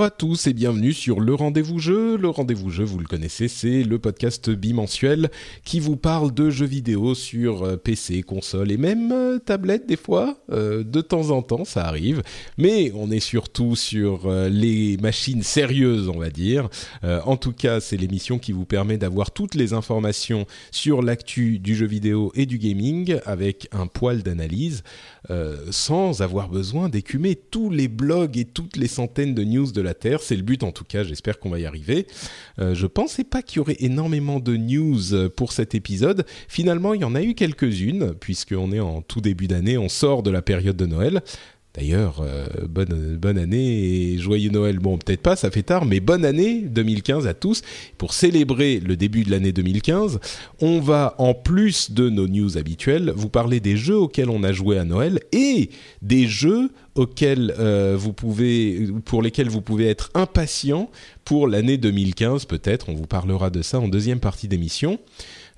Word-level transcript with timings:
Bonjour 0.00 0.14
à 0.14 0.16
tous 0.16 0.46
et 0.46 0.54
bienvenue 0.54 0.94
sur 0.94 1.20
le 1.20 1.34
Rendez-vous 1.34 1.78
Jeu. 1.78 2.16
Le 2.16 2.30
Rendez-vous 2.30 2.70
Jeu, 2.70 2.84
vous 2.84 2.98
le 2.98 3.04
connaissez, 3.04 3.48
c'est 3.48 3.82
le 3.82 3.98
podcast 3.98 4.48
bimensuel 4.48 5.28
qui 5.62 5.78
vous 5.78 5.96
parle 5.96 6.32
de 6.32 6.48
jeux 6.48 6.64
vidéo 6.64 7.14
sur 7.14 7.64
euh, 7.64 7.76
PC, 7.76 8.22
console 8.22 8.72
et 8.72 8.78
même 8.78 9.12
euh, 9.12 9.38
tablette 9.38 9.86
des 9.86 9.98
fois. 9.98 10.38
Euh, 10.52 10.84
de 10.84 11.02
temps 11.02 11.28
en 11.28 11.42
temps, 11.42 11.66
ça 11.66 11.84
arrive. 11.84 12.22
Mais 12.56 12.90
on 12.94 13.10
est 13.10 13.20
surtout 13.20 13.76
sur 13.76 14.26
les 14.48 14.96
machines 15.02 15.42
sérieuses, 15.42 16.08
on 16.08 16.18
va 16.18 16.30
dire. 16.30 16.70
En 17.02 17.36
tout 17.36 17.52
cas, 17.52 17.80
c'est 17.80 17.98
l'émission 17.98 18.38
qui 18.38 18.52
vous 18.52 18.64
permet 18.64 18.96
d'avoir 18.96 19.32
toutes 19.32 19.54
les 19.54 19.74
informations 19.74 20.46
sur 20.70 21.02
l'actu 21.02 21.58
du 21.58 21.74
jeu 21.74 21.86
vidéo 21.86 22.32
et 22.34 22.46
du 22.46 22.56
gaming 22.56 23.18
avec 23.26 23.68
un 23.72 23.86
poil 23.86 24.22
d'analyse 24.22 24.82
sans 25.70 26.22
avoir 26.22 26.48
besoin 26.48 26.88
d'écumer 26.88 27.36
tous 27.36 27.70
les 27.70 27.88
blogs 27.88 28.38
et 28.38 28.44
toutes 28.44 28.76
les 28.76 28.88
centaines 28.88 29.34
de 29.34 29.44
news 29.44 29.70
de 29.70 29.80
la 29.80 29.89
C'est 30.20 30.36
le 30.36 30.42
but 30.42 30.62
en 30.62 30.72
tout 30.72 30.84
cas, 30.84 31.02
j'espère 31.02 31.38
qu'on 31.38 31.50
va 31.50 31.58
y 31.58 31.66
arriver. 31.66 32.06
Euh, 32.58 32.74
je 32.74 32.86
pensais 32.86 33.24
pas 33.24 33.42
qu'il 33.42 33.58
y 33.58 33.60
aurait 33.60 33.76
énormément 33.80 34.40
de 34.40 34.56
news 34.56 35.14
euh, 35.14 35.28
pour 35.28 35.52
cet 35.52 35.74
épisode. 35.74 36.24
Finalement, 36.48 36.94
il 36.94 37.00
y 37.00 37.04
en 37.04 37.14
a 37.14 37.22
eu 37.22 37.34
quelques-unes, 37.34 38.14
puisqu'on 38.14 38.72
est 38.72 38.80
en 38.80 39.02
tout 39.02 39.20
début 39.20 39.46
d'année, 39.46 39.78
on 39.78 39.88
sort 39.88 40.22
de 40.22 40.30
la 40.30 40.42
période 40.42 40.76
de 40.76 40.86
Noël. 40.86 41.22
D'ailleurs, 41.74 42.20
euh, 42.20 42.46
bonne, 42.68 43.38
année 43.38 44.12
et 44.12 44.18
joyeux 44.18 44.50
Noël. 44.50 44.80
Bon, 44.80 44.98
peut-être 44.98 45.22
pas, 45.22 45.36
ça 45.36 45.52
fait 45.52 45.62
tard, 45.62 45.84
mais 45.84 46.00
bonne 46.00 46.24
année 46.24 46.62
2015 46.62 47.28
à 47.28 47.34
tous. 47.34 47.62
Pour 47.96 48.12
célébrer 48.12 48.80
le 48.80 48.96
début 48.96 49.22
de 49.22 49.30
l'année 49.30 49.52
2015, 49.52 50.18
on 50.60 50.80
va, 50.80 51.14
en 51.18 51.32
plus 51.32 51.92
de 51.92 52.08
nos 52.08 52.26
news 52.26 52.58
habituelles, 52.58 53.12
vous 53.14 53.28
parler 53.28 53.60
des 53.60 53.76
jeux 53.76 53.96
auxquels 53.96 54.30
on 54.30 54.42
a 54.42 54.50
joué 54.50 54.78
à 54.78 54.84
Noël 54.84 55.20
et 55.30 55.70
des 56.02 56.26
jeux 56.26 56.70
auxquels 56.96 57.54
euh, 57.60 57.96
vous 57.96 58.12
pouvez, 58.12 58.88
pour 59.04 59.22
lesquels 59.22 59.48
vous 59.48 59.62
pouvez 59.62 59.86
être 59.86 60.10
impatient 60.14 60.90
pour 61.24 61.46
l'année 61.46 61.78
2015. 61.78 62.46
Peut-être, 62.46 62.88
on 62.88 62.94
vous 62.94 63.06
parlera 63.06 63.48
de 63.50 63.62
ça 63.62 63.78
en 63.78 63.86
deuxième 63.86 64.18
partie 64.18 64.48
d'émission. 64.48 64.98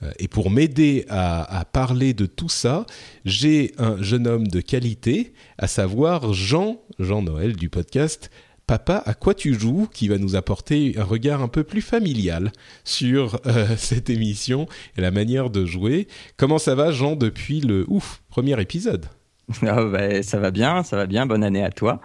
Euh, 0.02 0.10
Et 0.18 0.28
pour 0.28 0.50
m'aider 0.50 1.04
à, 1.08 1.58
à 1.60 1.64
parler 1.64 2.14
de 2.14 2.26
tout 2.26 2.48
ça, 2.48 2.86
j'ai 3.24 3.72
un 3.78 4.00
jeune 4.02 4.26
homme 4.26 4.48
de 4.48 4.60
qualité, 4.60 5.32
à 5.58 5.66
savoir 5.66 6.32
Jean, 6.32 6.80
Jean 6.98 7.22
Noël 7.22 7.56
du 7.56 7.68
podcast 7.68 8.30
Papa, 8.66 9.02
à 9.06 9.14
quoi 9.14 9.34
tu 9.34 9.58
joues 9.58 9.88
qui 9.92 10.06
va 10.08 10.18
nous 10.18 10.36
apporter 10.36 10.94
un 10.96 11.02
regard 11.02 11.42
un 11.42 11.48
peu 11.48 11.64
plus 11.64 11.82
familial 11.82 12.52
sur 12.84 13.40
euh, 13.46 13.66
cette 13.76 14.08
émission 14.08 14.66
et 14.96 15.00
la 15.00 15.10
manière 15.10 15.50
de 15.50 15.66
jouer. 15.66 16.06
Comment 16.36 16.58
ça 16.58 16.74
va 16.76 16.92
Jean 16.92 17.16
depuis 17.16 17.60
le 17.60 17.84
ouf 17.88 18.22
premier 18.28 18.60
épisode? 18.60 19.06
Ah 19.66 19.84
bah, 19.84 20.22
ça 20.22 20.38
va 20.38 20.50
bien, 20.52 20.82
ça 20.84 20.96
va 20.96 21.06
bien. 21.06 21.26
Bonne 21.26 21.42
année 21.44 21.64
à 21.64 21.70
toi. 21.70 22.00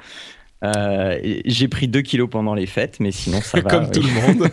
Euh, 0.63 1.18
j'ai 1.46 1.68
pris 1.68 1.88
2 1.88 2.02
kilos 2.02 2.28
pendant 2.30 2.56
les 2.56 2.66
fêtes, 2.66 3.00
mais 3.00 3.12
sinon 3.12 3.40
ça 3.41 3.62
va. 3.62 3.69
Comme 3.69 3.86
oui. 3.86 3.91
tout 3.91 4.02
le 4.02 4.09
monde, 4.12 4.50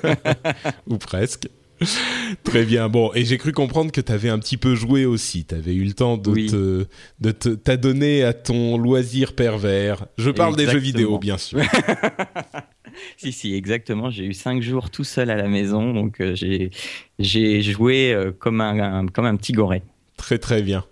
ou 0.87 0.99
presque. 0.99 1.49
Très 2.45 2.65
bien. 2.65 2.89
Bon, 2.89 3.11
et 3.15 3.25
j'ai 3.25 3.39
cru 3.39 3.53
comprendre 3.53 3.91
que 3.93 4.00
tu 4.00 4.12
avais 4.12 4.28
un 4.28 4.39
petit 4.39 4.56
peu 4.56 4.75
joué 4.75 5.05
aussi. 5.06 5.45
Tu 5.45 5.55
avais 5.55 5.75
eu 5.75 5.84
le 5.84 5.93
temps 5.93 6.17
de 6.17 6.31
Oui. 6.31 6.47
te 6.47 6.87
de 7.21 7.31
te 7.31 7.49
t'adonner 7.50 8.22
à 8.25 8.33
ton 8.33 8.77
loisir 8.78 9.34
pervers. 9.34 10.06
Je 10.19 10.31
parle 10.31 10.56
des 10.56 10.67
jeux 10.67 10.78
vidéo, 10.78 11.19
bien 11.19 11.39
sûr. 11.39 11.61
Si, 13.17 13.33
si, 13.33 13.55
exactement. 13.55 14.09
J'ai 14.11 14.25
eu 14.25 14.34
5 14.34 14.62
jours 14.62 14.89
tout 14.89 15.03
seul 15.03 15.28
à 15.31 15.34
la 15.34 15.49
maison, 15.49 15.93
donc 15.93 16.21
euh, 16.21 16.34
j'ai 16.37 16.71
j'ai 17.19 17.61
joué 17.61 18.12
euh, 18.12 18.31
comme, 18.31 18.61
un, 18.61 18.78
un- 19.01 19.06
comme 19.09 19.25
un 19.27 19.34
petit 19.37 19.53
goret. 19.53 19.83
Très 20.25 20.39
très 20.39 20.62
bien. 20.62 20.87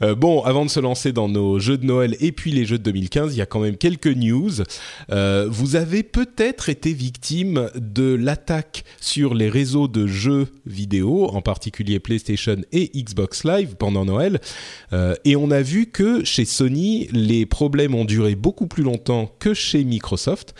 Euh, 0.00 0.14
bon, 0.14 0.42
avant 0.44 0.64
de 0.64 0.70
se 0.70 0.78
lancer 0.78 1.10
dans 1.10 1.28
nos 1.28 1.58
jeux 1.58 1.76
de 1.76 1.84
Noël 1.84 2.16
et 2.20 2.30
puis 2.30 2.52
les 2.52 2.64
jeux 2.64 2.78
de 2.78 2.84
2015, 2.84 3.34
il 3.34 3.38
y 3.38 3.42
a 3.42 3.46
quand 3.46 3.58
même 3.58 3.76
quelques 3.76 4.06
news. 4.06 4.52
Euh, 5.10 5.48
vous 5.50 5.74
avez 5.74 6.04
peut-être 6.04 6.68
été 6.68 6.92
victime 6.92 7.68
de 7.74 8.14
l'attaque 8.14 8.84
sur 9.00 9.34
les 9.34 9.48
réseaux 9.48 9.88
de 9.88 10.06
jeux 10.06 10.46
vidéo, 10.66 11.26
en 11.26 11.42
particulier 11.42 11.98
PlayStation 11.98 12.58
et 12.70 12.92
Xbox 12.94 13.42
Live 13.42 13.74
pendant 13.76 14.04
Noël. 14.04 14.40
Euh, 14.92 15.16
et 15.24 15.34
on 15.34 15.50
a 15.50 15.62
vu 15.62 15.86
que 15.86 16.24
chez 16.24 16.44
Sony, 16.44 17.08
les 17.10 17.44
problèmes 17.44 17.96
ont 17.96 18.04
duré 18.04 18.36
beaucoup 18.36 18.68
plus 18.68 18.84
longtemps 18.84 19.34
que 19.40 19.52
chez 19.52 19.82
Microsoft, 19.82 20.54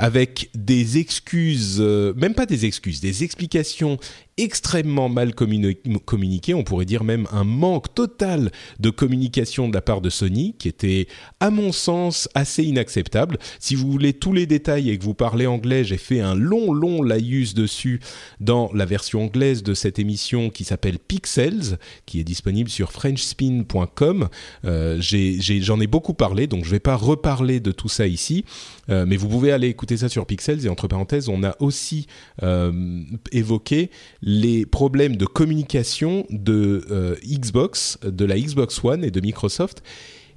avec 0.00 0.48
des 0.54 0.96
excuses, 0.96 1.76
euh, 1.78 2.14
même 2.14 2.32
pas 2.32 2.46
des 2.46 2.64
excuses, 2.64 3.00
des 3.02 3.22
explications 3.22 3.98
extrêmement 4.38 5.10
mal 5.10 5.32
communi- 5.34 5.76
communiquées, 6.06 6.54
on 6.54 6.64
pourrait 6.64 6.86
dire 6.86 7.04
même 7.04 7.26
un 7.30 7.44
manque 7.44 7.94
total 7.94 8.50
de 8.78 8.88
communication 8.88 9.68
de 9.68 9.74
la 9.74 9.82
part 9.82 10.00
de 10.00 10.08
Sony, 10.08 10.54
qui 10.58 10.68
était, 10.68 11.06
à 11.40 11.50
mon 11.50 11.72
sens, 11.72 12.28
assez 12.34 12.64
inacceptable. 12.64 13.38
Si 13.58 13.74
vous 13.74 13.90
voulez 13.90 14.14
tous 14.14 14.32
les 14.32 14.46
détails 14.46 14.88
et 14.88 14.98
que 14.98 15.04
vous 15.04 15.12
parlez 15.12 15.46
anglais, 15.46 15.84
j'ai 15.84 15.98
fait 15.98 16.20
un 16.20 16.34
long, 16.34 16.72
long 16.72 17.02
laïus 17.02 17.52
dessus 17.52 18.00
dans 18.40 18.70
la 18.72 18.86
version 18.86 19.24
anglaise 19.24 19.62
de 19.62 19.74
cette 19.74 19.98
émission 19.98 20.48
qui 20.48 20.64
s'appelle 20.64 20.98
Pixels, 20.98 21.78
qui 22.06 22.18
est 22.20 22.24
disponible 22.24 22.70
sur 22.70 22.92
frenchspin.com. 22.92 24.28
Euh, 24.64 24.98
J'en 25.00 25.80
ai, 25.80 25.86
beaucoup 25.86 26.14
parlé, 26.14 26.46
donc 26.46 26.64
je 26.64 26.70
vais 26.70 26.80
pas 26.80 26.96
reparler 26.96 27.60
de 27.60 27.72
tout 27.72 27.88
ça 27.88 28.06
ici, 28.06 28.44
Euh, 28.90 29.04
mais 29.06 29.16
vous 29.16 29.28
pouvez 29.28 29.52
aller 29.52 29.68
écouter 29.68 29.96
ça 29.96 30.08
sur 30.08 30.26
Pixels. 30.26 30.64
Et 30.66 30.68
entre 30.68 30.88
parenthèses, 30.88 31.28
on 31.28 31.42
a 31.42 31.54
aussi 31.60 32.06
euh, 32.42 33.02
évoqué 33.32 33.90
les 34.22 34.66
problèmes 34.66 35.16
de 35.16 35.26
communication 35.26 36.26
de 36.30 36.84
euh, 36.90 37.16
Xbox, 37.24 37.98
de 38.02 38.24
la 38.24 38.38
Xbox 38.38 38.82
One 38.82 39.04
et 39.04 39.10
de 39.10 39.20
Microsoft. 39.20 39.82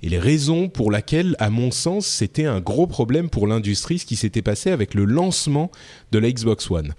Et 0.01 0.09
les 0.09 0.19
raisons 0.19 0.67
pour 0.67 0.91
lesquelles, 0.91 1.35
à 1.39 1.49
mon 1.49 1.71
sens, 1.71 2.05
c'était 2.05 2.45
un 2.45 2.59
gros 2.59 2.87
problème 2.87 3.29
pour 3.29 3.47
l'industrie, 3.47 3.99
ce 3.99 4.05
qui 4.05 4.17
s'était 4.17 4.41
passé 4.41 4.69
avec 4.69 4.93
le 4.93 5.05
lancement 5.05 5.71
de 6.11 6.19
la 6.19 6.29
Xbox 6.29 6.69
One. 6.69 6.93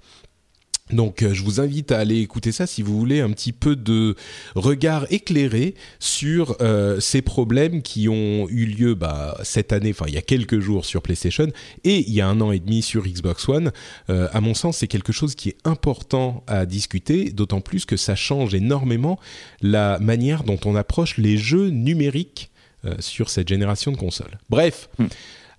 Donc 0.93 1.23
euh, 1.23 1.33
je 1.33 1.41
vous 1.41 1.59
invite 1.59 1.91
à 1.91 1.97
aller 1.97 2.19
écouter 2.19 2.51
ça 2.51 2.67
si 2.67 2.83
vous 2.83 2.95
voulez 2.95 3.19
un 3.19 3.31
petit 3.31 3.53
peu 3.53 3.75
de 3.75 4.15
regard 4.53 5.07
éclairé 5.11 5.73
sur 5.99 6.57
euh, 6.61 6.99
ces 6.99 7.23
problèmes 7.23 7.81
qui 7.81 8.07
ont 8.07 8.47
eu 8.49 8.67
lieu 8.67 8.93
bah, 8.93 9.35
cette 9.43 9.73
année, 9.73 9.89
enfin 9.89 10.05
il 10.07 10.13
y 10.13 10.17
a 10.17 10.21
quelques 10.21 10.59
jours 10.59 10.85
sur 10.85 11.01
PlayStation 11.01 11.47
et 11.85 12.01
il 12.07 12.13
y 12.13 12.21
a 12.21 12.27
un 12.27 12.39
an 12.39 12.51
et 12.51 12.59
demi 12.59 12.83
sur 12.83 13.03
Xbox 13.07 13.49
One. 13.49 13.71
Euh, 14.11 14.27
à 14.31 14.41
mon 14.41 14.53
sens, 14.53 14.77
c'est 14.77 14.87
quelque 14.87 15.11
chose 15.11 15.33
qui 15.33 15.49
est 15.49 15.57
important 15.63 16.43
à 16.45 16.67
discuter, 16.67 17.31
d'autant 17.31 17.61
plus 17.61 17.85
que 17.85 17.97
ça 17.97 18.15
change 18.15 18.53
énormément 18.53 19.19
la 19.61 19.97
manière 19.97 20.43
dont 20.43 20.59
on 20.65 20.75
approche 20.75 21.17
les 21.17 21.37
jeux 21.37 21.69
numériques 21.69 22.51
euh, 22.85 22.93
sur 22.99 23.31
cette 23.31 23.47
génération 23.47 23.91
de 23.91 23.97
consoles. 23.97 24.37
Bref, 24.51 24.87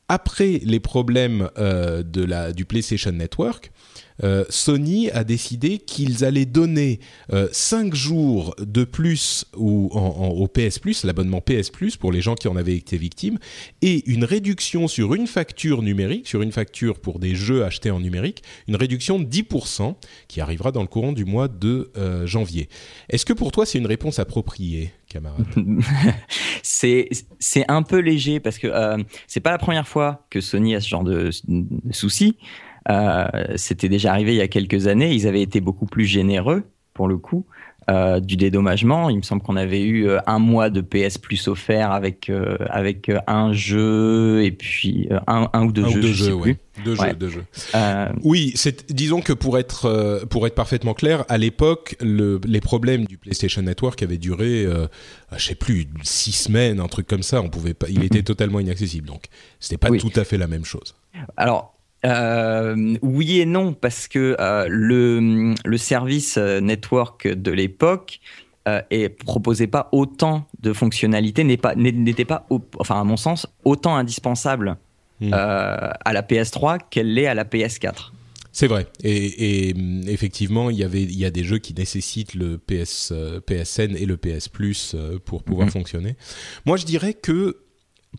après 0.06 0.61
les 0.62 0.79
problèmes 0.79 1.50
de 1.56 2.25
la, 2.25 2.52
du 2.52 2.64
PlayStation 2.64 3.11
Network, 3.11 3.72
euh, 4.22 4.44
Sony 4.48 5.10
a 5.10 5.24
décidé 5.24 5.78
qu'ils 5.78 6.24
allaient 6.24 6.46
donner 6.46 7.00
5 7.52 7.94
jours 7.94 8.54
de 8.58 8.84
plus 8.84 9.44
au, 9.54 10.48
PS 10.52 10.78
Plus, 10.78 11.04
l'abonnement 11.04 11.40
PS 11.40 11.70
Plus 11.70 11.96
pour 11.96 12.12
les 12.12 12.20
gens 12.20 12.34
qui 12.34 12.48
en 12.48 12.56
avaient 12.56 12.76
été 12.76 12.96
victimes, 12.96 13.38
et 13.82 14.08
une 14.10 14.24
réduction 14.24 14.88
sur 14.88 15.14
une 15.14 15.26
facture 15.26 15.82
numérique, 15.82 16.26
sur 16.26 16.42
une 16.42 16.52
facture 16.52 16.98
pour 17.00 17.18
des 17.18 17.34
jeux 17.34 17.64
achetés 17.64 17.90
en 17.90 18.00
numérique, 18.00 18.42
une 18.68 18.76
réduction 18.76 19.18
de 19.18 19.24
10% 19.24 19.94
qui 20.28 20.40
arrivera 20.40 20.72
dans 20.72 20.82
le 20.82 20.88
courant 20.88 21.12
du 21.12 21.24
mois 21.24 21.48
de 21.48 21.90
euh, 21.96 22.26
janvier. 22.26 22.69
Est-ce 23.08 23.24
que 23.24 23.32
pour 23.32 23.52
toi 23.52 23.66
c'est 23.66 23.78
une 23.78 23.86
réponse 23.86 24.19
appropriée 24.19 24.92
camarade? 25.08 25.46
C'est 26.62 27.64
un 27.69 27.82
peu 27.82 27.98
léger 27.98 28.40
parce 28.40 28.58
que 28.58 28.66
euh, 28.66 28.98
c'est 29.26 29.40
pas 29.40 29.50
la 29.50 29.58
première 29.58 29.86
fois 29.86 30.26
que 30.30 30.40
Sony 30.40 30.74
a 30.74 30.80
ce 30.80 30.88
genre 30.88 31.04
de, 31.04 31.30
de 31.46 31.92
soucis. 31.92 32.36
Euh, 32.88 33.26
C'était 33.56 33.88
déjà 33.88 34.12
arrivé 34.12 34.34
il 34.34 34.38
y 34.38 34.42
a 34.42 34.48
quelques 34.48 34.86
années. 34.86 35.12
Ils 35.12 35.26
avaient 35.26 35.42
été 35.42 35.60
beaucoup 35.60 35.86
plus 35.86 36.04
généreux 36.04 36.64
pour 36.94 37.08
le 37.08 37.18
coup. 37.18 37.44
Euh, 37.88 38.18
du 38.18 38.36
dédommagement. 38.36 39.10
Il 39.10 39.18
me 39.18 39.22
semble 39.22 39.42
qu'on 39.42 39.54
avait 39.54 39.82
eu 39.82 40.08
euh, 40.08 40.18
un 40.26 40.40
mois 40.40 40.70
de 40.70 40.80
PS 40.80 41.18
Plus 41.18 41.46
offert 41.46 41.92
avec 41.92 42.28
euh, 42.30 42.56
avec 42.68 43.12
un 43.28 43.52
jeu 43.52 44.42
et 44.42 44.50
puis 44.50 45.08
un, 45.28 45.48
un, 45.52 45.66
ou 45.66 45.70
deux 45.70 45.86
jeux. 45.86 46.00
deux 46.00 46.12
jeux, 46.12 46.32
ouais. 46.34 46.58
Deux 46.84 46.96
jeux, 46.96 47.14
deux 47.14 47.28
jeux. 47.28 47.44
Oui, 48.24 48.50
c'est 48.56 48.92
disons 48.92 49.20
que 49.20 49.32
pour 49.32 49.56
être 49.56 50.24
pour 50.28 50.48
être 50.48 50.56
parfaitement 50.56 50.94
clair, 50.94 51.24
à 51.28 51.38
l'époque, 51.38 51.94
le, 52.00 52.40
les 52.44 52.60
problèmes 52.60 53.04
du 53.04 53.18
PlayStation 53.18 53.62
Network 53.62 54.02
avaient 54.02 54.18
duré, 54.18 54.66
je 55.36 55.46
sais 55.46 55.54
plus, 55.54 55.86
six 56.02 56.32
semaines, 56.32 56.80
un 56.80 56.88
truc 56.88 57.06
comme 57.06 57.22
ça. 57.22 57.40
On 57.40 57.48
pouvait 57.50 57.74
pas, 57.74 57.86
il 57.88 58.02
était 58.02 58.24
totalement 58.24 58.58
inaccessible. 58.58 59.06
Donc, 59.06 59.26
c'était 59.60 59.78
pas 59.78 59.96
tout 59.96 60.10
à 60.16 60.24
fait 60.24 60.38
la 60.38 60.48
même 60.48 60.64
chose. 60.64 60.96
Alors, 61.36 61.75
euh, 62.04 62.96
oui 63.02 63.40
et 63.40 63.46
non, 63.46 63.72
parce 63.72 64.08
que 64.08 64.37
euh, 64.38 64.66
le, 64.69 65.54
le, 65.64 65.76
service 65.78 66.37
euh, 66.37 66.60
network 66.60 67.26
de 67.26 67.50
l'époque 67.50 68.20
euh, 68.69 68.82
et 68.90 69.08
proposait 69.08 69.66
pas 69.66 69.88
autant 69.93 70.46
de 70.60 70.72
fonctionnalités, 70.72 71.43
n'était 71.43 71.60
pas, 71.60 71.75
n'était 71.75 72.25
pas, 72.25 72.46
enfin 72.78 73.00
à 73.00 73.04
mon 73.04 73.16
sens, 73.16 73.46
autant 73.64 73.96
indispensable 73.96 74.76
hmm. 75.20 75.32
à 75.32 76.12
la 76.12 76.22
PS3 76.22 76.78
qu'elle 76.90 77.14
l'est 77.14 77.26
à 77.26 77.34
la 77.34 77.44
PS4. 77.44 78.12
C'est 78.52 78.69
vrai. 78.69 78.87
Et, 79.04 79.69
et, 79.69 79.75
effectivement, 80.06 80.70
il 80.70 80.78
y 80.78 80.84
avait, 80.84 81.02
il 81.02 81.19
y 81.19 81.26
a 81.26 81.31
des 81.31 81.44
jeux 81.44 81.58
qui 81.58 81.75
nécessitent 81.75 82.34
le 82.34 82.56
PS, 82.56 83.12
PSN 83.46 83.96
et 83.96 84.06
le 84.06 84.16
PS 84.16 84.48
Plus 84.48 84.96
pour 85.26 85.43
pouvoir 85.43 85.66
mhm. 85.66 85.72
fonctionner. 85.72 86.16
Moi, 86.64 86.78
je 86.78 86.87
dirais 86.87 87.12
que 87.12 87.65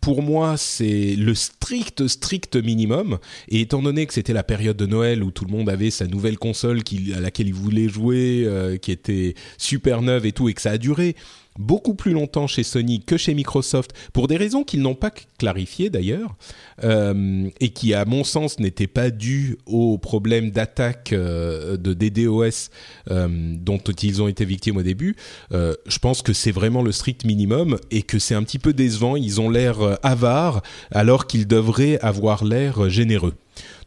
pour 0.02 0.22
moi, 0.22 0.58
c'est 0.58 1.16
le 1.16 1.34
strict, 1.36 2.08
strict 2.08 2.56
minimum. 2.56 3.18
Et 3.50 3.62
étant 3.62 3.82
donné 3.82 4.06
que 4.06 4.14
c'était 4.14 4.34
la 4.34 4.44
période 4.44 4.78
de 4.78 4.86
Noël 4.86 5.24
où 5.24 5.32
tout 5.32 5.46
le 5.46 5.52
monde 5.52 5.70
avait 5.70 5.90
sa 5.90 6.08
nouvelle 6.08 6.38
console 6.38 6.82
à 7.16 7.20
laquelle 7.20 7.48
il 7.48 7.54
voulait 7.54 7.90
jouer, 7.90 8.44
euh, 8.46 8.78
qui 8.78 8.92
était 8.92 9.36
super 9.58 10.02
neuve 10.02 10.26
et 10.26 10.32
tout, 10.32 10.50
et 10.50 10.54
que 10.54 10.62
ça 10.62 10.72
a 10.72 10.78
duré 10.78 11.16
beaucoup 11.58 11.96
plus 11.96 12.14
longtemps 12.14 12.48
chez 12.48 12.64
Sony 12.64 13.02
que 13.02 13.18
chez 13.18 13.34
Microsoft, 13.34 13.92
pour 14.14 14.28
des 14.28 14.38
raisons 14.38 14.64
qu'ils 14.64 14.82
n'ont 14.82 14.96
pas 14.96 15.12
clarifiées 15.38 15.90
d'ailleurs, 15.90 16.36
euh, 16.84 17.50
et 17.60 17.70
qui 17.70 17.94
à 17.94 18.06
mon 18.06 18.24
sens 18.24 18.60
n'étaient 18.60 18.88
pas 18.88 19.10
dues 19.10 19.58
aux 19.66 19.98
problèmes 19.98 20.52
d'attaque 20.52 21.14
euh, 21.14 21.78
de 21.78 21.94
DDoS 21.94 22.70
euh, 23.10 23.28
dont 23.58 23.78
ils 23.78 24.22
ont 24.22 24.28
été 24.28 24.46
victimes 24.46 24.78
au 24.78 24.84
début. 24.84 25.16
je 25.52 26.00
pense 26.00 26.22
que 26.22 26.34
c'est 26.34 26.52
vraiment 26.52 26.82
le 26.82 26.92
strict 26.92 27.26
minimum 27.26 27.78
et 27.92 28.04
que 28.04 28.20
c'est 28.20 28.36
un 28.36 28.44
petit 28.44 28.60
peu 28.60 28.74
décevant. 28.74 29.16
Ils 29.16 29.42
ont 29.42 29.50
l'air 29.50 29.98
avares 30.04 30.62
alors 30.92 31.28
qu'ils 31.28 31.48
devraient 31.48 32.00
avoir 32.00 32.44
l'air 32.44 32.90
généreux. 32.90 33.34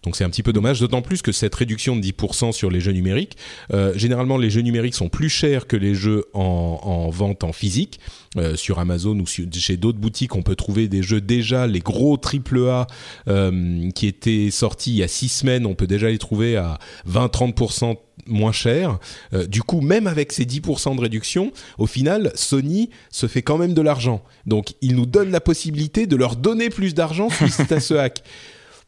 Donc 0.03 0.17
c'est 0.17 0.25
un 0.25 0.31
petit 0.31 0.43
peu 0.43 0.53
dommage, 0.53 0.81
d'autant 0.81 1.03
plus 1.03 1.23
que 1.23 1.33
cette 1.33 1.55
réduction 1.55 1.97
de 1.97 2.03
10% 2.03 2.53
sur 2.53 2.71
les 2.71 2.81
jeux 2.81 2.93
numériques, 2.93 3.37
euh, 3.73 3.93
généralement 3.97 4.39
les 4.39 4.51
jeux 4.51 4.63
numériques 4.63 4.95
sont 4.95 5.09
plus 5.09 5.29
chers 5.29 5.67
que 5.67 5.77
les 5.77 5.95
jeux 5.95 6.25
en, 6.33 7.11
vente 7.11 7.45
en 7.45 7.53
physique. 7.53 8.01
Euh, 8.37 8.55
sur 8.55 8.79
Amazon 8.79 9.19
ou 9.19 9.27
chez 9.27 9.77
d'autres 9.77 9.99
boutiques, 9.99 10.37
on 10.37 10.43
peut 10.43 10.55
trouver 10.55 10.87
des 10.87 11.03
jeux 11.03 11.21
déjà, 11.21 11.67
les 11.67 11.81
gros 11.81 12.17
AAA 12.17 12.87
euh, 13.27 13.91
qui 13.91 14.07
étaient 14.07 14.51
sortis 14.53 14.93
il 14.93 14.97
y 14.99 15.03
a 15.03 15.09
6 15.09 15.29
semaines, 15.29 15.67
on 15.67 15.75
peut 15.75 15.89
déjà 15.89 16.09
les 16.09 16.19
trouver 16.19 16.57
à 16.57 16.79
20-30% 17.09 17.97
moins 18.27 18.53
cher. 18.53 18.99
Euh, 19.33 19.47
du 19.47 19.63
coup, 19.63 19.81
même 19.81 20.07
avec 20.07 20.33
ces 20.33 20.45
10% 20.45 20.97
de 20.97 21.01
réduction, 21.01 21.53
au 21.79 21.87
final, 21.87 22.33
Sony 22.35 22.91
se 23.11 23.27
fait 23.27 23.43
quand 23.43 23.59
même 23.59 23.75
de 23.75 23.83
l'argent. 23.83 24.23
Donc, 24.47 24.75
ils 24.81 24.95
nous 24.95 25.07
donnent 25.07 25.31
la 25.31 25.41
possibilité 25.41 26.07
de 26.07 26.17
leur 26.17 26.37
donner 26.37 26.71
plus 26.71 26.95
d'argent 26.95 27.29
suite 27.31 27.73
à 27.73 27.81
ce 27.81 27.95
hack. 27.95 28.23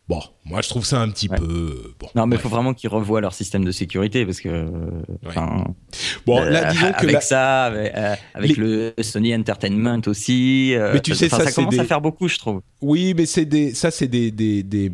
Bon, 0.08 0.20
moi 0.44 0.60
je 0.62 0.68
trouve 0.68 0.84
ça 0.84 1.00
un 1.00 1.08
petit 1.10 1.28
peu. 1.28 1.94
Bon, 2.00 2.08
non, 2.16 2.26
mais 2.26 2.34
il 2.34 2.42
faut 2.42 2.48
vraiment 2.48 2.74
qu'ils 2.74 2.90
revoient 2.90 3.20
leur 3.20 3.32
système 3.34 3.64
de 3.64 3.70
sécurité 3.70 4.26
parce 4.26 4.40
que. 4.40 4.66
Bon, 6.26 6.42
là, 6.42 6.66
euh, 6.66 6.70
disons 6.72 6.92
que 6.92 7.06
avec 7.06 7.22
ça, 7.22 7.66
avec, 8.34 8.58
euh, 8.58 8.92
le 8.96 9.02
Sony 9.02 9.34
Entertainment 9.34 10.00
aussi. 10.06 10.74
Euh, 10.74 10.90
mais 10.94 11.00
tu 11.00 11.14
sais, 11.14 11.28
ça, 11.28 11.50
commence 11.52 11.78
à 11.78 11.84
faire 11.84 12.00
beaucoup, 12.00 12.26
je 12.26 12.36
trouve. 12.36 12.62
Oui, 12.80 13.14
mais 13.16 13.26
c'est 13.26 13.44
des, 13.44 13.74
ça, 13.74 13.92
c'est 13.92 14.08
des, 14.08 14.32
des, 14.32 14.64
des 14.64 14.90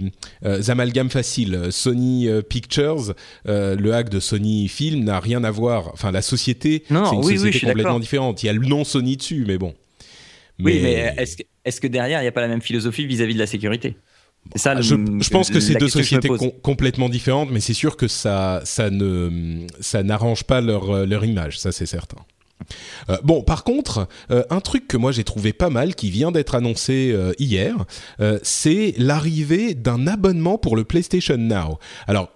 amalgames 0.69 1.11
faciles. 1.11 1.69
Sony 1.71 2.29
Pictures, 2.49 3.15
le 3.47 3.93
hack 3.93 4.11
de 4.11 4.21
Sony 4.21 4.69
Film 4.69 5.05
n'a 5.05 5.21
rien 5.21 5.43
à 5.43 5.51
voir. 5.51 5.91
Enfin, 5.95 6.13
la 6.13 6.23
société, 6.23 6.85
c'est 6.87 6.95
une 6.95 7.23
société 7.23 7.67
complètement 7.67 8.01
différente. 8.01 8.43
Il 8.43 8.47
y 8.47 8.51
a 8.51 8.53
le 8.53 8.67
nom 8.67 8.85
Sony 8.85 9.17
dessus, 9.17 9.45
mais 9.49 9.57
bon. 9.57 9.75
Oui, 10.61 10.81
mais 10.83 11.15
est-ce 11.17 11.37
que, 11.37 11.43
est 11.65 11.81
que 11.81 11.87
derrière, 11.87 12.21
il 12.21 12.25
n'y 12.25 12.29
a 12.29 12.33
pas 12.33 12.41
la 12.41 12.49
même 12.49 12.63
philosophie 12.63 13.07
vis 13.07 13.23
à 13.23 13.27
-vis 13.27 13.35
de 13.35 13.39
la 13.39 13.47
sécurité? 13.47 13.97
Ça, 14.57 14.81
je, 14.81 14.95
pense 15.31 15.51
que 15.51 15.61
c'est 15.61 15.75
deux 15.75 15.89
sociétés 15.89 16.29
complètement 16.63 17.09
différentes, 17.09 17.51
mais 17.51 17.61
c'est 17.61 17.75
sûr 17.75 17.97
que 17.97 18.09
ça, 18.09 18.63
ça 18.65 18.91
ne, 18.91 19.67
ça 19.81 20.03
n'arrange 20.03 20.45
pas 20.45 20.61
leur, 20.61 20.91
euh, 20.91 21.07
leur 21.07 21.25
image, 21.25 21.59
ça 21.59 21.71
c'est 21.73 21.87
certain. 21.87 22.19
Euh, 23.11 23.17
bon, 23.23 23.43
par 23.43 23.65
contre, 23.65 24.09
euh, 24.31 24.45
un 24.51 24.61
truc 24.61 24.89
que 24.89 24.97
moi 24.97 25.13
j'ai 25.13 25.25
trouvé 25.25 25.53
pas 25.53 25.71
mal, 25.71 25.95
qui 25.95 26.11
vient 26.11 26.33
d'être 26.33 26.55
annoncé 26.55 27.15
hier, 27.39 27.75
c'est 28.43 28.95
l'arrivée 28.99 29.75
d'un 29.75 30.07
abonnement 30.07 30.59
pour 30.59 30.77
le 30.77 30.85
PlayStation 30.85 31.37
Now. 31.37 31.79
Alors, 32.07 32.31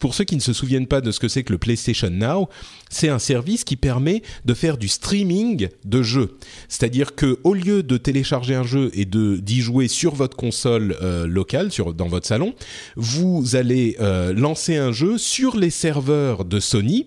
pour 0.00 0.14
ceux 0.14 0.24
qui 0.24 0.36
ne 0.36 0.40
se 0.40 0.52
souviennent 0.52 0.86
pas 0.86 1.00
de 1.00 1.10
ce 1.10 1.20
que 1.20 1.28
c'est 1.28 1.42
que 1.42 1.52
le 1.52 1.58
PlayStation 1.58 2.10
Now, 2.10 2.48
c'est 2.90 3.08
un 3.08 3.18
service 3.18 3.64
qui 3.64 3.76
permet 3.76 4.22
de 4.44 4.54
faire 4.54 4.76
du 4.76 4.88
streaming 4.88 5.68
de 5.84 6.02
jeux. 6.02 6.38
C'est-à-dire 6.68 7.14
que 7.14 7.38
au 7.44 7.54
lieu 7.54 7.82
de 7.82 7.96
télécharger 7.96 8.54
un 8.54 8.64
jeu 8.64 8.90
et 8.94 9.04
de 9.04 9.36
d'y 9.36 9.60
jouer 9.60 9.88
sur 9.88 10.14
votre 10.14 10.36
console 10.36 10.96
euh, 11.02 11.26
locale, 11.26 11.70
dans 11.96 12.08
votre 12.08 12.26
salon, 12.26 12.54
vous 12.96 13.56
allez 13.56 13.96
euh, 14.00 14.32
lancer 14.32 14.76
un 14.76 14.92
jeu 14.92 15.18
sur 15.18 15.56
les 15.56 15.70
serveurs 15.70 16.44
de 16.44 16.60
Sony 16.60 17.06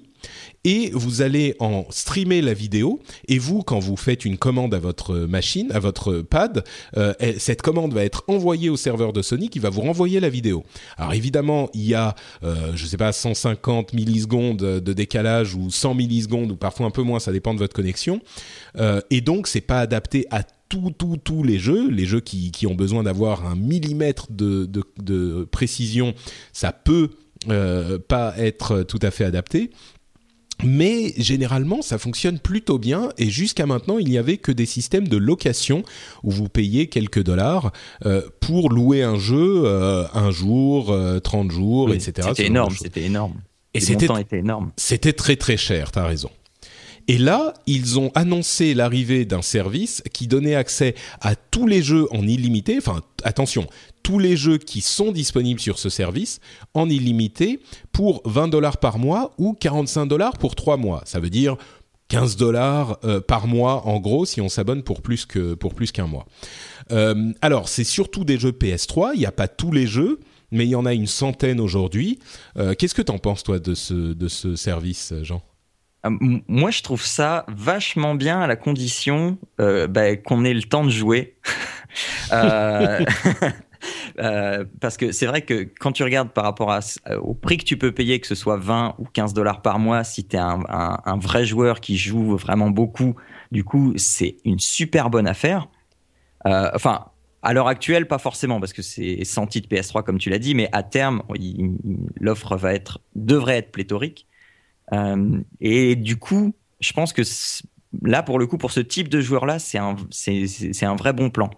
et 0.63 0.91
vous 0.93 1.21
allez 1.21 1.55
en 1.59 1.85
streamer 1.89 2.41
la 2.41 2.53
vidéo. 2.53 2.99
Et 3.27 3.37
vous 3.37 3.63
quand 3.63 3.79
vous 3.79 3.95
faites 3.95 4.25
une 4.25 4.37
commande 4.37 4.73
à 4.73 4.79
votre 4.79 5.15
machine 5.15 5.71
à 5.71 5.79
votre 5.79 6.21
pad 6.21 6.63
euh, 6.97 7.13
cette 7.37 7.61
commande 7.61 7.93
va 7.93 8.03
être 8.03 8.23
envoyée 8.27 8.69
au 8.69 8.77
serveur 8.77 9.13
de 9.13 9.21
Sony 9.21 9.49
qui 9.49 9.59
va 9.59 9.69
vous 9.69 9.81
renvoyer 9.81 10.19
la 10.19 10.29
vidéo. 10.29 10.63
Alors 10.97 11.13
évidemment 11.13 11.69
il 11.73 11.85
y 11.85 11.95
a 11.95 12.15
euh, 12.43 12.71
je 12.75 12.85
sais 12.85 12.97
pas 12.97 13.11
150 13.11 13.93
millisecondes 13.93 14.57
de 14.57 14.93
décalage 14.93 15.55
ou 15.55 15.69
100 15.69 15.95
millisecondes 15.95 16.51
ou 16.51 16.55
parfois 16.55 16.85
un 16.87 16.91
peu 16.91 17.03
moins 17.03 17.19
ça 17.19 17.31
dépend 17.31 17.53
de 17.53 17.59
votre 17.59 17.75
connexion. 17.75 18.21
Euh, 18.77 19.01
et 19.09 19.21
donc 19.21 19.47
c'est 19.47 19.61
pas 19.61 19.79
adapté 19.79 20.25
à 20.31 20.43
tous 20.43 20.91
tout, 20.91 21.17
tous 21.17 21.43
les 21.43 21.57
jeux, 21.57 21.89
les 21.89 22.05
jeux 22.05 22.19
qui, 22.19 22.51
qui 22.51 22.67
ont 22.67 22.75
besoin 22.75 23.03
d'avoir 23.03 23.47
un 23.47 23.55
millimètre 23.55 24.27
de, 24.31 24.65
de, 24.65 24.83
de 25.01 25.47
précision, 25.51 26.13
ça 26.53 26.71
peut 26.71 27.09
euh, 27.49 27.97
pas 27.99 28.33
être 28.37 28.83
tout 28.83 28.99
à 29.01 29.11
fait 29.11 29.23
adapté. 29.23 29.71
Mais 30.63 31.13
généralement, 31.17 31.81
ça 31.81 31.97
fonctionne 31.97 32.39
plutôt 32.39 32.77
bien 32.77 33.09
et 33.17 33.29
jusqu'à 33.29 33.65
maintenant, 33.65 33.97
il 33.97 34.09
n'y 34.09 34.17
avait 34.17 34.37
que 34.37 34.51
des 34.51 34.65
systèmes 34.65 35.07
de 35.07 35.17
location 35.17 35.83
où 36.23 36.31
vous 36.31 36.49
payez 36.49 36.87
quelques 36.87 37.23
dollars 37.23 37.71
euh, 38.05 38.21
pour 38.41 38.69
louer 38.69 39.03
un 39.03 39.17
jeu 39.17 39.63
euh, 39.65 40.05
un 40.13 40.31
jour, 40.31 40.95
30 41.23 41.47
euh, 41.47 41.53
jours, 41.53 41.93
etc. 41.93 42.27
C'était 42.29 42.47
énorme, 42.47 42.75
c'était 42.77 43.03
énorme. 43.03 43.35
Et 43.73 43.79
c'était 43.79 44.07
énorme. 44.31 44.71
C'était 44.75 45.13
très 45.13 45.35
très 45.35 45.55
cher, 45.55 45.91
t'as 45.91 46.05
raison. 46.05 46.29
Et 47.09 47.17
là, 47.17 47.55
ils 47.65 47.97
ont 47.97 48.11
annoncé 48.13 48.75
l'arrivée 48.75 49.25
d'un 49.25 49.41
service 49.41 50.03
qui 50.13 50.27
donnait 50.27 50.53
accès 50.53 50.93
à 51.21 51.35
tous 51.35 51.65
les 51.65 51.81
jeux 51.81 52.05
en 52.13 52.27
illimité. 52.27 52.77
Enfin, 52.77 53.01
attention, 53.23 53.65
tous 54.03 54.19
les 54.19 54.37
jeux 54.37 54.57
qui 54.57 54.81
sont 54.81 55.11
disponibles 55.11 55.59
sur 55.59 55.79
ce 55.79 55.89
service 55.89 56.39
en 56.73 56.89
illimité 56.89 57.59
pour 57.91 58.21
20 58.25 58.47
dollars 58.47 58.77
par 58.77 58.99
mois 58.99 59.33
ou 59.37 59.53
45 59.53 60.05
dollars 60.05 60.37
pour 60.37 60.55
3 60.55 60.77
mois. 60.77 61.01
Ça 61.05 61.19
veut 61.19 61.29
dire 61.29 61.57
15 62.09 62.37
dollars 62.37 62.97
euh, 63.03 63.21
par 63.21 63.47
mois 63.47 63.87
en 63.87 63.99
gros 63.99 64.25
si 64.25 64.41
on 64.41 64.49
s'abonne 64.49 64.83
pour 64.83 65.01
plus 65.01 65.25
que 65.25 65.53
pour 65.53 65.73
plus 65.73 65.91
qu'un 65.91 66.07
mois. 66.07 66.25
Euh, 66.91 67.31
alors 67.41 67.69
c'est 67.69 67.83
surtout 67.83 68.25
des 68.25 68.37
jeux 68.37 68.51
PS3. 68.51 69.11
Il 69.13 69.19
n'y 69.19 69.25
a 69.25 69.31
pas 69.31 69.47
tous 69.47 69.71
les 69.71 69.87
jeux, 69.87 70.19
mais 70.51 70.65
il 70.65 70.69
y 70.69 70.75
en 70.75 70.85
a 70.85 70.93
une 70.93 71.07
centaine 71.07 71.59
aujourd'hui. 71.59 72.19
Euh, 72.57 72.73
qu'est-ce 72.73 72.95
que 72.95 73.01
tu 73.01 73.11
en 73.11 73.19
penses 73.19 73.43
toi 73.43 73.59
de 73.59 73.75
ce 73.75 73.93
de 73.93 74.27
ce 74.27 74.55
service, 74.55 75.13
Jean? 75.21 75.41
Ah, 76.01 76.09
moi, 76.47 76.71
je 76.71 76.81
trouve 76.81 77.05
ça 77.05 77.45
vachement 77.49 78.15
bien 78.15 78.39
à 78.39 78.47
la 78.47 78.55
condition 78.55 79.37
bah, 79.57 80.15
qu'on 80.15 80.45
ait 80.45 80.53
le 80.53 80.63
temps 80.63 80.85
de 80.85 80.89
jouer. 80.89 81.35
euh, 84.19 84.39
euh, 84.39 84.65
parce 84.79 84.97
que 84.97 85.11
c'est 85.11 85.25
vrai 85.25 85.41
que 85.41 85.67
quand 85.79 85.91
tu 85.91 86.03
regardes 86.03 86.31
par 86.31 86.43
rapport 86.43 86.71
à, 86.71 86.79
au 87.21 87.33
prix 87.33 87.57
que 87.57 87.63
tu 87.63 87.77
peux 87.77 87.91
payer, 87.91 88.19
que 88.19 88.27
ce 88.27 88.35
soit 88.35 88.57
20 88.57 88.95
ou 88.97 89.05
15 89.05 89.33
dollars 89.33 89.61
par 89.61 89.79
mois, 89.79 90.03
si 90.03 90.25
tu 90.25 90.35
es 90.35 90.39
un, 90.39 91.17
vrai 91.17 91.45
joueur 91.45 91.79
qui 91.79 91.97
joue 91.97 92.35
vraiment 92.37 92.69
beaucoup, 92.69 93.15
du 93.51 93.63
coup, 93.63 93.93
c'est 93.97 94.37
une 94.45 94.59
super 94.59 95.09
bonne 95.09 95.27
affaire. 95.27 95.67
Euh, 96.45 96.69
enfin, 96.73 97.05
à 97.41 97.53
l'heure 97.53 97.67
actuelle, 97.67 98.07
pas 98.07 98.17
forcément, 98.17 98.59
parce 98.59 98.73
que 98.73 98.81
c'est 98.81 99.23
sans 99.23 99.47
titre 99.47 99.69
PS3 99.69 100.03
comme 100.03 100.17
tu 100.17 100.29
l'as 100.29 100.39
dit, 100.39 100.55
mais 100.55 100.69
à 100.71 100.83
terme, 100.83 101.23
l'offre 102.19 102.65
être 102.65 102.99
devrait 103.15 103.57
être 103.57 103.71
pléthorique. 103.71 104.27
Euh, 104.93 105.39
et 105.61 105.95
du 105.95 106.17
coup, 106.17 106.53
je 106.79 106.93
pense 106.93 107.13
que 107.13 107.21
là, 108.01 108.23
pour 108.23 108.39
le 108.39 108.47
coup, 108.47 108.57
pour 108.57 108.71
ce 108.71 108.79
type 108.79 109.09
de 109.09 109.21
joueur-là, 109.21 109.59
c'est 109.59 109.77
un, 109.77 109.95
un 109.95 110.95
vrai 110.95 111.13
bon 111.13 111.29
plan. 111.29 111.49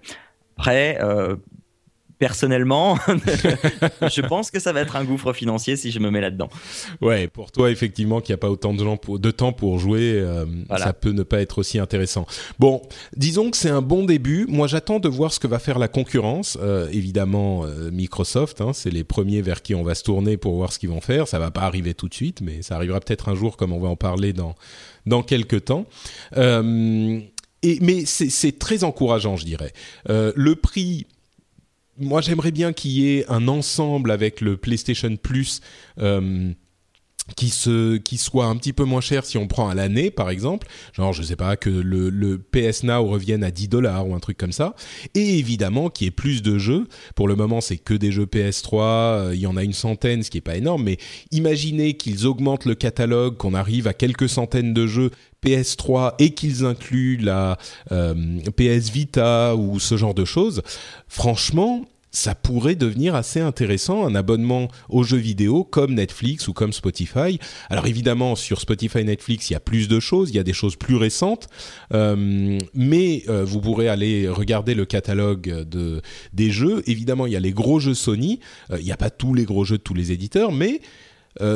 Après, 0.57 0.99
euh, 1.01 1.37
personnellement, 2.21 2.99
je 3.07 4.21
pense 4.21 4.51
que 4.51 4.59
ça 4.59 4.71
va 4.73 4.81
être 4.81 4.95
un 4.95 5.03
gouffre 5.03 5.33
financier 5.33 5.75
si 5.75 5.89
je 5.89 5.97
me 5.97 6.11
mets 6.11 6.21
là-dedans. 6.21 6.49
Ouais, 7.01 7.27
pour 7.27 7.51
toi, 7.51 7.71
effectivement, 7.71 8.21
qu'il 8.21 8.31
n'y 8.31 8.35
a 8.35 8.37
pas 8.37 8.51
autant 8.51 8.75
de, 8.75 8.83
gens 8.83 8.95
pour, 8.95 9.17
de 9.17 9.31
temps 9.31 9.53
pour 9.53 9.79
jouer, 9.79 10.19
euh, 10.19 10.45
ça 10.77 10.93
peut 10.93 11.13
ne 11.13 11.23
pas 11.23 11.41
être 11.41 11.57
aussi 11.57 11.79
intéressant. 11.79 12.27
Bon, 12.59 12.83
disons 13.17 13.49
que 13.49 13.57
c'est 13.57 13.71
un 13.71 13.81
bon 13.81 14.03
début. 14.03 14.45
Moi, 14.47 14.67
j'attends 14.67 14.99
de 14.99 15.09
voir 15.09 15.33
ce 15.33 15.39
que 15.39 15.47
va 15.47 15.57
faire 15.57 15.79
la 15.79 15.87
concurrence. 15.87 16.59
Euh, 16.61 16.87
évidemment, 16.91 17.65
euh, 17.65 17.89
Microsoft, 17.89 18.61
hein, 18.61 18.71
c'est 18.71 18.91
les 18.91 19.03
premiers 19.03 19.41
vers 19.41 19.63
qui 19.63 19.73
on 19.73 19.81
va 19.81 19.95
se 19.95 20.03
tourner 20.03 20.37
pour 20.37 20.55
voir 20.55 20.71
ce 20.71 20.77
qu'ils 20.77 20.89
vont 20.89 21.01
faire. 21.01 21.27
Ça 21.27 21.39
va 21.39 21.49
pas 21.49 21.61
arriver 21.61 21.95
tout 21.95 22.07
de 22.07 22.13
suite, 22.13 22.41
mais 22.41 22.61
ça 22.61 22.75
arrivera 22.75 22.99
peut-être 22.99 23.29
un 23.29 23.35
jour, 23.35 23.57
comme 23.57 23.73
on 23.73 23.79
va 23.79 23.89
en 23.89 23.95
parler 23.95 24.31
dans 24.31 24.53
dans 25.07 25.23
quelques 25.23 25.65
temps. 25.65 25.87
et, 26.37 27.79
mais 27.81 28.05
c'est 28.05 28.59
très 28.59 28.83
encourageant, 28.83 29.37
je 29.37 29.45
dirais. 29.45 29.73
le 30.07 30.53
prix 30.53 31.07
moi 32.01 32.21
j'aimerais 32.21 32.51
bien 32.51 32.73
qu'il 32.73 32.91
y 32.91 33.17
ait 33.17 33.25
un 33.29 33.47
ensemble 33.47 34.11
avec 34.11 34.41
le 34.41 34.57
PlayStation 34.57 35.15
Plus 35.15 35.61
euh, 35.99 36.53
qui 37.35 37.49
se 37.49 37.99
soit 38.17 38.45
un 38.45 38.55
petit 38.55 38.73
peu 38.73 38.83
moins 38.83 39.01
cher 39.01 39.25
si 39.25 39.37
on 39.37 39.47
prend 39.47 39.69
à 39.69 39.75
l'année 39.75 40.11
par 40.11 40.29
exemple. 40.29 40.67
Genre 40.93 41.13
je 41.13 41.23
sais 41.23 41.35
pas 41.35 41.55
que 41.55 41.69
le, 41.69 42.37
PS 42.37 42.83
Now 42.83 43.05
revienne 43.05 43.43
à 43.43 43.51
10 43.51 43.67
dollars 43.69 44.07
ou 44.07 44.15
un 44.15 44.19
truc 44.19 44.37
comme 44.37 44.51
ça. 44.51 44.75
Et 45.15 45.37
évidemment 45.37 45.89
qu'il 45.89 46.05
y 46.05 46.07
ait 46.07 46.11
plus 46.11 46.41
de 46.41 46.57
jeux. 46.57 46.87
Pour 47.15 47.27
le 47.27 47.35
moment 47.35 47.61
c'est 47.61 47.77
que 47.77 47.93
des 47.93 48.11
jeux 48.11 48.25
PS3 48.25 48.81
euh, 48.81 49.31
il 49.33 49.39
y 49.39 49.47
en 49.47 49.57
a 49.57 49.63
une 49.63 49.73
centaine 49.73 50.23
ce 50.23 50.29
qui 50.29 50.39
est 50.39 50.41
pas 50.41 50.57
énorme. 50.57 50.83
Mais 50.83 50.97
imaginez 51.31 51.95
qu'ils 51.95 52.27
augmentent 52.27 52.65
le 52.65 52.75
catalogue 52.75 53.37
qu'on 53.37 53.53
arrive 53.53 53.87
à 53.87 53.93
quelques 53.93 54.29
centaines 54.29 54.73
de 54.73 54.87
jeux 54.87 55.11
PS3 55.43 56.13
et 56.19 56.31
qu'ils 56.31 56.65
incluent 56.65 57.17
la 57.17 57.57
euh, 57.91 58.13
PS 58.55 58.89
Vita 58.89 59.55
ou 59.55 59.79
ce 59.79 59.97
genre 59.97 60.13
de 60.13 60.25
choses, 60.25 60.61
franchement, 61.07 61.85
ça 62.13 62.35
pourrait 62.35 62.75
devenir 62.75 63.15
assez 63.15 63.39
intéressant, 63.39 64.05
un 64.05 64.15
abonnement 64.15 64.67
aux 64.89 65.03
jeux 65.03 65.17
vidéo 65.17 65.63
comme 65.63 65.93
Netflix 65.93 66.49
ou 66.49 66.53
comme 66.53 66.73
Spotify. 66.73 67.39
Alors 67.69 67.87
évidemment, 67.87 68.35
sur 68.35 68.59
Spotify 68.59 68.99
et 68.99 69.03
Netflix, 69.05 69.49
il 69.49 69.53
y 69.53 69.55
a 69.55 69.61
plus 69.61 69.87
de 69.87 69.99
choses, 69.99 70.29
il 70.29 70.35
y 70.35 70.39
a 70.39 70.43
des 70.43 70.53
choses 70.53 70.75
plus 70.75 70.97
récentes, 70.97 71.47
euh, 71.93 72.59
mais 72.73 73.23
euh, 73.29 73.45
vous 73.45 73.61
pourrez 73.61 73.87
aller 73.87 74.27
regarder 74.27 74.75
le 74.75 74.85
catalogue 74.85 75.63
de, 75.63 76.01
des 76.33 76.51
jeux. 76.51 76.83
Évidemment, 76.85 77.27
il 77.27 77.33
y 77.33 77.37
a 77.37 77.39
les 77.39 77.53
gros 77.53 77.79
jeux 77.79 77.93
Sony, 77.93 78.41
il 78.77 78.83
n'y 78.83 78.91
a 78.91 78.97
pas 78.97 79.09
tous 79.09 79.33
les 79.33 79.45
gros 79.45 79.63
jeux 79.63 79.77
de 79.77 79.83
tous 79.83 79.93
les 79.93 80.11
éditeurs, 80.11 80.51
mais 80.51 80.81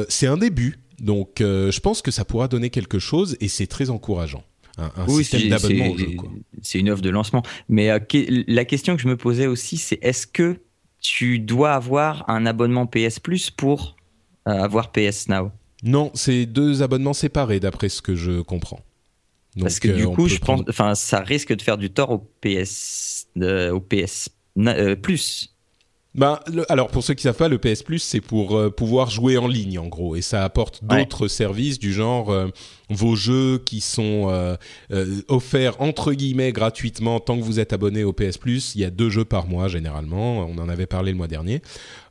c'est 0.08 0.27
un 0.27 0.38
début. 0.38 0.80
Donc, 1.00 1.42
euh, 1.42 1.72
je 1.72 1.80
pense 1.80 2.02
que 2.02 2.12
ça 2.12 2.25
pourra 2.25 2.48
donner 2.48 2.70
quelque 2.70 3.00
chose 3.00 3.38
et 3.42 3.48
c'est 3.48 3.68
très 3.68 3.90
encourageant. 3.90 4.44
Un, 4.78 4.92
oui, 5.08 5.24
système 5.24 5.50
d'abonnement 5.50 5.90
au 5.90 5.98
jeu. 5.98 6.08
C'est 6.62 6.80
une 6.80 6.90
offre 6.90 7.02
de 7.02 7.10
lancement. 7.10 7.44
Mais 7.70 7.90
euh, 7.92 8.00
la 8.48 8.66
question 8.66 8.96
que 8.98 9.02
je 9.02 9.08
me 9.08 9.16
posais 9.16 9.48
aussi, 9.48 9.78
c'est 9.78 10.00
est-ce 10.02 10.28
que 10.28 10.60
tu 11.00 11.40
dois 11.40 11.74
avoir 11.74 12.30
un 12.30 12.46
abonnement 12.46 12.86
PS 12.86 13.20
Plus 13.20 13.50
pour 13.50 13.96
euh, 14.48 14.52
avoir 14.52 14.92
PS 14.92 15.30
Now? 15.30 15.52
Non, 15.84 16.12
c'est 16.14 16.46
deux 16.46 16.82
abonnements 16.82 17.14
séparés 17.14 17.62
d'après 17.62 17.88
ce 17.88 18.02
que 18.02 18.16
je 18.16 18.42
comprends. 18.42 18.82
Parce 19.58 19.80
que 19.80 19.88
du 19.88 20.08
coup, 20.08 20.28
je 20.28 20.40
pense, 20.40 20.64
enfin, 20.68 20.96
ça 20.96 21.22
risque 21.22 21.54
de 21.56 21.62
faire 21.62 21.78
du 21.78 21.90
tort 21.90 22.12
au 22.12 22.18
PS, 22.42 23.28
au 23.38 23.80
PS 23.80 24.30
Plus. 25.02 25.55
Ben, 26.16 26.40
alors 26.70 26.88
pour 26.88 27.04
ceux 27.04 27.14
qui 27.14 27.24
savent 27.24 27.36
pas, 27.36 27.50
le 27.50 27.58
PS 27.58 27.84
Plus 27.84 28.00
c'est 28.00 28.22
pour 28.22 28.56
euh, 28.56 28.70
pouvoir 28.70 29.10
jouer 29.10 29.38
en 29.38 29.48
ligne 29.48 29.78
en 29.78 29.88
gros 29.88 30.16
et 30.16 30.22
ça 30.22 30.46
apporte 30.46 30.82
d'autres 30.82 31.28
services 31.28 31.78
du 31.78 31.92
genre 31.92 32.32
euh, 32.32 32.48
vos 32.90 33.18
jeux 33.18 33.58
qui 33.58 33.82
sont 33.82 34.30
euh, 34.30 34.56
offerts 35.28 35.82
entre 35.82 36.14
guillemets 36.14 36.54
gratuitement 36.54 37.20
tant 37.20 37.38
que 37.38 37.44
vous 37.44 37.60
êtes 37.60 37.74
abonné 37.74 38.06
au 38.06 38.14
PS 38.14 38.38
Plus. 38.38 38.76
Il 38.76 38.82
y 38.82 38.86
a 38.86 38.90
deux 38.92 39.10
jeux 39.10 39.26
par 39.26 39.48
mois 39.48 39.68
généralement. 39.68 40.48
On 40.48 40.58
en 40.58 40.70
avait 40.70 40.86
parlé 40.86 41.12
le 41.12 41.18
mois 41.18 41.28
dernier. 41.28 41.62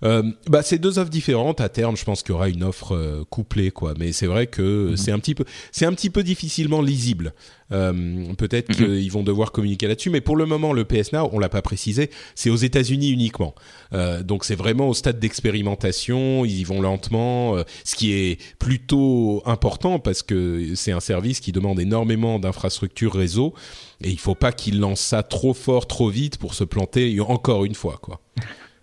bah 0.03 0.63
c'est 0.63 0.79
deux 0.79 0.99
offres 0.99 1.11
différentes. 1.11 1.63
À 1.63 1.71
terme, 1.71 1.97
je 1.97 2.05
pense 2.05 2.23
qu'il 2.23 2.33
y 2.33 2.35
aura 2.35 2.51
une 2.51 2.63
offre 2.63 3.25
couplée 3.31 3.71
quoi. 3.71 3.95
Mais 3.99 4.13
c'est 4.13 4.27
vrai 4.27 4.49
que 4.49 4.91
mhm. 4.91 4.97
c'est 4.99 5.13
un 5.13 5.19
petit 5.19 5.35
peu 5.35 5.45
c'est 5.73 5.87
un 5.87 5.95
petit 5.95 6.11
peu 6.11 6.23
difficilement 6.23 6.83
lisible. 6.83 7.33
Peut-être 7.71 8.68
mhm. 8.68 8.75
qu'ils 8.75 9.11
vont 9.11 9.23
devoir 9.23 9.52
communiquer 9.52 9.88
là-dessus, 9.88 10.11
mais 10.11 10.21
pour 10.21 10.37
le 10.37 10.47
moment, 10.47 10.73
le 10.73 10.85
PS 10.85 11.12
Now, 11.12 11.28
on 11.33 11.38
l'a 11.38 11.49
pas 11.49 11.62
précisé, 11.62 12.11
c'est 12.35 12.50
aux 12.50 12.56
États-Unis 12.56 13.11
uniquement. 13.11 13.54
Euh, 13.92 14.23
donc 14.23 14.44
c'est 14.44 14.54
vraiment 14.54 14.88
au 14.88 14.94
stade 14.94 15.18
d'expérimentation, 15.18 16.44
ils 16.44 16.61
y 16.61 16.64
vont 16.64 16.80
lentement, 16.80 17.56
euh, 17.56 17.62
ce 17.85 17.94
qui 17.94 18.12
est 18.12 18.40
plutôt 18.59 19.42
important 19.47 19.99
parce 19.99 20.23
que 20.23 20.75
c'est 20.75 20.92
un 20.92 21.00
service 21.00 21.40
qui 21.40 21.52
demande 21.52 21.80
énormément 21.80 22.38
d'infrastructures 22.38 23.14
réseau 23.14 23.54
et 24.02 24.11
il 24.11 24.18
faut 24.18 24.35
pas 24.35 24.52
qu'ils 24.52 24.80
lancent 24.80 25.00
ça 25.00 25.23
trop 25.23 25.54
fort, 25.54 25.87
trop 25.87 26.09
vite 26.09 26.38
pour 26.38 26.54
se 26.54 26.64
planter 26.64 27.18
encore 27.21 27.64
une 27.64 27.75
fois 27.75 27.99
quoi. 28.00 28.21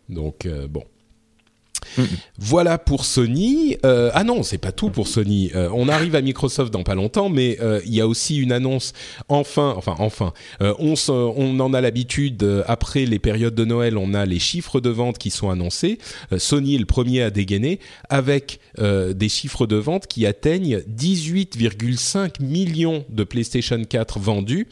Donc 0.09 0.45
euh, 0.45 0.67
Voilà 2.37 2.77
pour 2.77 3.05
Sony. 3.05 3.77
Euh, 3.85 4.11
ah 4.13 4.23
non, 4.23 4.43
c'est 4.43 4.57
pas 4.57 4.71
tout 4.71 4.89
pour 4.89 5.07
Sony. 5.07 5.51
Euh, 5.55 5.69
on 5.73 5.89
arrive 5.89 6.15
à 6.15 6.21
Microsoft 6.21 6.71
dans 6.71 6.83
pas 6.83 6.95
longtemps, 6.95 7.29
mais 7.29 7.57
euh, 7.61 7.81
il 7.85 7.93
y 7.93 8.01
a 8.01 8.07
aussi 8.07 8.37
une 8.37 8.51
annonce. 8.51 8.93
Enfin, 9.29 9.73
enfin, 9.77 9.95
enfin, 9.99 10.33
on, 10.59 11.59
en 11.59 11.73
a 11.73 11.81
l'habitude. 11.81 12.63
après 12.67 13.05
les 13.05 13.19
périodes 13.19 13.55
de 13.55 13.65
Noël, 13.65 13.97
on 13.97 14.13
a 14.13 14.25
les 14.25 14.39
chiffres 14.39 14.79
de 14.79 14.89
vente 14.89 15.17
qui 15.17 15.29
sont 15.29 15.49
annoncés. 15.49 15.97
Sony 16.37 16.75
est 16.75 16.79
le 16.79 16.85
premier 16.85 17.21
à 17.21 17.29
dégainer 17.29 17.79
avec 18.09 18.59
des 18.79 19.29
chiffres 19.29 19.67
de 19.67 19.75
vente 19.75 20.07
qui 20.07 20.25
atteignent 20.25 20.77
18,5 20.77 22.41
millions 22.41 23.05
de 23.09 23.23
PlayStation 23.23 23.83
4 23.83 24.19
vendus 24.19 24.67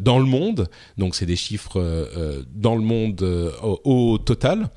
dans 0.00 0.18
le 0.18 0.26
monde. 0.26 0.68
Donc 0.96 1.14
c'est 1.14 1.26
des 1.26 1.36
chiffres 1.36 2.08
dans 2.54 2.76
le 2.76 2.82
monde 2.82 3.22
au, 3.84 4.18
total. 4.18 4.68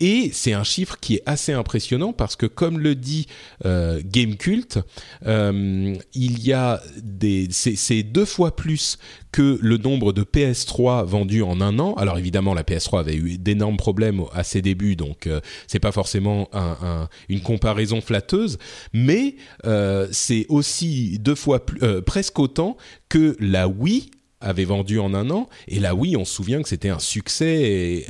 Et 0.00 0.30
c'est 0.32 0.52
un 0.52 0.64
chiffre 0.64 0.96
qui 1.00 1.16
est 1.16 1.22
assez 1.26 1.52
impressionnant 1.52 2.12
parce 2.12 2.36
que, 2.36 2.46
comme 2.46 2.78
le 2.78 2.94
dit 2.94 3.26
euh, 3.64 4.00
Gamecult, 4.04 4.78
euh, 5.26 5.94
il 6.14 6.44
y 6.44 6.52
a 6.52 6.80
des, 7.02 7.48
c'est 7.50 8.02
deux 8.02 8.24
fois 8.24 8.54
plus 8.54 8.98
que 9.32 9.58
le 9.60 9.76
nombre 9.76 10.12
de 10.12 10.22
PS3 10.22 11.04
vendus 11.04 11.42
en 11.42 11.60
un 11.60 11.78
an. 11.78 11.94
Alors 11.94 12.18
évidemment, 12.18 12.54
la 12.54 12.62
PS3 12.62 13.00
avait 13.00 13.16
eu 13.16 13.38
d'énormes 13.38 13.76
problèmes 13.76 14.22
à 14.32 14.44
ses 14.44 14.62
débuts, 14.62 14.96
donc 14.96 15.26
euh, 15.26 15.40
c'est 15.66 15.80
pas 15.80 15.92
forcément 15.92 16.48
un, 16.52 17.08
une 17.28 17.40
comparaison 17.40 18.00
flatteuse, 18.00 18.58
mais 18.92 19.36
euh, 19.66 20.08
c'est 20.12 20.46
aussi 20.48 21.18
deux 21.18 21.34
fois 21.34 21.66
plus, 21.66 21.82
euh, 21.82 22.00
presque 22.00 22.38
autant 22.38 22.76
que 23.08 23.36
la 23.40 23.68
Wii 23.68 24.10
avait 24.40 24.64
vendu 24.64 24.98
en 24.98 25.14
un 25.14 25.30
an. 25.30 25.48
Et 25.66 25.80
là, 25.80 25.94
oui, 25.94 26.16
on 26.16 26.24
se 26.24 26.32
souvient 26.32 26.62
que 26.62 26.68
c'était 26.68 26.88
un 26.90 26.98
succès 26.98 28.06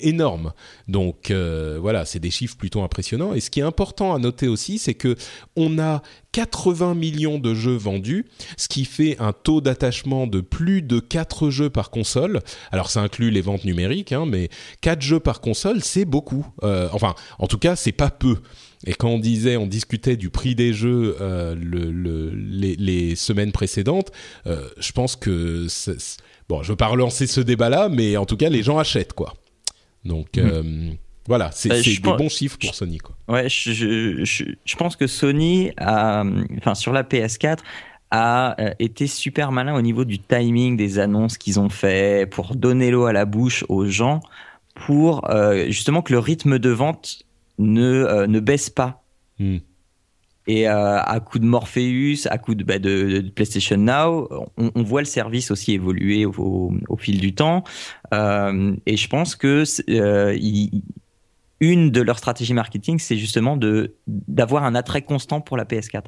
énorme. 0.00 0.52
Donc 0.88 1.30
euh, 1.30 1.78
voilà, 1.80 2.04
c'est 2.04 2.18
des 2.18 2.30
chiffres 2.30 2.56
plutôt 2.56 2.82
impressionnants. 2.82 3.34
Et 3.34 3.40
ce 3.40 3.50
qui 3.50 3.60
est 3.60 3.64
important 3.64 4.14
à 4.14 4.18
noter 4.18 4.48
aussi, 4.48 4.78
c'est 4.78 4.94
que 4.94 5.16
on 5.56 5.78
a 5.78 6.02
80 6.32 6.94
millions 6.94 7.38
de 7.38 7.54
jeux 7.54 7.76
vendus, 7.76 8.26
ce 8.56 8.68
qui 8.68 8.84
fait 8.84 9.16
un 9.18 9.32
taux 9.32 9.60
d'attachement 9.60 10.26
de 10.26 10.40
plus 10.40 10.82
de 10.82 11.00
4 11.00 11.50
jeux 11.50 11.70
par 11.70 11.90
console. 11.90 12.40
Alors 12.70 12.90
ça 12.90 13.00
inclut 13.00 13.30
les 13.30 13.40
ventes 13.40 13.64
numériques, 13.64 14.12
hein, 14.12 14.26
mais 14.26 14.48
4 14.80 15.00
jeux 15.00 15.20
par 15.20 15.40
console, 15.40 15.82
c'est 15.82 16.04
beaucoup. 16.04 16.46
Euh, 16.62 16.88
enfin, 16.92 17.14
en 17.38 17.46
tout 17.46 17.58
cas, 17.58 17.76
c'est 17.76 17.92
pas 17.92 18.10
peu. 18.10 18.36
Et 18.86 18.94
quand 18.94 19.08
on 19.08 19.18
disait, 19.18 19.56
on 19.56 19.66
discutait 19.66 20.16
du 20.16 20.30
prix 20.30 20.54
des 20.54 20.72
jeux 20.72 21.16
euh, 21.20 21.54
le, 21.56 22.30
les, 22.30 23.16
semaines 23.16 23.52
précédentes, 23.52 24.12
euh, 24.46 24.68
je 24.78 24.92
pense 24.92 25.16
que 25.16 25.66
bon, 26.48 26.62
je 26.62 26.72
veux 26.72 26.76
pas 26.76 26.86
relancer 26.86 27.26
ce 27.26 27.40
débat-là, 27.40 27.88
mais 27.88 28.16
en 28.16 28.26
tout 28.26 28.36
cas, 28.36 28.48
les 28.48 28.62
gens 28.62 28.78
achètent 28.78 29.14
quoi. 29.14 29.34
Donc 30.04 30.36
mhm. 30.36 30.50
euh, 30.50 30.90
voilà, 31.26 31.50
c'est 31.52 31.68
des 31.68 31.98
bons 31.98 32.28
chiffres 32.28 32.56
pour 32.58 32.74
Sony 32.74 32.98
quoi. 32.98 33.16
Ouais, 33.28 33.48
je, 33.48 33.72
je, 34.24 34.44
je, 34.64 34.76
pense 34.76 34.96
que 34.96 35.06
Sony, 35.06 35.72
a, 35.76 36.24
enfin 36.58 36.74
sur 36.74 36.92
la 36.92 37.02
PS4 37.02 37.58
a 38.10 38.56
été 38.78 39.06
super 39.06 39.52
malin 39.52 39.74
au 39.74 39.82
niveau 39.82 40.06
du 40.06 40.18
timing 40.18 40.78
des 40.78 40.98
annonces 40.98 41.36
qu'ils 41.36 41.60
ont 41.60 41.68
fait 41.68 42.30
pour 42.30 42.54
donner 42.54 42.90
l'eau 42.90 43.04
à 43.04 43.12
la 43.12 43.26
bouche 43.26 43.66
aux 43.68 43.84
gens 43.84 44.20
pour 44.74 45.28
justement 45.68 46.00
que 46.00 46.12
le 46.14 46.18
rythme 46.18 46.58
de 46.58 46.70
vente 46.70 47.26
ne, 47.58 47.82
euh, 47.82 48.26
ne 48.26 48.40
baisse 48.40 48.70
pas. 48.70 49.02
Hmm. 49.38 49.58
Et 50.46 50.68
euh, 50.68 50.98
à 51.02 51.20
coup 51.20 51.38
de 51.38 51.44
Morpheus, 51.44 52.26
à 52.30 52.38
coup 52.38 52.54
de, 52.54 52.64
bah, 52.64 52.78
de, 52.78 53.20
PlayStation 53.34 53.76
Now, 53.76 54.28
on, 54.56 54.82
voit 54.82 55.02
le 55.02 55.06
service 55.06 55.50
aussi 55.50 55.74
évoluer 55.74 56.24
au, 56.24 56.72
au, 56.88 56.96
fil 56.96 57.20
du 57.20 57.34
temps. 57.34 57.64
Euh, 58.14 58.74
et 58.86 58.96
je 58.96 59.08
pense 59.08 59.36
que 59.36 59.64
une 61.60 61.90
de 61.90 62.00
leurs 62.00 62.18
stratégies 62.18 62.54
marketing, 62.54 62.98
c'est 62.98 63.18
justement 63.18 63.58
de 63.58 63.96
d'avoir 64.06 64.64
un 64.64 64.74
attrait 64.74 65.02
constant 65.02 65.42
pour 65.42 65.58
la 65.58 65.64
PS4. 65.64 66.04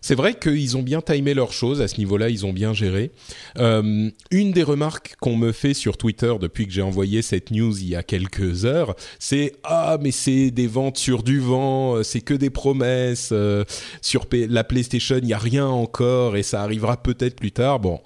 C'est 0.00 0.14
vrai 0.14 0.38
qu'ils 0.38 0.76
ont 0.76 0.82
bien 0.82 1.02
timé 1.02 1.34
leurs 1.34 1.52
choses 1.52 1.82
à 1.82 1.88
ce 1.88 1.98
niveau-là, 1.98 2.30
ils 2.30 2.46
ont 2.46 2.52
bien 2.52 2.72
géré. 2.72 3.10
Euh, 3.58 4.10
une 4.30 4.52
des 4.52 4.62
remarques 4.62 5.16
qu'on 5.20 5.36
me 5.36 5.52
fait 5.52 5.74
sur 5.74 5.98
Twitter 5.98 6.32
depuis 6.40 6.66
que 6.66 6.72
j'ai 6.72 6.82
envoyé 6.82 7.20
cette 7.20 7.50
news 7.50 7.78
il 7.78 7.88
y 7.88 7.96
a 7.96 8.02
quelques 8.02 8.64
heures, 8.64 8.94
c'est 9.18 9.52
ah 9.62 9.98
mais 10.00 10.10
c'est 10.10 10.50
des 10.50 10.66
ventes 10.66 10.96
sur 10.96 11.22
du 11.22 11.38
vent, 11.38 12.02
c'est 12.02 12.22
que 12.22 12.34
des 12.34 12.50
promesses 12.50 13.30
euh, 13.32 13.64
sur 14.00 14.26
la 14.32 14.64
PlayStation, 14.64 15.18
il 15.22 15.28
y 15.28 15.34
a 15.34 15.38
rien 15.38 15.66
encore 15.66 16.36
et 16.36 16.42
ça 16.42 16.62
arrivera 16.62 17.02
peut-être 17.02 17.36
plus 17.36 17.52
tard. 17.52 17.80
Bon, 17.80 18.00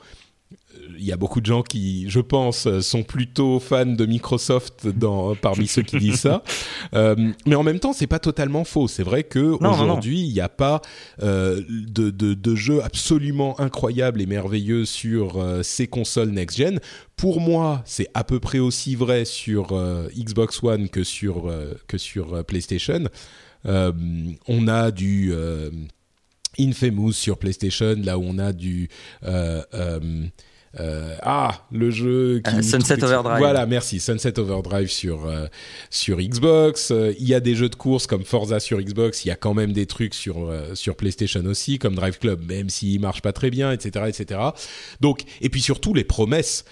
il 0.99 1.05
y 1.05 1.12
a 1.12 1.17
beaucoup 1.17 1.41
de 1.41 1.47
gens 1.47 1.62
qui, 1.62 2.09
je 2.09 2.21
pense, 2.21 2.69
sont 2.81 3.03
plutôt 3.03 3.61
fans 3.61 3.87
de 3.87 4.07
Microsoft 4.07 4.87
dans, 4.87 5.35
parmi 5.35 5.67
ceux 5.67 5.83
qui 5.83 5.99
disent 5.99 6.21
ça. 6.21 6.43
Euh, 6.93 7.33
mais 7.47 7.57
en 7.57 7.62
même 7.62 7.81
temps, 7.81 7.93
c'est 7.93 8.07
pas 8.07 8.19
totalement 8.19 8.64
faux. 8.64 8.88
C'est 8.88 9.03
vrai 9.03 9.25
que 9.25 9.38
aujourd'hui, 9.41 10.21
il 10.21 10.33
n'y 10.33 10.41
a 10.41 10.49
pas 10.49 10.81
euh, 11.23 11.62
de, 11.69 12.11
de, 12.11 12.35
de 12.35 12.55
jeux 12.55 12.85
absolument 12.85 13.59
incroyables 13.59 14.21
et 14.21 14.26
merveilleux 14.26 14.85
sur 14.85 15.38
euh, 15.38 15.62
ces 15.62 15.87
consoles 15.88 16.31
next-gen. 16.31 16.79
Pour 17.17 17.41
moi, 17.41 17.83
c'est 17.85 18.07
à 18.14 18.23
peu 18.23 18.38
près 18.38 18.59
aussi 18.59 18.95
vrai 18.95 19.25
sur 19.25 19.69
Xbox 20.17 20.62
One 20.62 20.88
que 20.88 21.03
sur, 21.05 21.53
que 21.88 21.99
sur 21.99 22.45
PlayStation. 22.45 23.05
on 23.64 24.69
a 24.69 24.91
du... 24.91 25.33
Infamous 26.59 27.12
sur 27.12 27.38
PlayStation, 27.38 27.97
là 27.99 28.17
où 28.17 28.23
on 28.23 28.38
a 28.38 28.53
du 28.53 28.88
euh, 30.81 31.16
ah, 31.23 31.62
le 31.71 31.90
jeu 31.90 32.40
qui 32.45 32.57
euh, 32.57 32.62
Sunset 32.62 33.02
Overdrive. 33.04 33.38
Voilà, 33.38 33.66
merci. 33.66 34.00
Sunset 34.00 34.38
Overdrive 34.38 34.90
sur 34.90 35.26
euh, 35.26 35.47
sur 35.90 36.19
Xbox. 36.19 36.93
il 37.19 37.26
y 37.26 37.35
a 37.35 37.40
des 37.40 37.54
jeux 37.54 37.69
de 37.69 37.75
course 37.75 38.07
comme 38.07 38.25
Forza 38.25 38.61
sur 38.61 38.81
Xbox. 38.81 39.25
Il 39.25 39.28
y 39.28 39.31
a 39.31 39.37
quand 39.37 39.54
même 39.54 39.73
des 39.73 39.87
trucs 39.87 40.14
sur 40.14 40.52
sur 40.75 40.97
PlayStation 40.97 41.45
aussi, 41.47 41.78
comme 41.78 41.95
Drive 41.95 42.19
Club, 42.19 42.45
même 42.47 42.71
s'il 42.71 43.00
marche 43.00 43.23
pas 43.23 43.33
très 43.33 43.50
bien, 43.50 43.73
etc., 43.73 44.07
etc. 44.09 44.40
Donc, 45.00 45.23
et 45.40 45.49
puis 45.49 45.61
surtout, 45.61 45.95
les 45.95 46.04
promesses 46.04 46.64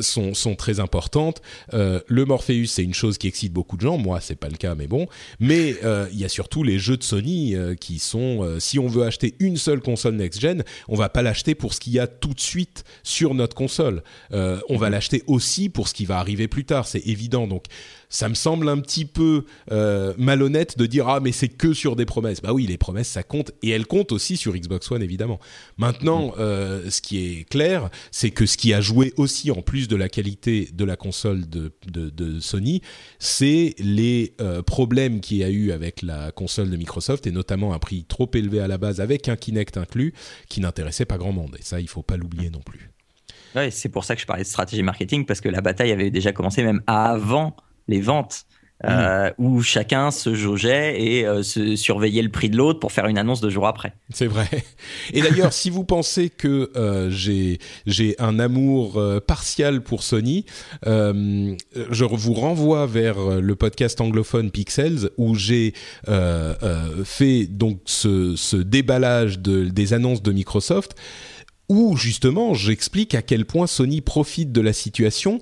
sont 0.00 0.34
sont 0.34 0.54
très 0.54 0.80
importantes. 0.80 1.42
le 1.72 2.24
Morpheus, 2.24 2.66
c'est 2.66 2.84
une 2.84 2.94
chose 2.94 3.18
qui 3.18 3.28
excite 3.28 3.52
beaucoup 3.52 3.76
de 3.76 3.82
gens. 3.82 3.98
Moi, 3.98 4.20
c'est 4.20 4.36
pas 4.36 4.48
le 4.48 4.56
cas, 4.56 4.74
mais 4.74 4.86
bon. 4.86 5.06
Mais 5.40 5.76
il 6.12 6.18
y 6.18 6.24
a 6.24 6.28
surtout 6.28 6.62
les 6.62 6.78
jeux 6.78 6.96
de 6.96 7.02
Sony 7.02 7.54
qui 7.80 7.98
sont, 7.98 8.56
si 8.58 8.78
on 8.78 8.86
veut 8.86 9.04
acheter 9.04 9.34
une 9.40 9.56
seule 9.56 9.80
console 9.80 10.14
next 10.14 10.40
gen, 10.40 10.64
on 10.88 10.96
va 10.96 11.08
pas 11.08 11.22
l'acheter 11.22 11.54
pour 11.54 11.74
ce 11.74 11.80
qu'il 11.80 11.92
y 11.92 11.98
a 11.98 12.06
tout 12.06 12.34
de 12.34 12.40
suite 12.40 12.84
sur 13.02 13.34
notre 13.34 13.41
notre 13.42 13.56
console. 13.56 14.02
Euh, 14.32 14.60
on 14.68 14.76
va 14.76 14.86
mhm. 14.86 14.92
l'acheter 14.92 15.22
aussi 15.26 15.68
pour 15.68 15.88
ce 15.88 15.94
qui 15.94 16.04
va 16.04 16.18
arriver 16.18 16.48
plus 16.48 16.64
tard, 16.64 16.86
c'est 16.86 17.06
évident. 17.06 17.46
Donc 17.46 17.64
ça 18.08 18.28
me 18.28 18.34
semble 18.34 18.68
un 18.68 18.78
petit 18.78 19.04
peu 19.04 19.44
euh, 19.70 20.12
malhonnête 20.16 20.78
de 20.78 20.86
dire 20.86 21.08
ah 21.08 21.20
mais 21.20 21.32
c'est 21.32 21.48
que 21.48 21.74
sur 21.74 21.96
des 21.96 22.06
promesses. 22.06 22.40
Bah 22.40 22.52
oui, 22.52 22.66
les 22.66 22.78
promesses 22.78 23.08
ça 23.08 23.22
compte 23.22 23.52
et 23.62 23.70
elles 23.70 23.86
comptent 23.86 24.12
aussi 24.12 24.36
sur 24.36 24.54
Xbox 24.54 24.90
One 24.90 25.02
évidemment. 25.02 25.40
Maintenant, 25.76 26.28
mhm. 26.28 26.34
euh, 26.38 26.90
ce 26.90 27.00
qui 27.00 27.18
est 27.18 27.48
clair, 27.48 27.90
c'est 28.10 28.30
que 28.30 28.46
ce 28.46 28.56
qui 28.56 28.72
a 28.72 28.80
joué 28.80 29.12
aussi 29.16 29.50
en 29.50 29.62
plus 29.62 29.88
de 29.88 29.96
la 29.96 30.08
qualité 30.08 30.68
de 30.72 30.84
la 30.84 30.96
console 30.96 31.48
de, 31.48 31.72
de, 31.86 32.40
Sony, 32.40 32.80
c'est 33.18 33.74
les 33.78 34.34
problèmes 34.66 35.20
qu'il 35.20 35.38
y 35.38 35.44
a 35.44 35.50
eu 35.50 35.72
avec 35.72 36.02
la 36.02 36.32
console 36.32 36.70
de 36.70 36.76
Microsoft 36.76 37.26
et 37.26 37.30
notamment 37.30 37.74
un 37.74 37.78
prix 37.78 38.04
trop 38.04 38.30
élevé 38.34 38.60
à 38.60 38.68
la 38.68 38.78
base 38.78 39.00
avec 39.00 39.28
un 39.28 39.36
Kinect 39.36 39.76
inclus 39.76 40.14
qui 40.48 40.60
n'intéressait 40.60 41.04
pas 41.04 41.18
grand 41.18 41.32
monde. 41.32 41.56
Et 41.58 41.62
ça, 41.62 41.80
il 41.80 41.88
faut 41.88 42.02
pas 42.02 42.16
l'oublier 42.16 42.50
non 42.50 42.60
plus. 42.60 42.91
Ouais, 43.54 43.70
c'est 43.70 43.88
pour 43.88 44.04
ça 44.04 44.14
que 44.14 44.20
je 44.20 44.26
parlais 44.26 44.42
de 44.42 44.48
stratégie 44.48 44.82
marketing, 44.82 45.26
parce 45.26 45.40
que 45.40 45.48
la 45.48 45.60
bataille 45.60 45.92
avait 45.92 46.10
déjà 46.10 46.32
commencé 46.32 46.62
même 46.62 46.82
avant 46.86 47.56
les 47.88 48.00
ventes. 48.00 48.46
Euh, 48.84 49.28
mmh. 49.28 49.32
où 49.44 49.62
chacun 49.62 50.10
se 50.10 50.34
jaugeait 50.34 51.00
et 51.00 51.24
euh, 51.24 51.44
se 51.44 51.76
surveillait 51.76 52.22
le 52.22 52.30
prix 52.30 52.50
de 52.50 52.56
l'autre 52.56 52.80
pour 52.80 52.90
faire 52.90 53.06
une 53.06 53.16
annonce 53.16 53.40
deux 53.40 53.48
jours 53.48 53.68
après. 53.68 53.92
C'est 54.12 54.26
vrai. 54.26 54.48
Et 55.12 55.22
d'ailleurs, 55.22 55.52
si 55.52 55.70
vous 55.70 55.84
pensez 55.84 56.30
que 56.30 56.68
euh, 56.74 57.08
j'ai 57.08 57.58
j'ai 57.86 58.16
un 58.18 58.40
amour 58.40 59.00
partial 59.24 59.82
pour 59.82 60.02
Sony, 60.02 60.46
je 60.84 62.04
vous 62.04 62.34
renvoie 62.34 62.86
vers 62.86 63.40
le 63.40 63.54
podcast 63.54 64.00
anglophone 64.00 64.50
Pixels 64.50 65.10
où 65.16 65.36
j'ai 65.36 65.74
fait 67.04 67.46
donc 67.46 67.78
ce, 67.84 68.34
ce 68.34 68.56
déballage 68.56 69.38
de, 69.38 69.66
des 69.66 69.92
annonces 69.92 70.22
de 70.22 70.32
Microsoft 70.32 70.96
où 71.68 71.96
justement 71.96 72.54
j'explique 72.54 73.14
à 73.14 73.22
quel 73.22 73.44
point 73.44 73.66
Sony 73.66 74.00
profite 74.00 74.52
de 74.52 74.60
la 74.60 74.72
situation 74.72 75.40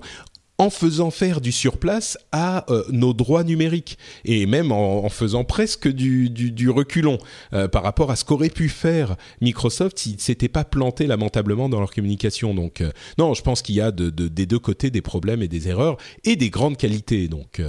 en 0.61 0.69
faisant 0.69 1.09
faire 1.09 1.41
du 1.41 1.51
surplace 1.51 2.19
à 2.31 2.71
euh, 2.71 2.83
nos 2.91 3.13
droits 3.13 3.43
numériques 3.43 3.97
et 4.25 4.45
même 4.45 4.71
en, 4.71 5.09
faisant 5.09 5.43
presque 5.43 5.87
du, 5.87 6.29
du, 6.29 6.69
reculon 6.69 7.17
euh, 7.53 7.67
par 7.67 7.81
rapport 7.81 8.11
à 8.11 8.15
ce 8.15 8.23
qu'aurait 8.23 8.51
pu 8.51 8.69
faire 8.69 9.15
Microsoft 9.41 9.97
s'ils 9.97 10.17
ne 10.17 10.19
s'étaient 10.19 10.49
pas 10.49 10.63
plantés 10.63 11.07
lamentablement 11.07 11.67
dans 11.67 11.79
leur 11.79 11.91
communication. 11.91 12.53
Donc 12.53 12.81
euh, 12.81 12.91
non, 13.17 13.33
je 13.33 13.41
pense 13.41 13.63
qu'il 13.63 13.73
y 13.73 13.81
a 13.81 13.91
de, 13.91 14.11
des 14.11 14.45
deux 14.45 14.59
côtés 14.59 14.91
des 14.91 15.01
problèmes 15.01 15.41
et 15.41 15.47
des 15.47 15.67
erreurs 15.67 15.97
et 16.25 16.35
des 16.35 16.51
grandes 16.51 16.77
qualités. 16.77 17.27
Donc 17.27 17.59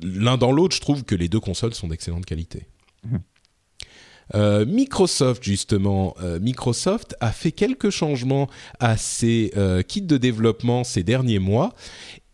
l'un 0.00 0.36
dans 0.36 0.52
l'autre, 0.52 0.76
je 0.76 0.80
trouve 0.80 1.02
que 1.02 1.16
les 1.16 1.28
deux 1.28 1.40
consoles 1.40 1.74
sont 1.74 1.88
d'excellente 1.88 2.26
qualité. 2.26 2.68
Mmh. 3.02 3.16
Euh, 4.34 4.64
Microsoft, 4.66 5.42
justement, 5.42 6.14
euh, 6.22 6.38
Microsoft 6.40 7.16
a 7.20 7.32
fait 7.32 7.52
quelques 7.52 7.90
changements 7.90 8.48
à 8.78 8.96
ses 8.96 9.52
euh, 9.56 9.82
kits 9.82 10.02
de 10.02 10.16
développement 10.16 10.84
ces 10.84 11.02
derniers 11.02 11.38
mois 11.38 11.74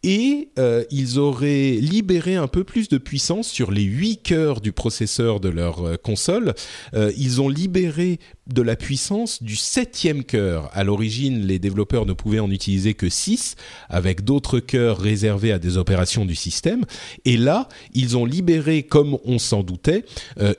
et 0.03 0.51
euh, 0.59 0.85
ils 0.91 1.19
auraient 1.19 1.73
libéré 1.73 2.37
un 2.37 2.47
peu 2.47 2.65
plus 2.65 2.89
de 2.89 2.99
puissance 2.99 3.49
sur 3.49 3.71
les 3.73 3.83
8 3.83 4.19
cœurs 4.19 4.61
du 4.61 4.73
processeur 4.73 5.41
de 5.41 5.49
leur 5.49 5.85
euh, 5.85 5.97
console. 5.97 6.55
Euh, 6.95 7.13
ils 7.17 7.41
ont 7.41 7.49
libéré 7.49 8.21
de 8.47 8.63
la 8.63 8.77
puissance 8.77 9.43
du 9.43 9.57
septième 9.57 10.23
cœur. 10.23 10.71
À 10.73 10.85
l'origine, 10.85 11.45
les 11.45 11.59
développeurs 11.59 12.07
ne 12.07 12.13
pouvaient 12.13 12.39
en 12.39 12.53
utiliser 12.53 12.95
que 12.95 13.09
6, 13.09 13.57
avec 13.89 14.23
d'autres 14.23 14.61
cœurs 14.61 14.99
réservés 14.99 15.51
à 15.51 15.59
des 15.59 15.77
opérations 15.77 16.25
du 16.25 16.37
système. 16.37 16.85
Et 17.25 17.37
là, 17.37 17.69
ils 17.93 18.17
ont 18.17 18.25
libéré, 18.25 18.85
comme 18.85 19.19
on 19.25 19.41
s'en 19.41 19.65
doutait, 19.65 20.05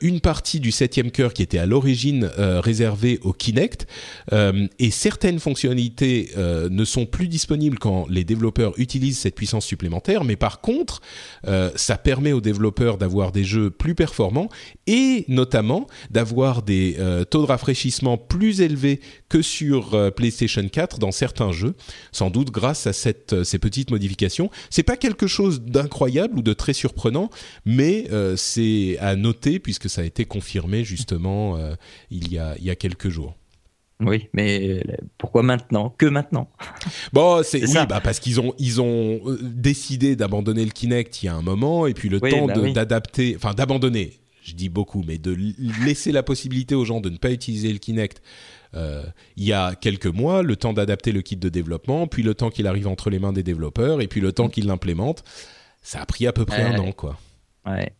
une 0.02 0.19
partie 0.19 0.60
du 0.60 0.73
septième 0.73 1.12
cœur 1.12 1.34
qui 1.34 1.43
était 1.43 1.60
à 1.60 1.65
l'origine 1.65 2.30
réservée 2.38 3.19
au 3.23 3.32
Kinect. 3.32 3.88
et 4.34 4.91
certaines 4.91 5.39
fonctionnalités 5.39 6.32
ne 6.36 6.84
sont 6.84 7.06
plus 7.06 7.30
disponibles 7.30 7.80
quand 7.80 8.06
les 8.10 8.26
développeurs 8.26 8.73
utilisent 8.78 9.19
puissance 9.35 9.65
supplémentaire, 9.65 10.23
mais 10.23 10.35
par 10.35 10.61
contre, 10.61 11.01
euh, 11.47 11.71
ça 11.75 11.97
permet 11.97 12.31
aux 12.31 12.41
développeurs 12.41 12.97
d'avoir 12.97 13.31
des 13.31 13.43
jeux 13.43 13.69
plus 13.69 13.95
performants 13.95 14.49
et 14.85 15.25
notamment 15.27 15.87
d'avoir 16.09 16.61
des 16.61 16.95
euh, 16.99 17.23
taux 17.23 17.41
de 17.41 17.47
rafraîchissement 17.47 18.17
plus 18.17 18.61
élevés 18.61 18.99
que 19.29 19.41
sur 19.41 19.93
euh, 19.93 20.11
PlayStation 20.11 20.67
4 20.67 20.99
dans 20.99 21.11
certains 21.11 21.51
jeux, 21.51 21.75
sans 22.11 22.29
doute 22.29 22.51
grâce 22.51 22.87
à 22.87 22.93
ces 22.93 23.13
petites 23.13 23.91
modifications. 23.91 24.49
C'est 24.69 24.83
pas 24.83 24.97
quelque 24.97 25.27
chose 25.27 25.61
d'incroyable 25.61 26.39
ou 26.39 26.41
de 26.41 26.53
très 26.53 26.73
surprenant, 26.73 27.29
mais 27.65 28.07
c'est 28.35 28.97
à 28.99 29.15
noter 29.15 29.59
puisque 29.59 29.89
ça 29.89 30.01
a 30.01 30.03
été 30.03 30.25
confirmé 30.25 30.83
justement 30.83 31.57
il 32.09 32.31
y 32.31 32.39
a 32.39 32.75
quelques 32.75 33.09
jours. 33.09 33.35
Oui, 33.99 34.29
mais 34.33 34.83
pourquoi 35.17 35.41
maintenant? 35.41 35.93
Que 35.97 36.05
maintenant? 36.05 36.49
Bon, 37.13 37.41
c'est 37.43 37.63
oui, 37.63 37.86
bah 37.89 37.99
parce 38.03 38.19
qu'ils 38.19 38.39
ont 38.39 38.53
ils 38.60 38.79
ont 38.79 39.21
euh, 39.25 39.39
décidé 39.41 40.15
d'abandonner 40.15 40.63
le 40.65 40.71
Kinect 40.71 41.23
il 41.23 41.25
y 41.27 41.29
a 41.29 41.36
un 41.36 41.41
moment 41.41 41.88
et 41.88 41.93
puis 41.93 42.10
le 42.10 42.19
temps 42.19 42.45
bah 42.45 42.71
d'adapter, 42.71 43.36
enfin 43.36 43.53
d'abandonner. 43.53 44.19
Je 44.43 44.53
dis 44.53 44.69
beaucoup, 44.69 45.03
mais 45.05 45.17
de 45.17 45.36
laisser 45.83 46.13
la 46.13 46.23
possibilité 46.23 46.73
aux 46.73 46.86
gens 46.86 47.01
de 47.01 47.10
ne 47.10 47.17
pas 47.17 47.31
utiliser 47.31 47.73
le 47.73 47.79
Kinect. 47.79 48.21
Euh, 48.75 49.03
il 49.36 49.43
y 49.43 49.51
a 49.51 49.75
quelques 49.75 50.07
mois, 50.07 50.41
le 50.41 50.55
temps 50.55 50.71
d'adapter 50.71 51.12
le 51.12 51.21
kit 51.21 51.36
de 51.36 51.49
développement, 51.49 52.07
puis 52.07 52.23
le 52.23 52.33
temps 52.33 52.49
qu'il 52.49 52.65
arrive 52.65 52.88
entre 52.88 53.10
les 53.10 53.19
mains 53.19 53.33
des 53.33 53.43
développeurs, 53.43 53.99
et 53.99 54.07
puis 54.07 54.21
le 54.21 54.31
temps 54.31 54.47
qu'ils 54.47 54.67
l'implémentent, 54.67 55.23
ça 55.81 56.01
a 56.01 56.05
pris 56.05 56.27
à 56.27 56.31
peu 56.31 56.45
près 56.45 56.62
un 56.62 56.79
an, 56.79 56.93
quoi. 56.93 57.19
Ouais. 57.65 57.91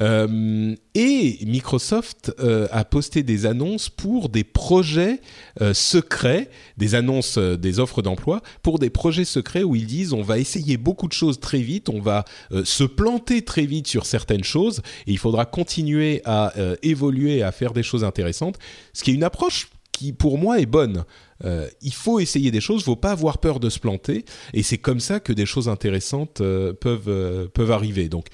Euh, 0.00 0.74
et 0.94 1.38
Microsoft 1.44 2.32
euh, 2.40 2.66
a 2.70 2.84
posté 2.84 3.22
des 3.22 3.46
annonces 3.46 3.88
pour 3.88 4.28
des 4.28 4.44
projets 4.44 5.20
euh, 5.60 5.74
secrets, 5.74 6.50
des 6.76 6.94
annonces, 6.94 7.38
des 7.38 7.78
offres 7.78 8.02
d'emploi 8.02 8.42
pour 8.62 8.78
des 8.78 8.90
projets 8.90 9.24
secrets 9.24 9.62
où 9.62 9.76
ils 9.76 9.86
disent 9.86 10.12
on 10.12 10.22
va 10.22 10.38
essayer 10.38 10.76
beaucoup 10.76 11.08
de 11.08 11.12
choses 11.12 11.40
très 11.40 11.60
vite, 11.60 11.88
on 11.88 12.00
va 12.00 12.24
se 12.64 12.84
planter 12.84 13.42
très 13.42 13.66
vite 13.66 13.86
sur 13.86 14.06
certaines 14.06 14.44
choses 14.44 14.80
et 15.06 15.12
il 15.12 15.18
faudra 15.18 15.44
continuer 15.44 16.22
à 16.24 16.52
évoluer, 16.82 17.42
à 17.42 17.52
faire 17.52 17.72
des 17.72 17.82
choses 17.82 18.04
intéressantes. 18.04 18.58
Ce 18.92 19.02
qui 19.02 19.10
est 19.10 19.14
une 19.14 19.24
approche 19.24 19.68
qui 19.92 20.12
pour 20.12 20.38
moi 20.38 20.60
est 20.60 20.66
bonne. 20.66 21.04
il 21.82 21.94
faut 21.94 22.20
essayer 22.20 22.50
des 22.50 22.60
choses, 22.60 22.82
il 22.82 22.84
faut 22.84 22.96
pas 22.96 23.12
avoir 23.12 23.38
peur 23.38 23.60
de 23.60 23.68
se 23.68 23.78
planter, 23.78 24.24
et 24.52 24.62
c'est 24.62 24.78
comme 24.78 25.00
ça 25.00 25.20
que 25.20 25.32
des 25.32 25.46
choses 25.46 25.68
intéressantes 25.68 26.38
peuvent 26.38 27.48
peuvent 27.52 27.70
arriver. 27.70 28.08
Donc 28.08 28.26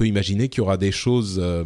peut 0.00 0.06
imaginer 0.06 0.48
qu'il 0.48 0.60
y 0.60 0.60
aura 0.62 0.78
des 0.78 0.92
choses 0.92 1.38
euh, 1.42 1.62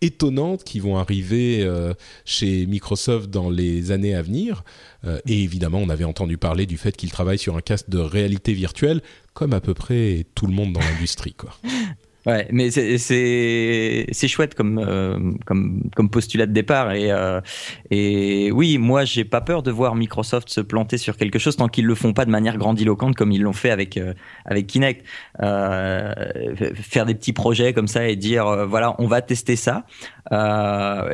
étonnantes 0.00 0.64
qui 0.64 0.80
vont 0.80 0.96
arriver 0.96 1.58
euh, 1.60 1.92
chez 2.24 2.64
Microsoft 2.64 3.28
dans 3.28 3.50
les 3.50 3.92
années 3.92 4.14
à 4.14 4.22
venir. 4.22 4.64
Euh, 5.04 5.20
et 5.28 5.42
évidemment, 5.42 5.80
on 5.80 5.90
avait 5.90 6.04
entendu 6.04 6.38
parler 6.38 6.64
du 6.64 6.78
fait 6.78 6.96
qu'il 6.96 7.10
travaille 7.10 7.36
sur 7.36 7.58
un 7.58 7.60
casque 7.60 7.90
de 7.90 7.98
réalité 7.98 8.54
virtuelle, 8.54 9.02
comme 9.34 9.52
à 9.52 9.60
peu 9.60 9.74
près 9.74 10.24
tout 10.34 10.46
le 10.46 10.54
monde 10.54 10.72
dans 10.72 10.80
l'industrie. 10.80 11.36
Ouais, 12.26 12.48
mais 12.50 12.70
c'est 12.70 14.28
chouette 14.28 14.54
comme 14.54 14.78
euh, 14.78 15.32
comme 15.44 15.90
comme 15.94 16.08
postulat 16.08 16.46
de 16.46 16.52
départ 16.52 16.92
et 16.92 17.12
euh, 17.12 17.42
et 17.90 18.50
oui, 18.50 18.78
moi 18.78 19.04
j'ai 19.04 19.24
pas 19.24 19.42
peur 19.42 19.62
de 19.62 19.70
voir 19.70 19.94
Microsoft 19.94 20.48
se 20.48 20.62
planter 20.62 20.96
sur 20.96 21.18
quelque 21.18 21.38
chose 21.38 21.56
tant 21.56 21.68
qu'ils 21.68 21.84
le 21.84 21.94
font 21.94 22.14
pas 22.14 22.24
de 22.24 22.30
manière 22.30 22.56
grandiloquente 22.56 23.14
comme 23.14 23.30
ils 23.30 23.42
l'ont 23.42 23.52
fait 23.52 23.70
avec 23.70 23.98
euh, 23.98 24.14
avec 24.46 24.66
Kinect. 24.68 25.04
faire 25.38 27.04
des 27.04 27.14
petits 27.14 27.34
projets 27.34 27.74
comme 27.74 27.88
ça 27.88 28.08
et 28.08 28.16
dire 28.16 28.66
voilà 28.66 28.94
on 28.98 29.06
va 29.06 29.20
tester 29.20 29.56
ça. 29.56 29.84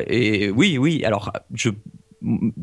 et 0.07 0.49
oui 0.49 0.77
oui 0.77 1.03
alors 1.03 1.33
je 1.53 1.71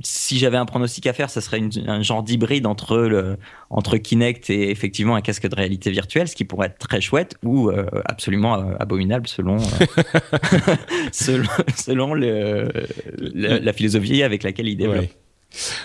si 0.03 0.39
j'avais 0.39 0.57
un 0.57 0.67
pronostic 0.67 1.07
à 1.07 1.13
faire, 1.13 1.31
ça 1.31 1.41
serait 1.41 1.61
un 1.87 2.03
genre 2.03 2.23
d'hybride 2.23 2.67
entre 2.67 3.37
entre 3.71 3.97
Kinect 3.97 4.51
et 4.51 4.71
effectivement 4.71 5.15
un 5.15 5.21
casque 5.21 5.49
de 5.49 5.55
réalité 5.55 5.91
virtuelle, 5.91 6.29
ce 6.29 6.37
qui 6.37 6.45
pourrait 6.45 6.69
être 6.69 6.79
très 6.79 7.01
chouette 7.01 7.37
ou 7.43 7.71
euh, 7.71 7.87
absolument 8.05 8.57
euh, 8.57 8.75
abominable 8.79 9.27
selon 9.27 9.59
euh, 9.59 10.75
selon, 11.13 12.15
la 12.15 13.73
philosophie 13.73 14.23
avec 14.23 14.43
laquelle 14.43 14.69
il 14.69 14.77
développe. 14.77 15.07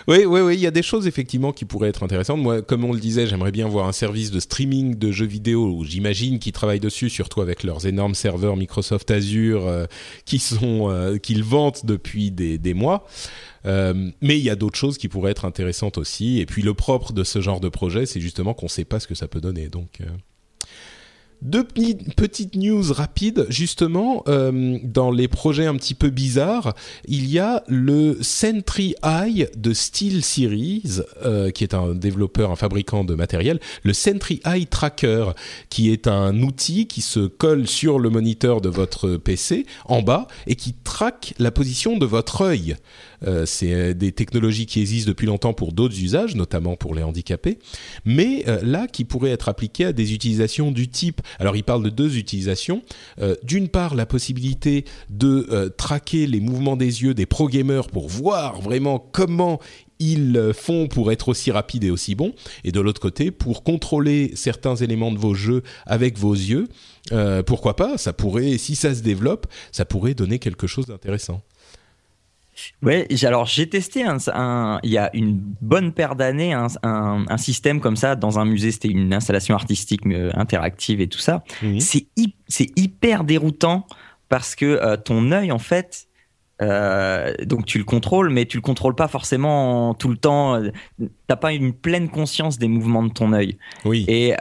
Oui, 0.10 0.26
oui, 0.26 0.42
oui, 0.42 0.56
il 0.56 0.60
y 0.60 0.68
a 0.68 0.72
des 0.72 0.84
choses 0.84 1.08
effectivement 1.08 1.54
qui 1.54 1.64
pourraient 1.64 1.88
être 1.88 2.04
intéressantes. 2.04 2.40
Moi, 2.40 2.62
comme 2.62 2.84
on 2.84 2.92
le 2.92 3.00
disait, 3.00 3.28
j'aimerais 3.28 3.54
bien 3.54 3.66
voir 3.66 3.88
un 3.88 3.94
service 3.94 4.30
de 4.30 4.42
streaming 4.42 4.96
de 4.96 5.12
jeux 5.12 5.26
vidéo. 5.26 5.84
J'imagine 5.86 6.40
qu'ils 6.40 6.52
travaillent 6.52 6.82
dessus, 6.82 7.10
surtout 7.10 7.40
avec 7.40 7.64
leurs 7.64 7.88
énormes 7.88 8.14
serveurs 8.14 8.58
Microsoft 8.58 9.10
Azure 9.10 9.88
sont 10.38 11.18
qu'ils 11.24 11.44
vantent 11.46 11.86
depuis 11.86 12.30
des, 12.30 12.58
des 12.58 12.74
mois. 12.74 13.08
Euh, 13.66 14.12
mais 14.22 14.38
il 14.38 14.44
y 14.44 14.50
a 14.50 14.56
d'autres 14.56 14.78
choses 14.78 14.98
qui 14.98 15.08
pourraient 15.08 15.32
être 15.32 15.46
intéressantes 15.46 15.98
aussi. 15.98 16.40
Et 16.40 16.46
puis 16.46 16.62
le 16.62 16.74
propre 16.74 17.14
de 17.14 17.24
ce 17.24 17.42
genre 17.42 17.60
de 17.60 17.70
projet, 17.70 18.06
c'est 18.06 18.22
justement 18.22 18.54
qu'on 18.54 18.66
ne 18.66 18.72
sait 18.72 18.86
pas 18.86 19.00
ce 19.00 19.08
que 19.08 19.16
ça 19.16 19.28
peut 19.28 19.42
donner. 19.42 19.68
Donc 19.70 20.02
euh, 20.02 20.06
deux 21.44 21.66
petites 21.66 22.56
news 22.56 22.94
rapides, 22.94 23.46
justement, 23.50 24.24
euh, 24.30 24.78
dans 24.82 25.12
les 25.12 25.28
projets 25.28 25.66
un 25.66 25.76
petit 25.76 25.94
peu 25.94 26.10
bizarres, 26.10 26.74
il 27.06 27.30
y 27.30 27.38
a 27.38 27.64
le 27.68 28.18
Sentry 28.22 28.96
Eye 29.04 29.48
de 29.58 29.74
Steel 29.74 30.24
Series, 30.24 31.02
euh, 31.26 31.52
qui 31.52 31.66
est 31.66 31.74
un 31.74 31.96
développeur, 31.96 32.50
un 32.52 32.56
fabricant 32.56 33.04
de 33.04 33.14
matériel, 33.14 33.60
le 33.84 33.92
Sentry 33.92 34.40
Eye 34.46 34.68
Tracker, 34.68 35.32
qui 35.70 35.92
est 35.92 36.08
un 36.08 36.42
outil 36.42 36.88
qui 36.88 37.02
se 37.02 37.28
colle 37.28 37.68
sur 37.68 38.00
le 38.00 38.10
moniteur 38.10 38.62
de 38.62 38.70
votre 38.70 39.18
PC 39.18 39.66
en 39.84 40.02
bas 40.02 40.28
et 40.48 40.56
qui 40.56 40.74
traque 40.74 41.34
la 41.40 41.52
position 41.52 41.98
de 41.98 42.06
votre 42.06 42.42
œil. 42.42 42.78
Euh, 43.26 43.46
c'est 43.46 43.74
euh, 43.74 43.94
des 43.94 44.12
technologies 44.12 44.66
qui 44.66 44.82
existent 44.82 45.10
depuis 45.10 45.28
longtemps 45.28 45.54
pour 45.54 45.74
d'autres 45.74 46.00
usages, 46.00 46.36
notamment 46.36 46.76
pour 46.76 46.96
les 46.96 47.04
handicapés, 47.04 47.60
mais 48.06 48.44
euh, 48.48 48.60
là 48.64 48.88
qui 48.88 49.06
pourraient 49.06 49.32
être 49.32 49.50
appliquées 49.50 49.86
à 49.86 49.94
des 49.94 50.14
utilisations 50.14 50.72
du 50.72 50.88
type. 50.88 51.22
Alors 51.40 51.56
il 51.56 51.64
parle 51.64 51.84
de 51.84 51.90
deux 51.90 52.18
utilisations. 52.18 52.82
D'une 53.44 53.68
part, 53.68 53.96
la 53.96 54.06
possibilité 54.06 54.86
de 55.10 55.74
traquer 55.78 56.28
les 56.28 56.40
mouvements 56.40 56.76
des 56.76 57.04
yeux 57.04 57.14
des 57.14 57.26
pro 57.26 57.48
gamers 57.48 57.88
pour 57.88 58.08
voir 58.08 58.62
vraiment 58.62 59.00
comment 59.00 59.60
ils 60.00 60.52
font 60.54 60.88
pour 60.88 61.12
être 61.12 61.30
aussi 61.30 61.52
rapides 61.52 61.84
et 61.84 61.92
aussi 61.92 62.16
bons, 62.16 62.34
et 62.64 62.72
de 62.72 62.80
l'autre 62.80 63.02
côté, 63.02 63.32
pour 63.32 63.64
contrôler 63.64 64.32
certains 64.36 64.76
éléments 64.76 65.12
de 65.12 65.18
vos 65.18 65.34
jeux 65.34 65.64
avec 65.86 66.18
vos 66.18 66.34
yeux, 66.34 66.68
pourquoi 67.46 67.76
pas? 67.76 67.98
Ça 67.98 68.14
pourrait, 68.14 68.58
si 68.58 68.76
ça 68.76 68.94
se 68.94 69.02
développe, 69.02 69.48
ça 69.72 69.86
pourrait 69.86 70.14
donner 70.14 70.40
quelque 70.40 70.68
chose 70.68 70.88
d'intéressant. 70.88 71.42
Ouais, 72.82 73.08
alors 73.24 73.46
j'ai 73.46 73.68
testé 73.68 74.04
un, 74.04 74.80
il 74.84 74.92
y 74.92 74.98
a 74.98 75.10
une 75.16 75.34
bonne 75.62 75.92
paire 75.92 76.16
d'années 76.16 76.54
un, 76.54 76.68
un, 76.84 77.38
système 77.38 77.80
comme 77.80 77.96
ça 77.96 78.16
dans 78.16 78.40
un 78.40 78.46
musée. 78.46 78.72
C'était 78.72 78.90
une 78.90 79.14
installation 79.14 79.56
artistique 79.56 80.06
euh, 80.06 80.32
interactive 80.36 81.02
et 81.02 81.08
tout 81.08 81.20
ça. 81.20 81.44
C'est 81.80 82.08
c'est 82.48 82.68
hyper 82.76 83.24
déroutant 83.24 83.88
parce 84.30 84.56
que 84.56 84.66
euh, 84.66 84.98
ton 84.98 85.32
œil 85.32 85.52
en 85.52 85.60
fait, 85.60 86.08
euh, 86.62 87.34
donc 87.46 87.66
tu 87.66 87.78
le 87.78 87.84
contrôles, 87.84 88.30
mais 88.30 88.46
tu 88.46 88.58
le 88.58 88.62
contrôles 88.62 88.96
pas 88.96 89.08
forcément 89.08 89.94
tout 89.94 90.10
le 90.10 90.18
temps. 90.18 90.62
T'as 91.28 91.36
pas 91.36 91.54
une 91.54 91.74
pleine 91.74 92.10
conscience 92.10 92.60
des 92.60 92.68
mouvements 92.68 93.04
de 93.04 93.12
ton 93.12 93.34
œil. 93.34 93.58
Oui. 93.86 94.06
Et, 94.08 94.34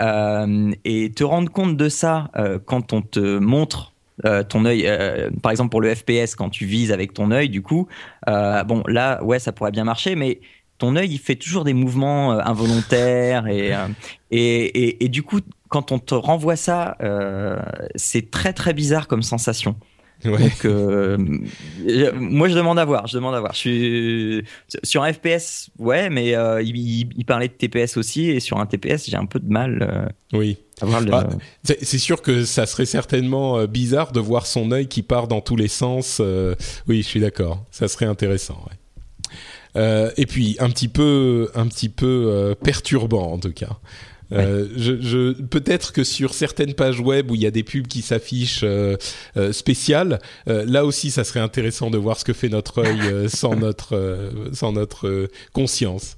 et 0.85 1.13
te 1.13 1.25
rendre 1.25 1.51
compte 1.51 1.77
de 1.77 1.89
ça 1.89 2.31
quand 2.67 2.93
on 2.93 3.03
te 3.03 3.39
montre 3.39 3.92
euh, 4.25 4.43
ton 4.43 4.65
œil, 4.65 4.85
euh, 4.87 5.31
par 5.43 5.51
exemple 5.51 5.71
pour 5.71 5.81
le 5.81 5.95
FPS, 5.95 6.35
quand 6.37 6.51
tu 6.51 6.67
vises 6.67 6.93
avec 6.93 7.15
ton 7.15 7.31
œil, 7.31 7.49
du 7.49 7.63
coup, 7.63 7.89
euh, 8.29 8.63
bon 8.65 8.83
là, 8.87 9.23
ouais, 9.25 9.39
ça 9.39 9.53
pourrait 9.53 9.71
bien 9.71 9.85
marcher, 9.85 10.15
mais 10.15 10.41
ton 10.79 10.97
œil, 10.97 11.11
il 11.11 11.19
fait 11.19 11.37
toujours 11.37 11.65
des 11.65 11.75
mouvements 11.75 12.33
involontaires 12.33 13.47
et, 13.47 13.73
et, 14.31 15.05
et, 15.05 15.09
du 15.09 15.23
coup, 15.23 15.39
quand 15.69 15.93
on 15.93 16.01
te 16.01 16.15
renvoie 16.15 16.57
ça, 16.57 16.97
c'est 17.95 18.33
très 18.33 18.53
très 18.53 18.73
bizarre 18.73 19.07
comme 19.07 19.23
sensation. 19.23 19.77
Donc, 20.25 20.65
moi, 20.65 22.49
je 22.49 22.55
demande 22.55 22.81
à 22.81 22.85
voir. 22.85 23.07
Je 23.07 23.15
demande 23.15 23.37
à 23.37 23.41
voir. 23.41 23.53
Je 23.53 23.59
suis 23.59 24.45
sur 24.83 25.05
un 25.05 25.13
FPS, 25.13 25.71
ouais, 25.79 26.11
mais 26.11 26.35
il, 26.65 26.77
il, 27.17 27.25
parlait 27.25 27.49
de 27.49 27.53
TPS 27.53 27.97
aussi, 27.97 28.31
et 28.31 28.41
sur 28.41 28.59
un 28.59 28.67
TPS, 28.67 29.09
j'ai 29.09 29.17
un 29.17 29.27
peu 29.27 29.39
de 29.39 29.49
mal. 29.49 30.13
oui. 30.33 30.59
Ah, 30.83 31.29
c'est 31.63 31.99
sûr 31.99 32.23
que 32.23 32.45
ça 32.45 32.67
serait 32.67 32.87
certainement 32.87 33.59
euh, 33.59 33.67
bizarre 33.67 34.13
de 34.13 34.21
voir 34.21 34.47
son 34.47 34.73
œil 34.73 34.89
qui 34.89 35.03
part 35.03 35.29
dans 35.29 35.41
tous 35.41 35.57
les 35.57 35.69
sens. 35.69 36.19
Euh, 36.21 36.55
oui, 36.89 37.03
je 37.03 37.09
suis 37.09 37.21
d'accord. 37.21 37.65
Ça 37.71 37.89
serait 37.89 38.07
intéressant. 38.07 38.59
Euh, 39.77 40.11
et 40.17 40.27
puis 40.27 40.57
un 40.59 40.69
petit 40.71 40.89
peu, 40.89 41.51
un 41.55 41.67
petit 41.67 41.89
peu 41.89 42.55
perturbant 42.63 43.33
en 43.33 43.39
tout 43.39 43.53
cas. 43.53 43.79
je, 44.31 45.33
peut-être 45.43 45.93
que 45.93 46.05
sur 46.05 46.35
certaines 46.35 46.75
pages 46.75 47.01
web 47.01 47.31
où 47.31 47.35
il 47.35 47.43
y 47.43 47.47
a 47.47 47.51
des 47.51 47.63
pubs 47.63 47.87
qui 47.87 48.03
s'affichent 48.03 48.65
spéciales, 49.53 50.19
là 50.47 50.85
aussi, 50.85 51.11
ça 51.11 51.25
serait 51.25 51.41
intéressant 51.41 51.91
de 51.91 51.99
voir 51.99 52.19
ce 52.19 52.25
que 52.25 52.33
fait 52.33 52.49
notre 52.49 52.83
œil 52.83 53.31
sans 53.31 53.57
notre 53.57 54.31
sans 54.53 54.73
notre 54.73 55.29
conscience. 55.53 56.17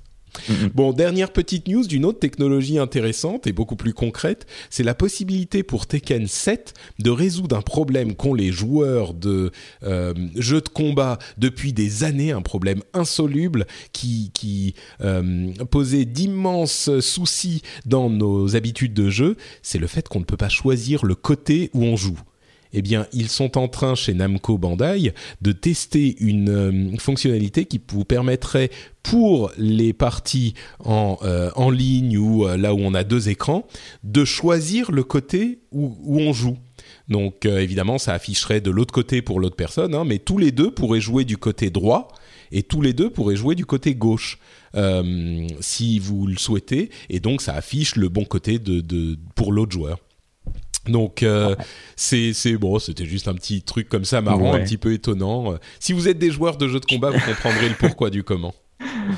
Bon, 0.74 0.92
dernière 0.92 1.32
petite 1.32 1.68
news 1.68 1.86
d'une 1.86 2.04
autre 2.04 2.18
technologie 2.18 2.78
intéressante 2.78 3.46
et 3.46 3.52
beaucoup 3.52 3.76
plus 3.76 3.94
concrète, 3.94 4.46
c'est 4.70 4.82
la 4.82 4.94
possibilité 4.94 5.62
pour 5.62 5.86
Tekken 5.86 6.26
7 6.26 6.74
de 6.98 7.10
résoudre 7.10 7.56
un 7.56 7.62
problème 7.62 8.14
qu'ont 8.14 8.34
les 8.34 8.52
joueurs 8.52 9.14
de 9.14 9.50
euh, 9.82 10.14
jeux 10.36 10.60
de 10.60 10.68
combat 10.68 11.18
depuis 11.38 11.72
des 11.72 12.04
années, 12.04 12.32
un 12.32 12.42
problème 12.42 12.82
insoluble 12.92 13.66
qui, 13.92 14.74
euh, 15.00 15.52
posait 15.70 16.04
d'immenses 16.04 17.00
soucis 17.00 17.62
dans 17.86 18.10
nos 18.10 18.56
habitudes 18.56 18.94
de 18.94 19.08
jeu, 19.10 19.36
c'est 19.62 19.78
le 19.78 19.86
fait 19.86 20.08
qu'on 20.08 20.20
ne 20.20 20.24
peut 20.24 20.36
pas 20.36 20.48
choisir 20.48 21.04
le 21.04 21.14
côté 21.14 21.70
où 21.72 21.84
on 21.84 21.96
joue 21.96 22.18
eh 22.74 22.82
bien, 22.82 23.06
ils 23.12 23.28
sont 23.28 23.56
en 23.56 23.68
train 23.68 23.94
chez 23.94 24.14
Namco 24.14 24.58
Bandai 24.58 25.14
de 25.40 25.52
tester 25.52 26.16
une 26.18 26.50
euh, 26.50 26.96
fonctionnalité 26.98 27.66
qui 27.66 27.80
vous 27.88 28.04
permettrait 28.04 28.70
pour 29.04 29.52
les 29.56 29.92
parties 29.92 30.54
en, 30.80 31.16
euh, 31.22 31.50
en 31.54 31.70
ligne 31.70 32.18
ou 32.18 32.46
euh, 32.46 32.56
là 32.56 32.74
où 32.74 32.78
on 32.80 32.92
a 32.94 33.04
deux 33.04 33.28
écrans, 33.28 33.66
de 34.02 34.24
choisir 34.24 34.90
le 34.90 35.04
côté 35.04 35.60
où, 35.70 35.94
on 36.20 36.32
joue. 36.32 36.58
Donc 37.08 37.44
évidemment, 37.46 37.98
ça 37.98 38.12
afficherait 38.12 38.60
de 38.60 38.70
l'autre 38.70 38.92
côté 38.92 39.22
pour 39.22 39.38
l'autre 39.38 39.56
personne, 39.56 39.94
hein, 39.94 40.04
mais 40.04 40.18
tous 40.18 40.38
les 40.38 40.50
deux 40.50 40.70
pourraient 40.72 41.00
jouer 41.00 41.24
du 41.24 41.36
côté 41.36 41.70
droit 41.70 42.08
et 42.50 42.62
tous 42.62 42.80
les 42.80 42.92
deux 42.92 43.10
pourraient 43.10 43.36
jouer 43.36 43.54
du 43.54 43.66
côté 43.66 43.94
gauche. 43.94 44.38
si 45.60 45.98
vous 45.98 46.26
le 46.26 46.36
souhaitez, 46.36 46.90
et 47.08 47.20
donc 47.20 47.40
ça 47.40 47.54
affiche 47.54 47.96
le 47.96 48.08
bon 48.08 48.24
côté 48.24 48.58
pour 49.34 49.52
l'autre 49.52 49.72
joueur. 49.72 49.98
Donc 50.86 51.22
euh, 51.22 51.54
c'est 51.96 52.32
c'est 52.32 52.56
bon, 52.56 52.78
c'était 52.78 53.06
juste 53.06 53.28
un 53.28 53.34
petit 53.34 53.62
truc 53.62 53.88
comme 53.88 54.04
ça 54.04 54.20
marrant, 54.20 54.54
un 54.54 54.60
petit 54.60 54.76
peu 54.76 54.92
étonnant. 54.92 55.54
Si 55.80 55.92
vous 55.92 56.08
êtes 56.08 56.18
des 56.18 56.30
joueurs 56.30 56.56
de 56.56 56.68
jeux 56.68 56.80
de 56.80 56.84
combat, 56.84 57.10
vous 57.10 57.20
comprendrez 57.26 57.68
le 57.68 57.74
pourquoi 57.74 58.10
du 58.10 58.22
comment. 58.22 58.54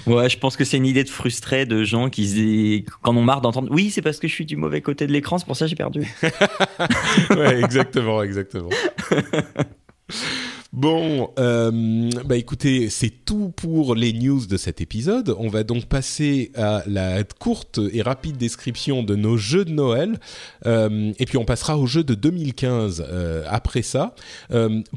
Ouais, 0.07 0.29
je 0.29 0.38
pense 0.38 0.57
que 0.57 0.64
c'est 0.64 0.76
une 0.76 0.87
idée 0.87 1.05
de 1.05 1.09
frustré 1.09 1.66
de 1.66 1.85
gens 1.85 2.11
qui 2.11 2.85
quand 3.02 3.16
on 3.16 3.22
marre 3.22 3.40
d'entendre 3.40 3.68
oui, 3.70 3.90
c'est 3.90 4.02
parce 4.02 4.18
que 4.18 4.29
je 4.29 4.33
suis 4.33 4.44
du 4.44 4.57
mauvais 4.57 4.81
côté 4.81 5.07
de 5.07 5.12
l'écran, 5.12 5.38
c'est 5.38 5.46
pour 5.46 5.57
ça 5.57 5.64
que 5.64 5.70
j'ai 5.70 5.76
perdu. 5.76 6.00
ouais, 7.31 7.62
exactement, 7.62 8.22
exactement. 8.22 8.70
Bon, 10.77 11.33
euh, 11.39 12.11
bah 12.27 12.37
écoutez, 12.37 12.91
c'est 12.91 13.09
tout 13.09 13.51
pour 13.57 13.95
les 13.95 14.12
news 14.12 14.45
de 14.45 14.59
cet 14.59 14.83
épisode. 14.83 15.35
On 15.39 15.49
va 15.49 15.62
donc 15.62 15.87
passer 15.87 16.53
à 16.55 16.83
la 16.87 17.25
courte 17.25 17.81
et 17.95 18.03
rapide 18.03 18.37
description 18.37 19.03
de 19.03 19.15
nos 19.15 19.39
jeux 19.39 19.65
de 19.65 19.71
Noël, 19.71 20.19
euh, 20.67 21.15
et 21.19 21.25
puis 21.25 21.39
on 21.39 21.47
passera 21.47 21.79
aux 21.79 21.87
jeux 21.87 22.05
de 22.05 22.15
2015 22.15 23.07
euh, 23.09 23.45
après 23.49 23.81
ça. 23.81 24.15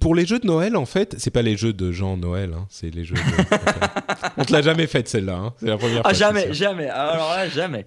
Pour 0.01 0.15
les 0.15 0.25
jeux 0.25 0.39
de 0.39 0.47
Noël, 0.47 0.75
en 0.75 0.85
fait, 0.85 1.15
c'est 1.17 1.31
pas 1.31 1.43
les 1.43 1.55
jeux 1.55 1.71
de 1.71 1.93
Jean 1.93 2.17
Noël, 2.17 2.51
hein, 2.57 2.67
c'est 2.69 2.93
les 2.93 3.05
jeux. 3.05 3.15
De... 3.15 3.21
on 4.37 4.43
te 4.43 4.51
l'a 4.51 4.61
jamais 4.61 4.85
fait 4.85 5.07
celle-là, 5.07 5.37
hein, 5.37 5.53
c'est 5.61 5.67
la 5.67 5.77
première 5.77 5.99
ah, 5.99 6.01
fois. 6.01 6.11
Ah 6.11 6.13
jamais, 6.13 6.53
jamais. 6.53 6.89
Alors 6.89 7.29
là, 7.29 7.47
jamais. 7.47 7.85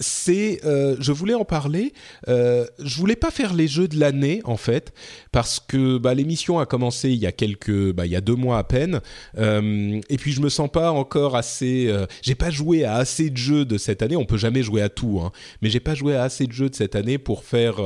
C'est, 0.00 0.60
je 0.62 1.12
voulais 1.12 1.34
en 1.34 1.44
parler. 1.44 1.92
je 2.26 2.96
voulais 2.96 3.16
pas 3.16 3.30
faire 3.30 3.52
les 3.52 3.68
jeux 3.68 3.88
de 3.88 4.00
l'année 4.00 4.40
en 4.44 4.56
fait, 4.56 4.94
parce 5.32 5.60
que 5.60 5.98
bah, 5.98 6.14
l'émission 6.14 6.61
commencé 6.66 7.10
il 7.10 7.18
y 7.18 7.26
a 7.26 7.32
quelques, 7.32 7.92
bah, 7.92 8.06
il 8.06 8.12
y 8.12 8.16
a 8.16 8.20
deux 8.20 8.34
mois 8.34 8.58
à 8.58 8.64
peine, 8.64 9.00
euh, 9.38 10.00
et 10.08 10.16
puis 10.16 10.32
je 10.32 10.40
me 10.40 10.48
sens 10.48 10.70
pas 10.70 10.90
encore 10.90 11.36
assez, 11.36 11.86
euh, 11.88 12.06
j'ai 12.22 12.34
pas 12.34 12.50
joué 12.50 12.84
à 12.84 12.94
assez 12.94 13.30
de 13.30 13.36
jeux 13.36 13.64
de 13.64 13.78
cette 13.78 14.02
année. 14.02 14.16
On 14.16 14.24
peut 14.24 14.38
jamais 14.38 14.62
jouer 14.62 14.82
à 14.82 14.88
tout, 14.88 15.20
hein, 15.22 15.32
mais 15.60 15.70
j'ai 15.70 15.80
pas 15.80 15.94
joué 15.94 16.14
à 16.16 16.22
assez 16.22 16.46
de 16.46 16.52
jeux 16.52 16.70
de 16.70 16.74
cette 16.74 16.96
année 16.96 17.18
pour 17.18 17.44
faire. 17.44 17.76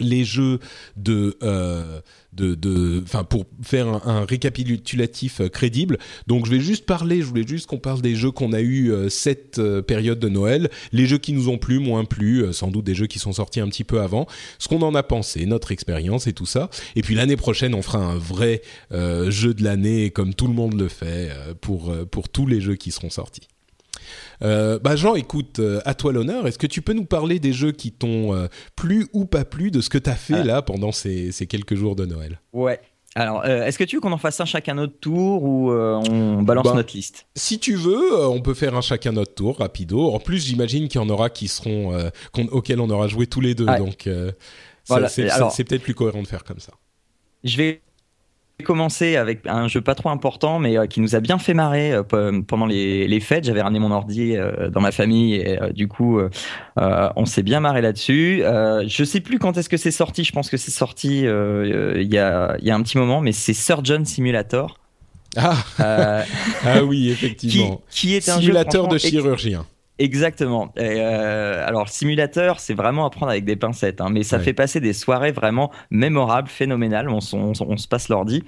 Les 0.00 0.24
jeux 0.24 0.58
de 0.96 1.36
euh, 1.42 2.00
de 2.32 2.54
de 2.54 3.02
enfin 3.02 3.24
pour 3.24 3.44
faire 3.62 3.88
un, 4.06 4.24
récapitulatif 4.24 5.40
euh, 5.40 5.48
crédible. 5.48 5.98
Donc 6.26 6.46
je 6.46 6.50
vais 6.50 6.60
juste 6.60 6.86
parler 6.86 7.20
je 7.20 7.26
voulais 7.26 7.46
juste 7.46 7.66
qu'on 7.66 7.78
parle 7.78 8.00
des 8.00 8.14
jeux 8.14 8.30
qu'on 8.30 8.52
a 8.52 8.60
eu 8.60 8.92
euh, 8.92 9.08
cette 9.08 9.60
période 9.82 10.18
de 10.18 10.28
Noël. 10.28 10.70
Les 10.92 11.06
jeux 11.06 11.18
qui 11.18 11.32
nous 11.32 11.48
ont 11.48 11.58
plu 11.58 11.78
moins 11.78 12.04
plu 12.04 12.52
sans 12.52 12.68
doute 12.68 12.84
des 12.84 12.94
jeux 12.94 13.06
qui 13.06 13.18
sont 13.18 13.32
sortis 13.32 13.60
un 13.60 13.68
petit 13.68 13.84
peu 13.84 14.00
avant. 14.00 14.26
Ce 14.58 14.68
qu'on 14.68 14.82
en 14.82 14.94
a 14.94 15.02
pensé 15.02 15.44
notre 15.46 15.72
expérience 15.72 16.26
et 16.26 16.32
tout 16.32 16.46
ça. 16.46 16.70
Et 16.96 17.02
puis 17.02 17.14
l'année 17.14 17.36
prochaine 17.36 17.74
on 17.74 17.82
fera 17.82 17.98
un 17.98 18.16
vrai 18.16 18.62
jeu 18.90 19.54
de 19.54 19.62
l'année 19.62 20.10
comme 20.10 20.34
tout 20.34 20.46
le 20.46 20.54
monde 20.54 20.78
le 20.78 20.88
fait 20.88 21.30
pour 21.60 21.94
pour 22.10 22.28
tous 22.28 22.46
les 22.46 22.60
jeux 22.60 22.76
qui 22.76 22.90
seront 22.90 23.10
sortis 23.10 23.48
euh, 24.42 24.78
bah 24.78 24.96
Jean, 24.96 25.14
écoute, 25.14 25.58
euh, 25.58 25.80
à 25.84 25.94
toi 25.94 26.12
l'honneur. 26.12 26.46
Est-ce 26.46 26.58
que 26.58 26.66
tu 26.66 26.82
peux 26.82 26.92
nous 26.92 27.04
parler 27.04 27.38
des 27.38 27.52
jeux 27.52 27.72
qui 27.72 27.92
t'ont 27.92 28.34
euh, 28.34 28.46
plu 28.76 29.06
ou 29.12 29.24
pas 29.24 29.44
plu, 29.44 29.70
de 29.70 29.80
ce 29.80 29.90
que 29.90 29.98
tu 29.98 30.10
as 30.10 30.14
fait 30.14 30.34
Ah. 30.40 30.44
là 30.44 30.62
pendant 30.62 30.92
ces, 30.92 31.32
ces 31.32 31.46
quelques 31.46 31.74
jours 31.74 31.96
de 31.96 32.06
Noël? 32.06 32.40
Ouais. 32.52 32.80
Alors, 33.16 33.42
euh, 33.44 33.64
est-ce 33.64 33.76
que 33.76 33.82
tu 33.82 33.96
veux 33.96 34.00
qu'on 34.00 34.12
en 34.12 34.18
fasse 34.18 34.40
un 34.40 34.44
chacun 34.44 34.74
notre 34.74 34.98
tour 35.00 35.42
ou 35.42 35.72
euh, 35.72 36.00
on 36.10 36.42
balance 36.42 36.64
Bah, 36.64 36.74
notre 36.74 36.94
liste? 36.94 37.26
Si 37.34 37.58
tu 37.58 37.74
veux, 37.74 38.12
euh, 38.20 38.28
on 38.28 38.40
peut 38.40 38.54
faire 38.54 38.76
un 38.76 38.80
chacun 38.80 39.10
notre 39.10 39.34
tour, 39.34 39.58
rapido. 39.58 40.12
En 40.12 40.20
plus, 40.20 40.46
j'imagine 40.46 40.86
qu'il 40.86 41.00
y 41.00 41.04
en 41.04 41.08
aura 41.08 41.28
qui 41.28 41.48
seront 41.48 41.92
auxquels 42.52 42.80
on 42.80 42.88
aura 42.88 43.08
joué 43.08 43.26
tous 43.26 43.40
les 43.40 43.54
deux, 43.54 43.66
donc 43.66 44.08
Voilà, 44.86 45.08
c'est 45.08 45.64
peut-être 45.64 45.82
plus 45.82 45.94
cohérent 45.94 46.22
de 46.22 46.28
faire 46.28 46.44
comme 46.44 46.60
ça. 46.60 46.72
Je 47.42 47.56
vais 47.56 47.80
commencer 48.62 49.16
avec 49.16 49.40
un 49.46 49.68
jeu 49.68 49.80
pas 49.80 49.94
trop 49.94 50.08
important, 50.10 50.58
mais 50.58 50.76
euh, 50.78 50.86
qui 50.86 51.00
nous 51.00 51.14
a 51.14 51.20
bien 51.20 51.38
fait 51.38 51.54
marrer 51.54 51.92
euh, 51.92 52.02
pe- 52.02 52.40
pendant 52.46 52.66
les, 52.66 53.06
les 53.08 53.20
fêtes. 53.20 53.44
J'avais 53.44 53.62
ramené 53.62 53.78
mon 53.80 53.90
ordi 53.90 54.36
euh, 54.36 54.68
dans 54.70 54.80
ma 54.80 54.92
famille 54.92 55.34
et 55.34 55.58
du 55.74 55.88
coup, 55.88 56.20
on 56.76 57.24
s'est 57.26 57.42
bien 57.42 57.60
marré 57.60 57.80
là-dessus. 57.82 58.42
Je 58.86 59.04
sais 59.04 59.20
plus 59.20 59.38
quand 59.38 59.56
est-ce 59.56 59.68
que 59.68 59.76
c'est 59.76 59.90
sorti. 59.90 60.24
Je 60.24 60.32
pense 60.32 60.50
que 60.50 60.56
c'est 60.56 60.70
sorti 60.70 61.20
il 61.20 62.08
y, 62.12 62.18
a, 62.18 62.56
y 62.60 62.70
a 62.70 62.74
un 62.74 62.82
petit 62.82 62.98
moment, 62.98 63.20
mais 63.20 63.32
c'est 63.32 63.54
Surgeon 63.54 64.04
Simulator. 64.04 64.78
Ah, 65.36 65.56
ah 65.78 66.84
oui, 66.84 66.98
qui, 67.02 67.10
effectivement. 67.10 67.80
qui 67.90 68.14
est 68.16 68.28
un 68.28 68.34
jeu 68.36 68.40
Simulateur 68.42 68.88
de 68.88 68.98
chirurgien. 68.98 69.66
Exactement. 70.00 70.72
Et, 70.76 70.94
euh, 70.96 71.64
alors, 71.66 71.88
simulateur, 71.90 72.58
c'est 72.58 72.74
vraiment 72.74 73.06
à 73.06 73.10
prendre 73.10 73.30
avec 73.30 73.44
des 73.44 73.54
pincettes, 73.56 74.00
hein, 74.00 74.08
mais 74.10 74.22
ça 74.22 74.38
Ouais. 74.38 74.42
fait 74.44 74.52
passer 74.54 74.80
des 74.80 74.94
soirées 74.94 75.30
vraiment 75.32 75.70
mémorables, 75.90 76.48
phénoménales. 76.48 77.08
On, 77.10 77.20
se 77.20 77.86
passe 77.86 78.08
l'ordi. 78.08 78.42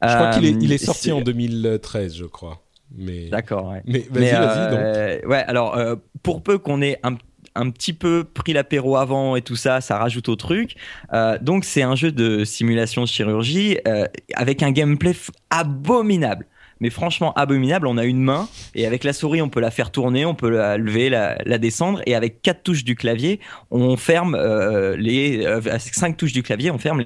Je 0.00 0.14
crois 0.14 0.30
qu'il 0.30 0.46
est, 0.46 0.52
Euh, 0.54 0.58
il 0.60 0.72
est 0.72 0.78
sorti 0.78 1.10
en 1.12 1.20
2013, 1.20 2.16
je 2.16 2.24
crois. 2.24 2.62
Mais, 2.96 3.28
D'accord, 3.30 3.70
ouais. 3.72 3.82
mais 3.86 4.06
vas-y, 4.10 4.30
vas-y. 4.30 4.74
euh, 4.74 5.18
ouais, 5.26 5.42
alors, 5.48 5.76
euh, 5.76 5.96
pour 6.22 6.42
peu 6.42 6.58
qu'on 6.58 6.80
ait 6.82 6.98
un, 7.02 7.16
un 7.54 7.70
petit 7.70 7.94
peu 7.94 8.22
pris 8.22 8.52
l'apéro 8.52 8.96
avant 8.96 9.34
et 9.34 9.42
tout 9.42 9.56
ça, 9.56 9.80
ça 9.80 9.98
rajoute 9.98 10.28
au 10.28 10.36
truc. 10.36 10.76
Euh, 11.14 11.38
donc, 11.40 11.64
c'est 11.64 11.82
un 11.82 11.96
jeu 11.96 12.12
de 12.12 12.44
simulation 12.44 13.02
de 13.02 13.08
chirurgie 13.08 13.78
euh, 13.88 14.06
avec 14.34 14.62
un 14.62 14.70
gameplay 14.70 15.14
abominable. 15.50 16.46
Mais 16.82 16.90
franchement, 16.90 17.32
abominable. 17.34 17.86
On 17.86 17.96
a 17.96 18.04
une 18.04 18.20
main 18.20 18.48
et 18.74 18.86
avec 18.86 19.04
la 19.04 19.12
souris, 19.12 19.40
on 19.40 19.48
peut 19.48 19.60
la 19.60 19.70
faire 19.70 19.92
tourner, 19.92 20.26
on 20.26 20.34
peut 20.34 20.50
la 20.50 20.76
lever, 20.76 21.10
la, 21.10 21.58
descendre. 21.58 22.02
Et 22.06 22.16
avec 22.16 22.42
quatre 22.42 22.64
touches 22.64 22.82
du 22.82 22.96
clavier, 22.96 23.38
on 23.70 23.96
ferme 23.96 24.34
euh, 24.34 24.96
les 24.96 25.46
euh, 25.46 25.60
cinq 25.78 26.16
touches 26.16 26.32
du 26.32 26.42
clavier, 26.42 26.72
on 26.72 26.78
ferme 26.78 27.04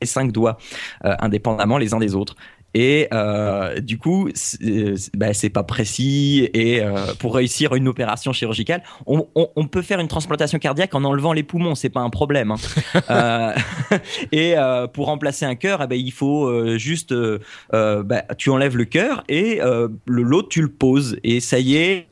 les 0.00 0.06
cinq 0.06 0.32
doigts 0.32 0.58
euh, 1.04 1.14
indépendamment 1.20 1.78
les 1.78 1.94
uns 1.94 1.98
des 1.98 2.14
autres. 2.14 2.36
Et 2.78 3.08
euh, 3.14 3.80
du 3.80 3.96
coup, 3.96 4.28
c'est 4.34 4.96
c'est- 4.96 5.16
bah, 5.16 5.32
c'est 5.32 5.48
pas 5.48 5.62
précis. 5.62 6.50
Et 6.52 6.82
euh, 6.82 7.14
pour 7.18 7.34
réussir 7.34 7.74
une 7.74 7.88
opération 7.88 8.34
chirurgicale, 8.34 8.82
on, 9.06 9.26
on- 9.34 9.48
on 9.56 9.66
peut 9.66 9.80
faire 9.80 9.98
une 9.98 10.08
transplantation 10.08 10.58
cardiaque 10.58 10.94
en 10.94 11.02
enlevant 11.04 11.32
les 11.32 11.42
poumons, 11.42 11.74
c'est 11.74 11.88
pas 11.88 12.00
un 12.00 12.10
problème. 12.10 12.50
hein. 12.50 12.56
Euh, 13.10 13.52
et 14.32 14.58
euh, 14.58 14.86
pour 14.88 15.06
remplacer 15.06 15.46
un 15.46 15.54
cœur, 15.54 15.80
eh 15.82 15.86
ben, 15.86 15.98
il 15.98 16.12
faut 16.12 16.46
euh, 16.48 16.76
juste, 16.76 17.12
euh, 17.12 17.38
euh, 17.72 18.02
bah, 18.02 18.22
tu 18.36 18.50
enlèves 18.50 18.76
le 18.76 18.84
cœur 18.84 19.24
et 19.28 19.62
euh, 19.62 19.88
le 20.06 20.22
l'autre 20.22 20.48
tu 20.50 20.60
le 20.60 20.68
poses 20.68 21.16
et 21.24 21.40
ça 21.40 21.58
y 21.58 21.76
est. 21.76 22.08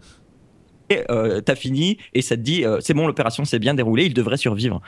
Euh, 1.10 1.40
t'as 1.40 1.54
fini 1.54 1.96
et 2.12 2.20
ça 2.20 2.36
te 2.36 2.42
dit 2.42 2.64
euh, 2.64 2.76
c'est 2.80 2.92
bon 2.92 3.06
l'opération 3.06 3.46
s'est 3.46 3.58
bien 3.58 3.72
déroulée 3.72 4.04
il 4.04 4.12
devrait 4.12 4.36
survivre 4.36 4.82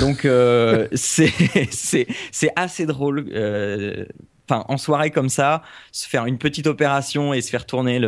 donc 0.00 0.24
euh, 0.24 0.88
c'est 0.94 1.32
c'est 1.70 2.06
c'est 2.32 2.50
assez 2.56 2.86
drôle 2.86 3.26
euh, 3.32 4.04
en 4.50 4.76
soirée 4.78 5.10
comme 5.10 5.28
ça 5.28 5.62
se 5.92 6.08
faire 6.08 6.26
une 6.26 6.38
petite 6.38 6.66
opération 6.66 7.32
et 7.32 7.40
se 7.40 7.50
faire 7.50 7.66
tourner 7.66 8.00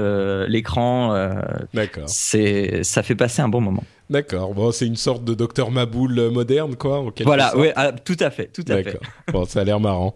l'écran 0.49 1.15
euh, 1.15 1.41
c'est 2.07 2.83
ça 2.83 3.03
fait 3.03 3.15
passer 3.15 3.43
un 3.43 3.49
bon 3.49 3.61
moment 3.61 3.85
D'accord. 4.12 4.53
Bon, 4.53 4.70
c'est 4.72 4.87
une 4.87 4.96
sorte 4.96 5.25
de 5.25 5.33
docteur 5.33 5.70
Maboul 5.70 6.18
euh, 6.18 6.31
moderne, 6.31 6.77
quoi. 6.77 6.98
en 6.98 7.11
voilà 7.25 7.57
oui 7.57 7.68
ah, 7.77 7.92
tout 7.92 8.16
à 8.20 8.31
fait 8.31 8.46
tout 8.46 8.64
à 8.68 8.83
fait. 8.83 8.98
Bon, 9.33 9.46
ça 9.46 9.61
a 9.61 9.64
l'air 9.64 9.81
marrant. 9.81 10.14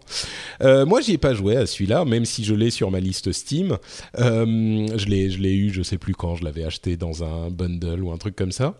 Euh, 0.60 0.84
moi, 0.84 1.00
j'y 1.00 1.14
ai 1.14 1.18
pas 1.18 1.32
joué 1.32 1.56
à 1.56 1.64
celui-là, 1.64 2.04
même 2.04 2.26
si 2.26 2.44
je 2.44 2.54
l'ai 2.54 2.70
sur 2.70 2.90
ma 2.90 3.00
liste 3.00 3.32
Steam. 3.32 3.78
Euh, 4.18 4.86
je 4.96 5.06
l'ai, 5.06 5.30
je 5.30 5.38
l'ai 5.38 5.54
eu, 5.54 5.72
je 5.72 5.82
sais 5.82 5.96
plus 5.96 6.14
quand. 6.14 6.34
Je 6.34 6.44
l'avais 6.44 6.64
acheté 6.64 6.98
dans 6.98 7.24
un 7.24 7.48
bundle 7.50 8.02
ou 8.02 8.12
un 8.12 8.18
truc 8.18 8.36
comme 8.36 8.52
ça. 8.52 8.74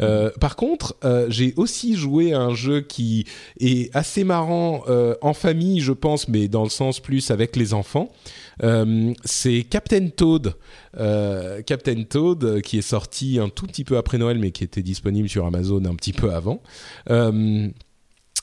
Euh, 0.00 0.30
par 0.38 0.56
contre, 0.56 0.96
j'ai 1.28 1.54
aussi 1.56 1.96
joué 1.96 2.34
à 2.34 2.40
un 2.40 2.54
jeu 2.54 2.82
qui 2.82 3.24
est 3.60 3.94
assez 3.96 4.24
marrant 4.24 4.84
en 5.22 5.32
famille, 5.32 5.80
je 5.80 5.92
pense, 5.92 6.28
mais 6.28 6.48
dans 6.48 6.64
le 6.64 6.70
sens 6.70 7.00
plus 7.00 7.30
avec 7.30 7.56
les 7.56 7.72
enfants. 7.72 8.12
Euh, 8.62 9.12
c'est 9.24 9.62
Captain 9.62 10.08
Toad. 10.08 10.54
Euh, 10.98 11.62
Captain 11.62 12.02
Toad, 12.04 12.44
euh, 12.44 12.60
qui 12.60 12.78
est 12.78 12.82
sorti 12.82 13.38
un 13.38 13.48
tout 13.48 13.66
petit 13.66 13.84
peu 13.84 13.96
après 13.96 14.18
Noël, 14.18 14.38
mais 14.38 14.50
qui 14.50 14.64
était 14.64 14.82
disponible 14.82 15.28
sur 15.28 15.46
Amazon 15.46 15.84
un 15.84 15.94
petit 15.94 16.12
peu 16.12 16.32
avant. 16.32 16.62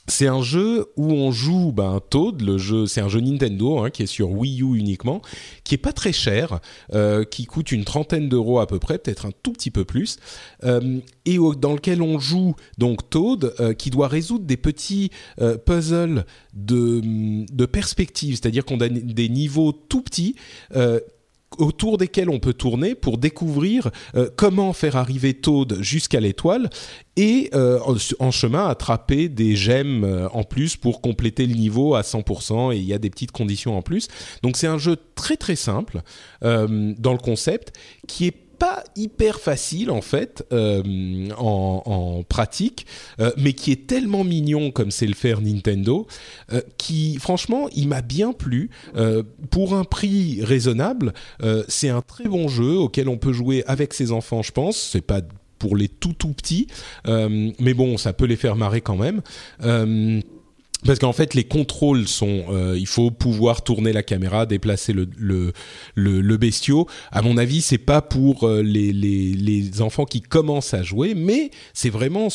C'est 0.07 0.27
un 0.27 0.41
jeu 0.41 0.91
où 0.97 1.11
on 1.11 1.31
joue 1.31 1.71
ben, 1.71 1.99
Toad, 2.09 2.41
le 2.41 2.57
jeu, 2.57 2.85
c'est 2.85 3.01
un 3.01 3.09
jeu 3.09 3.19
Nintendo 3.21 3.79
hein, 3.79 3.89
qui 3.89 4.03
est 4.03 4.07
sur 4.07 4.31
Wii 4.31 4.61
U 4.61 4.77
uniquement, 4.77 5.21
qui 5.63 5.75
est 5.75 5.79
pas 5.79 5.93
très 5.93 6.13
cher, 6.13 6.59
euh, 6.93 7.23
qui 7.23 7.45
coûte 7.45 7.71
une 7.71 7.85
trentaine 7.85 8.29
d'euros 8.29 8.59
à 8.59 8.67
peu 8.67 8.79
près, 8.79 8.97
peut-être 8.99 9.25
un 9.25 9.31
tout 9.43 9.51
petit 9.51 9.71
peu 9.71 9.83
plus, 9.83 10.17
euh, 10.63 10.99
et 11.25 11.37
dans 11.59 11.73
lequel 11.73 12.01
on 12.01 12.19
joue 12.19 12.55
donc 12.77 13.09
Toad, 13.09 13.53
euh, 13.59 13.73
qui 13.73 13.89
doit 13.89 14.07
résoudre 14.07 14.45
des 14.45 14.57
petits 14.57 15.11
puzzles 15.65 16.25
de, 16.53 17.01
de 17.51 17.65
perspective, 17.65 18.35
c'est-à-dire 18.35 18.65
qu'on 18.65 18.79
a 18.81 18.89
des 18.89 19.29
niveaux 19.29 19.71
tout 19.71 20.01
petits. 20.01 20.35
Autour 21.59 21.97
desquels 21.97 22.29
on 22.29 22.39
peut 22.39 22.53
tourner 22.53 22.95
pour 22.95 23.17
découvrir 23.17 23.89
euh, 24.15 24.29
comment 24.35 24.73
faire 24.73 24.95
arriver 24.95 25.33
Toad 25.33 25.81
jusqu'à 25.81 26.19
l'étoile 26.19 26.69
et 27.17 27.49
euh, 27.53 27.79
en, 28.19 28.31
chemin 28.31 28.67
attraper 28.67 29.29
des 29.29 29.55
gemmes 29.55 30.03
euh, 30.03 30.27
en 30.29 30.43
plus 30.43 30.75
pour 30.75 31.01
compléter 31.01 31.45
le 31.45 31.55
niveau 31.55 31.95
à 31.95 32.01
100% 32.01 32.73
et 32.73 32.77
il 32.77 32.83
y 32.83 32.93
a 32.93 32.97
des 32.97 33.09
petites 33.09 33.31
conditions 33.31 33.77
en 33.77 33.81
plus. 33.81 34.07
Donc 34.43 34.57
c'est 34.57 34.67
un 34.67 34.77
jeu 34.77 34.97
très 35.15 35.37
très 35.37 35.55
simple 35.55 36.01
dans 36.41 37.13
le 37.13 37.17
concept 37.17 37.73
qui 38.07 38.27
est 38.27 38.44
pas 38.57 38.83
hyper 38.95 39.39
facile 39.39 39.91
en 39.91 40.01
fait 40.01 40.43
euh, 40.51 41.29
en, 41.37 41.83
en 41.85 42.23
pratique, 42.23 42.85
euh, 43.19 43.31
mais 43.37 43.53
qui 43.53 43.71
est 43.71 43.87
tellement 43.87 44.23
mignon 44.23 44.71
comme 44.71 44.91
c'est 44.91 45.07
le 45.07 45.13
faire 45.13 45.41
Nintendo, 45.41 46.07
euh, 46.51 46.61
qui 46.77 47.17
franchement 47.17 47.67
il 47.75 47.87
m'a 47.87 48.01
bien 48.01 48.33
plu. 48.33 48.69
Euh, 48.95 49.23
pour 49.51 49.75
un 49.75 49.83
prix 49.83 50.41
raisonnable, 50.43 51.13
euh, 51.43 51.63
c'est 51.67 51.89
un 51.89 52.01
très 52.01 52.25
bon 52.25 52.47
jeu 52.47 52.77
auquel 52.77 53.09
on 53.09 53.17
peut 53.17 53.33
jouer 53.33 53.63
avec 53.67 53.93
ses 53.93 54.11
enfants, 54.11 54.41
je 54.41 54.51
pense. 54.51 54.77
C'est 54.77 55.01
pas 55.01 55.21
pour 55.59 55.75
les 55.75 55.87
tout 55.87 56.13
tout 56.13 56.33
petits, 56.33 56.67
euh, 57.07 57.51
mais 57.59 57.73
bon, 57.73 57.97
ça 57.97 58.13
peut 58.13 58.25
les 58.25 58.35
faire 58.35 58.55
marrer 58.55 58.81
quand 58.81 58.97
même. 58.97 59.21
Parce 60.85 60.99
qu'en 60.99 61.13
fait, 61.13 61.33
les 61.33 61.43
contrôles 61.43 62.07
sont, 62.07 62.45
euh, 62.49 62.77
il 62.77 62.87
faut 62.87 63.11
pouvoir 63.11 63.63
tourner 63.63 63.93
la 63.93 64.03
caméra, 64.03 64.45
déplacer 64.45 64.93
le 64.93 65.07
le 65.17 65.51
le, 65.95 66.21
le. 66.21 66.37
À 67.11 67.21
mon 67.21 67.37
avis, 67.37 67.61
c'est 67.61 67.77
pas 67.77 68.01
pour 68.01 68.43
euh, 68.43 68.61
les, 68.61 68.93
les 68.93 69.33
les 69.33 69.81
enfants 69.81 70.05
qui 70.05 70.21
commencent 70.21 70.73
à 70.73 70.83
jouer, 70.83 71.13
mais 71.15 71.49
c'est 71.73 71.89
vraiment 71.89 72.27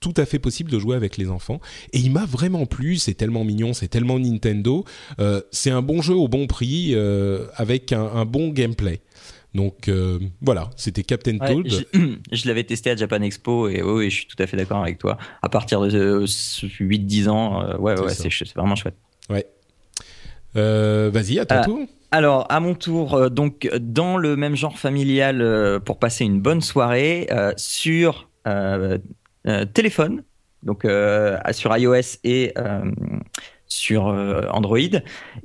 tout 0.00 0.14
à 0.16 0.26
fait 0.26 0.38
possible 0.38 0.70
de 0.70 0.78
jouer 0.78 0.96
avec 0.96 1.16
les 1.16 1.28
enfants. 1.28 1.60
Et 1.92 1.98
il 1.98 2.10
m'a 2.12 2.26
vraiment 2.26 2.66
plu. 2.66 2.96
C'est 2.96 3.14
tellement 3.14 3.44
mignon, 3.44 3.72
c'est 3.72 3.88
tellement 3.88 4.18
Nintendo. 4.18 4.84
Euh, 5.18 5.40
c'est 5.50 5.70
un 5.70 5.82
bon 5.82 6.02
jeu 6.02 6.14
au 6.14 6.28
bon 6.28 6.46
prix 6.46 6.94
euh, 6.94 7.46
avec 7.56 7.92
un, 7.92 8.04
un 8.04 8.24
bon 8.24 8.48
gameplay. 8.50 9.00
Donc 9.54 9.88
euh, 9.88 10.18
voilà, 10.42 10.70
c'était 10.76 11.04
Captain 11.04 11.38
Ouais, 11.38 11.54
Toad. 11.54 11.68
je, 11.92 11.98
je 12.32 12.48
l'avais 12.48 12.64
testé 12.64 12.90
à 12.90 12.96
Japan 12.96 13.22
Expo 13.22 13.68
et 13.68 13.82
oui, 13.82 14.10
je 14.10 14.16
suis 14.16 14.26
tout 14.26 14.40
à 14.42 14.46
fait 14.46 14.56
d'accord 14.56 14.82
avec 14.82 14.98
toi. 14.98 15.16
À 15.42 15.48
partir 15.48 15.80
de 15.80 15.96
euh, 15.96 16.24
8-10 16.26 17.28
ans, 17.28 17.62
euh, 17.62 17.76
ouais, 17.76 17.94
C'est 18.08 18.24
ouais, 18.24 18.30
c'est 18.30 18.54
vraiment 18.56 18.74
chouette. 18.74 18.96
Ouais. 19.30 19.46
Euh, 20.56 21.10
Vas-y, 21.12 21.38
à 21.38 21.46
ton 21.46 21.54
Ah, 21.56 21.64
tour. 21.64 21.78
Alors, 22.10 22.46
à 22.48 22.60
mon 22.60 22.74
tour, 22.74 23.14
euh, 23.14 23.28
donc 23.28 23.68
dans 23.80 24.16
le 24.16 24.36
même 24.36 24.54
genre 24.56 24.78
familial 24.78 25.40
euh, 25.40 25.80
pour 25.80 25.98
passer 25.98 26.24
une 26.24 26.40
bonne 26.40 26.60
soirée 26.60 27.26
euh, 27.32 27.52
sur 27.56 28.28
euh, 28.46 28.98
euh, 29.48 29.64
téléphone, 29.64 30.22
donc 30.62 30.84
euh, 30.84 31.38
sur 31.52 31.76
iOS 31.76 32.18
et 32.22 32.52
euh, 32.58 32.84
sur 33.74 34.08
euh, 34.08 34.46
Android. 34.50 34.78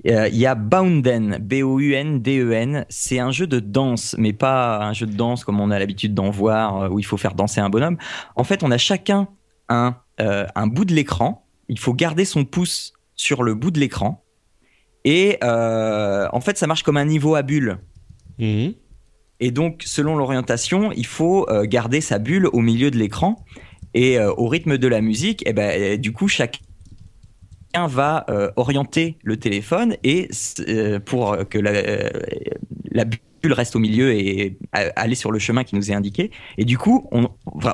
Euh, 0.08 0.30
Il 0.30 0.38
y 0.38 0.46
a 0.46 0.56
Bounden, 0.56 1.38
B-O-U-N-D-E-N. 1.42 2.86
C'est 2.90 3.20
un 3.20 3.32
jeu 3.32 3.48
de 3.48 3.60
danse, 3.60 4.16
mais 4.18 4.34
pas 4.34 4.86
un 4.86 4.94
jeu 4.94 5.08
de 5.08 5.16
danse 5.16 5.44
comme 5.44 5.60
on 5.60 5.72
a 5.72 5.80
l'habitude 5.80 6.14
d'en 6.14 6.30
voir, 6.30 6.84
euh, 6.84 6.90
où 6.90 7.00
il 7.00 7.06
faut 7.06 7.18
faire 7.18 7.34
danser 7.34 7.60
un 7.60 7.70
bonhomme. 7.70 7.98
En 8.36 8.44
fait, 8.44 8.64
on 8.64 8.72
a 8.72 8.78
chacun 8.78 9.28
un, 9.68 9.96
un 10.18 10.68
bout 10.68 10.86
de 10.86 10.94
l'écran. 10.94 11.46
Il 11.68 11.80
faut 11.80 11.94
garder 11.94 12.26
son 12.26 12.46
pouce 12.46 12.94
sur 13.16 13.44
le 13.44 13.56
bout 13.56 13.72
de 13.72 13.80
l'écran. 13.80 14.24
Et 15.06 15.38
en 15.42 16.42
fait, 16.42 16.58
ça 16.58 16.68
marche 16.68 16.84
comme 16.84 16.98
un 16.98 17.06
niveau 17.06 17.36
à 17.36 17.42
bulle. 17.42 17.78
Mhm. 18.40 18.74
Et 19.42 19.52
donc, 19.52 19.84
selon 19.86 20.16
l'orientation, 20.16 20.92
il 20.92 21.06
faut 21.06 21.48
garder 21.64 22.02
sa 22.02 22.18
bulle 22.18 22.48
au 22.48 22.60
milieu 22.60 22.90
de 22.90 22.98
l'écran. 22.98 23.46
Et 23.94 24.20
au 24.20 24.48
rythme 24.48 24.78
de 24.78 24.88
la 24.88 25.02
musique, 25.02 25.44
eh 25.46 25.54
ben, 25.54 26.02
du 26.02 26.12
coup, 26.12 26.28
chaque 26.28 26.62
va 27.88 28.26
euh, 28.30 28.52
orienter 28.56 29.18
le 29.24 29.38
téléphone 29.38 29.96
et 30.04 30.30
euh, 30.68 31.00
pour 31.00 31.38
que 31.50 31.58
la, 31.58 31.72
euh, 31.72 32.10
la 32.92 33.06
bulle 33.06 33.54
reste 33.54 33.76
au 33.76 33.80
milieu 33.80 34.12
et 34.12 34.58
aller 34.74 35.16
sur 35.16 35.32
le 35.32 35.40
chemin 35.40 35.64
qui 35.64 35.76
nous 35.76 35.92
est 35.92 35.94
indiqué. 35.94 36.32
Et 36.58 36.66
du 36.66 36.78
coup, 36.78 37.08
on, 37.12 37.30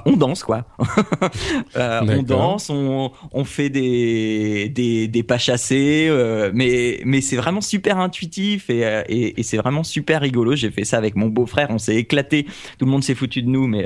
on 0.05 0.15
danse 0.15 0.43
quoi. 0.43 0.67
on 1.75 2.21
danse, 2.21 2.69
on, 2.69 3.11
on 3.31 3.43
fait 3.45 3.69
des, 3.69 4.69
des, 4.69 5.07
des, 5.07 5.23
pas 5.23 5.39
chassés, 5.39 6.11
mais, 6.53 7.01
mais 7.03 7.21
c'est 7.21 7.37
vraiment 7.37 7.61
super 7.61 7.97
intuitif 7.97 8.69
et, 8.69 8.81
et, 9.09 9.39
et 9.39 9.43
c'est 9.43 9.57
vraiment 9.57 9.83
super 9.83 10.21
rigolo. 10.21 10.55
J'ai 10.55 10.69
fait 10.69 10.85
ça 10.85 10.97
avec 10.97 11.15
mon 11.15 11.27
beau-frère, 11.27 11.69
on 11.71 11.79
s'est 11.79 11.95
éclaté, 11.95 12.45
tout 12.77 12.85
le 12.85 12.91
monde 12.91 13.03
s'est 13.03 13.15
foutu 13.15 13.41
de 13.41 13.49
nous, 13.49 13.65
mais 13.65 13.85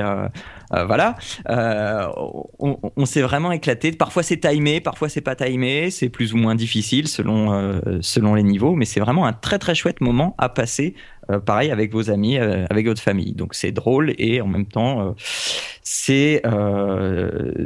euh, 0.74 0.86
voilà, 0.86 1.16
euh, 1.50 2.08
on, 2.60 3.06
s'est 3.06 3.22
vraiment 3.22 3.52
éclaté. 3.52 3.92
Parfois 3.92 4.22
c'est 4.22 4.38
timé, 4.38 4.82
parfois 4.82 5.10
c'est 5.10 5.22
pas 5.22 5.36
timé, 5.36 5.90
c'est 5.90 6.10
plus 6.10 6.34
ou 6.34 6.38
moins 6.38 6.54
difficile 6.54 7.08
selon 7.08 7.54
euh, 7.54 7.80
selon 8.02 8.36
les 8.36 8.44
niveaux, 8.44 8.76
mais 8.76 8.86
c'est 8.86 9.00
vraiment 9.00 9.26
un 9.26 9.34
très 9.34 9.58
très 9.58 9.74
chouette 9.74 10.00
moment 10.00 10.36
à 10.38 10.50
passer. 10.50 10.94
pareil 11.46 11.72
avec 11.72 11.92
vos 11.92 12.12
amis, 12.12 12.38
avec 12.38 12.86
votre 12.86 13.02
famille. 13.02 13.34
Donc 13.34 13.56
c'est 13.56 13.72
drôle 13.72 14.14
et 14.20 14.42
en 14.42 14.48
même 14.48 14.66
temps 14.66 15.16
c'est 15.82 16.44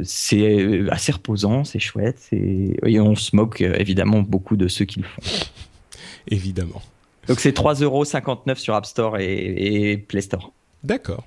c'est 0.02 0.88
assez 0.90 1.12
reposant, 1.12 1.64
c'est 1.64 1.80
chouette. 1.80 2.30
Et 2.32 3.00
on 3.00 3.14
se 3.14 3.36
moque 3.36 3.60
évidemment 3.60 4.20
beaucoup 4.20 4.56
de 4.56 4.68
ceux 4.68 4.86
qui 4.86 5.00
le 5.00 5.06
font. 5.06 5.22
Évidemment. 6.28 6.80
Donc 7.28 7.40
c'est 7.40 7.56
3,59€ 7.56 8.56
sur 8.56 8.74
App 8.74 8.86
Store 8.86 9.18
et 9.18 10.02
Play 10.08 10.22
Store. 10.22 10.52
D'accord. 10.82 11.24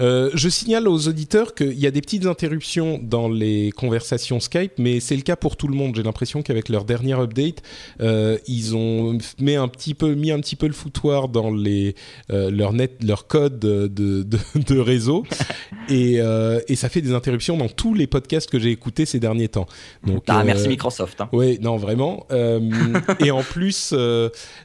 Euh, 0.00 0.30
je 0.34 0.48
signale 0.48 0.88
aux 0.88 1.08
auditeurs 1.08 1.54
qu'il 1.54 1.78
y 1.78 1.86
a 1.86 1.90
des 1.90 2.00
petites 2.00 2.26
interruptions 2.26 2.98
dans 3.02 3.28
les 3.28 3.72
conversations 3.72 4.40
Skype, 4.40 4.72
mais 4.78 5.00
c'est 5.00 5.16
le 5.16 5.22
cas 5.22 5.36
pour 5.36 5.56
tout 5.56 5.68
le 5.68 5.74
monde. 5.74 5.94
J'ai 5.96 6.02
l'impression 6.02 6.42
qu'avec 6.42 6.68
leur 6.68 6.84
dernière 6.84 7.20
update, 7.20 7.62
euh, 8.00 8.38
ils 8.46 8.74
ont 8.76 9.18
mis 9.38 9.54
un 9.54 9.68
petit 9.68 9.94
peu, 9.94 10.14
mis 10.14 10.30
un 10.30 10.40
petit 10.40 10.56
peu 10.56 10.66
le 10.66 10.72
foutoir 10.72 11.28
dans 11.28 11.50
les, 11.50 11.94
euh, 12.30 12.50
leur, 12.50 12.72
net, 12.72 13.02
leur 13.02 13.26
code 13.26 13.58
de, 13.58 13.86
de, 13.86 14.24
de 14.54 14.78
réseau, 14.78 15.24
et, 15.88 16.20
et, 16.68 16.76
ça 16.76 16.88
fait 16.88 17.00
des 17.00 17.12
interruptions 17.12 17.56
dans 17.56 17.68
tous 17.68 17.94
les 17.94 18.06
podcasts 18.06 18.50
que 18.50 18.58
j'ai 18.58 18.70
écoutés 18.70 19.06
ces 19.06 19.20
derniers 19.20 19.48
temps. 19.48 19.66
Donc, 20.06 20.24
ah, 20.28 20.42
merci 20.44 20.68
Microsoft. 20.68 21.20
Hein. 21.20 21.28
Oui, 21.32 21.58
non, 21.60 21.76
vraiment. 21.76 22.26
et 23.20 23.30
en 23.30 23.42
plus, 23.42 23.94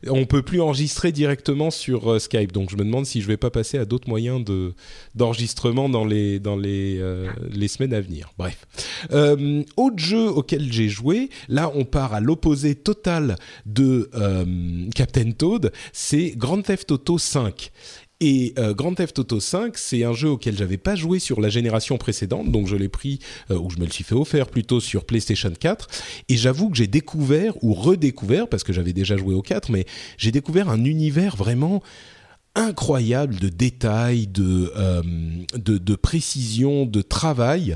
on 0.08 0.26
peut 0.26 0.42
plus 0.42 0.62
enregistrer 0.62 1.12
directement 1.12 1.72
sur 1.72 2.20
Skype, 2.20 2.52
donc 2.52 2.70
je 2.70 2.76
me 2.76 2.84
demande 2.84 3.06
si 3.06 3.22
je 3.22 3.28
vais 3.28 3.38
pas 3.38 3.50
passer 3.50 3.78
à 3.78 3.86
d'autres 3.86 4.10
moyens 4.10 4.44
de 4.44 4.74
d'enregistrement 5.16 5.90
dans 5.90 6.06
les 6.06 6.40
dans 6.40 6.56
les 6.56 6.98
euh, 7.00 7.28
les 7.52 7.68
semaines 7.68 7.94
à 7.94 8.02
venir. 8.02 8.32
Bref, 8.38 8.66
euh, 9.12 9.64
autre 9.76 10.00
jeu 10.00 10.28
auquel 10.28 10.72
j'ai 10.72 10.90
joué, 10.90 11.30
là 11.48 11.72
on 11.76 11.86
part 11.86 12.14
à 12.14 12.20
l'opposé 12.20 12.76
total 12.76 13.36
de 13.66 14.10
euh, 14.16 14.90
Captain 14.96 15.32
Toad, 15.32 15.72
c'est 15.94 16.34
Grand 16.36 16.62
Theft 16.62 16.92
Auto 16.92 17.18
5. 17.18 17.72
Et 18.20 18.56
Grand 18.72 18.96
Theft 18.96 19.20
Auto 19.20 19.40
5, 19.40 19.78
c'est 19.78 20.04
un 20.04 20.14
jeu 20.14 20.30
auquel 20.30 20.58
j'avais 20.58 20.80
pas 20.80 20.96
joué 20.96 21.20
sur 21.20 21.40
la 21.40 21.50
génération 21.50 22.00
précédente, 22.00 22.52
donc 22.52 22.66
je 22.66 22.76
l'ai 22.76 22.90
pris, 22.90 23.20
ou 23.52 23.70
je 23.70 23.78
me 23.78 23.86
le 23.86 23.92
suis 23.92 24.04
fait 24.04 24.16
offert 24.16 24.48
plutôt 24.48 24.80
sur 24.80 25.06
PlayStation 25.06 25.52
4. 25.52 25.88
Et 26.28 26.36
j'avoue 26.36 26.72
que 26.72 26.78
j'ai 26.78 26.88
découvert, 26.88 27.54
ou 27.64 27.76
redécouvert, 27.76 28.48
parce 28.48 28.64
que 28.64 28.74
j'avais 28.74 28.92
déjà 28.92 29.18
joué 29.18 29.36
au 29.36 29.44
4, 29.44 29.70
mais 29.70 29.86
j'ai 30.18 30.32
découvert 30.32 30.68
un 30.70 30.84
univers 30.84 31.36
vraiment 31.36 31.84
incroyable 32.58 33.36
de 33.36 33.50
détails, 33.50 34.28
de, 34.28 34.74
euh, 34.76 35.02
de, 35.54 35.78
de, 35.78 35.96
précision, 35.96 36.86
de 36.86 37.02
travail. 37.02 37.76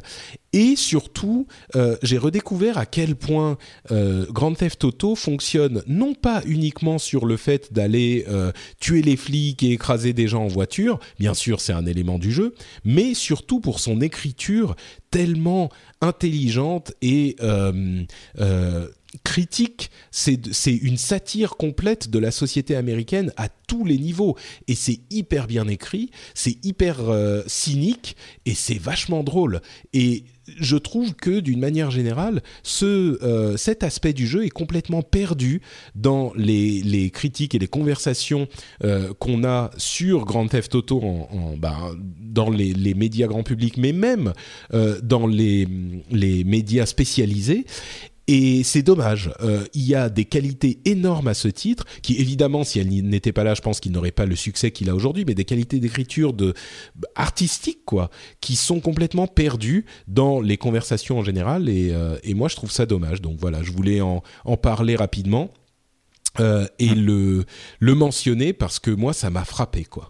Et 0.53 0.75
surtout, 0.75 1.47
euh, 1.75 1.95
j'ai 2.01 2.17
redécouvert 2.17 2.77
à 2.77 2.85
quel 2.85 3.15
point 3.15 3.57
euh, 3.91 4.25
Grand 4.31 4.53
Theft 4.53 4.83
Auto 4.83 5.15
fonctionne 5.15 5.83
non 5.87 6.13
pas 6.15 6.41
uniquement 6.45 6.97
sur 6.97 7.25
le 7.25 7.37
fait 7.37 7.71
d'aller 7.71 8.25
tuer 8.79 9.01
les 9.01 9.15
flics 9.15 9.61
et 9.63 9.71
écraser 9.71 10.13
des 10.13 10.27
gens 10.27 10.43
en 10.43 10.47
voiture, 10.47 10.99
bien 11.19 11.33
sûr 11.33 11.61
c'est 11.61 11.73
un 11.73 11.85
élément 11.85 12.17
du 12.17 12.31
jeu, 12.31 12.55
mais 12.83 13.13
surtout 13.13 13.59
pour 13.59 13.79
son 13.79 14.01
écriture 14.01 14.75
tellement 15.11 15.69
intelligente 16.01 16.93
et 17.01 17.35
critique, 19.23 19.91
c'est 20.11 20.39
une 20.65 20.97
satire 20.97 21.57
complète 21.57 22.09
de 22.09 22.19
la 22.19 22.31
société 22.31 22.75
américaine 22.75 23.31
à 23.37 23.49
tous 23.49 23.85
les 23.85 23.97
niveaux. 23.97 24.37
Et 24.67 24.75
c'est 24.75 24.99
hyper 25.09 25.47
bien 25.47 25.67
écrit, 25.67 26.11
c'est 26.33 26.57
hyper 26.63 27.09
euh, 27.09 27.41
cynique 27.47 28.15
et 28.45 28.53
c'est 28.53 28.79
vachement 28.79 29.23
drôle. 29.23 29.61
Et 29.93 30.25
je 30.59 30.75
trouve 30.75 31.13
que 31.13 31.39
d'une 31.39 31.59
manière 31.59 31.91
générale, 31.91 32.41
euh, 32.83 33.55
cet 33.57 33.83
aspect 33.83 34.11
du 34.11 34.27
jeu 34.27 34.45
est 34.45 34.49
complètement 34.49 35.01
perdu 35.01 35.61
dans 35.95 36.33
les, 36.35 37.09
critiques 37.11 37.55
et 37.55 37.59
les 37.59 37.67
conversations 37.67 38.47
euh, 38.83 39.13
qu'on 39.19 39.45
a 39.45 39.71
sur 39.77 40.25
Grand 40.25 40.47
Theft 40.47 40.75
Auto 40.75 41.01
en, 41.01 41.55
ben, 41.57 41.95
dans 42.19 42.49
les, 42.49 42.93
médias 42.93 43.27
grand 43.27 43.43
public, 43.43 43.77
mais 43.77 43.93
même 43.93 44.33
dans 45.01 45.27
les 45.27 45.65
médias 46.43 46.85
spécialisés. 46.85 47.65
Et 48.33 48.63
c'est 48.63 48.81
dommage. 48.81 49.29
Euh, 49.41 49.65
il 49.73 49.81
y 49.81 49.93
a 49.93 50.07
des 50.07 50.23
qualités 50.23 50.79
énormes 50.85 51.27
à 51.27 51.33
ce 51.33 51.49
titre, 51.49 51.83
qui 52.01 52.15
évidemment, 52.15 52.63
si 52.63 52.79
elle 52.79 52.87
n'était 52.87 53.33
pas 53.33 53.43
là, 53.43 53.55
je 53.55 53.61
pense 53.61 53.81
qu'il 53.81 53.91
n'aurait 53.91 54.11
pas 54.11 54.25
le 54.25 54.37
succès 54.37 54.71
qu'il 54.71 54.89
a 54.89 54.95
aujourd'hui, 54.95 55.25
mais 55.27 55.35
des 55.35 55.43
qualités 55.43 55.81
d'écriture 55.81 56.31
de 56.31 56.53
artistique, 57.15 57.83
quoi, 57.83 58.09
qui 58.39 58.55
sont 58.55 58.79
complètement 58.79 59.27
perdues 59.27 59.83
dans 60.07 60.39
les 60.39 60.55
conversations 60.55 61.19
en 61.19 61.25
général. 61.25 61.67
Et, 61.67 61.89
euh, 61.91 62.15
et 62.23 62.33
moi, 62.33 62.47
je 62.47 62.55
trouve 62.55 62.71
ça 62.71 62.85
dommage. 62.85 63.21
Donc 63.21 63.35
voilà, 63.37 63.63
je 63.63 63.73
voulais 63.73 63.99
en, 63.99 64.23
en 64.45 64.55
parler 64.55 64.95
rapidement 64.95 65.51
euh, 66.39 66.65
et 66.79 66.95
le, 66.95 67.43
le 67.81 67.95
mentionner 67.95 68.53
parce 68.53 68.79
que 68.79 68.91
moi, 68.91 69.11
ça 69.11 69.29
m'a 69.29 69.43
frappé, 69.43 69.83
quoi. 69.83 70.09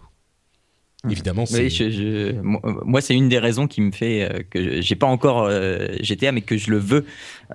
Mmh. 1.02 1.10
Évidemment, 1.10 1.44
oui, 1.52 1.68
je, 1.68 1.90
je, 1.90 2.40
moi, 2.40 3.00
c'est 3.00 3.14
une 3.14 3.28
des 3.28 3.40
raisons 3.40 3.66
qui 3.66 3.80
me 3.80 3.90
fait 3.90 4.46
que 4.50 4.80
j'ai 4.80 4.94
pas 4.94 5.08
encore 5.08 5.46
euh, 5.48 5.88
GTA, 6.00 6.30
mais 6.30 6.42
que 6.42 6.56
je 6.56 6.70
le 6.70 6.78
veux. 6.78 7.04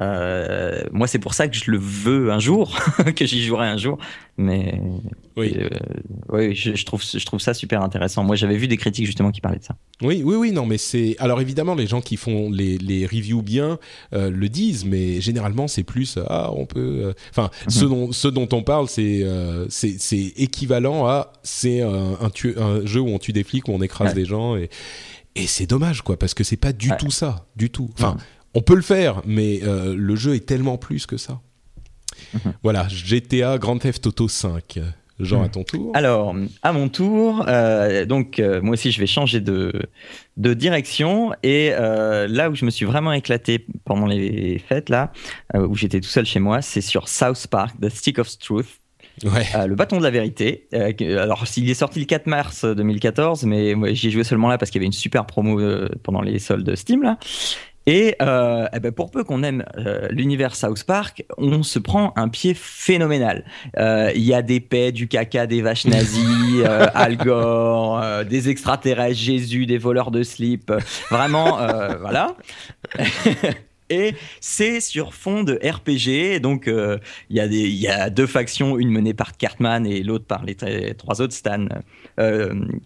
Euh, 0.01 0.83
moi, 0.91 1.07
c'est 1.07 1.19
pour 1.19 1.33
ça 1.33 1.47
que 1.47 1.55
je 1.55 1.71
le 1.71 1.77
veux 1.77 2.31
un 2.31 2.39
jour, 2.39 2.77
que 3.15 3.25
j'y 3.25 3.43
jouerai 3.43 3.67
un 3.67 3.77
jour. 3.77 3.97
Mais 4.37 4.79
oui, 5.35 5.55
euh, 5.57 5.67
oui 6.29 6.53
je, 6.53 6.75
je, 6.75 6.85
trouve, 6.85 7.03
je 7.03 7.25
trouve 7.25 7.39
ça 7.39 7.55
super 7.55 7.81
intéressant. 7.81 8.23
Moi, 8.23 8.35
j'avais 8.35 8.57
vu 8.57 8.67
des 8.67 8.77
critiques 8.77 9.07
justement 9.07 9.31
qui 9.31 9.41
parlaient 9.41 9.57
de 9.57 9.63
ça. 9.63 9.75
Oui, 10.03 10.21
oui, 10.23 10.35
oui, 10.35 10.51
non, 10.51 10.65
mais 10.65 10.77
c'est. 10.77 11.15
Alors 11.17 11.41
évidemment, 11.41 11.73
les 11.73 11.87
gens 11.87 12.01
qui 12.01 12.17
font 12.17 12.51
les, 12.51 12.77
les 12.77 13.07
reviews 13.07 13.41
bien 13.41 13.79
euh, 14.13 14.29
le 14.29 14.49
disent, 14.49 14.85
mais 14.85 15.19
généralement, 15.21 15.67
c'est 15.67 15.83
plus. 15.83 16.19
Ah, 16.27 16.51
on 16.53 16.65
peut. 16.65 17.13
Enfin, 17.31 17.49
mm 17.65 17.67
-hmm. 17.67 17.79
ce, 17.79 17.85
dont, 17.85 18.11
ce 18.11 18.27
dont 18.27 18.49
on 18.51 18.63
parle, 18.63 18.87
c'est 18.89 19.25
c'est 19.69 20.33
équivalent 20.37 21.07
à. 21.07 21.31
C'est 21.43 21.81
un, 21.81 22.17
un, 22.21 22.31
un, 22.57 22.85
jeu 22.85 23.01
où 23.01 23.09
on 23.09 23.19
tue 23.19 23.33
des 23.33 23.43
flics, 23.43 23.67
où 23.67 23.71
on 23.71 23.81
écrase 23.81 24.09
ouais. 24.09 24.21
des 24.21 24.25
gens. 24.25 24.55
Et, 24.55 24.69
et 25.35 25.47
c'est 25.47 25.67
dommage, 25.67 26.01
quoi, 26.01 26.17
parce 26.17 26.33
que 26.33 26.43
c'est 26.43 26.57
pas 26.57 26.73
du 26.73 26.89
ouais. 26.89 26.97
tout 26.97 27.11
ça. 27.11 27.47
Du 27.55 27.69
tout. 27.69 27.89
Enfin. 27.93 28.17
On 28.53 28.61
peut 28.61 28.75
le 28.75 28.81
faire, 28.81 29.21
mais 29.25 29.61
euh, 29.63 29.95
le 29.95 30.15
jeu 30.15 30.35
est 30.35 30.45
tellement 30.45 30.77
plus 30.77 31.05
que 31.05 31.17
ça. 31.17 31.41
Mmh. 32.33 32.49
Voilà, 32.63 32.87
GTA 32.87 33.57
Grand 33.57 33.77
Theft 33.77 34.07
Auto 34.07 34.27
5. 34.27 34.79
Jean, 35.19 35.41
à 35.41 35.49
ton 35.49 35.63
tour. 35.63 35.91
Alors, 35.95 36.35
à 36.61 36.73
mon 36.73 36.89
tour, 36.89 37.43
euh, 37.47 38.05
donc 38.05 38.39
euh, 38.39 38.61
moi 38.61 38.73
aussi 38.73 38.91
je 38.91 38.99
vais 38.99 39.07
changer 39.07 39.41
de, 39.41 39.73
de 40.37 40.53
direction 40.53 41.33
et 41.41 41.71
euh, 41.71 42.27
là 42.27 42.51
où 42.51 42.55
je 42.55 42.65
me 42.65 42.69
suis 42.69 42.85
vraiment 42.85 43.11
éclaté 43.13 43.65
pendant 43.83 44.05
les 44.05 44.59
fêtes 44.59 44.89
là, 44.89 45.11
où 45.55 45.75
j'étais 45.75 46.01
tout 46.01 46.09
seul 46.09 46.27
chez 46.27 46.39
moi, 46.39 46.61
c'est 46.61 46.81
sur 46.81 47.07
South 47.07 47.47
Park, 47.47 47.75
The 47.81 47.89
Stick 47.89 48.19
of 48.19 48.37
Truth. 48.37 48.79
Ouais. 49.23 49.45
Euh, 49.55 49.67
le 49.67 49.75
bâton 49.75 49.97
de 49.97 50.03
la 50.03 50.11
vérité. 50.11 50.67
Euh, 50.73 50.91
alors, 51.21 51.45
il 51.55 51.69
est 51.69 51.73
sorti 51.73 51.99
le 51.99 52.05
4 52.05 52.27
mars 52.27 52.65
2014, 52.65 53.45
mais 53.45 53.73
j'y 53.95 54.07
ai 54.07 54.11
joué 54.11 54.23
seulement 54.23 54.47
là 54.47 54.57
parce 54.57 54.69
qu'il 54.69 54.79
y 54.79 54.81
avait 54.81 54.87
une 54.87 54.91
super 54.91 55.25
promo 55.25 55.59
euh, 55.59 55.89
pendant 56.03 56.21
les 56.21 56.39
soldes 56.39 56.75
Steam 56.75 57.01
là. 57.01 57.17
Et, 57.87 58.15
euh, 58.21 58.67
eh 58.73 58.79
ben 58.81 58.91
pour 58.91 59.11
peu 59.11 59.23
qu'on 59.23 59.43
aime 59.43 59.63
euh, 59.77 60.09
l'univers 60.11 60.55
South 60.55 60.83
Park, 60.83 61.23
on 61.37 61.63
se 61.63 61.79
prend 61.79 62.11
un 62.17 62.27
pied 62.27 62.53
phénoménal. 62.53 63.45
Euh, 63.77 64.11
Il 64.13 64.23
y 64.23 64.33
a 64.33 64.41
des 64.41 64.59
paix, 64.59 64.91
du 64.91 65.07
caca, 65.07 65.47
des 65.47 65.61
vaches 65.61 65.85
nazies, 65.87 66.63
Al 66.65 67.15
Gore, 67.15 68.03
des 68.29 68.49
extraterrestres, 68.49 69.17
Jésus, 69.17 69.65
des 69.65 69.77
voleurs 69.77 70.11
de 70.11 70.21
slip. 70.21 70.71
Vraiment, 71.09 71.59
voilà. 72.01 72.35
Et 73.89 74.15
c'est 74.41 74.81
sur 74.81 75.13
fond 75.13 75.43
de 75.43 75.59
RPG. 75.63 76.41
Donc, 76.41 76.67
euh, 76.67 76.97
il 77.29 77.37
y, 77.37 77.39
a 77.39 77.45
y 77.45 78.11
deux 78.11 78.27
factions, 78.27 78.77
une 78.77 78.89
menée 78.89 79.13
par 79.13 79.37
Cartman 79.37 79.85
et 79.85 80.03
l'autre 80.03 80.25
par 80.25 80.43
les 80.43 80.55
trois 80.95 81.21
autres, 81.21 81.33
Stan, 81.33 81.67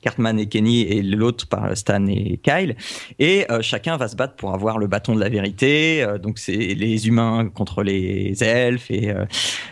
Cartman 0.02 0.40
et 0.40 0.48
Kenny, 0.48 0.82
et 0.82 1.02
l'autre 1.02 1.48
par 1.48 1.76
Stan 1.78 2.06
et 2.08 2.40
Kyle. 2.44 2.76
Et 3.20 3.46
euh, 3.52 3.62
chacun 3.62 3.98
va 3.98 4.08
se 4.08 4.16
battre 4.16 4.36
pour 4.36 4.54
avoir 4.54 4.78
le 4.78 4.88
bâton 4.88 5.16
de 5.16 5.20
la 5.20 5.30
vérité. 5.30 6.04
Euh, 6.04 6.18
donc, 6.18 6.38
c'est 6.40 6.56
les 6.56 7.08
humains 7.08 7.50
contre 7.54 7.84
les 7.84 8.44
elfes 8.44 8.90
et, 8.92 9.10
euh, 9.12 9.26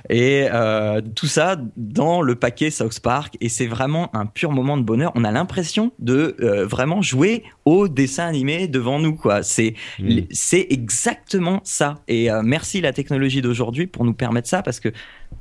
et 0.09 0.47
euh, 0.51 1.01
tout 1.15 1.27
ça 1.27 1.57
dans 1.77 2.21
le 2.21 2.35
paquet 2.35 2.71
South 2.71 2.99
Park. 2.99 3.35
Et 3.41 3.49
c'est 3.49 3.67
vraiment 3.67 4.15
un 4.15 4.25
pur 4.25 4.51
moment 4.51 4.77
de 4.77 4.83
bonheur. 4.83 5.11
On 5.15 5.23
a 5.23 5.31
l'impression 5.31 5.91
de 5.99 6.35
euh, 6.41 6.65
vraiment 6.65 7.01
jouer 7.01 7.43
au 7.65 7.87
dessin 7.87 8.27
animé 8.27 8.67
devant 8.67 8.99
nous. 8.99 9.15
quoi. 9.15 9.43
C'est 9.43 9.75
Mm. 9.99 10.21
c'est 10.31 10.67
exactement 10.69 11.61
ça. 11.63 12.01
Et 12.07 12.31
euh, 12.31 12.41
merci 12.43 12.81
la 12.81 12.93
technologie 12.93 13.41
d'aujourd'hui 13.41 13.87
pour 13.87 14.05
nous 14.05 14.13
permettre 14.13 14.47
ça 14.47 14.61
parce 14.61 14.79
que 14.79 14.89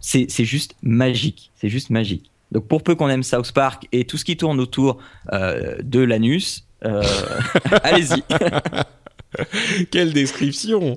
c'est 0.01 0.29
juste 0.45 0.75
magique. 0.83 1.51
C'est 1.57 1.69
juste 1.69 1.91
magique. 1.91 2.31
Donc 2.53 2.67
pour 2.67 2.83
peu 2.83 2.95
qu'on 2.95 3.09
aime 3.09 3.23
South 3.23 3.53
Park 3.53 3.87
et 3.93 4.05
tout 4.05 4.17
ce 4.17 4.25
qui 4.25 4.37
tourne 4.37 4.61
autour 4.61 4.99
euh, 5.33 5.77
de 5.83 6.01
l'anus, 6.01 6.67
euh, 6.85 7.03
allez-y. 7.83 8.23
Quelle 9.91 10.13
description 10.15 10.97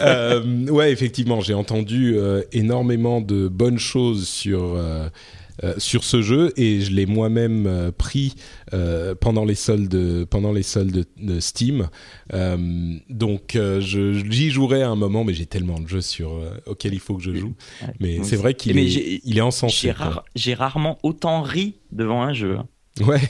Euh, 0.00 0.66
Ouais, 0.68 0.92
effectivement, 0.92 1.40
j'ai 1.40 1.54
entendu 1.54 2.16
énormément 2.52 3.20
de 3.22 3.48
bonnes 3.48 3.78
choses 3.78 4.28
sur 4.28 4.78
euh, 5.66 5.74
sur 5.78 6.04
ce 6.04 6.22
jeu 6.22 6.52
et 6.56 6.80
je 6.80 6.90
l'ai 6.92 7.06
moi-même 7.06 7.66
euh, 7.66 7.92
pris 7.92 8.34
euh, 8.72 9.14
pendant 9.14 9.44
les 9.44 9.54
soldes 9.54 10.24
pendant 10.26 10.52
les 10.52 10.62
soldes 10.62 10.92
de, 10.92 11.04
de 11.16 11.40
Steam. 11.40 11.88
Donc 13.08 13.58
j'y 13.80 14.50
jouerai 14.50 14.82
à 14.82 14.88
un 14.88 14.96
moment, 14.96 15.24
mais 15.24 15.34
j'ai 15.34 15.46
tellement 15.46 15.78
de 15.80 15.88
jeux 15.88 16.00
sur 16.00 16.40
auxquels 16.66 16.94
il 16.94 17.00
faut 17.00 17.16
que 17.16 17.22
je 17.22 17.34
joue. 17.34 17.54
Mais 18.00 18.22
c'est 18.22 18.36
vrai 18.36 18.54
qu'il 18.54 18.78
est 18.78 19.20
il 19.24 19.38
est 19.38 19.42
encensé. 19.42 19.76
J'ai 20.34 20.54
rare- 20.54 20.68
rarement 20.70 20.98
autant 21.02 21.42
ri 21.42 21.74
devant 21.92 22.22
un 22.22 22.32
jeu. 22.32 22.56
hein. 22.56 22.66
Ouais. 23.06 23.20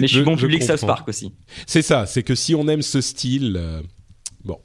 Mais 0.00 0.06
je 0.06 0.16
suis 0.16 0.24
bon 0.24 0.36
je 0.36 0.46
public 0.46 0.62
South 0.62 0.80
comprends. 0.80 0.86
Park 0.86 1.08
aussi. 1.08 1.32
C'est 1.66 1.82
ça, 1.82 2.06
c'est 2.06 2.22
que 2.22 2.34
si 2.34 2.54
on 2.54 2.66
aime 2.68 2.82
ce 2.82 3.00
style, 3.00 3.60
bon. 4.44 4.58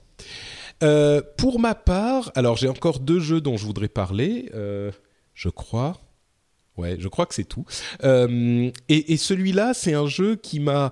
Euh, 0.83 1.21
pour 1.37 1.59
ma 1.59 1.75
part, 1.75 2.31
alors 2.35 2.57
j'ai 2.57 2.67
encore 2.69 2.99
deux 2.99 3.19
jeux 3.19 3.41
dont 3.41 3.57
je 3.57 3.65
voudrais 3.65 3.87
parler, 3.89 4.49
euh, 4.53 4.91
je 5.33 5.49
crois. 5.49 5.99
Ouais, 6.77 6.97
je 6.99 7.07
crois 7.07 7.25
que 7.25 7.35
c'est 7.35 7.43
tout. 7.43 7.65
Euh, 8.03 8.71
et, 8.89 9.17
celui-là, 9.17 9.73
c'est 9.73 9.93
un 9.93 10.07
jeu 10.07 10.35
qui 10.35 10.59
m'a, 10.59 10.91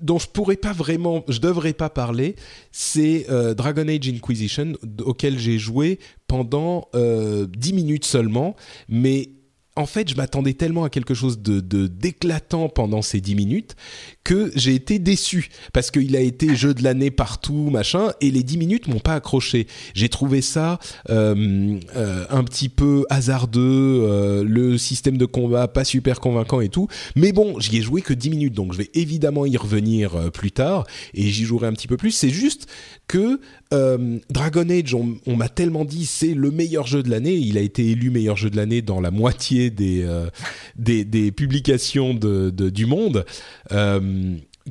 dont 0.00 0.18
je 0.18 0.26
pourrais 0.26 0.56
pas 0.56 0.72
vraiment, 0.72 1.22
je 1.28 1.38
devrais 1.38 1.74
pas 1.74 1.90
parler. 1.90 2.34
C'est 2.70 3.26
euh, 3.28 3.52
Dragon 3.54 3.86
Age 3.88 4.08
Inquisition 4.08 4.72
auquel 5.00 5.38
j'ai 5.38 5.58
joué 5.58 5.98
pendant 6.28 6.88
euh, 6.94 7.46
10 7.46 7.72
minutes 7.74 8.06
seulement, 8.06 8.56
mais 8.88 9.30
en 9.76 9.86
fait, 9.86 10.08
je 10.10 10.16
m'attendais 10.16 10.52
tellement 10.52 10.84
à 10.84 10.90
quelque 10.90 11.14
chose 11.14 11.40
de 11.40 11.60
de- 11.60 11.86
d'éclatant 11.86 12.68
pendant 12.68 13.00
ces 13.02 13.20
10 13.20 13.34
minutes 13.34 13.76
que 14.24 14.52
j'ai 14.54 14.74
été 14.74 14.98
déçu 14.98 15.50
parce 15.72 15.90
qu'il 15.90 16.14
a 16.16 16.20
été 16.20 16.54
jeu 16.54 16.74
de 16.74 16.82
l'année 16.82 17.10
partout, 17.10 17.70
machin, 17.70 18.12
et 18.20 18.30
les 18.30 18.42
10 18.42 18.58
minutes 18.58 18.88
m'ont 18.88 19.00
pas 19.00 19.14
accroché. 19.14 19.66
J'ai 19.94 20.08
trouvé 20.08 20.42
ça 20.42 20.78
euh, 21.10 21.78
euh, 21.96 22.24
un 22.30 22.44
petit 22.44 22.68
peu 22.68 23.04
hasardeux, 23.10 23.60
euh, 24.04 24.44
le 24.44 24.78
système 24.78 25.16
de 25.16 25.26
combat 25.26 25.68
pas 25.68 25.84
super 25.84 26.20
convaincant 26.20 26.60
et 26.60 26.68
tout. 26.68 26.88
Mais 27.16 27.32
bon, 27.32 27.58
j'y 27.58 27.78
ai 27.78 27.82
joué 27.82 28.02
que 28.02 28.14
10 28.14 28.30
minutes, 28.30 28.54
donc 28.54 28.72
je 28.72 28.78
vais 28.78 28.90
évidemment 28.94 29.46
y 29.46 29.56
revenir 29.56 30.30
plus 30.32 30.52
tard 30.52 30.84
et 31.14 31.28
j'y 31.28 31.44
jouerai 31.44 31.66
un 31.66 31.72
petit 31.72 31.88
peu 31.88 31.96
plus. 31.96 32.12
C'est 32.12 32.30
juste 32.30 32.66
que 33.08 33.40
Dragon 34.30 34.68
Age, 34.68 34.94
on, 34.94 35.36
m'a 35.36 35.48
tellement 35.48 35.86
dit 35.86 36.04
c'est 36.04 36.34
le 36.34 36.50
meilleur 36.50 36.86
jeu 36.86 37.02
de 37.02 37.08
l'année. 37.08 37.34
Il 37.36 37.56
a 37.56 37.62
été 37.62 37.90
élu 37.90 38.10
meilleur 38.10 38.36
jeu 38.36 38.50
de 38.50 38.56
l'année 38.56 38.82
dans 38.82 39.00
la 39.00 39.10
moitié 39.10 39.70
des 39.70 40.06
des, 40.76 41.32
publications 41.32 42.14
de, 42.14 42.50
du 42.50 42.86
monde. 42.86 43.24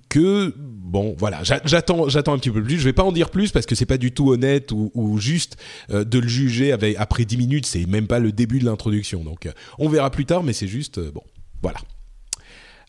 Que 0.07 0.53
bon 0.57 1.15
voilà 1.17 1.43
j'a- 1.43 1.59
j'attends 1.65 2.07
j'attends 2.07 2.33
un 2.33 2.37
petit 2.37 2.49
peu 2.51 2.63
plus. 2.63 2.79
Je 2.79 2.83
vais 2.85 2.93
pas 2.93 3.03
en 3.03 3.11
dire 3.11 3.29
plus 3.29 3.51
parce 3.51 3.65
que 3.65 3.75
c'est 3.75 3.85
pas 3.85 3.97
du 3.97 4.11
tout 4.13 4.29
honnête 4.31 4.71
ou, 4.71 4.89
ou 4.93 5.17
juste 5.19 5.57
euh, 5.91 6.03
de 6.05 6.17
le 6.19 6.27
juger 6.27 6.71
avec 6.71 6.95
après 6.97 7.25
10 7.25 7.37
minutes. 7.37 7.65
C'est 7.65 7.85
même 7.85 8.07
pas 8.07 8.19
le 8.19 8.31
début 8.31 8.59
de 8.59 8.65
l'introduction. 8.65 9.23
Donc 9.23 9.45
euh, 9.45 9.51
on 9.79 9.89
verra 9.89 10.09
plus 10.09 10.25
tard 10.25 10.43
mais 10.43 10.53
c'est 10.53 10.67
juste 10.67 10.97
euh, 10.97 11.11
bon 11.13 11.23
voilà. 11.61 11.79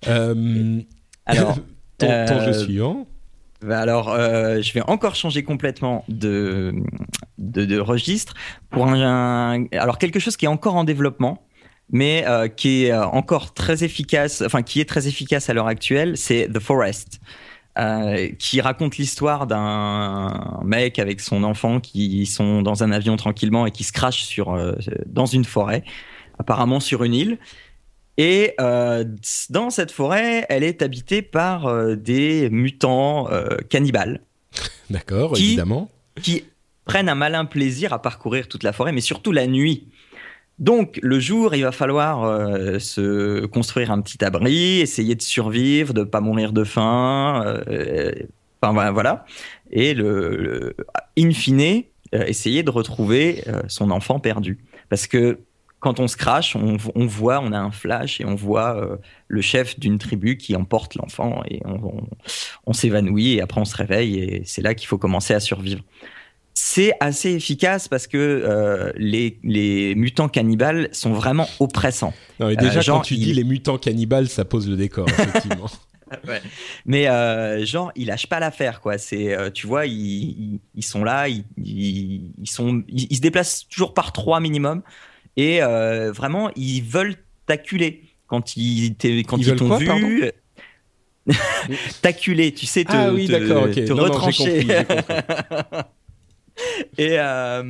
Euh, 0.09 0.81
Alors, 1.27 1.57
ton, 1.99 2.07
ton 2.07 2.11
euh, 2.39 2.53
jeu 2.53 2.65
suivant. 2.65 3.07
Bah 3.65 3.79
Alors, 3.79 4.09
euh, 4.11 4.61
je 4.61 4.73
vais 4.73 4.83
encore 4.89 5.15
changer 5.15 5.45
complètement 5.45 6.05
de, 6.09 6.73
de, 7.39 7.65
de 7.65 7.79
registre 7.79 8.35
pour 8.71 8.89
un, 8.89 9.55
un- 9.61 9.67
alors 9.73 9.99
quelque 9.99 10.19
chose 10.19 10.37
qui 10.37 10.47
est 10.47 10.49
encore 10.49 10.75
en 10.75 10.83
développement, 10.83 11.47
mais 11.93 12.25
euh, 12.27 12.49
qui 12.49 12.85
est 12.85 12.93
euh, 12.93 13.05
encore 13.07 13.55
très 13.55 13.85
efficace, 13.85 14.43
enfin 14.45 14.63
qui 14.63 14.81
est 14.81 14.89
très 14.89 15.07
efficace 15.07 15.49
à 15.49 15.55
l'heure 15.55 15.69
actuelle, 15.69 16.17
c'est 16.17 16.49
The 16.49 16.59
Forest, 16.59 17.21
euh, 17.79 18.29
qui 18.39 18.61
raconte 18.61 18.97
l'histoire 18.97 19.47
d'un 19.47 20.61
mec 20.65 20.99
avec 20.99 21.21
son 21.21 21.45
enfant 21.45 21.81
qui 21.81 22.27
sont 22.27 22.63
dans 22.63 22.83
un 22.83 22.91
avion 22.91 23.17
tranquillement 23.17 23.67
et 23.67 23.71
qui 23.71 23.85
se 23.85 23.93
crachent 23.93 24.25
sur 24.25 24.53
euh, 24.53 24.73
dans 25.07 25.27
une 25.27 25.45
forêt, 25.45 25.85
apparemment 26.39 26.81
sur 26.81 27.05
une 27.05 27.15
île. 27.15 27.39
Et 28.19 28.55
euh, 28.61 29.05
dans 29.51 29.71
cette 29.71 29.91
forêt, 29.91 30.45
elle 30.49 30.65
est 30.65 30.83
habitée 30.83 31.23
par 31.23 31.97
des 31.97 32.51
mutants 32.51 33.29
cannibales 33.71 34.21
d'accord 34.93 35.37
évidemment 35.37 35.91
qui 36.21 36.45
prennent 36.85 37.09
un 37.09 37.15
malin 37.15 37.45
plaisir 37.45 37.93
à 37.93 38.03
parcourir 38.03 38.49
toute 38.49 38.63
la 38.63 38.73
forêt, 38.73 38.93
mais 38.93 39.01
surtout 39.01 39.33
la 39.33 39.47
nuit. 39.47 39.89
Donc 40.63 41.01
le 41.03 41.19
jour, 41.19 41.57
il 41.57 41.65
va 41.65 41.73
falloir 41.73 42.23
euh, 42.23 42.79
se 42.79 43.47
construire 43.47 43.91
un 43.91 44.01
petit 44.01 44.25
abri, 44.25 44.79
essayer 44.79 45.17
de 45.17 45.23
survivre, 45.23 45.93
de 45.93 46.05
pas 46.05 46.21
mourir 46.21 46.53
de 46.53 46.63
faim. 46.63 47.43
euh, 47.69 48.13
enfin 48.63 48.93
voilà. 48.93 49.25
Et 49.73 49.93
le, 49.93 50.77
in 51.19 51.33
fine, 51.33 51.83
euh, 52.15 52.25
essayer 52.27 52.63
de 52.63 52.71
retrouver 52.71 53.43
son 53.67 53.91
enfant 53.91 54.21
perdu, 54.21 54.65
parce 54.89 55.09
que 55.09 55.41
quand 55.81 55.99
on 55.99 56.07
se 56.07 56.17
crache, 56.17 56.55
on, 56.55 57.07
voit, 57.07 57.41
on 57.41 57.51
a 57.51 57.59
un 57.59 57.73
flash 57.73 58.21
et 58.21 58.25
on 58.25 58.37
voit 58.37 59.01
le 59.27 59.41
chef 59.41 59.81
d'une 59.81 59.99
tribu 59.99 60.37
qui 60.37 60.55
emporte 60.55 60.95
l'enfant 60.95 61.43
et 61.51 61.61
on 62.67 62.73
s'évanouit 62.73 63.33
et 63.33 63.41
après 63.41 63.61
on 63.61 63.65
se 63.65 63.77
réveille 63.77 64.21
et 64.21 64.43
c'est 64.45 64.63
là 64.63 64.77
qu'il 64.77 64.87
faut 64.87 64.99
commencer 64.99 65.35
à 65.35 65.41
survivre. 65.41 65.83
C'est 66.75 66.95
assez 67.01 67.33
efficace 67.33 67.87
parce 67.87 68.07
que 68.07 68.17
euh, 68.17 68.93
les, 68.97 69.39
les 69.45 69.95
mutants 69.95 70.31
cannibales 70.31 70.89
sont 70.93 71.13
vraiment 71.13 71.47
oppressants. 71.61 72.15
Non, 72.41 72.49
mais 72.49 72.57
déjà 72.57 72.79
Euh, 72.79 72.83
genre, 72.83 72.99
quand 73.01 73.05
tu 73.05 73.17
dis 73.17 73.35
les 73.35 73.45
mutants 73.45 73.77
cannibales 73.77 74.27
ça 74.27 74.47
pose 74.47 74.71
le 74.71 74.77
décor 74.77 75.07
effectivement 75.19 75.69
Mais 76.87 77.09
euh, 77.09 77.63
genre, 77.67 77.93
ils 77.95 78.07
lâchent 78.07 78.27
pas 78.27 78.41
l'affaire, 78.41 78.81
quoi. 78.81 78.97
C'est, 78.97 79.37
euh, 79.37 79.51
tu 79.51 79.67
vois, 79.67 79.85
ils, 79.85 79.93
ils, 79.95 80.61
ils 80.75 80.83
sont 80.83 81.05
là, 81.05 81.29
ils, 81.29 81.45
ils, 81.59 82.47
sont, 82.47 82.83
ils, 82.89 83.17
se 83.17 83.21
déplacent 83.21 83.69
toujours 83.69 83.93
par 83.93 84.13
trois 84.13 84.41
minimum, 84.41 84.81
et 85.37 85.63
euh, 85.63 86.11
vraiment, 86.11 86.51
ils 86.57 86.81
veulent 86.81 87.17
t'acculer 87.45 88.03
quand 88.27 88.57
ils, 88.57 88.95
quand 89.27 89.37
Ils 89.37 89.57
t'ont 89.57 89.77
vu. 89.77 90.31
t'acculer, 92.03 92.53
tu 92.53 92.65
sais, 92.65 92.85
te, 92.85 92.93
ah 92.93 93.13
oui 93.13 93.29
Non, 93.29 93.97
retrancher. 93.97 94.67
et 96.99 97.19
euh, 97.19 97.63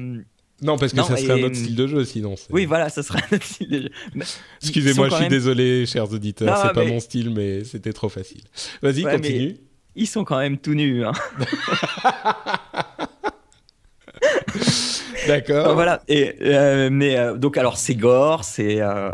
non 0.62 0.78
parce 0.78 0.92
que 0.92 0.98
Non, 0.98 1.04
ça 1.04 1.16
serait 1.16 1.38
et- 1.38 1.42
un 1.42 1.46
autre 1.46 1.56
style 1.56 1.74
de 1.76 1.86
jeu 1.86 2.04
sinon 2.04 2.34
oui, 2.50 2.66
voilà, 2.66 2.88
ça 2.88 3.02
sera 3.02 3.18
notre 3.32 3.44
style 3.44 3.68
de 3.70 3.82
jeu. 3.82 3.90
Excusez-moi, 4.62 5.08
je 5.08 5.14
suis 5.14 5.22
même- 5.22 5.30
désolé, 5.30 5.86
chers 5.86 6.10
auditeurs, 6.12 6.56
c'est 6.62 6.72
pas 6.72 6.84
mais- 6.84 6.90
mon 6.90 7.00
style, 7.00 7.30
mais 7.30 7.64
c'était 7.64 7.92
trop 7.92 8.08
facile. 8.08 8.42
Vas-y, 8.82 9.04
Ouais, 9.04 9.16
continue. 9.16 9.56
Ils 9.94 10.06
sont 10.06 10.24
quand 10.24 10.38
même 10.38 10.56
tout 10.58 10.74
nus. 10.74 11.04
Hein. 11.04 11.12
D'accord. 15.26 15.74
Voilà. 15.74 16.02
Et, 16.08 16.34
euh, 16.42 16.88
mais 16.90 17.16
euh, 17.16 17.36
donc 17.36 17.56
alors 17.58 17.76
c'est 17.76 17.94
gore, 17.94 18.44
c'est 18.44 18.80
euh, 18.80 19.10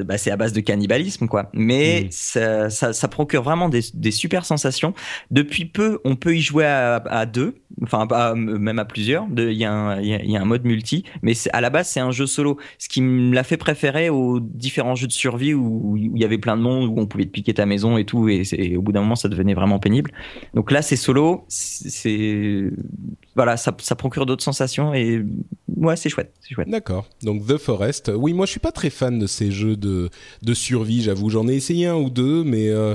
bah, 0.00 0.18
c'est 0.18 0.30
à 0.30 0.36
base 0.36 0.52
de 0.52 0.60
cannibalisme 0.60 1.26
quoi. 1.26 1.50
Mais 1.52 2.02
Mm. 2.04 2.06
ça, 2.10 2.70
ça, 2.70 2.92
ça 2.92 3.08
procure 3.08 3.42
vraiment 3.42 3.68
des, 3.68 3.80
des 3.94 4.10
super 4.10 4.44
sensations. 4.44 4.94
Depuis 5.30 5.64
peu, 5.66 6.00
on 6.04 6.16
peut 6.16 6.34
y 6.36 6.40
jouer 6.40 6.66
à, 6.66 6.96
à 6.96 7.26
deux, 7.26 7.56
enfin 7.82 8.06
à- 8.10 8.34
même 8.34 8.78
à 8.78 8.84
plusieurs. 8.84 9.26
Il 9.36 9.52
y, 9.52 9.64
a 9.64 9.72
un- 9.72 10.00
il 10.00 10.06
y 10.08 10.14
a- 10.14 10.24
y 10.24 10.36
a 10.36 10.40
un 10.40 10.44
mode 10.44 10.64
multi, 10.64 11.04
mais 11.22 11.32
à 11.52 11.60
la 11.60 11.70
base 11.70 11.88
c'est 11.88 12.00
un 12.00 12.10
jeu 12.12 12.26
solo. 12.26 12.58
Ce 12.78 12.88
qui 12.88 13.02
me 13.02 13.34
l'a 13.34 13.42
fait 13.44 13.56
préférer 13.56 14.08
aux 14.10 14.40
différents 14.40 14.94
jeux 14.94 15.06
de 15.06 15.12
survie 15.12 15.54
où, 15.54 15.96
il 15.96 16.18
y 16.18 16.24
avait 16.24 16.38
plein 16.38 16.56
de 16.56 16.62
monde, 16.62 16.88
où 16.88 17.00
on 17.00 17.06
pouvait 17.06 17.24
te 17.24 17.30
piquer 17.30 17.54
ta 17.54 17.66
maison 17.66 17.96
et 17.98 18.04
tout, 18.04 18.28
et, 18.28 18.42
et 18.52 18.76
au 18.76 18.82
bout 18.82 18.92
d'un 18.92 19.00
moment 19.00 19.16
ça 19.16 19.28
devenait 19.28 19.54
vraiment 19.54 19.78
pénible. 19.78 20.10
Donc 20.54 20.70
là 20.70 20.82
c'est 20.82 20.96
solo, 20.96 21.44
c'est- 21.48 22.70
voilà, 23.36 23.56
ça, 23.56 23.74
ça 23.80 23.94
procure 23.94 24.26
d'autres 24.26 24.42
sensations 24.44 24.92
et 24.94 25.22
ouais 25.76 25.96
c'est 25.96 26.08
chouette, 26.08 26.32
c'est 26.40 26.54
chouette. 26.54 26.68
D'accord. 26.68 27.06
Donc 27.22 27.46
The 27.46 27.56
Forest. 27.56 28.10
Oui, 28.14 28.32
moi 28.32 28.46
je 28.46 28.50
suis 28.52 28.60
pas 28.60 28.72
très 28.72 28.90
fan 28.90 29.18
de 29.18 29.26
ces 29.26 29.50
jeux 29.50 29.76
de 29.76 30.10
de 30.42 30.54
survie. 30.54 31.02
J'avoue, 31.02 31.30
j'en 31.30 31.48
ai 31.48 31.54
essayé 31.54 31.86
un 31.86 31.96
ou 31.96 32.10
deux, 32.10 32.44
mais 32.44 32.68
euh, 32.68 32.94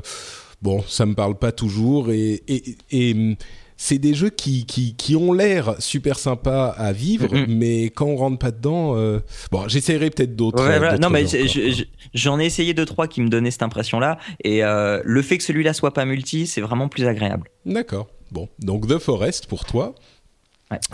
bon, 0.61 0.83
ça 0.87 1.05
me 1.05 1.13
parle 1.15 1.37
pas 1.37 1.51
toujours. 1.51 2.11
Et 2.11 2.43
et, 2.47 2.75
et, 2.91 3.37
c'est 3.77 3.97
des 3.97 4.13
jeux 4.13 4.29
qui, 4.29 4.65
qui, 4.65 4.95
qui 4.95 5.17
ont 5.17 5.33
l'air 5.33 5.75
super 5.79 6.17
sympas 6.17 6.69
à 6.69 6.93
vivre, 6.93 7.27
mais 7.49 7.89
quand 7.89 8.05
on 8.05 8.15
rentre 8.15 8.39
pas 8.39 8.51
dedans, 8.51 8.95
euh, 8.95 9.19
bon, 9.51 9.67
j'essaierai 9.67 10.11
peut-être 10.11 10.33
d'autres. 10.33 10.63
Ouais, 10.65 10.77
voilà. 10.77 10.91
d'autres 10.97 11.01
Non, 11.01 11.09
mais 11.09 11.25
je- 11.27 11.83
j'en 12.13 12.39
ai 12.39 12.45
essayé 12.45 12.73
deux 12.73 12.85
trois 12.85 13.09
qui 13.09 13.19
me 13.19 13.27
donnaient 13.27 13.51
cette 13.51 13.63
impression-là, 13.63 14.17
et 14.45 14.63
euh, 14.63 15.01
le 15.03 15.21
fait 15.21 15.37
que 15.37 15.43
celui-là 15.43 15.73
soit 15.73 15.93
pas 15.93 16.05
multi, 16.05 16.47
c'est 16.47 16.61
vraiment 16.61 16.87
plus 16.87 17.05
agréable. 17.05 17.49
D'accord. 17.65 18.07
Bon, 18.31 18.47
donc 18.59 18.87
The 18.87 18.97
Forest 18.97 19.47
pour 19.47 19.65
toi. 19.65 19.93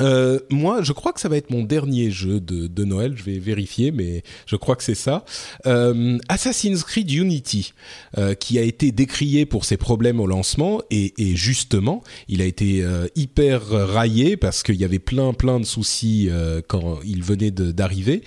Euh, 0.02 0.40
moi, 0.50 0.82
je 0.82 0.92
crois 0.92 1.14
que 1.14 1.20
ça 1.20 1.30
va 1.30 1.38
être 1.38 1.50
mon 1.50 1.64
dernier 1.64 2.12
jeu 2.12 2.40
de, 2.40 2.84
Noël. 2.84 3.14
Je 3.16 3.24
vais 3.24 3.38
vérifier, 3.40 3.92
mais 3.92 4.24
je 4.46 4.56
crois 4.56 4.76
que 4.76 4.84
c'est 4.84 4.96
ça. 4.96 5.24
Euh, 5.66 6.18
Assassin's 6.30 6.84
Creed 6.84 7.12
Unity, 7.12 7.74
euh, 8.18 8.34
qui 8.34 8.60
a 8.60 8.64
été 8.64 8.92
décrié 8.92 9.46
pour 9.46 9.66
ses 9.66 9.78
problèmes 9.78 10.20
au 10.20 10.28
lancement, 10.28 10.82
et, 10.90 11.14
et 11.18 11.36
justement, 11.36 12.04
il 12.28 12.42
a 12.42 12.46
été 12.46 12.84
hyper 13.16 13.64
raillé 13.68 14.38
parce 14.38 14.64
qu'il 14.64 14.76
y 14.76 14.84
avait 14.84 15.00
plein, 15.00 15.34
plein 15.34 15.60
de 15.60 15.66
soucis 15.66 16.30
quand 16.68 17.00
il 17.06 17.24
venait 17.24 17.52
d'arriver. 17.52 18.24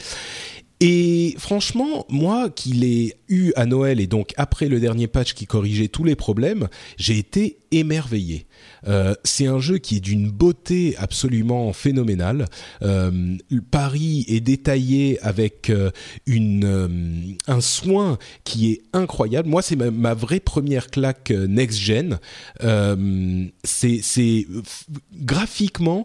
Et 0.80 1.34
franchement, 1.38 2.04
moi 2.08 2.50
qui 2.50 2.72
l'ai 2.72 3.14
eu 3.28 3.52
à 3.56 3.64
Noël 3.64 4.00
et 4.00 4.06
donc 4.06 4.34
après 4.36 4.68
le 4.68 4.80
dernier 4.80 5.06
patch 5.06 5.32
qui 5.32 5.46
corrigeait 5.46 5.88
tous 5.88 6.04
les 6.04 6.16
problèmes, 6.16 6.68
j'ai 6.98 7.16
été 7.16 7.58
émerveillé. 7.78 8.46
Euh, 8.86 9.14
c'est 9.24 9.46
un 9.46 9.58
jeu 9.58 9.78
qui 9.78 9.96
est 9.96 10.00
d'une 10.00 10.30
beauté 10.30 10.94
absolument 10.98 11.72
phénoménale. 11.72 12.46
Euh, 12.82 13.36
Paris 13.70 14.24
est 14.28 14.40
détaillé 14.40 15.18
avec 15.20 15.70
euh, 15.70 15.90
une, 16.26 17.36
un 17.46 17.60
soin 17.60 18.18
qui 18.44 18.72
est 18.72 18.82
incroyable. 18.92 19.48
Moi, 19.48 19.62
c'est 19.62 19.76
ma, 19.76 20.14
vraie 20.14 20.40
première 20.40 20.90
claque 20.90 21.30
next-gen. 21.30 22.18
C'est 23.64 24.46
graphiquement 25.14 26.04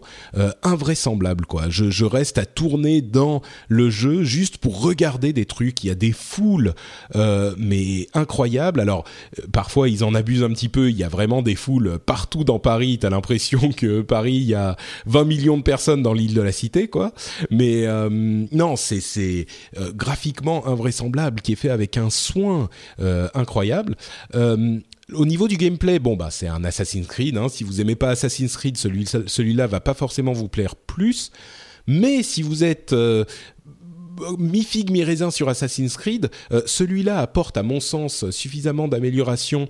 invraisemblable. 0.62 1.46
quoi. 1.46 1.68
Je, 1.68 1.90
je 1.90 2.04
reste 2.04 2.38
à 2.38 2.46
tourner 2.46 3.02
dans 3.02 3.42
le 3.68 3.90
jeu 3.90 4.24
juste 4.24 4.58
pour 4.58 4.82
regarder 4.82 5.32
des 5.32 5.44
trucs. 5.44 5.84
Il 5.84 5.88
y 5.88 5.90
a 5.90 5.94
des 5.94 6.12
foules, 6.12 6.74
mais 7.14 8.08
incroyables. 8.14 8.80
Alors, 8.80 9.04
parfois, 9.52 9.88
ils 9.88 10.02
en 10.04 10.14
abusent 10.14 10.42
un 10.42 10.50
petit 10.50 10.68
peu. 10.68 10.90
Il 10.90 10.96
y 10.96 11.04
a 11.04 11.08
vraiment 11.08 11.42
des 11.42 11.54
foules 11.60 11.98
partout 12.04 12.44
dans 12.44 12.58
Paris. 12.58 12.98
T'as 12.98 13.10
l'impression 13.10 13.70
que 13.76 14.00
Paris, 14.00 14.34
il 14.34 14.44
y 14.44 14.54
a 14.54 14.76
20 15.06 15.24
millions 15.24 15.58
de 15.58 15.62
personnes 15.62 16.02
dans 16.02 16.12
l'île 16.12 16.34
de 16.34 16.40
la 16.40 16.52
Cité, 16.52 16.88
quoi. 16.88 17.12
Mais 17.50 17.86
euh, 17.86 18.08
non, 18.10 18.76
c'est 18.76 19.46
euh, 19.76 19.92
graphiquement 19.92 20.66
invraisemblable, 20.66 21.40
qui 21.42 21.52
est 21.52 21.56
fait 21.56 21.70
avec 21.70 21.96
un 21.96 22.10
soin 22.10 22.68
euh, 23.00 23.28
incroyable. 23.34 23.96
Au 25.12 25.26
niveau 25.26 25.48
du 25.48 25.56
gameplay, 25.56 25.98
bon 25.98 26.14
bah 26.14 26.28
c'est 26.30 26.46
un 26.46 26.62
Assassin's 26.62 27.08
Creed. 27.08 27.36
Hein. 27.36 27.48
Si 27.48 27.64
vous 27.64 27.80
aimez 27.80 27.96
pas 27.96 28.10
Assassin's 28.10 28.56
Creed, 28.56 28.76
celui 28.76 29.06
celui-là 29.06 29.66
va 29.66 29.80
pas 29.80 29.94
forcément 29.94 30.32
vous 30.32 30.48
plaire 30.48 30.76
plus. 30.76 31.32
Mais 31.88 32.22
si 32.22 32.42
vous 32.42 32.62
êtes 32.62 32.94
mi 34.38 34.62
figue 34.62 34.92
mi 34.92 35.02
raisin 35.02 35.32
sur 35.32 35.48
Assassin's 35.48 35.96
Creed, 35.96 36.30
celui-là 36.64 37.18
apporte 37.18 37.56
à 37.56 37.64
mon 37.64 37.80
sens 37.80 38.30
suffisamment 38.30 38.86
d'amélioration 38.86 39.66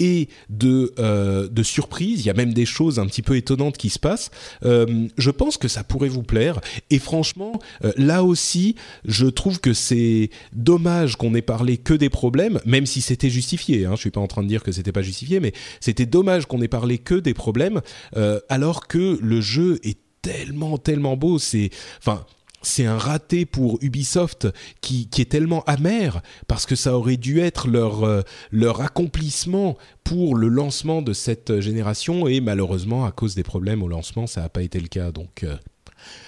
et 0.00 0.28
de 0.48 0.92
euh, 0.98 1.48
de 1.48 1.62
surprise. 1.62 2.20
Il 2.20 2.26
y 2.26 2.30
a 2.30 2.34
même 2.34 2.52
des 2.52 2.66
choses 2.66 2.98
un 2.98 3.06
petit 3.06 3.22
peu 3.22 3.36
étonnantes 3.36 3.76
qui 3.76 3.90
se 3.90 3.98
passent. 3.98 4.30
Euh, 4.64 5.08
je 5.16 5.30
pense 5.30 5.56
que 5.56 5.68
ça 5.68 5.84
pourrait 5.84 6.08
vous 6.08 6.22
plaire. 6.22 6.60
Et 6.90 6.98
franchement, 6.98 7.60
euh, 7.84 7.92
là 7.96 8.24
aussi, 8.24 8.74
je 9.04 9.26
trouve 9.26 9.60
que 9.60 9.72
c'est 9.72 10.30
dommage 10.52 11.16
qu'on 11.16 11.34
ait 11.34 11.42
parlé 11.42 11.76
que 11.76 11.94
des 11.94 12.10
problèmes, 12.10 12.60
même 12.64 12.86
si 12.86 13.00
c'était 13.00 13.30
justifié. 13.30 13.86
Hein, 13.86 13.92
je 13.94 14.00
suis 14.00 14.10
pas 14.10 14.20
en 14.20 14.26
train 14.26 14.42
de 14.42 14.48
dire 14.48 14.62
que 14.62 14.72
c'était 14.72 14.92
pas 14.92 15.02
justifié, 15.02 15.40
mais 15.40 15.52
c'était 15.80 16.06
dommage 16.06 16.46
qu'on 16.46 16.62
ait 16.62 16.68
parlé 16.68 16.98
que 16.98 17.14
des 17.14 17.34
problèmes, 17.34 17.80
euh, 18.16 18.40
alors 18.48 18.86
que 18.86 19.18
le 19.20 19.40
jeu 19.40 19.78
est 19.82 19.98
tellement 20.22 20.78
tellement 20.78 21.16
beau. 21.16 21.38
C'est 21.38 21.70
enfin 21.98 22.24
c'est 22.66 22.86
un 22.86 22.98
raté 22.98 23.46
pour 23.46 23.78
Ubisoft 23.82 24.48
qui, 24.80 25.08
est 25.18 25.30
tellement 25.30 25.62
amer 25.64 26.22
parce 26.48 26.66
que 26.66 26.74
ça 26.74 26.96
aurait 26.96 27.16
dû 27.16 27.40
être 27.40 27.68
leur, 27.68 28.04
euh, 28.04 28.22
leur 28.50 28.80
accomplissement 28.80 29.76
pour 30.02 30.36
le 30.36 30.48
lancement 30.48 31.02
de 31.02 31.12
cette 31.12 31.60
génération 31.60 32.26
et 32.26 32.40
malheureusement 32.40 33.04
à 33.04 33.12
cause 33.12 33.34
des 33.34 33.42
problèmes 33.42 33.82
au 33.82 33.88
lancement 33.88 34.26
ça 34.26 34.42
n'a 34.42 34.48
pas 34.48 34.62
été 34.62 34.80
le 34.80 34.88
cas 34.88 35.12
donc 35.12 35.44
euh, 35.44 35.56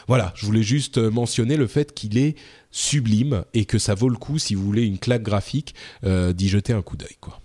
voilà 0.06 0.32
je 0.36 0.46
voulais 0.46 0.62
juste 0.62 0.98
mentionner 0.98 1.56
le 1.56 1.66
fait 1.66 1.92
qu'il 1.92 2.16
est 2.18 2.36
sublime 2.70 3.44
et 3.54 3.64
que 3.64 3.78
ça 3.78 3.94
vaut 3.94 4.08
le 4.08 4.16
coup 4.16 4.38
si 4.38 4.54
vous 4.54 4.64
voulez 4.64 4.84
une 4.84 4.98
claque 4.98 5.22
graphique 5.22 5.74
euh, 6.04 6.32
d'y 6.32 6.48
jeter 6.48 6.72
un 6.72 6.82
coup 6.82 6.96
d'œil 6.96 7.16
quoi. 7.20 7.40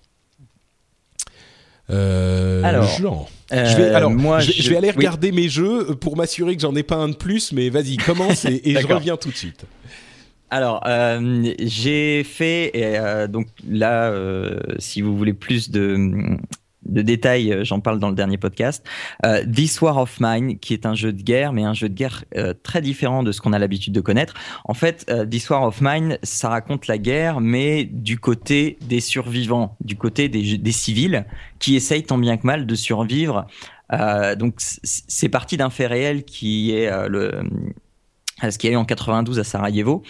Euh, 1.92 2.64
Alors, 2.64 2.88
Jean. 3.00 3.28
Euh, 3.54 3.66
je 3.66 3.76
vais, 3.76 3.90
alors, 3.90 4.12
moi, 4.12 4.40
je, 4.40 4.52
je 4.52 4.70
vais 4.70 4.78
aller 4.78 4.90
oui. 4.90 4.96
regarder 4.98 5.32
mes 5.32 5.50
jeux 5.50 5.96
pour 5.96 6.16
m'assurer 6.16 6.56
que 6.56 6.62
j'en 6.62 6.76
ai 6.76 6.84
pas 6.84 6.96
un 6.96 7.10
de 7.10 7.16
plus, 7.16 7.52
mais 7.52 7.70
vas-y, 7.70 7.98
commence 7.98 8.46
et, 8.46 8.62
et 8.64 8.76
je 8.80 8.88
reviens 8.88 9.18
tout 9.18 9.30
de 9.30 9.36
suite. 9.36 9.66
Alors, 10.54 10.84
euh, 10.86 11.54
j'ai 11.60 12.26
fait, 12.26 12.72
et, 12.78 13.00
euh, 13.00 13.28
donc 13.28 13.48
là, 13.70 14.12
euh, 14.12 14.60
si 14.80 15.02
vous 15.02 15.16
voulez 15.18 15.34
plus 15.34 15.72
de, 15.72 16.38
de 16.86 17.02
détails, 17.02 17.52
euh, 17.52 17.64
j'en 17.64 17.80
parle 17.80 18.00
dans 18.00 18.10
le 18.10 18.16
dernier 18.16 18.38
podcast. 18.38 18.86
Euh, 19.26 19.46
This 19.46 19.82
War 19.82 19.98
of 19.98 20.20
Mine, 20.20 20.60
qui 20.60 20.74
est 20.74 20.86
un 20.86 20.96
jeu 20.96 21.14
de 21.14 21.22
guerre, 21.22 21.54
mais 21.54 21.64
un 21.64 21.74
jeu 21.74 21.90
de 21.90 21.94
guerre 21.94 22.24
euh, 22.38 22.54
très 22.64 22.82
différent 22.82 23.24
de 23.24 23.32
ce 23.32 23.42
qu'on 23.42 23.54
a 23.54 23.60
l'habitude 23.60 23.94
de 23.94 24.02
connaître. 24.02 24.34
En 24.66 24.74
fait, 24.74 25.06
euh, 25.10 25.26
This 25.26 25.50
War 25.50 25.64
of 25.64 25.80
Mine, 25.82 26.18
ça 26.24 26.50
raconte 26.50 26.88
la 26.88 26.98
guerre, 26.98 27.40
mais 27.40 27.86
du 27.86 28.20
côté 28.20 28.78
des 28.82 29.00
survivants, 29.00 29.76
du 29.82 29.96
côté 29.96 30.30
des, 30.30 30.72
civils 30.72 31.26
qui 31.60 31.76
essayent 31.76 32.04
tant 32.04 32.18
bien 32.18 32.38
que 32.38 32.48
mal 32.48 32.66
de 32.66 32.76
survivre. 32.76 33.46
Euh, 33.94 34.36
donc, 34.36 34.56
c'est 34.58 35.30
parti 35.30 35.58
d'un 35.58 35.70
fait 35.70 35.88
réel 35.88 36.24
qui 36.24 36.72
est 36.72 36.90
le 37.10 37.44
ce 38.50 38.58
qu'il 38.58 38.72
y 38.72 38.74
a 38.74 38.76
eu 38.76 38.78
en 38.78 38.86
92 38.86 39.38
à 39.40 39.44
Sarajevo. 39.44 40.02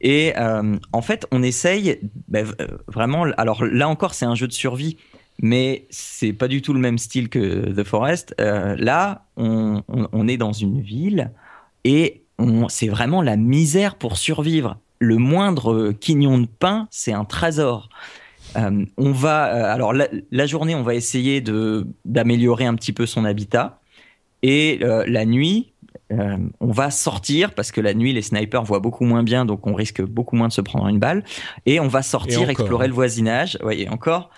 Et 0.00 0.34
en 0.36 1.02
fait, 1.02 1.26
on 1.30 1.42
essaye 1.42 1.98
euh, 2.34 2.44
vraiment. 2.86 3.24
Alors 3.36 3.64
là 3.64 3.88
encore, 3.88 4.14
c'est 4.14 4.24
un 4.24 4.34
jeu 4.34 4.46
de 4.46 4.52
survie, 4.52 4.96
mais 5.42 5.86
c'est 5.90 6.32
pas 6.32 6.48
du 6.48 6.62
tout 6.62 6.72
le 6.72 6.80
même 6.80 6.98
style 6.98 7.28
que 7.28 7.72
The 7.72 7.84
Forest. 7.84 8.34
Euh, 8.40 8.76
là, 8.78 9.26
on, 9.36 9.82
on- 9.88 10.08
on 10.12 10.28
est 10.28 10.36
dans 10.36 10.52
une 10.52 10.80
ville 10.80 11.30
et 11.84 12.22
c'est 12.68 12.88
vraiment 12.88 13.22
la 13.22 13.36
misère 13.36 13.94
pour 13.96 14.16
survivre. 14.18 14.78
Le 14.98 15.16
moindre 15.16 15.92
quignon 15.92 16.38
de 16.38 16.46
pain, 16.46 16.88
c'est 16.90 17.12
un 17.12 17.24
trésor. 17.24 17.88
Euh, 18.56 18.84
on 18.96 19.12
va, 19.12 19.54
euh, 19.54 19.74
alors 19.74 19.92
la, 19.92 20.08
la 20.30 20.46
journée, 20.46 20.74
on 20.74 20.82
va 20.82 20.94
essayer 20.94 21.40
de 21.40 21.86
d'améliorer 22.04 22.64
un 22.64 22.74
petit 22.74 22.92
peu 22.92 23.04
son 23.06 23.24
habitat, 23.24 23.80
et 24.42 24.78
euh, 24.82 25.04
la 25.06 25.24
nuit, 25.26 25.72
on 26.10 26.70
va 26.70 26.90
sortir 26.92 27.52
parce 27.52 27.72
que 27.72 27.80
la 27.80 27.92
nuit, 27.92 28.12
les 28.12 28.22
snipers 28.22 28.62
voient 28.62 28.78
beaucoup 28.78 29.04
moins 29.04 29.24
bien, 29.24 29.44
donc 29.44 29.66
on 29.66 29.74
risque 29.74 30.02
beaucoup 30.02 30.36
moins 30.36 30.46
de 30.48 30.52
se 30.52 30.60
prendre 30.60 30.86
une 30.86 31.00
balle, 31.00 31.24
et 31.66 31.80
on 31.80 31.88
va 31.88 32.02
sortir 32.02 32.48
explorer 32.48 32.86
le 32.86 32.94
voisinage. 32.94 33.58
Oui, 33.64 33.82
et 33.82 33.88
encore. 33.88 34.30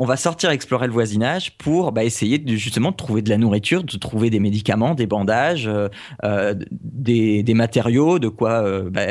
On 0.00 0.06
va 0.06 0.16
sortir 0.16 0.50
explorer 0.50 0.88
le 0.88 0.92
voisinage 0.92 1.56
pour 1.56 1.92
bah, 1.92 2.02
essayer 2.02 2.38
de, 2.38 2.56
justement 2.56 2.90
de 2.90 2.96
trouver 2.96 3.22
de 3.22 3.30
la 3.30 3.38
nourriture, 3.38 3.84
de 3.84 3.96
trouver 3.96 4.28
des 4.28 4.40
médicaments, 4.40 4.94
des 4.94 5.06
bandages, 5.06 5.68
euh, 5.68 5.88
euh, 6.24 6.54
des, 6.72 7.54
matériaux, 7.54 8.18
de 8.18 8.28
quoi, 8.28 8.64
euh, 8.64 8.90
bah, 8.90 9.06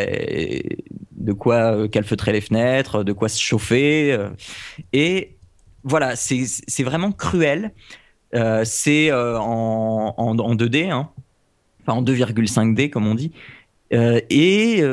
de 1.11 1.31
quoi 1.31 1.87
calfeutrer 1.87 2.33
les 2.33 2.41
fenêtres, 2.41 3.03
de 3.05 3.13
quoi 3.13 3.29
se 3.29 3.41
chauffer. 3.41 4.17
et 4.91 5.37
voilà, 5.85 6.17
c'est 6.17 6.83
vraiment 6.83 7.13
cruel. 7.13 7.71
C'est 8.65 9.11
en, 9.13 10.13
en, 10.17 10.39
en 10.39 10.55
2D, 10.55 10.91
hein. 10.91 11.09
enfin 11.81 11.97
en 11.97 12.03
2,5D 12.03 12.89
comme 12.89 13.07
on 13.07 13.15
dit. 13.15 13.31
Et 13.91 14.83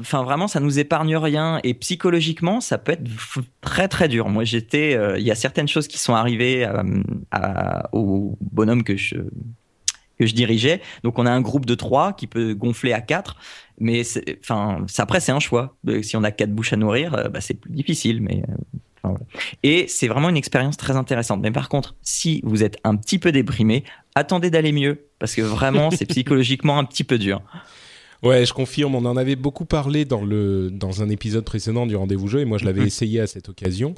enfin 0.00 0.22
vraiment, 0.22 0.48
ça 0.48 0.60
nous 0.60 0.78
épargne 0.78 1.16
rien. 1.16 1.60
Et 1.64 1.74
psychologiquement, 1.74 2.60
ça 2.60 2.78
peut 2.78 2.92
être 2.92 3.04
très 3.60 3.88
très 3.88 4.08
dur. 4.08 4.28
Moi, 4.28 4.44
j'étais, 4.44 4.94
euh, 4.94 5.18
il 5.18 5.24
y 5.24 5.30
a 5.30 5.34
certaines 5.34 5.68
choses 5.68 5.88
qui 5.88 5.98
sont 5.98 6.14
arrivées 6.14 6.64
euh, 6.64 6.82
à- 7.30 7.88
au 7.94 8.36
bonhomme 8.40 8.82
que 8.84 8.96
je 8.96 9.16
que 10.18 10.26
je 10.26 10.34
dirigeais. 10.34 10.80
Donc, 11.04 11.18
on 11.18 11.26
a 11.26 11.30
un 11.32 11.40
groupe 11.40 11.64
de 11.66 11.74
trois 11.74 12.12
qui 12.12 12.26
peut 12.26 12.54
gonfler 12.54 12.92
à 12.92 13.00
quatre. 13.00 13.36
Mais 13.80 14.02
enfin, 14.40 14.84
après, 14.98 15.20
c'est 15.20 15.32
un 15.32 15.40
choix. 15.40 15.74
Euh, 15.88 16.02
Si 16.02 16.16
on 16.16 16.22
a 16.22 16.30
quatre 16.30 16.52
bouches 16.54 16.72
à 16.74 16.76
nourrir, 16.76 17.14
euh, 17.14 17.28
bah, 17.28 17.40
c'est 17.40 17.54
plus 17.54 17.72
difficile. 17.72 18.20
Mais 18.20 18.42
voilà. 19.02 19.18
Et 19.62 19.86
c'est 19.88 20.06
vraiment 20.08 20.28
une 20.28 20.36
expérience 20.36 20.76
très 20.76 20.96
intéressante. 20.96 21.40
Mais 21.40 21.50
par 21.50 21.68
contre, 21.68 21.96
si 22.02 22.40
vous 22.44 22.62
êtes 22.62 22.76
un 22.84 22.94
petit 22.96 23.18
peu 23.18 23.32
déprimé, 23.32 23.84
attendez 24.14 24.50
d'aller 24.50 24.70
mieux. 24.72 25.06
Parce 25.18 25.34
que 25.34 25.42
vraiment, 25.42 25.90
c'est 25.90 26.06
psychologiquement 26.14 26.78
un 26.78 26.84
petit 26.84 27.04
peu 27.04 27.18
dur. 27.18 27.40
Ouais, 28.22 28.46
je 28.46 28.52
confirme, 28.52 28.94
on 28.94 29.04
en 29.04 29.16
avait 29.16 29.34
beaucoup 29.36 29.64
parlé 29.64 30.04
dans, 30.04 30.24
le, 30.24 30.70
dans 30.70 31.02
un 31.02 31.08
épisode 31.08 31.44
précédent 31.44 31.86
du 31.86 31.96
rendez-vous 31.96 32.28
jeu, 32.28 32.40
et 32.40 32.44
moi 32.44 32.58
je 32.58 32.64
l'avais 32.64 32.82
Mhm. 32.82 32.86
essayé 32.86 33.20
à 33.20 33.26
cette 33.26 33.48
occasion. 33.48 33.94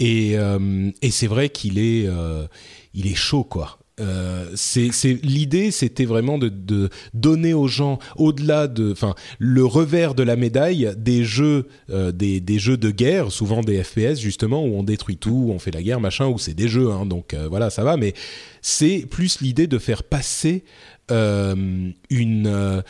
Et, 0.00 0.32
euh, 0.36 0.90
et 1.00 1.10
c'est 1.12 1.28
vrai 1.28 1.48
qu'il 1.48 1.78
est, 1.78 2.06
euh, 2.08 2.46
il 2.92 3.06
est 3.06 3.14
chaud, 3.14 3.44
quoi. 3.44 3.78
Euh, 4.02 4.50
c'est 4.54 4.90
l'idée, 5.22 5.70
c'était 5.70 6.04
vraiment 6.04 6.38
de, 6.38 6.88
donner 7.14 7.54
aux 7.54 7.68
gens, 7.68 7.98
au-delà 8.16 8.66
de, 8.66 8.92
enfin, 8.92 9.14
le 9.38 9.64
revers 9.64 10.14
de 10.14 10.22
la 10.22 10.36
médaille 10.36 10.92
des 10.96 11.24
jeux, 11.24 11.68
euh, 11.90 12.10
des, 12.12 12.58
jeux 12.58 12.76
de 12.76 12.90
guerre, 12.90 13.30
souvent 13.30 13.62
des 13.62 13.82
FPS 13.82 14.18
justement 14.18 14.64
où 14.64 14.74
on 14.76 14.82
détruit 14.82 15.16
tout, 15.16 15.44
où 15.46 15.52
on 15.52 15.58
fait 15.58 15.70
la 15.70 15.82
guerre, 15.82 16.00
machin, 16.00 16.26
où 16.26 16.38
c'est 16.38 16.54
des 16.54 16.68
jeux, 16.68 16.90
hein, 16.90 17.06
donc 17.06 17.34
euh, 17.34 17.48
voilà, 17.48 17.70
ça 17.70 17.84
va. 17.84 17.96
Mais 17.96 18.14
c'est 18.60 19.06
plus 19.08 19.40
l'idée 19.40 19.66
de 19.66 19.78
faire 19.78 20.02
passer 20.02 20.64
une, 21.10 22.82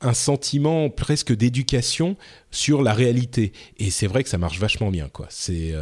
un 0.00 0.14
sentiment 0.14 0.88
presque 0.88 1.36
d'éducation 1.36 2.16
sur 2.50 2.82
la 2.82 2.94
réalité. 2.94 3.52
Et 3.76 3.90
c'est 3.90 4.06
vrai 4.06 4.22
que 4.22 4.30
ça 4.30 4.38
marche 4.38 4.58
vachement 4.58 4.90
bien, 4.90 5.10
quoi. 5.10 5.26
C'est 5.28 5.74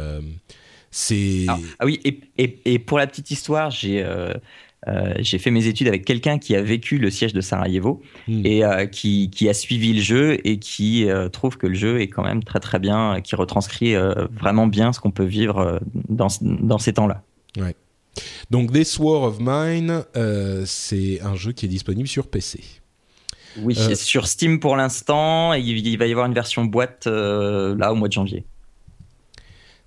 c'est. 0.91 1.45
Ah, 1.47 1.57
ah 1.79 1.85
oui, 1.85 1.99
et, 2.03 2.19
et, 2.37 2.59
et, 2.65 2.79
pour 2.79 2.97
la 2.97 3.07
petite 3.07 3.31
histoire, 3.31 3.71
j'ai 3.71 4.03
euh, 4.03 4.33
euh, 4.87 5.13
j'ai 5.19 5.37
fait 5.37 5.51
mes 5.51 5.67
études 5.67 5.87
avec 5.87 6.05
quelqu'un 6.05 6.39
qui 6.39 6.55
a 6.55 6.61
vécu 6.61 6.97
le 6.97 7.11
siège 7.11 7.33
de 7.33 7.41
Sarajevo 7.41 8.01
hmm. 8.27 8.45
et 8.45 8.63
euh, 8.65 8.87
qui, 8.87 9.29
qui, 9.29 9.47
a 9.47 9.53
suivi 9.53 9.93
le 9.93 10.01
jeu 10.01 10.37
et 10.43 10.57
qui 10.57 11.07
euh, 11.07 11.29
trouve 11.29 11.57
que 11.57 11.67
le 11.67 11.75
jeu 11.75 12.01
est 12.01 12.07
quand 12.07 12.23
même 12.23 12.43
très 12.43 12.59
très 12.59 12.79
bien, 12.79 13.21
qui 13.21 13.35
retranscrit 13.35 13.93
vraiment 14.31 14.67
bien 14.67 14.91
ce 14.91 14.99
qu'on 14.99 15.11
peut 15.11 15.23
vivre 15.23 15.79
dans, 16.09 16.27
dans 16.41 16.77
ces 16.79 16.93
temps-là. 16.93 17.23
Ouais. 17.57 17.75
Donc 18.49 18.73
This 18.73 18.97
War 18.99 19.23
of 19.23 19.37
Mine, 19.39 20.03
c'est 20.65 21.21
un 21.21 21.35
jeu 21.35 21.51
qui 21.51 21.65
est 21.65 21.69
disponible 21.69 22.07
sur 22.07 22.27
PC. 22.27 22.61
Oui, 23.57 23.75
sur 23.95 24.27
Steam 24.27 24.59
pour 24.59 24.75
l'instant, 24.77 25.53
et 25.53 25.59
il 25.59 25.97
va 25.97 26.07
y 26.07 26.11
avoir 26.11 26.25
une 26.25 26.33
version 26.33 26.65
boîte 26.65 27.05
là 27.05 27.91
au 27.91 27.95
mois 27.95 28.07
de 28.07 28.13
janvier. 28.13 28.45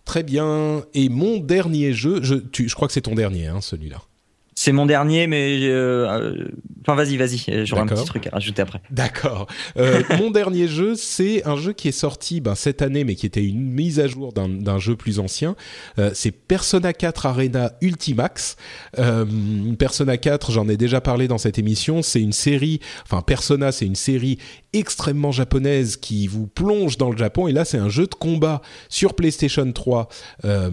Très 0.05 0.23
bien. 0.23 0.85
Et 0.95 1.09
mon 1.09 1.39
dernier 1.39 1.93
jeu, 1.93 2.23
je, 2.23 2.35
tu, 2.35 2.69
je 2.69 2.75
crois 2.75 2.89
que 2.89 2.95
c'est 2.95 3.03
ton 3.03 3.15
dernier, 3.15 3.47
hein, 3.47 3.61
celui-là. 3.61 4.03
C'est 4.55 4.73
mon 4.73 4.87
dernier, 4.87 5.27
mais 5.27 5.59
euh, 5.63 6.49
enfin 6.83 6.95
vas-y, 6.95 7.17
vas-y, 7.17 7.67
j'aurai 7.67 7.83
un 7.83 7.87
petit 7.87 8.05
truc 8.05 8.29
à 8.29 8.31
rajouter 8.31 8.63
après. 8.63 8.81
D'accord. 8.91 9.47
Euh, 9.77 10.03
mon 10.19 10.31
dernier 10.31 10.69
jeu, 10.69 10.95
c'est 10.95 11.47
un 11.47 11.57
jeu 11.57 11.73
qui 11.73 11.89
est 11.89 11.93
sorti 11.93 12.41
ben, 12.41 12.55
cette 12.55 12.83
année, 12.83 13.05
mais 13.05 13.15
qui 13.15 13.27
était 13.27 13.45
une 13.45 13.63
mise 13.63 13.99
à 14.01 14.07
jour 14.07 14.33
d'un 14.33 14.79
jeu 14.79 14.95
plus 14.97 15.19
ancien. 15.19 15.57
Euh, 15.99 16.11
c'est 16.15 16.31
Persona 16.31 16.93
4 16.93 17.27
Arena 17.27 17.73
Ultimax. 17.81 18.57
Euh, 18.99 19.25
Persona 19.79 20.17
4, 20.17 20.53
j'en 20.53 20.69
ai 20.69 20.77
déjà 20.77 21.01
parlé 21.01 21.27
dans 21.27 21.39
cette 21.39 21.59
émission. 21.59 22.03
C'est 22.03 22.21
une 22.21 22.33
série, 22.33 22.81
enfin 23.05 23.23
Persona, 23.23 23.73
c'est 23.73 23.87
une 23.87 23.97
série 23.97 24.39
extrêmement 24.75 25.33
japonaise 25.33 25.97
qui 25.97 26.27
vous 26.27 26.47
plonge 26.47 26.99
dans 26.99 27.11
le 27.11 27.17
Japon. 27.17 27.49
Et 27.49 27.53
là, 27.53 27.65
c'est 27.65 27.79
un 27.79 27.89
jeu 27.89 28.07
de 28.07 28.15
combat 28.15 28.61
sur 28.89 29.15
PlayStation 29.15 29.71
3, 29.71 30.09
euh, 30.45 30.71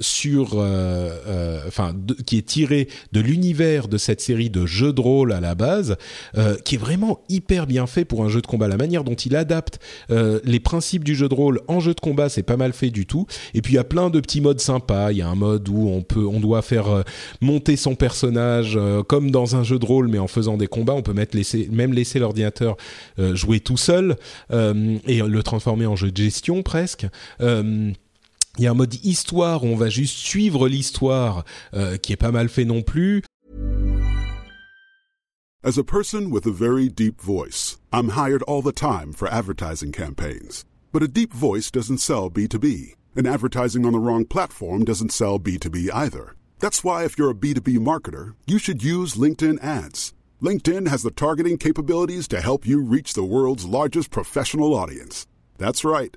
sur, 0.00 0.52
euh, 0.54 1.62
enfin, 1.66 1.94
qui 2.26 2.38
est 2.38 2.46
tiré 2.46 2.88
de 3.12 3.17
l'univers 3.20 3.88
de 3.88 3.98
cette 3.98 4.20
série 4.20 4.50
de 4.50 4.66
jeux 4.66 4.92
de 4.92 5.00
rôle 5.00 5.32
à 5.32 5.40
la 5.40 5.54
base, 5.54 5.96
euh, 6.36 6.56
qui 6.64 6.76
est 6.76 6.78
vraiment 6.78 7.20
hyper 7.28 7.66
bien 7.66 7.86
fait 7.86 8.04
pour 8.04 8.24
un 8.24 8.28
jeu 8.28 8.40
de 8.40 8.46
combat. 8.46 8.68
La 8.68 8.76
manière 8.76 9.04
dont 9.04 9.14
il 9.14 9.36
adapte 9.36 9.78
euh, 10.10 10.40
les 10.44 10.60
principes 10.60 11.04
du 11.04 11.14
jeu 11.14 11.28
de 11.28 11.34
rôle 11.34 11.60
en 11.68 11.80
jeu 11.80 11.94
de 11.94 12.00
combat, 12.00 12.28
c'est 12.28 12.42
pas 12.42 12.56
mal 12.56 12.72
fait 12.72 12.90
du 12.90 13.06
tout. 13.06 13.26
Et 13.54 13.62
puis 13.62 13.74
il 13.74 13.76
y 13.76 13.80
a 13.80 13.84
plein 13.84 14.10
de 14.10 14.20
petits 14.20 14.40
modes 14.40 14.60
sympas. 14.60 15.12
Il 15.12 15.18
y 15.18 15.22
a 15.22 15.28
un 15.28 15.34
mode 15.34 15.68
où 15.68 15.88
on 15.88 16.02
peut, 16.02 16.26
doit 16.40 16.62
faire 16.62 16.88
euh, 16.88 17.02
monter 17.40 17.76
son 17.76 17.94
personnage 17.94 18.78
comme 19.08 19.30
dans 19.30 19.56
un 19.56 19.62
jeu 19.62 19.78
de 19.78 19.84
rôle, 19.84 20.08
mais 20.08 20.18
en 20.18 20.28
faisant 20.28 20.56
des 20.56 20.66
combats. 20.66 20.94
On 20.94 21.02
peut 21.02 21.14
même 21.14 21.92
laisser 21.92 22.18
l'ordinateur 22.18 22.76
jouer 23.34 23.60
tout 23.60 23.76
seul 23.76 24.16
et 24.50 25.22
le 25.22 25.42
transformer 25.42 25.86
en 25.86 25.96
jeu 25.96 26.10
de 26.10 26.16
gestion 26.16 26.62
presque. 26.62 27.06
Il 28.58 28.64
y 28.64 28.66
a 28.66 28.72
un 28.72 28.74
mode 28.74 28.96
histoire 29.04 29.62
où 29.62 29.68
on 29.68 29.76
va 29.76 29.88
juste 29.88 30.16
suivre 30.16 30.68
l'histoire 30.68 31.44
euh, 31.74 31.96
qui 31.96 32.12
est 32.12 32.16
pas 32.16 32.32
mal 32.32 32.48
fait 32.48 32.64
non 32.64 32.82
plus. 32.82 33.22
As 35.62 35.78
a 35.78 35.84
person 35.84 36.30
with 36.30 36.46
a 36.46 36.50
very 36.50 36.88
deep 36.88 37.20
voice, 37.20 37.78
I'm 37.92 38.10
hired 38.10 38.42
all 38.48 38.62
the 38.62 38.72
time 38.72 39.12
for 39.12 39.28
advertising 39.28 39.92
campaigns. 39.92 40.64
But 40.92 41.02
a 41.02 41.08
deep 41.08 41.32
voice 41.32 41.70
doesn't 41.70 41.98
sell 41.98 42.30
B2B, 42.30 42.94
and 43.16 43.26
advertising 43.26 43.84
on 43.84 43.92
the 43.92 43.98
wrong 43.98 44.24
platform 44.24 44.84
doesn't 44.84 45.12
sell 45.12 45.38
B2B 45.38 45.90
either. 45.92 46.34
That's 46.58 46.82
why 46.82 47.04
if 47.04 47.16
you're 47.16 47.30
a 47.30 47.34
B2B 47.34 47.78
marketer, 47.78 48.34
you 48.46 48.58
should 48.58 48.82
use 48.82 49.14
LinkedIn 49.14 49.62
ads. 49.62 50.14
LinkedIn 50.42 50.88
has 50.88 51.02
the 51.02 51.10
targeting 51.10 51.58
capabilities 51.58 52.26
to 52.28 52.40
help 52.40 52.66
you 52.66 52.82
reach 52.82 53.14
the 53.14 53.24
world's 53.24 53.66
largest 53.66 54.10
professional 54.10 54.74
audience. 54.74 55.26
That's 55.58 55.84
right. 55.84 56.16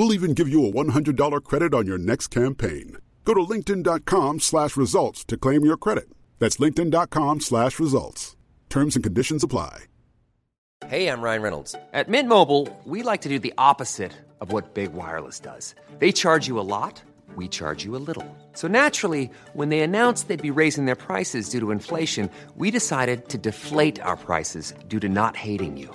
We'll 0.00 0.14
even 0.14 0.32
give 0.32 0.48
you 0.48 0.64
a 0.64 0.72
$100 0.72 1.44
credit 1.44 1.74
on 1.74 1.86
your 1.86 1.98
next 1.98 2.28
campaign. 2.28 2.96
Go 3.24 3.34
to 3.34 3.40
linkedin.com 3.40 4.40
slash 4.40 4.74
results 4.74 5.26
to 5.26 5.36
claim 5.36 5.62
your 5.62 5.76
credit. 5.76 6.08
That's 6.38 6.56
linkedin.com 6.56 7.40
slash 7.40 7.78
results. 7.78 8.34
Terms 8.70 8.96
and 8.96 9.04
conditions 9.04 9.44
apply. 9.44 9.76
Hey, 10.86 11.08
I'm 11.08 11.20
Ryan 11.20 11.42
Reynolds. 11.42 11.76
At 11.92 12.08
Mint 12.08 12.30
Mobile, 12.30 12.66
we 12.86 13.02
like 13.02 13.20
to 13.20 13.28
do 13.28 13.38
the 13.38 13.52
opposite 13.58 14.12
of 14.40 14.52
what 14.52 14.72
Big 14.72 14.94
Wireless 14.94 15.38
does. 15.38 15.74
They 15.98 16.12
charge 16.12 16.48
you 16.48 16.58
a 16.58 16.64
lot, 16.64 17.02
we 17.36 17.46
charge 17.46 17.84
you 17.84 17.94
a 17.94 18.00
little. 18.08 18.24
So 18.54 18.68
naturally, 18.68 19.30
when 19.52 19.68
they 19.68 19.80
announced 19.80 20.28
they'd 20.28 20.40
be 20.40 20.50
raising 20.50 20.86
their 20.86 20.96
prices 20.96 21.50
due 21.50 21.60
to 21.60 21.72
inflation, 21.72 22.30
we 22.56 22.70
decided 22.70 23.28
to 23.28 23.36
deflate 23.36 24.00
our 24.00 24.16
prices 24.16 24.72
due 24.88 25.00
to 25.00 25.10
not 25.10 25.36
hating 25.36 25.76
you. 25.76 25.94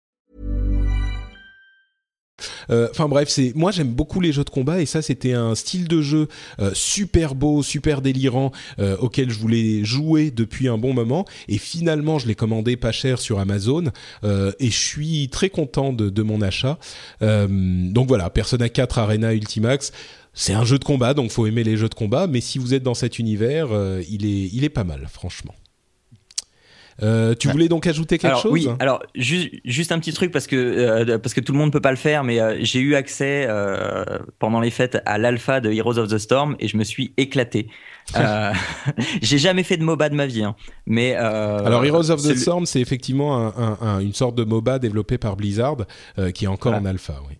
Euh, 2.69 2.87
enfin 2.91 3.07
bref, 3.07 3.29
c'est 3.29 3.53
moi 3.55 3.71
j'aime 3.71 3.89
beaucoup 3.89 4.19
les 4.21 4.31
jeux 4.31 4.43
de 4.43 4.49
combat 4.49 4.81
et 4.81 4.85
ça 4.85 5.01
c'était 5.01 5.33
un 5.33 5.55
style 5.55 5.87
de 5.87 6.01
jeu 6.01 6.27
euh, 6.59 6.71
super 6.73 7.35
beau, 7.35 7.63
super 7.63 8.01
délirant 8.01 8.51
euh, 8.79 8.97
auquel 8.97 9.29
je 9.29 9.39
voulais 9.39 9.83
jouer 9.83 10.31
depuis 10.31 10.67
un 10.67 10.77
bon 10.77 10.93
moment 10.93 11.25
et 11.47 11.57
finalement 11.57 12.19
je 12.19 12.27
l'ai 12.27 12.35
commandé 12.35 12.77
pas 12.77 12.91
cher 12.91 13.19
sur 13.19 13.39
Amazon 13.39 13.85
et 14.23 14.69
je 14.69 14.77
suis 14.77 15.29
très 15.29 15.49
content 15.49 15.93
de, 15.93 16.21
mon 16.21 16.41
achat. 16.41 16.77
donc 17.21 18.07
voilà, 18.07 18.29
Persona 18.29 18.69
4 18.69 18.99
Arena 18.99 19.33
Ultimax. 19.33 19.91
C'est 20.33 20.53
un 20.53 20.63
jeu 20.63 20.79
de 20.79 20.83
combat, 20.83 21.13
donc 21.13 21.31
faut 21.31 21.45
aimer 21.45 21.63
les 21.63 21.77
jeux 21.77 21.89
de 21.89 21.95
combat. 21.95 22.27
Mais 22.27 22.41
si 22.41 22.57
vous 22.57 22.73
êtes 22.73 22.83
dans 22.83 22.93
cet 22.93 23.19
univers, 23.19 23.67
il 24.09 24.25
est, 24.25 24.49
il 24.53 24.63
est 24.63 24.69
pas 24.69 24.83
mal, 24.83 25.07
franchement. 25.11 25.53
Euh, 27.03 27.33
tu 27.35 27.49
voulais 27.49 27.67
donc 27.67 27.87
ajouter 27.87 28.17
quelque 28.17 28.31
alors, 28.31 28.41
chose? 28.41 28.51
Oui, 28.51 28.67
alors 28.79 29.01
juste, 29.15 29.49
juste 29.65 29.91
un 29.91 29.99
petit 29.99 30.13
truc 30.13 30.31
parce 30.31 30.47
que 30.47 30.55
euh, 30.55 31.17
parce 31.17 31.33
que 31.33 31.41
tout 31.41 31.51
le 31.51 31.57
monde 31.57 31.71
peut 31.71 31.81
pas 31.81 31.91
le 31.91 31.97
faire, 31.97 32.23
mais 32.23 32.39
euh, 32.39 32.57
j'ai 32.61 32.79
eu 32.79 32.95
accès 32.95 33.47
pendant 34.39 34.59
les 34.59 34.71
fêtes 34.71 35.01
à 35.05 35.17
l'alpha 35.17 35.61
de 35.61 35.71
Heroes 35.71 35.97
of 35.97 36.09
the 36.09 36.17
Storm 36.17 36.55
et 36.59 36.67
je 36.67 36.77
me 36.77 36.83
suis 36.83 37.13
éclaté. 37.17 37.67
J'ai 39.21 39.37
jamais 39.37 39.63
fait 39.63 39.77
de 39.77 39.83
MOBA 39.83 40.09
de 40.09 40.15
ma 40.15 40.25
vie, 40.25 40.43
hein, 40.43 40.55
mais 40.85 41.13
alors 41.15 41.85
Heroes 41.85 42.11
of 42.11 42.21
the 42.21 42.35
Storm, 42.35 42.65
c'est 42.65 42.81
effectivement 42.81 43.37
un, 43.37 43.53
un, 43.57 43.77
un, 43.81 43.99
une 43.99 44.13
sorte 44.13 44.35
de 44.35 44.43
MOBA 44.43 44.79
développé 44.79 45.17
par 45.17 45.35
Blizzard 45.35 45.77
qui 46.33 46.45
est 46.45 46.47
encore 46.47 46.73
voilà. 46.73 46.87
en 46.87 46.89
alpha, 46.89 47.15
oui. 47.29 47.37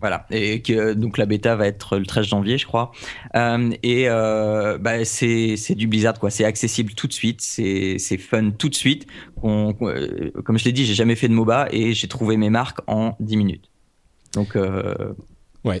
Voilà, 0.00 0.26
et 0.30 0.62
que 0.62 0.92
donc 0.92 1.18
la 1.18 1.26
bêta 1.26 1.56
va 1.56 1.66
être 1.66 1.98
le 1.98 2.06
13 2.06 2.26
janvier, 2.26 2.56
je 2.56 2.66
crois. 2.66 2.92
Euh, 3.34 3.70
et 3.82 4.08
euh, 4.08 4.78
bah, 4.78 5.04
c'est 5.04 5.56
c'est 5.56 5.74
du 5.74 5.88
Blizzard 5.88 6.20
quoi, 6.20 6.30
c'est 6.30 6.44
accessible 6.44 6.92
tout 6.94 7.08
de 7.08 7.12
suite, 7.12 7.40
c'est 7.40 7.96
c'est 7.98 8.16
fun 8.16 8.50
tout 8.50 8.68
de 8.68 8.76
suite. 8.76 9.08
On, 9.42 9.74
euh, 9.82 10.30
comme 10.44 10.56
je 10.56 10.64
l'ai 10.64 10.72
dit, 10.72 10.84
j'ai 10.86 10.94
jamais 10.94 11.16
fait 11.16 11.28
de 11.28 11.34
MOBA 11.34 11.68
et 11.72 11.94
j'ai 11.94 12.06
trouvé 12.06 12.36
mes 12.36 12.50
marques 12.50 12.78
en 12.86 13.16
10 13.18 13.36
minutes. 13.36 13.70
Donc 14.34 14.54
euh, 14.54 15.14
ouais, 15.64 15.80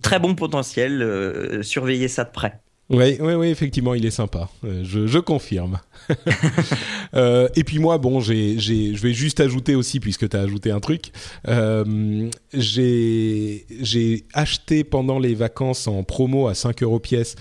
très 0.00 0.18
bon 0.18 0.34
potentiel. 0.34 1.02
Euh, 1.02 1.62
surveillez 1.62 2.08
ça 2.08 2.24
de 2.24 2.30
près. 2.30 2.60
Oui, 2.90 3.18
oui, 3.20 3.34
oui, 3.34 3.46
effectivement, 3.48 3.94
il 3.94 4.04
est 4.04 4.10
sympa. 4.10 4.48
Euh, 4.64 4.82
je, 4.82 5.18
confirme. 5.18 5.78
euh, 7.14 7.48
et 7.54 7.62
puis 7.62 7.78
moi, 7.78 7.98
bon, 7.98 8.18
je 8.18 8.32
vais 8.32 9.12
juste 9.12 9.38
ajouter 9.38 9.76
aussi, 9.76 10.00
puisque 10.00 10.28
tu 10.28 10.36
as 10.36 10.40
ajouté 10.40 10.72
un 10.72 10.80
truc, 10.80 11.12
euh, 11.46 12.28
j'ai, 12.52 14.24
acheté 14.34 14.82
pendant 14.82 15.20
les 15.20 15.36
vacances 15.36 15.86
en 15.86 16.02
promo 16.02 16.48
à 16.48 16.54
5 16.54 16.82
euros 16.82 16.98
pièce 16.98 17.36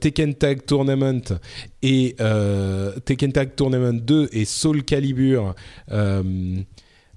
Tekken 0.00 0.34
Tag 0.34 0.64
Tournament 0.64 1.38
et 1.82 2.16
Tekken 3.04 3.32
Tag 3.32 3.54
Tournament 3.56 4.00
2 4.00 4.30
et 4.32 4.46
Soul 4.46 4.84
Calibur. 4.84 5.54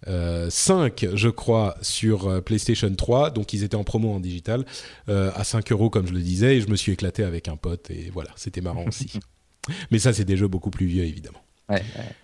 Euh, 0.07 0.31
euh, 0.31 0.49
5, 0.49 1.07
je 1.13 1.29
crois, 1.29 1.77
sur 1.81 2.27
euh, 2.27 2.41
PlayStation 2.41 2.93
3. 2.93 3.31
Donc, 3.31 3.53
ils 3.53 3.63
étaient 3.63 3.75
en 3.75 3.83
promo 3.83 4.11
en 4.11 4.19
digital 4.19 4.65
euh, 5.09 5.31
à 5.35 5.43
5 5.43 5.71
euros, 5.71 5.89
comme 5.89 6.07
je 6.07 6.13
le 6.13 6.21
disais. 6.21 6.57
Et 6.57 6.61
je 6.61 6.69
me 6.69 6.75
suis 6.75 6.91
éclaté 6.91 7.23
avec 7.23 7.47
un 7.47 7.57
pote. 7.57 7.89
Et 7.91 8.09
voilà, 8.13 8.31
c'était 8.35 8.61
marrant 8.61 8.85
aussi. 8.87 9.11
Mais 9.91 9.99
ça, 9.99 10.13
c'est 10.13 10.25
des 10.25 10.37
jeux 10.37 10.47
beaucoup 10.47 10.71
plus 10.71 10.85
vieux, 10.85 11.03
évidemment. 11.03 11.41
Ouais, 11.69 11.83
ouais. 11.97 12.15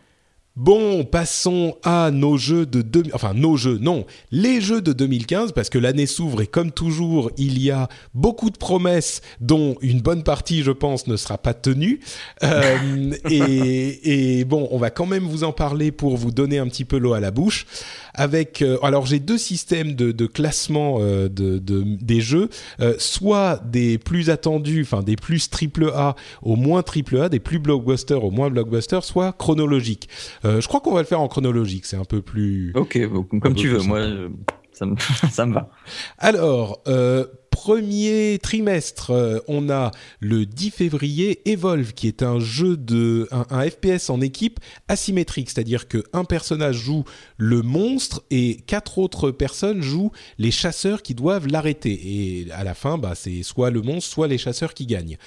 Bon, 0.60 1.04
passons 1.06 1.78
à 1.84 2.10
nos 2.10 2.36
jeux 2.36 2.66
de... 2.66 2.82
deux- 2.82 3.04
Enfin, 3.14 3.36
nos 3.36 3.58
jeux, 3.58 3.78
non. 3.80 4.08
Les 4.32 4.60
jeux 4.60 4.82
de 4.82 4.92
2015, 4.92 5.52
parce 5.52 5.70
que 5.70 5.78
l'année 5.78 6.08
s'ouvre 6.08 6.42
et 6.42 6.48
comme 6.48 6.72
toujours, 6.72 7.30
il 7.38 7.62
y 7.62 7.70
a 7.70 7.88
beaucoup 8.16 8.50
de 8.50 8.58
promesses 8.58 9.22
dont 9.40 9.76
une 9.82 10.02
bonne 10.02 10.24
partie, 10.24 10.64
je 10.64 10.72
pense, 10.72 11.06
ne 11.06 11.16
sera 11.16 11.38
pas 11.38 11.54
tenue. 11.54 12.00
Euh, 12.44 13.14
et, 13.30 14.46
bon, 14.46 14.68
on 14.72 14.80
va 14.80 14.90
quand 14.90 15.06
même 15.06 15.26
vous 15.26 15.44
en 15.44 15.52
parler 15.52 15.92
pour 15.92 16.18
vous 16.18 16.32
donner 16.32 16.58
un 16.58 16.68
petit 16.68 16.86
peu 16.86 16.98
l'eau 16.98 17.14
à 17.14 17.20
la 17.20 17.30
bouche. 17.30 17.68
Avec, 18.16 18.64
euh, 18.64 18.80
alors 18.82 19.06
j'ai 19.06 19.20
deux 19.20 19.38
systèmes 19.38 19.94
de, 19.94 20.26
classement 20.26 20.98
euh, 21.02 21.30
de, 21.30 21.60
de- 21.60 21.84
des 22.02 22.20
jeux, 22.20 22.50
soit 22.98 23.62
des 23.64 24.00
plus 24.00 24.32
attendus, 24.32 24.82
enfin 24.82 25.04
des 25.04 25.16
plus 25.16 25.52
triple 25.52 25.92
A 25.94 26.16
au 26.42 26.56
moins 26.56 26.82
triple 26.82 27.18
A, 27.22 27.30
des 27.30 27.40
plus 27.40 27.60
blockbusters 27.60 28.24
au 28.24 28.32
moins 28.32 28.50
blockbusters, 28.50 29.04
soit 29.04 29.34
chronologiques. 29.34 30.10
Euh, 30.48 30.62
je 30.62 30.68
crois 30.68 30.80
qu'on 30.82 30.94
va 30.94 31.02
le 31.02 31.08
faire 31.08 31.22
en 31.22 31.28
chronologique, 31.28 31.86
c'est 31.86 31.98
un 31.98 32.06
peu 32.06 32.22
plus. 32.22 32.72
Ok, 32.76 32.98
bon, 33.08 33.24
comme 33.24 33.54
tu 33.56 33.68
veux. 33.68 33.80
Moi, 33.80 34.02
je- 34.04 34.30
ça 34.72 34.86
me, 34.86 34.96
ça 35.32 35.46
me 35.46 35.54
va. 35.54 35.70
Alors, 36.18 36.82
euh, 36.88 37.26
premier 37.52 38.38
trimestre, 38.42 39.10
euh, 39.12 39.40
on 39.48 39.70
a 39.72 39.90
le 40.20 40.46
10 40.46 40.70
février 40.70 41.42
Evolve, 41.50 41.94
qui 41.94 42.08
est 42.08 42.22
un 42.22 42.40
jeu 42.40 42.78
de 42.78 43.28
un, 43.32 43.46
un 43.50 43.68
FPS 43.68 44.10
en 44.12 44.22
équipe 44.22 44.60
asymétrique, 44.88 45.50
c'est-à-dire 45.50 45.88
que 45.88 46.04
un 46.14 46.24
personnage 46.24 46.76
joue 46.76 47.04
le 47.38 47.64
monstre 47.64 48.24
et 48.30 48.58
quatre 48.68 49.00
autres 49.00 49.32
personnes 49.32 49.82
jouent 49.82 50.12
les 50.38 50.52
chasseurs 50.52 51.02
qui 51.02 51.16
doivent 51.16 51.48
l'arrêter. 51.48 52.00
Et 52.44 52.48
à 52.52 52.64
la 52.64 52.76
fin, 52.76 53.00
bah, 53.00 53.14
c'est 53.16 53.42
soit 53.44 53.72
le 53.72 53.82
monstre, 53.82 54.12
soit 54.12 54.28
les 54.28 54.38
chasseurs 54.38 54.76
qui 54.76 54.86
gagnent. 54.86 55.18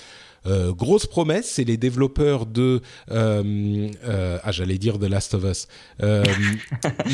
Euh, 0.47 0.73
grosse 0.73 1.07
promesse, 1.07 1.51
c'est 1.51 1.65
les 1.65 1.77
développeurs 1.77 2.47
de 2.47 2.81
euh, 3.11 3.89
euh, 4.05 4.39
ah 4.43 4.53
j'allais 4.53 4.79
dire 4.79 4.99
The 4.99 5.05
Last 5.05 5.35
of 5.35 5.45
Us. 5.45 5.69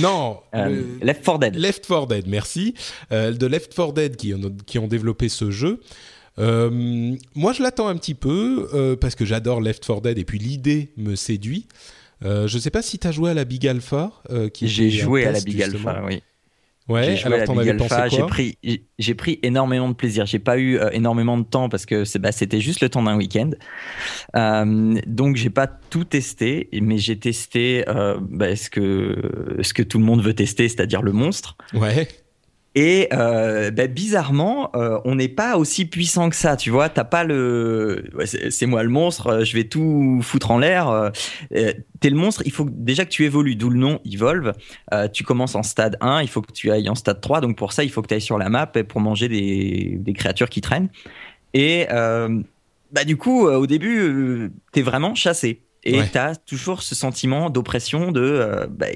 Non, 0.00 0.38
le- 0.52 0.98
Left 1.02 1.24
4 1.24 1.38
Dead. 1.38 1.54
Left 1.56 1.86
4 1.86 2.06
Dead, 2.06 2.26
merci. 2.28 2.74
De 3.10 3.46
Left 3.46 3.74
4 3.74 3.92
Dead 3.92 4.16
qui 4.16 4.34
ont, 4.34 4.40
qui 4.66 4.78
ont 4.78 4.86
développé 4.88 5.28
ce 5.28 5.50
jeu. 5.50 5.80
Euh, 6.38 7.14
moi, 7.34 7.52
je 7.52 7.62
l'attends 7.62 7.88
un 7.88 7.96
petit 7.96 8.14
peu 8.14 8.68
euh, 8.74 8.94
parce 8.96 9.14
que 9.14 9.24
j'adore 9.24 9.60
Left 9.60 9.84
4 9.86 10.00
Dead 10.02 10.18
et 10.18 10.24
puis 10.24 10.38
l'idée 10.38 10.92
me 10.96 11.16
séduit. 11.16 11.66
Euh, 12.24 12.46
je 12.46 12.58
sais 12.58 12.70
pas 12.70 12.82
si 12.82 12.98
tu 12.98 13.06
as 13.06 13.12
joué 13.12 13.30
à 13.30 13.34
la 13.34 13.44
Big 13.44 13.66
Alpha. 13.66 14.12
J'ai 14.60 14.90
joué 14.90 15.26
à 15.26 15.32
la 15.32 15.40
Big 15.40 15.62
justement. 15.62 15.90
Alpha, 15.90 16.04
oui. 16.06 16.22
Ouais, 16.88 17.04
alors 17.24 17.38
t'en 17.46 17.54
avais 17.58 17.70
pensé 17.78 17.94
j'ai 18.10 18.16
pris, 18.28 18.58
j'ai- 18.98 19.14
pris 19.14 19.40
énormément 19.42 19.88
de 19.88 19.94
plaisir. 19.94 20.24
J'ai 20.26 20.38
pas 20.38 20.56
eu 20.58 20.78
euh, 20.78 20.88
énormément 20.92 21.36
de 21.36 21.42
temps 21.44 21.68
parce 21.68 21.84
que 21.84 22.04
c'est- 22.04 22.18
bah, 22.20 22.30
c'était 22.32 22.60
juste 22.60 22.80
le 22.80 22.88
temps 22.88 23.02
d'un 23.02 23.16
week-end. 23.16 23.50
Euh, 24.36 24.94
donc 25.06 25.36
j'ai 25.36 25.50
pas 25.50 25.66
tout 25.66 26.04
testé, 26.04 26.68
mais 26.80 26.98
j'ai 26.98 27.18
testé 27.18 27.84
euh, 27.88 28.18
bah, 28.20 28.54
ce 28.56 28.70
que 28.70 29.56
ce 29.62 29.72
que 29.74 29.82
tout 29.82 29.98
le 29.98 30.04
monde 30.04 30.22
veut 30.22 30.34
tester, 30.34 30.68
c'est-à-dire 30.68 31.02
le 31.02 31.12
monstre. 31.12 31.56
Ouais. 31.74 32.08
Et 32.78 33.08
euh, 33.14 33.70
bah, 33.70 33.86
bizarrement, 33.86 34.70
euh, 34.76 35.00
on 35.06 35.14
n'est 35.14 35.28
pas 35.28 35.56
aussi 35.56 35.86
puissant 35.86 36.28
que 36.28 36.36
ça, 36.36 36.56
tu 36.58 36.68
vois. 36.68 36.90
T'as 36.90 37.04
pas 37.04 37.24
le, 37.24 38.04
c'est 38.50 38.66
moi 38.66 38.82
le 38.82 38.90
monstre, 38.90 39.28
euh, 39.28 39.44
je 39.44 39.56
vais 39.56 39.64
tout 39.64 40.20
foutre 40.22 40.50
en 40.50 40.58
l'air. 40.58 40.90
euh, 40.90 41.10
T'es 42.00 42.10
le 42.10 42.16
monstre, 42.16 42.42
il 42.44 42.52
faut 42.52 42.68
déjà 42.70 43.06
que 43.06 43.10
tu 43.10 43.24
évolues, 43.24 43.56
d'où 43.56 43.70
le 43.70 43.78
nom 43.78 43.98
Evolve. 44.04 44.52
Tu 45.14 45.24
commences 45.24 45.54
en 45.54 45.62
stade 45.62 45.96
1, 46.02 46.20
il 46.20 46.28
faut 46.28 46.42
que 46.42 46.52
tu 46.52 46.70
ailles 46.70 46.90
en 46.90 46.94
stade 46.94 47.22
3. 47.22 47.40
Donc 47.40 47.56
pour 47.56 47.72
ça, 47.72 47.82
il 47.82 47.90
faut 47.90 48.02
que 48.02 48.08
tu 48.08 48.14
ailles 48.14 48.20
sur 48.20 48.36
la 48.38 48.50
map 48.50 48.66
pour 48.66 49.00
manger 49.00 49.28
des, 49.28 49.96
des 49.98 50.12
créatures 50.12 50.50
qui 50.50 50.60
traînent. 50.60 50.90
Et 51.54 51.86
bah 51.88 53.04
du 53.06 53.16
coup, 53.16 53.46
au 53.48 53.66
début, 53.66 54.52
t'es 54.72 54.82
vraiment 54.82 55.14
chassé. 55.14 55.65
Et 55.88 55.98
Ouais. 55.98 56.08
t'as 56.12 56.34
toujours 56.34 56.82
ce 56.82 56.94
sentiment 56.94 57.48
d'oppression 57.50 58.10
de 58.12 58.20
euh, 58.20 58.66
bah, 58.68 58.86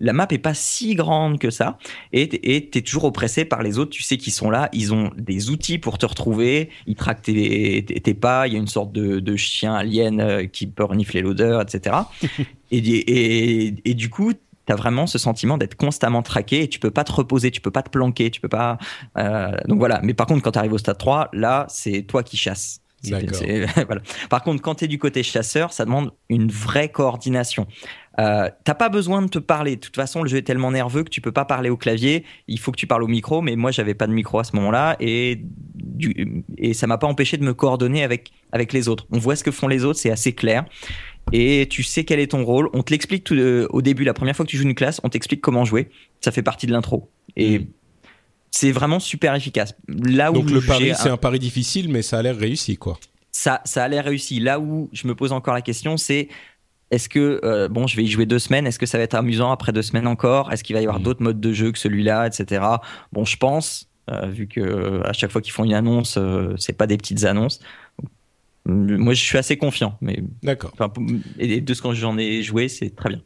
la 0.00 0.12
map 0.12 0.26
est 0.30 0.38
pas 0.38 0.54
si 0.54 0.94
grande 0.94 1.38
que 1.38 1.50
ça 1.50 1.78
et 2.12 2.28
t'es- 2.28 2.40
et 2.42 2.68
t'es 2.70 2.82
toujours 2.82 3.04
oppressé 3.04 3.44
par 3.44 3.62
les 3.62 3.78
autres. 3.78 3.90
Tu 3.92 4.02
sais 4.02 4.16
qu'ils 4.16 4.32
sont 4.32 4.50
là, 4.50 4.68
ils 4.72 4.92
ont 4.92 5.10
des 5.16 5.50
outils 5.50 5.78
pour 5.78 5.98
te 5.98 6.06
retrouver, 6.06 6.70
ils 6.86 6.96
traquent 6.96 7.22
tes, 7.22 8.14
pas. 8.20 8.46
Il 8.48 8.52
y 8.52 8.56
a 8.56 8.58
une 8.58 8.66
sorte 8.66 8.92
de, 8.92 9.20
de 9.20 9.36
chien 9.36 9.74
alien 9.74 10.20
euh, 10.20 10.46
qui 10.46 10.66
peut 10.66 10.84
renifler 10.84 11.20
l'odeur, 11.22 11.60
etc. 11.62 11.96
et, 12.72 12.78
et, 12.78 13.74
et 13.84 13.94
du 13.94 14.10
coup, 14.10 14.32
t'as 14.66 14.74
vraiment 14.76 15.06
ce 15.06 15.18
sentiment 15.18 15.58
d'être 15.58 15.74
constamment 15.76 16.22
traqué 16.22 16.62
et 16.62 16.68
tu 16.68 16.78
peux 16.78 16.90
pas 16.90 17.04
te 17.04 17.12
reposer, 17.12 17.50
tu 17.50 17.60
peux 17.60 17.70
pas 17.70 17.82
te 17.82 17.90
planquer, 17.90 18.30
tu 18.30 18.40
peux 18.40 18.48
pas. 18.48 18.78
euh, 19.18 19.52
donc 19.66 19.78
voilà. 19.78 20.00
Mais 20.02 20.14
par 20.14 20.26
contre, 20.26 20.42
quand 20.42 20.52
tu 20.52 20.58
arrives 20.58 20.72
au 20.72 20.78
stade 20.78 20.98
3, 20.98 21.28
là, 21.32 21.66
c'est 21.68 22.02
toi 22.02 22.22
qui 22.22 22.36
chasses. 22.36 22.80
Voilà. 23.86 24.02
Par 24.28 24.42
contre, 24.42 24.62
quand 24.62 24.76
tu 24.76 24.84
es 24.84 24.88
du 24.88 24.98
côté 24.98 25.22
chasseur, 25.22 25.72
ça 25.72 25.84
demande 25.84 26.12
une 26.28 26.50
vraie 26.50 26.88
coordination. 26.90 27.66
Euh, 28.18 28.48
T'as 28.64 28.74
pas 28.74 28.88
besoin 28.88 29.22
de 29.22 29.28
te 29.28 29.38
parler. 29.38 29.76
De 29.76 29.80
toute 29.80 29.96
façon, 29.96 30.22
le 30.22 30.28
jeu 30.28 30.36
est 30.38 30.42
tellement 30.42 30.70
nerveux 30.72 31.04
que 31.04 31.08
tu 31.10 31.20
peux 31.20 31.32
pas 31.32 31.44
parler 31.44 31.70
au 31.70 31.76
clavier. 31.76 32.24
Il 32.48 32.58
faut 32.58 32.72
que 32.72 32.76
tu 32.76 32.86
parles 32.86 33.02
au 33.02 33.08
micro. 33.08 33.40
Mais 33.40 33.56
moi, 33.56 33.70
j'avais 33.70 33.94
pas 33.94 34.06
de 34.06 34.12
micro 34.12 34.38
à 34.38 34.44
ce 34.44 34.54
moment-là 34.56 34.96
et 35.00 35.40
du, 35.74 36.44
et 36.58 36.74
ça 36.74 36.86
m'a 36.86 36.98
pas 36.98 37.06
empêché 37.06 37.36
de 37.36 37.44
me 37.44 37.54
coordonner 37.54 38.02
avec 38.02 38.30
avec 38.52 38.72
les 38.72 38.88
autres. 38.88 39.06
On 39.12 39.18
voit 39.18 39.36
ce 39.36 39.44
que 39.44 39.50
font 39.52 39.68
les 39.68 39.84
autres, 39.84 39.98
c'est 39.98 40.10
assez 40.10 40.32
clair. 40.34 40.64
Et 41.32 41.68
tu 41.70 41.82
sais 41.82 42.04
quel 42.04 42.18
est 42.18 42.32
ton 42.32 42.44
rôle. 42.44 42.68
On 42.72 42.82
te 42.82 42.90
l'explique 42.92 43.22
tout 43.24 43.36
de- 43.36 43.68
au 43.70 43.80
début, 43.82 44.04
la 44.04 44.14
première 44.14 44.34
fois 44.34 44.44
que 44.44 44.50
tu 44.50 44.56
joues 44.56 44.64
une 44.64 44.74
classe, 44.74 45.00
on 45.04 45.08
t'explique 45.08 45.40
comment 45.40 45.64
jouer. 45.64 45.88
Ça 46.20 46.32
fait 46.32 46.42
partie 46.42 46.66
de 46.66 46.72
l'intro. 46.72 47.10
Et 47.36 47.60
Mm. 47.60 47.66
C'est 48.50 48.72
vraiment 48.72 48.98
super 49.00 49.34
efficace. 49.34 49.74
Là 49.88 50.30
où 50.30 50.34
Donc 50.34 50.50
le 50.50 50.60
pari, 50.60 50.92
c'est 50.96 51.08
un 51.08 51.16
pari 51.16 51.38
difficile, 51.38 51.88
mais 51.88 52.02
ça 52.02 52.18
a 52.18 52.22
l'air 52.22 52.36
réussi, 52.36 52.76
quoi. 52.76 52.98
ça, 53.32 53.60
ça 53.64 53.84
a 53.84 53.88
l'air 53.88 54.04
réussi. 54.04 54.40
Là 54.40 54.58
où 54.60 54.88
je 54.92 55.06
me 55.06 55.14
pose 55.14 55.32
encore 55.32 55.54
la 55.54 55.62
question, 55.62 55.96
c'est 55.96 56.28
est-ce 56.90 57.08
que, 57.08 57.40
euh, 57.44 57.68
bon, 57.68 57.86
je 57.86 57.94
vais 57.96 58.02
y 58.02 58.08
jouer 58.08 58.26
deux 58.26 58.40
semaines, 58.40 58.66
est-ce 58.66 58.78
que 58.78 58.86
ça 58.86 58.98
va 58.98 59.04
être 59.04 59.14
amusant 59.14 59.52
après 59.52 59.72
deux 59.72 59.82
semaines 59.82 60.08
encore? 60.08 60.52
Est-ce 60.52 60.64
qu'il 60.64 60.74
va 60.74 60.80
y 60.80 60.84
avoir 60.84 60.98
Mhm. 60.98 61.04
d'autres 61.04 61.22
modes 61.22 61.40
de 61.40 61.52
jeu 61.52 61.70
que 61.70 61.78
celui-là, 61.78 62.26
etc. 62.26 62.64
Bon, 63.12 63.24
je 63.24 63.36
pense, 63.36 63.88
euh, 64.10 64.26
vu 64.26 64.48
que 64.48 64.60
euh, 64.60 65.00
à 65.08 65.12
chaque 65.12 65.30
fois 65.30 65.40
qu'ils 65.40 65.52
font 65.52 65.62
une 65.64 65.74
annonce, 65.74 66.18
c'est 66.58 66.72
pas 66.72 66.88
des 66.88 66.96
petites 66.96 67.22
annonces. 67.24 67.60
Moi, 68.66 69.14
je 69.14 69.22
suis 69.22 69.38
assez 69.38 69.56
confiant, 69.56 69.96
mais 70.00 70.22
D'accord. 70.42 70.72
et 71.38 71.60
de 71.60 71.74
ce 71.74 71.80
que 71.82 71.92
j'en 71.94 72.18
ai 72.18 72.42
joué, 72.42 72.68
c'est 72.68 72.94
très 72.94 73.08
bien. 73.08 73.20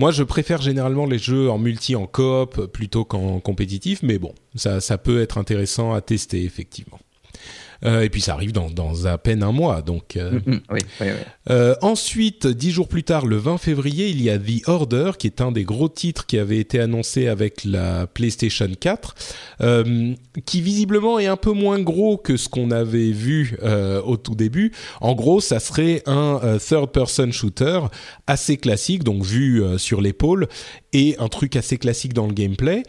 Moi, 0.00 0.12
je 0.12 0.22
préfère 0.22 0.62
généralement 0.62 1.04
les 1.04 1.18
jeux 1.18 1.50
en 1.50 1.58
multi, 1.58 1.94
en 1.94 2.06
coop, 2.06 2.68
plutôt 2.72 3.04
qu'en 3.04 3.38
compétitif, 3.38 4.02
mais 4.02 4.18
bon, 4.18 4.32
ça, 4.54 4.96
peut 4.96 5.20
être 5.20 5.36
intéressant 5.36 5.92
à 5.92 6.00
tester, 6.00 6.42
effectivement. 6.42 6.98
Euh, 7.84 8.02
et 8.02 8.10
puis 8.10 8.20
ça 8.20 8.34
arrive 8.34 8.52
dans, 8.52 8.70
dans 8.70 9.06
à 9.06 9.18
peine 9.18 9.42
un 9.42 9.52
mois, 9.52 9.82
donc... 9.82 10.16
euh, 10.16 10.30
Mm, 10.30 10.52
mm, 10.54 10.60
oui, 10.70 10.78
oui, 11.00 11.06
oui. 11.06 11.10
Euh, 11.50 11.74
ensuite, 11.82 12.46
dix 12.46 12.70
jours 12.70 12.88
plus 12.88 13.02
tard, 13.02 13.26
le 13.26 13.36
20 13.36 13.58
février, 13.58 14.08
il 14.08 14.22
y 14.22 14.30
a 14.30 14.38
The 14.38 14.68
Order, 14.68 15.12
qui 15.18 15.26
est 15.26 15.40
un 15.40 15.52
des 15.52 15.64
gros 15.64 15.88
titres 15.88 16.26
qui 16.26 16.38
avait 16.38 16.58
été 16.58 16.80
annoncé 16.80 17.26
avec 17.26 17.64
la 17.64 18.06
PlayStation 18.06 18.68
4, 18.78 19.14
euh, 19.60 20.14
qui 20.46 20.60
visiblement 20.60 21.18
est 21.18 21.26
un 21.26 21.36
peu 21.36 21.52
moins 21.52 21.80
gros 21.80 22.16
que 22.16 22.36
ce 22.36 22.48
qu'on 22.48 22.70
avait 22.70 23.10
vu 23.10 23.56
au 24.04 24.16
tout 24.16 24.34
début. 24.34 24.72
En 25.00 25.14
gros, 25.14 25.40
ça 25.40 25.60
serait 25.60 26.02
un 26.06 26.58
third-person 26.58 27.32
shooter 27.32 27.80
assez 28.26 28.56
classique, 28.56 29.04
donc 29.04 29.24
vu 29.24 29.62
sur 29.78 30.00
l'épaule, 30.00 30.48
et 30.92 31.16
un 31.18 31.28
truc 31.28 31.56
assez 31.56 31.78
classique 31.78 32.14
dans 32.14 32.26
le 32.26 32.32
gameplay. 32.32 32.82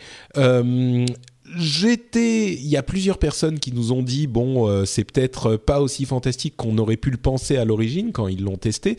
J'étais, 1.58 2.54
il 2.54 2.68
y 2.68 2.78
a 2.78 2.84
plusieurs 2.84 3.18
personnes 3.18 3.60
qui 3.60 3.74
nous 3.74 3.91
ont 3.91 4.02
dit 4.02 4.28
bon, 4.28 4.68
euh, 4.68 4.86
c'est 4.86 5.04
peut-être 5.04 5.58
pas 5.58 5.82
aussi 5.82 6.06
fantastique 6.06 6.56
qu'on 6.56 6.78
aurait 6.78 6.97
pu 6.97 7.12
le 7.12 7.18
penser 7.18 7.58
à 7.58 7.66
l'origine 7.66 8.12
quand 8.12 8.28
ils 8.28 8.43
l'ont 8.43 8.58
testé, 8.58 8.95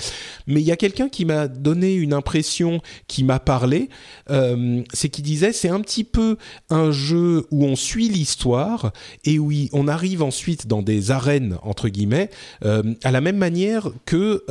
mais 0.46 0.60
il 0.60 0.66
y 0.66 0.72
a 0.72 0.76
quelqu'un 0.76 1.08
qui 1.08 1.24
m'a 1.24 1.48
donné 1.48 1.94
une 1.94 2.12
impression, 2.12 2.80
qui 3.08 3.24
m'a 3.24 3.38
parlé, 3.38 3.88
euh, 4.30 4.82
c'est 4.92 5.08
qu'il 5.08 5.24
disait 5.24 5.52
c'est 5.52 5.70
un 5.70 5.80
petit 5.80 6.04
peu 6.04 6.36
un 6.68 6.90
jeu 6.90 7.46
où 7.50 7.64
on 7.64 7.76
suit 7.76 8.08
l'histoire 8.08 8.92
et 9.24 9.38
où 9.38 9.50
on 9.72 9.88
arrive 9.88 10.22
ensuite 10.22 10.66
dans 10.66 10.82
des 10.82 11.10
arènes 11.10 11.56
entre 11.62 11.88
guillemets, 11.88 12.28
euh, 12.64 12.94
à 13.02 13.10
la 13.10 13.20
même 13.20 13.38
manière 13.38 13.90
que 14.04 14.44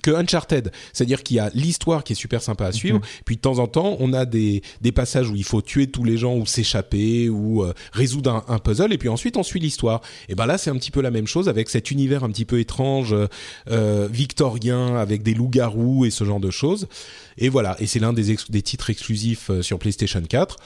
que 0.00 0.10
Uncharted, 0.10 0.72
c'est-à-dire 0.94 1.22
qu'il 1.22 1.36
y 1.36 1.40
a 1.40 1.50
l'histoire 1.54 2.02
qui 2.02 2.14
est 2.14 2.16
super 2.16 2.40
sympa 2.40 2.64
à 2.66 2.72
suivre, 2.72 2.98
Mhm. 2.98 3.04
puis 3.26 3.36
de 3.36 3.40
temps 3.42 3.58
en 3.58 3.66
temps 3.66 3.96
on 4.00 4.14
a 4.14 4.24
des, 4.24 4.62
des 4.80 4.90
passages 4.92 5.28
où 5.28 5.36
il 5.36 5.44
faut 5.44 5.60
tuer 5.60 5.86
tous 5.88 6.02
les 6.04 6.16
gens 6.16 6.34
ou 6.34 6.46
s'échapper 6.46 7.28
ou 7.28 7.62
euh, 7.62 7.74
résoudre 7.92 8.30
un, 8.48 8.54
un 8.54 8.58
puzzle 8.58 8.92
et 8.94 8.98
puis 8.98 9.10
ensuite 9.10 9.36
on 9.36 9.42
suit 9.42 9.60
l'histoire. 9.60 10.00
Et 10.30 10.34
ben 10.34 10.46
là 10.46 10.56
c'est 10.56 10.70
un 10.70 10.76
petit 10.76 10.90
peu 10.90 11.02
la 11.02 11.10
même 11.10 11.26
chose 11.26 11.48
avec 11.50 11.68
cet 11.68 11.90
univers 11.90 12.24
un 12.24 12.30
petit 12.30 12.46
peu 12.46 12.58
étrange 12.58 13.12
euh, 13.12 13.26
euh, 13.70 14.08
victorien 14.10 14.96
avec 14.96 15.22
des 15.22 15.34
loups-garous 15.34 16.06
et 16.06 16.10
ce 16.10 16.24
genre 16.24 16.40
de 16.40 16.50
choses. 16.50 16.88
Et 17.36 17.50
voilà, 17.50 17.76
et 17.78 17.86
c'est 17.86 17.98
l'un 17.98 18.12
des, 18.14 18.34
des 18.48 18.62
titres 18.62 18.88
exclusifs 18.88 19.50
sur 19.60 19.78
PlayStation 19.78 20.22
4. 20.22 20.56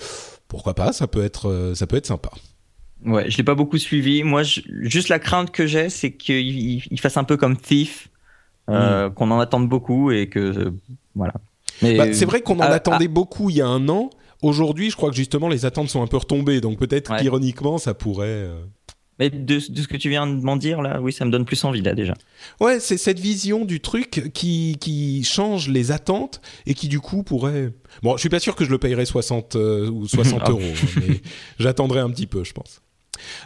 Pourquoi 0.47 0.75
pas, 0.75 0.93
ça 0.93 1.09
peut 1.09 1.25
être 1.25 1.73
ça 1.75 1.87
peut 1.89 1.97
être 1.97 2.07
sympa. 2.07 2.31
Ouais, 3.05 3.31
je 3.31 3.37
l'ai 3.37 3.45
pas 3.45 3.55
beaucoup 3.55 3.79
suivi. 3.79 4.23
Moi, 4.23 4.43
je- 4.43 4.61
juste 4.83 5.09
la 5.09 5.19
crainte 5.19 5.51
que 5.51 5.67
j'ai, 5.67 5.91
c'est 5.91 6.13
qu'il 6.13 6.37
il- 6.59 6.83
il 6.91 7.01
fasse 7.01 7.17
un 7.17 7.25
peu 7.25 7.37
comme 7.37 7.57
Thief, 7.57 8.09
euh, 8.69 9.11
qu'on 9.11 9.31
en 9.31 9.39
attende 9.41 9.69
beaucoup 9.69 10.11
et 10.11 10.29
que 10.29 10.39
euh, 10.41 10.71
voilà. 11.15 11.35
Mais 11.83 11.97
Bah, 11.97 12.13
c'est 12.13 12.25
vrai 12.25 12.41
qu'on 12.41 12.57
en 12.59 12.61
attendait 12.63 13.09
beaucoup 13.09 13.51
il 13.51 13.57
y 13.57 13.61
a 13.61 13.67
un 13.69 13.89
an. 13.89 14.11
Aujourd'hui, 14.43 14.91
je 14.91 14.97
crois 14.97 15.11
que 15.11 15.17
justement 15.17 15.49
les 15.49 15.65
attentes 15.67 15.89
sont 15.89 16.03
un 16.03 16.07
peu 16.07 16.17
retombées, 16.17 16.61
donc 16.61 16.79
peut-être 16.79 17.11
Ouais. 17.13 17.19
qu'ironiquement 17.21 17.79
ça 17.79 17.95
pourrait. 17.95 18.27
euh, 18.29 18.61
Mais 19.19 19.31
de, 19.31 19.55
de 19.57 19.83
ce 19.83 19.89
que 19.89 19.97
tu 19.97 20.09
viens 20.11 20.27
de 20.27 20.35
m'en 20.43 20.57
dire 20.57 20.83
là, 20.83 21.01
oui, 21.01 21.13
ça 21.13 21.25
me 21.25 21.31
donne 21.31 21.45
plus 21.47 21.63
envie 21.65 21.81
là 21.81 21.95
déjà. 21.95 22.13
Ouais, 22.61 22.81
c'est 22.81 22.99
cette 22.99 23.19
vision 23.19 23.65
du 23.65 23.81
truc 23.81 24.31
qui, 24.35 24.77
qui 24.79 25.25
change 25.25 25.69
les 25.71 25.91
attentes 25.91 26.41
et 26.67 26.75
qui 26.75 26.89
du 26.89 27.01
coup 27.01 27.23
pourrait... 27.23 27.73
Bon, 28.03 28.17
je 28.17 28.21
suis 28.21 28.29
pas 28.29 28.41
sûr 28.41 28.55
que 28.57 28.65
je 28.67 28.71
le 28.71 28.77
payerais 28.79 29.07
60 29.07 29.57
euh, 29.57 29.89
ou 29.91 30.07
60 30.07 30.41
Ah. 30.45 30.51
euros, 30.51 30.61
hein, 30.63 31.01
mais 31.09 31.21
j'attendrai 31.59 32.01
un 32.01 32.11
petit 32.11 32.27
peu, 32.27 32.45
je 32.45 32.53
pense. 32.53 32.83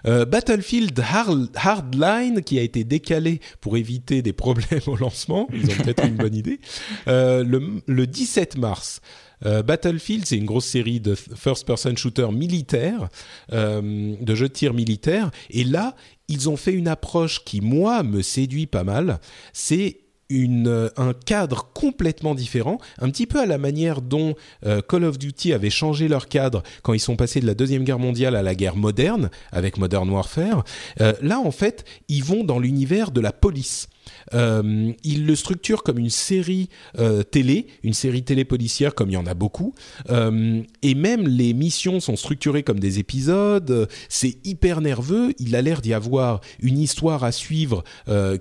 Euh, 0.07 0.25
Battlefield 0.25 0.99
Hard- 1.01 1.51
Hardline, 1.55 2.43
qui 2.43 2.59
a 2.59 2.63
été 2.63 2.85
décalé 2.85 3.41
pour 3.61 3.77
éviter 3.77 4.23
des 4.23 4.33
problèmes 4.33 4.81
au 4.87 4.97
lancement, 4.97 5.49
ils 5.53 5.65
ont 5.71 5.75
peut-être 5.83 6.05
une 6.07 6.17
bonne 6.17 6.35
idée, 6.35 6.61
euh, 7.09 7.45
le, 7.45 7.83
le 7.87 8.07
17 8.07 8.57
mars. 8.59 9.01
Euh, 9.47 9.63
Battlefield, 9.63 10.27
c'est 10.27 10.37
une 10.37 10.45
grosse 10.45 10.67
série 10.67 11.01
de 11.01 11.15
first-person 11.15 11.97
shooter 11.97 12.29
militaire, 12.31 13.09
de 13.51 14.35
jeux 14.35 14.49
de 14.49 14.53
tir 14.53 14.75
militaire. 14.75 15.31
Et 15.49 15.65
là, 15.65 15.97
ils 16.29 16.49
ont 16.51 16.57
fait 16.57 16.73
une 16.73 16.89
approche 16.89 17.43
qui, 17.45 17.61
moi, 17.61 18.03
me 18.03 18.21
séduit 18.23 18.67
pas 18.67 18.85
mal. 18.85 19.19
C'est 19.55 19.99
euh, 20.31 20.89
un 20.97 21.13
cadre 21.13 21.71
complètement 21.75 22.35
différent, 22.35 22.79
un 23.01 23.11
petit 23.11 23.27
peu 23.27 23.41
à 23.41 23.47
la 23.47 23.59
manière 23.59 24.01
dont 24.01 24.35
euh, 24.65 24.81
Call 24.81 25.05
of 25.05 25.19
Duty 25.19 25.53
avait 25.53 25.71
changé 25.71 26.09
leur 26.09 26.29
cadre 26.29 26.63
quand 26.83 26.93
ils 26.93 27.01
sont 27.01 27.17
passés 27.17 27.41
de 27.41 27.47
la 27.47 27.55
Deuxième 27.55 27.85
Guerre 27.85 27.99
mondiale 27.99 28.37
à 28.37 28.43
la 28.43 28.55
guerre 28.55 28.77
moderne, 28.77 29.31
avec 29.53 29.79
Modern 29.79 30.09
Warfare. 30.09 30.65
Euh, 31.01 31.13
là, 31.23 31.41
en 31.41 31.51
fait, 31.51 31.85
ils 32.09 32.25
vont 32.25 32.45
dans 32.45 32.59
l'univers 32.59 33.11
de 33.11 33.21
la 33.21 33.33
police. 33.33 33.89
Euh, 34.35 34.93
ils 35.05 35.27
le 35.27 35.37
structurent 35.37 35.83
comme 35.83 35.99
une 35.99 36.11
série 36.11 36.69
euh, 36.99 37.23
télé, 37.23 37.67
une 37.83 37.95
série 37.95 38.23
télé 38.23 38.45
policière 38.45 38.95
comme 38.95 39.11
il 39.11 39.15
y 39.15 39.17
en 39.17 39.27
a 39.27 39.35
beaucoup. 39.35 39.75
Euh, 40.11 40.63
et 40.83 40.95
même 40.95 41.27
les 41.27 41.53
missions 41.53 42.01
sont 42.01 42.17
structurées 42.17 42.63
comme 42.63 42.81
des 42.81 42.99
épisodes. 42.99 43.89
C'est 44.09 44.37
hyper 44.45 44.81
nerveux. 44.81 45.33
Il 45.39 45.57
a 45.57 45.63
l'air 45.63 45.81
d'y 45.81 45.95
avoir 45.95 46.41
une 46.61 46.79
histoire 46.79 47.25
à 47.25 47.33
suivre 47.33 47.85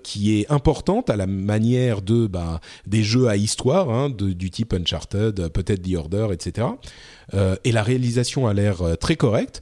qui 0.03 0.39
est 0.39 0.51
importante 0.51 1.09
à 1.09 1.15
la 1.15 1.27
manière 1.27 2.01
de 2.01 2.27
bah, 2.27 2.59
des 2.85 3.03
jeux 3.03 3.27
à 3.27 3.35
histoire, 3.35 3.89
hein, 3.89 4.09
du 4.09 4.49
type 4.49 4.73
Uncharted, 4.73 5.49
peut-être 5.49 5.81
The 5.81 5.95
Order, 5.95 6.27
etc. 6.31 6.67
Et 7.63 7.71
la 7.71 7.83
réalisation 7.83 8.47
a 8.47 8.53
l'air 8.53 8.97
très 8.99 9.15
correcte. 9.15 9.61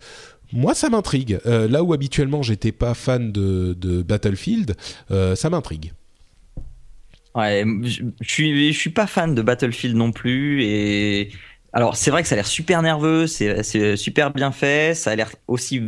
Moi, 0.54 0.74
ça 0.74 0.90
m'intrigue. 0.90 1.40
Euh, 1.46 1.68
là 1.68 1.84
où 1.84 1.94
habituellement 1.94 2.42
j'étais 2.42 2.72
pas 2.72 2.94
fan 2.94 3.32
de, 3.32 4.02
Battlefield, 4.04 4.76
euh, 5.12 5.36
ça 5.36 5.50
m'intrigue. 5.50 5.94
Ouais, 7.36 7.64
je 7.84 8.72
suis, 8.72 8.90
pas 8.90 9.06
fan 9.06 9.36
de 9.36 9.42
Battlefield 9.42 9.96
non 9.96 10.12
plus. 10.12 10.64
Et 10.64 11.30
alors, 11.74 11.96
c'est 11.96 12.10
vrai 12.10 12.24
que 12.24 12.28
ça 12.28 12.36
a 12.36 12.38
l'air 12.38 12.48
super 12.48 12.82
nerveux, 12.82 13.28
c'est 13.28 13.96
super 13.96 14.32
bien 14.32 14.52
fait, 14.52 14.96
ça 14.96 15.12
a 15.12 15.16
l'air 15.16 15.30
aussi 15.48 15.82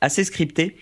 assez 0.00 0.24
scripté, 0.24 0.76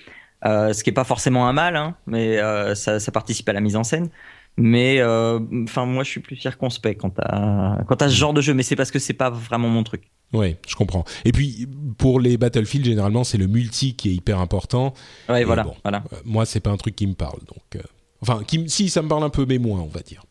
euh, 0.47 0.73
ce 0.73 0.83
qui 0.83 0.91
est 0.91 0.95
pas 0.95 1.05
forcément 1.05 1.47
un 1.47 1.53
mal, 1.53 1.77
hein, 1.77 1.95
mais 2.07 2.39
ça, 2.75 2.99
participe 3.13 3.49
à 3.49 3.53
la 3.53 3.61
mise 3.61 3.77
en 3.77 3.85
scène. 3.85 4.09
Mais 4.57 5.03
enfin, 5.03 5.85
moi, 5.85 6.05
je 6.05 6.09
suis 6.09 6.21
plus 6.21 6.37
circonspect 6.37 7.01
quant 7.01 7.13
à 7.19 7.81
quant 7.87 7.97
à 7.97 8.09
ce 8.09 8.15
genre 8.15 8.33
de 8.33 8.41
jeu, 8.41 8.55
mais 8.55 8.63
c'est 8.63 8.77
parce 8.77 8.91
que 8.91 8.99
c'est 8.99 9.13
pas 9.13 9.29
vraiment 9.29 9.69
mon 9.69 9.83
truc. 9.83 10.05
Ouais, 10.35 10.59
je 10.69 10.75
comprends. 10.75 11.05
Et 11.25 11.33
puis 11.33 11.67
pour 11.97 12.21
les 12.21 12.37
Battlefield, 12.37 12.85
généralement, 12.85 13.25
c'est 13.25 13.39
le 13.39 13.47
multi 13.47 13.95
qui 13.95 14.11
est 14.11 14.15
hyper 14.15 14.39
important. 14.41 14.93
Ouais, 15.29 15.41
Et 15.43 15.45
voilà, 15.45 15.63
bon. 15.63 15.75
voilà. 15.83 16.05
Euh, 16.13 16.17
moi, 16.27 16.45
c'est 16.45 16.61
pas 16.61 16.71
un 16.71 16.77
truc 16.77 16.95
qui 16.97 17.07
me 17.07 17.15
parle, 17.15 17.39
donc. 17.47 17.77
euh, 17.77 17.81
enfin, 18.21 18.43
qui, 18.47 18.69
si 18.69 18.91
ça 18.91 19.01
me 19.01 19.09
parle 19.09 19.25
un 19.25 19.31
peu, 19.31 19.47
mais 19.47 19.59
moins, 19.59 19.81
on 19.81 19.87
va 19.87 20.01
dire. 20.01 20.25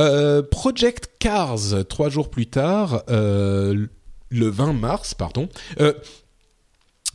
Euh, 0.00 0.42
Project 0.42 1.10
Cars, 1.20 1.86
trois 1.88 2.08
jours 2.08 2.28
plus 2.28 2.46
tard, 2.46 3.04
le 3.08 3.88
20 4.30 4.72
mars, 4.72 5.14
pardon. 5.14 5.48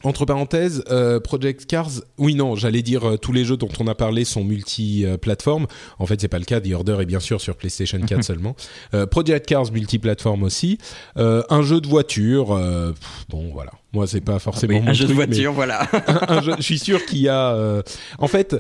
Entre 0.04 0.26
parenthèses, 0.26 0.84
euh, 0.90 1.20
Project 1.20 1.66
Cars, 1.66 1.90
oui 2.18 2.34
non, 2.36 2.56
j'allais 2.56 2.82
dire 2.82 3.08
euh, 3.08 3.18
tous 3.18 3.34
les 3.34 3.44
jeux 3.44 3.58
dont 3.58 3.70
on 3.80 3.88
a 3.88 3.96
parlé 3.96 4.24
sont 4.24 4.44
multi-plateformes. 4.44 5.68
En 6.00 6.06
fait, 6.06 6.20
c'est 6.22 6.28
pas 6.28 6.40
le 6.40 6.46
cas. 6.46 6.62
The 6.62 6.72
Order 6.74 6.98
est 7.02 7.06
bien 7.06 7.20
sûr 7.20 7.42
sur 7.42 7.56
PlayStation 7.56 8.00
4 8.00 8.24
seulement. 8.24 8.56
Euh, 8.94 9.06
Project 9.06 9.46
Cars 9.46 9.72
multi-plateforme 9.72 10.44
aussi. 10.44 10.78
Euh, 11.18 11.44
un 11.50 11.62
jeu 11.62 11.82
de 11.82 11.88
voiture. 11.88 12.54
euh, 12.54 12.92
pff, 12.94 13.26
bon, 13.30 13.50
voilà. 13.54 13.72
Moi, 13.94 14.08
c'est 14.08 14.22
pas 14.22 14.40
forcément 14.40 14.76
Oui, 14.76 14.82
mon 14.82 14.90
un 14.90 14.94
jeu 14.94 15.06
de 15.06 15.14
truc, 15.14 15.28
voiture, 15.28 15.54
voilà. 15.54 15.88
un- 16.08 16.38
un 16.38 16.42
jeu- 16.42 16.54
je 16.58 16.64
suis 16.64 16.80
sûr 16.80 17.06
qu'il 17.06 17.20
y 17.20 17.28
a. 17.30 17.54
euh, 17.54 17.82
en 18.20 18.28
fait, 18.28 18.56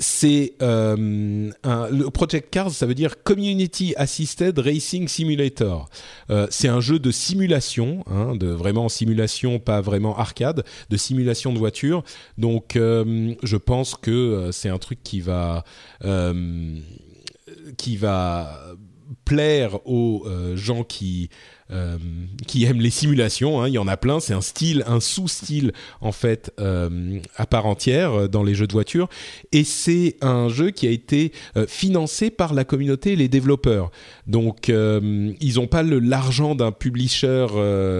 c'est 0.00 0.54
euh, 0.62 0.96
le 1.62 2.10
Project 2.10 2.50
Cars, 2.50 2.70
ça 2.70 2.86
veut 2.86 2.94
dire 2.94 3.22
Community 3.22 3.92
Assisted 3.96 4.58
Racing 4.58 5.06
Simulator. 5.08 5.90
Euh, 6.30 6.46
c'est 6.50 6.68
un 6.68 6.80
jeu 6.80 6.98
de 6.98 7.10
simulation, 7.10 8.02
hein, 8.06 8.34
de 8.34 8.48
vraiment 8.48 8.88
simulation, 8.88 9.58
pas 9.58 9.82
vraiment 9.82 10.16
arcade, 10.18 10.64
de 10.88 10.96
simulation 10.96 11.52
de 11.52 11.58
voiture. 11.58 12.02
Donc, 12.38 12.76
euh, 12.76 13.34
je 13.42 13.56
pense 13.58 13.94
que 13.94 14.10
euh, 14.10 14.52
c'est 14.52 14.70
un 14.70 14.78
truc 14.78 15.00
qui 15.02 15.20
va 15.20 15.64
qui 17.76 17.96
va 17.96 18.58
plaire 19.24 19.86
aux 19.86 20.26
gens 20.54 20.82
qui 20.82 21.28
euh, 21.72 21.96
qui 22.46 22.64
aiment 22.64 22.80
les 22.80 22.90
simulations. 22.90 23.62
hein. 23.62 23.68
Il 23.68 23.74
y 23.74 23.78
en 23.78 23.86
a 23.88 23.96
plein. 23.96 24.20
C'est 24.20 24.34
un 24.34 24.40
style, 24.40 24.82
un 24.86 25.00
sous-style 25.00 25.72
en 26.00 26.12
fait 26.12 26.52
euh, 26.58 27.18
à 27.36 27.46
part 27.46 27.66
entière 27.66 28.12
euh, 28.12 28.28
dans 28.28 28.42
les 28.42 28.54
jeux 28.54 28.66
de 28.66 28.72
voiture. 28.72 29.08
Et 29.52 29.64
c'est 29.64 30.16
un 30.20 30.48
jeu 30.48 30.70
qui 30.70 30.86
a 30.86 30.90
été 30.90 31.32
financé 31.68 32.30
par 32.30 32.54
la 32.54 32.64
communauté 32.64 33.12
et 33.12 33.16
les 33.16 33.28
développeurs. 33.28 33.90
Donc 34.26 34.68
ils 34.68 35.54
n'ont 35.56 35.66
pas 35.66 35.82
l'argent 35.82 36.54
d'un 36.54 36.72
publisher, 36.72 37.46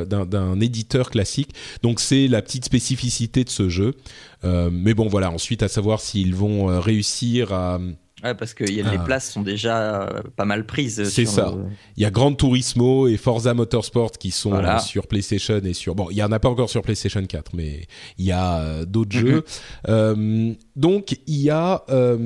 d'un- 0.08 0.60
éditeur 0.60 1.10
classique. 1.10 1.50
Donc 1.82 2.00
c'est 2.00 2.28
la 2.28 2.42
petite 2.42 2.64
spécificité 2.64 3.44
de 3.44 3.50
ce 3.50 3.68
jeu. 3.68 3.94
Mais 4.44 4.94
bon 4.94 5.08
voilà. 5.08 5.30
Ensuite 5.30 5.62
à 5.62 5.68
savoir 5.68 6.00
s'ils 6.00 6.34
vont 6.34 6.66
réussir 6.80 7.52
à 7.52 7.78
Ouais, 8.22 8.34
parce 8.34 8.54
que 8.54 8.70
y 8.70 8.80
a- 8.80 8.84
Ah. 8.86 8.92
les 8.92 8.98
places 8.98 9.30
sont 9.30 9.42
déjà 9.42 10.02
euh, 10.02 10.22
pas 10.36 10.44
mal 10.44 10.66
prises. 10.66 11.02
C'est 11.08 11.24
sur 11.24 11.34
ça. 11.34 11.52
le- 11.56 11.64
Il 11.96 12.02
y 12.02 12.06
a 12.06 12.10
Gran 12.10 12.32
Turismo 12.34 13.08
et 13.08 13.16
Forza 13.16 13.54
Motorsport 13.54 14.12
qui 14.12 14.30
sont 14.30 14.50
Voilà. 14.50 14.76
euh, 14.76 14.80
sur 14.80 15.06
PlayStation 15.06 15.60
et 15.64 15.72
sur 15.72 15.94
bon, 15.94 16.08
il 16.10 16.16
y 16.16 16.22
en 16.22 16.32
a 16.32 16.38
pas 16.38 16.48
encore 16.48 16.68
sur 16.70 16.82
PlayStation 16.82 17.24
4, 17.24 17.52
mais 17.54 17.86
il 18.18 18.24
y 18.26 18.32
a 18.32 18.60
euh, 18.60 18.84
d'autres 18.84 19.16
Mhm. 19.16 19.26
jeux. 19.26 19.44
Euh, 19.88 20.52
donc 20.76 21.16
il 21.26 21.40
y 21.40 21.50
a 21.50 21.82
euh, 21.90 22.16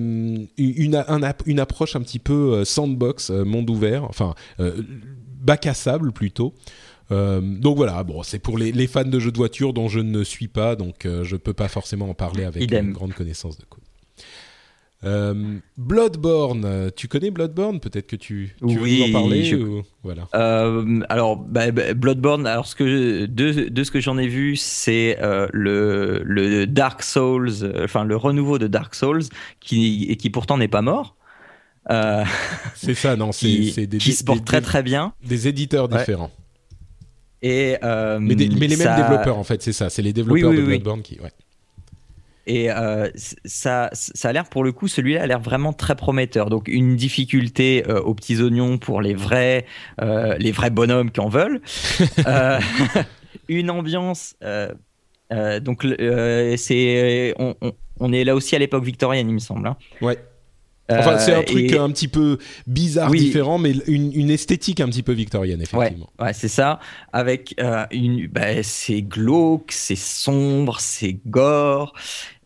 une, 0.57 0.97
un 1.09 1.33
une 1.47 1.61
approche 1.61 1.97
un 1.97 2.01
petit 2.01 2.19
peu 2.19 2.55
euh, 2.55 2.65
sandbox, 2.65 3.31
euh, 3.31 3.45
monde 3.45 3.71
ouvert, 3.71 4.05
enfin 4.05 4.35
euh, 4.61 4.73
bac 5.41 5.67
à 5.67 5.75
sable 5.75 6.13
plutôt. 6.13 6.55
Euh, 7.13 7.41
donc 7.43 7.77
voilà, 7.77 8.03
bon, 8.03 8.23
c'est 8.23 8.39
pour 8.39 8.57
les, 8.57 8.73
les 8.73 8.87
fans 8.87 9.05
de 9.05 9.19
jeux 9.19 9.31
de 9.31 9.37
voiture 9.37 9.75
dont 9.75 9.89
je 9.89 10.01
ne 10.01 10.25
suis 10.25 10.49
pas, 10.49 10.75
donc 10.75 11.05
euh, 11.05 11.23
je 11.23 11.37
peux 11.37 11.53
pas 11.53 11.69
forcément 11.69 12.09
en 12.09 12.15
parler 12.15 12.45
avec 12.45 12.63
Idem. 12.63 12.87
une 12.87 12.93
grande 12.95 13.13
connaissance 13.13 13.59
de 13.59 13.65
code. 13.67 13.84
Euh, 15.05 15.59
Bloodborne, 15.77 16.65
euh, 16.65 16.91
tu 16.95 17.09
connais 17.09 17.31
Bloodborne? 17.31 17.79
Peut-être 17.81 18.07
que 18.07 18.17
tu, 18.17 18.55
tu 18.67 18.79
veux 18.79 18.89
nous 18.89 19.03
en 19.03 19.13
parler 19.21 19.45
je- 19.45 19.57
ou- 19.57 19.83
Voilà. 20.03 20.29
Euh, 20.35 21.01
alors, 21.09 21.37
bah, 21.37 21.71
bah, 21.73 21.93
Bloodborne, 21.95 22.47
alors 22.47 22.67
ce 22.67 22.75
que, 22.75 23.27
de, 23.27 23.69
de 23.69 23.85
ce 23.85 23.91
que 23.91 24.01
j'en 24.01 24.17
ai 24.19 24.27
vu, 24.29 24.57
c'est 24.57 25.19
euh, 25.21 25.47
le, 25.53 26.23
le 26.25 26.67
Dark 26.67 27.03
Souls, 27.03 27.51
enfin 27.85 28.05
le 28.05 28.17
renouveau 28.17 28.59
de 28.59 28.67
Dark 28.67 28.95
Souls, 28.95 29.25
qui, 29.61 30.07
et 30.09 30.17
qui 30.17 30.31
pourtant 30.31 30.57
n'est 30.59 30.69
pas 30.69 30.83
mort. 30.83 31.17
C'est 32.75 32.95
ça, 32.95 33.15
non, 33.15 33.31
c'est 33.31 33.65
c'est 33.71 33.87
des, 33.87 33.99
qui 33.99 34.09
des- 34.11 34.15
se 34.17 34.25
porte 34.25 34.39
des- 34.39 34.45
très 34.47 34.63
très 34.63 34.83
bien. 34.83 35.13
des 35.23 35.49
éditeurs 35.49 35.91
Ouais. 35.93 35.99
différents. 35.99 36.31
Et, 37.43 37.77
Mais, 37.83 38.35
des- 38.35 38.49
mais 38.49 38.69
les 38.69 38.77
mêmes 38.77 38.87
ça- 38.87 38.97
développeurs, 38.97 39.37
en 39.37 39.45
fait, 39.45 39.63
c'est 39.63 39.75
ça. 39.75 39.91
C'est 39.91 40.01
les 40.01 40.15
développeurs 40.15 40.51
oui, 40.51 40.57
de. 40.57 40.63
Bloodborne 40.63 41.03
qui. 41.03 41.21
Ouais. 41.21 41.31
Et 42.47 42.71
euh, 42.71 43.09
ça, 43.45 43.89
ça 43.93 44.29
a 44.29 44.33
l'air 44.33 44.45
pour 44.49 44.65
le 44.65 44.73
coup, 44.73 44.87
celui-là 44.89 45.23
a 45.23 45.27
l'air 45.27 45.41
vraiment 45.41 45.73
très 45.73 45.95
prometteur. 45.97 46.51
Donc 46.51 46.69
une 46.69 46.95
difficulté 46.97 47.85
euh, 47.89 48.01
aux 48.01 48.15
petits 48.15 48.41
oignons 48.43 48.77
pour 48.79 49.01
les 49.01 49.15
vrais, 49.15 49.65
euh, 50.03 50.37
les 50.39 50.53
vrais 50.53 50.71
bonhommes 50.71 51.11
qui 51.11 51.21
en 51.21 51.29
veulent. 51.29 51.61
Une 53.49 53.71
ambiance. 53.71 54.37
donc 55.63 55.87
c'est, 56.57 57.35
on, 57.39 57.55
on- 57.63 57.73
on 58.01 58.13
est 58.13 58.25
là 58.25 58.35
aussi 58.35 58.57
à 58.57 58.59
l'époque 58.59 58.85
victorienne, 58.85 59.29
il 59.29 59.35
me 59.35 59.39
semble. 59.39 59.67
hein. 59.69 59.77
Ouais. 60.01 60.19
Enfin, 60.91 61.19
c'est 61.19 61.33
un 61.33 61.41
Euh, 61.41 61.45
truc 61.45 61.73
et- 61.73 61.79
un 61.79 61.91
petit 61.91 62.09
peu 62.09 62.39
bizarre, 62.67 63.11
Oui. 63.11 63.19
différent, 63.21 63.57
mais 63.59 63.73
une, 63.87 64.13
une 64.13 64.31
esthétique 64.31 64.81
un 64.81 64.87
petit 64.89 65.03
peu 65.03 65.13
victorienne, 65.13 65.63
effectivement. 65.63 66.11
Ouais, 66.19 66.27
ouais 66.27 66.33
c'est 66.35 66.49
ça. 66.49 66.79
Avec 67.13 67.55
euh, 67.59 67.85
une, 67.91 68.27
bah, 68.27 68.63
c'est 68.63 69.01
glauque, 69.01 69.73
c'est 69.73 69.97
sombre, 69.97 70.81
c'est 70.81 71.17
gore. 71.27 71.95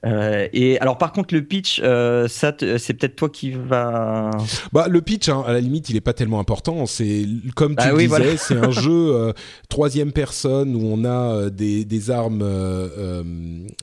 Euh, 0.06 0.48
et 0.52 0.78
alors, 0.80 0.98
par 0.98 1.12
contre, 1.12 1.34
le 1.34 1.42
pitch, 1.44 1.80
euh, 1.82 2.28
ça, 2.28 2.54
c'est 2.78 2.94
peut-être 2.94 3.16
toi 3.16 3.28
qui 3.28 3.50
va. 3.50 4.30
Bah, 4.72 4.86
le 4.88 5.00
pitch, 5.02 5.28
hein, 5.28 5.42
à 5.46 5.52
la 5.52 5.60
limite, 5.60 5.88
il 5.90 5.96
est 5.96 6.00
pas 6.00 6.12
tellement 6.12 6.40
important. 6.40 6.86
C'est 6.86 7.26
comme 7.56 7.74
tu 7.76 7.82
Ah 7.84 7.90
le 7.90 7.96
oui, 7.96 8.04
disais, 8.04 8.08
voilà. 8.16 8.36
c'est 8.36 8.56
un 8.56 8.70
jeu 8.70 9.14
euh, 9.14 9.32
troisième 9.68 10.12
personne 10.12 10.76
où 10.76 10.80
on 10.84 11.04
a 11.04 11.50
des, 11.50 11.84
des 11.84 12.10
armes, 12.10 12.44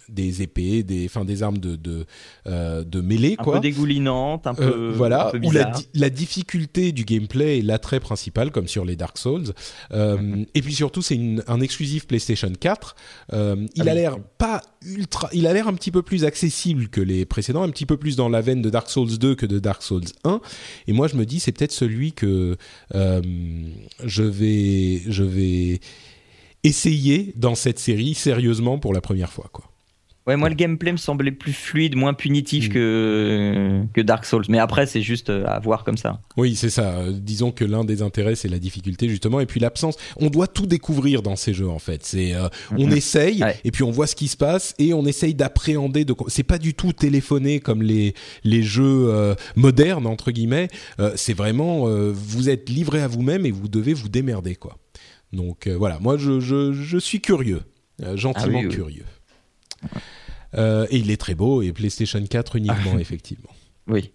des 0.09 0.41
épées, 0.41 0.83
des, 0.83 1.05
enfin 1.05 1.25
des 1.25 1.43
armes 1.43 1.57
de 1.57 1.75
de, 1.75 2.05
de 2.45 3.01
mêlée, 3.01 3.35
Un 3.39 3.43
quoi. 3.43 3.55
peu 3.55 3.59
dégoulinante, 3.59 4.47
un 4.47 4.53
peu, 4.53 4.91
voilà, 4.95 5.27
un 5.27 5.31
peu 5.31 5.39
où 5.45 5.51
la, 5.51 6.09
difficulté 6.09 6.91
du 6.91 7.03
gameplay 7.03 7.59
est 7.59 7.61
l'attrait 7.61 7.99
principal, 7.99 8.51
comme 8.51 8.67
sur 8.67 8.85
les 8.85 8.95
Dark 8.95 9.17
Souls. 9.17 9.53
Mhm. 9.93 10.45
Et 10.53 10.61
puis 10.61 10.73
surtout, 10.73 11.01
c'est 11.01 11.19
un 11.47 11.61
exclusif 11.61 12.07
PlayStation 12.07 12.51
4. 12.57 12.95
Euh, 13.33 13.55
il 13.75 13.81
Ah 13.81 13.91
a 13.91 13.93
oui. 13.93 13.99
l'air 13.99 14.17
pas 14.37 14.61
ultra, 14.85 15.29
il 15.33 15.47
a 15.47 15.53
l'air 15.53 15.67
un 15.67 15.73
petit 15.73 15.91
peu 15.91 16.01
plus 16.05 16.23
accessible 16.23 16.87
que 16.87 17.01
les 17.01 17.25
précédents, 17.25 17.63
un 17.63 17.69
petit 17.69 17.85
peu 17.85 17.97
plus 17.97 18.15
dans 18.15 18.29
la 18.29 18.41
veine 18.41 18.61
de 18.61 18.69
Dark 18.69 18.89
Souls 18.89 19.17
2 19.17 19.35
que 19.35 19.45
de 19.45 19.59
Dark 19.59 19.83
Souls 19.83 20.05
1. 20.23 20.39
Et 20.87 20.93
moi, 20.93 21.07
je 21.07 21.15
me 21.15 21.25
dis, 21.25 21.39
c'est 21.39 21.51
peut-être 21.51 21.71
celui 21.71 22.13
que 22.13 22.55
euh, 22.93 23.21
je 24.03 24.23
vais, 24.23 25.01
je 25.07 25.23
vais 25.23 25.79
essayer 26.63 27.33
dans 27.35 27.55
cette 27.55 27.79
série 27.79 28.13
sérieusement 28.13 28.79
pour 28.79 28.93
la 28.93 29.01
première 29.01 29.31
fois, 29.31 29.49
quoi. 29.51 29.74
Ouais, 30.27 30.35
moi, 30.37 30.49
le 30.49 30.55
gameplay 30.55 30.91
me 30.91 30.97
semblait 30.97 31.31
plus 31.31 31.53
fluide, 31.53 31.95
moins 31.95 32.15
punitif 32.15 32.67
Mm. 32.69 32.73
que, 32.73 33.81
que 33.93 34.01
Dark 34.01 34.25
Souls. 34.25 34.45
Mais 34.49 34.57
après, 34.57 34.87
c'est 34.87 35.03
juste 35.03 35.29
euh, 35.29 35.45
à 35.45 35.59
voir 35.59 35.83
comme 35.83 35.97
ça. 35.97 36.19
Oui, 36.35 36.55
c'est 36.55 36.71
ça. 36.71 36.95
Euh, 36.95 37.11
disons 37.13 37.51
que 37.51 37.63
l'un 37.63 37.83
des 37.83 38.01
intérêts, 38.01 38.33
c'est 38.35 38.47
la 38.47 38.57
difficulté 38.57 39.07
justement, 39.07 39.39
et 39.39 39.45
puis 39.45 39.59
l'absence. 39.59 39.97
On 40.17 40.31
doit 40.31 40.47
tout 40.47 40.65
découvrir 40.65 41.21
dans 41.21 41.35
ces 41.35 41.53
jeux 41.53 41.69
en 41.69 41.77
fait. 41.77 42.03
C'est, 42.03 42.33
euh, 42.33 42.47
on 42.71 42.87
Mhm. 42.87 42.93
essaye, 42.93 43.43
Ouais. 43.43 43.59
et 43.63 43.69
puis 43.69 43.83
on 43.83 43.91
voit 43.91 44.07
ce 44.07 44.15
qui 44.15 44.27
se 44.27 44.35
passe, 44.37 44.73
et 44.79 44.95
on 44.95 45.05
essaye 45.05 45.35
d'appréhender. 45.35 46.05
De... 46.05 46.15
C'est 46.27 46.41
pas 46.43 46.57
du 46.57 46.73
tout 46.73 46.91
téléphoné 46.91 47.59
comme 47.59 47.83
les 47.83 48.15
les 48.43 48.63
jeux 48.63 49.09
euh, 49.09 49.35
modernes 49.55 50.07
entre 50.07 50.31
guillemets. 50.31 50.69
Euh, 50.99 51.11
c'est 51.15 51.33
vraiment, 51.35 51.85
vous 52.11 52.49
êtes 52.49 52.67
livré 52.69 53.01
à 53.01 53.07
vous-même 53.07 53.45
et 53.45 53.51
vous 53.51 53.67
devez 53.67 53.93
vous 53.93 54.09
démerder 54.09 54.55
quoi. 54.55 54.77
Donc 55.33 55.67
voilà, 55.67 55.99
moi 55.99 56.17
je 56.17 56.39
je, 56.39 56.73
je 56.73 56.97
suis 56.97 57.21
curieux, 57.21 57.61
gentiment 58.15 58.57
Ah 58.59 58.61
oui, 58.61 58.67
oui. 58.69 58.73
curieux. 58.75 59.05
Euh, 60.57 60.87
et 60.89 60.97
il 60.97 61.11
est 61.11 61.17
très 61.17 61.35
beau 61.35 61.61
et 61.61 61.71
PlayStation 61.71 62.23
4 62.23 62.55
uniquement 62.55 62.97
effectivement. 62.99 63.49
Oui. 63.87 64.11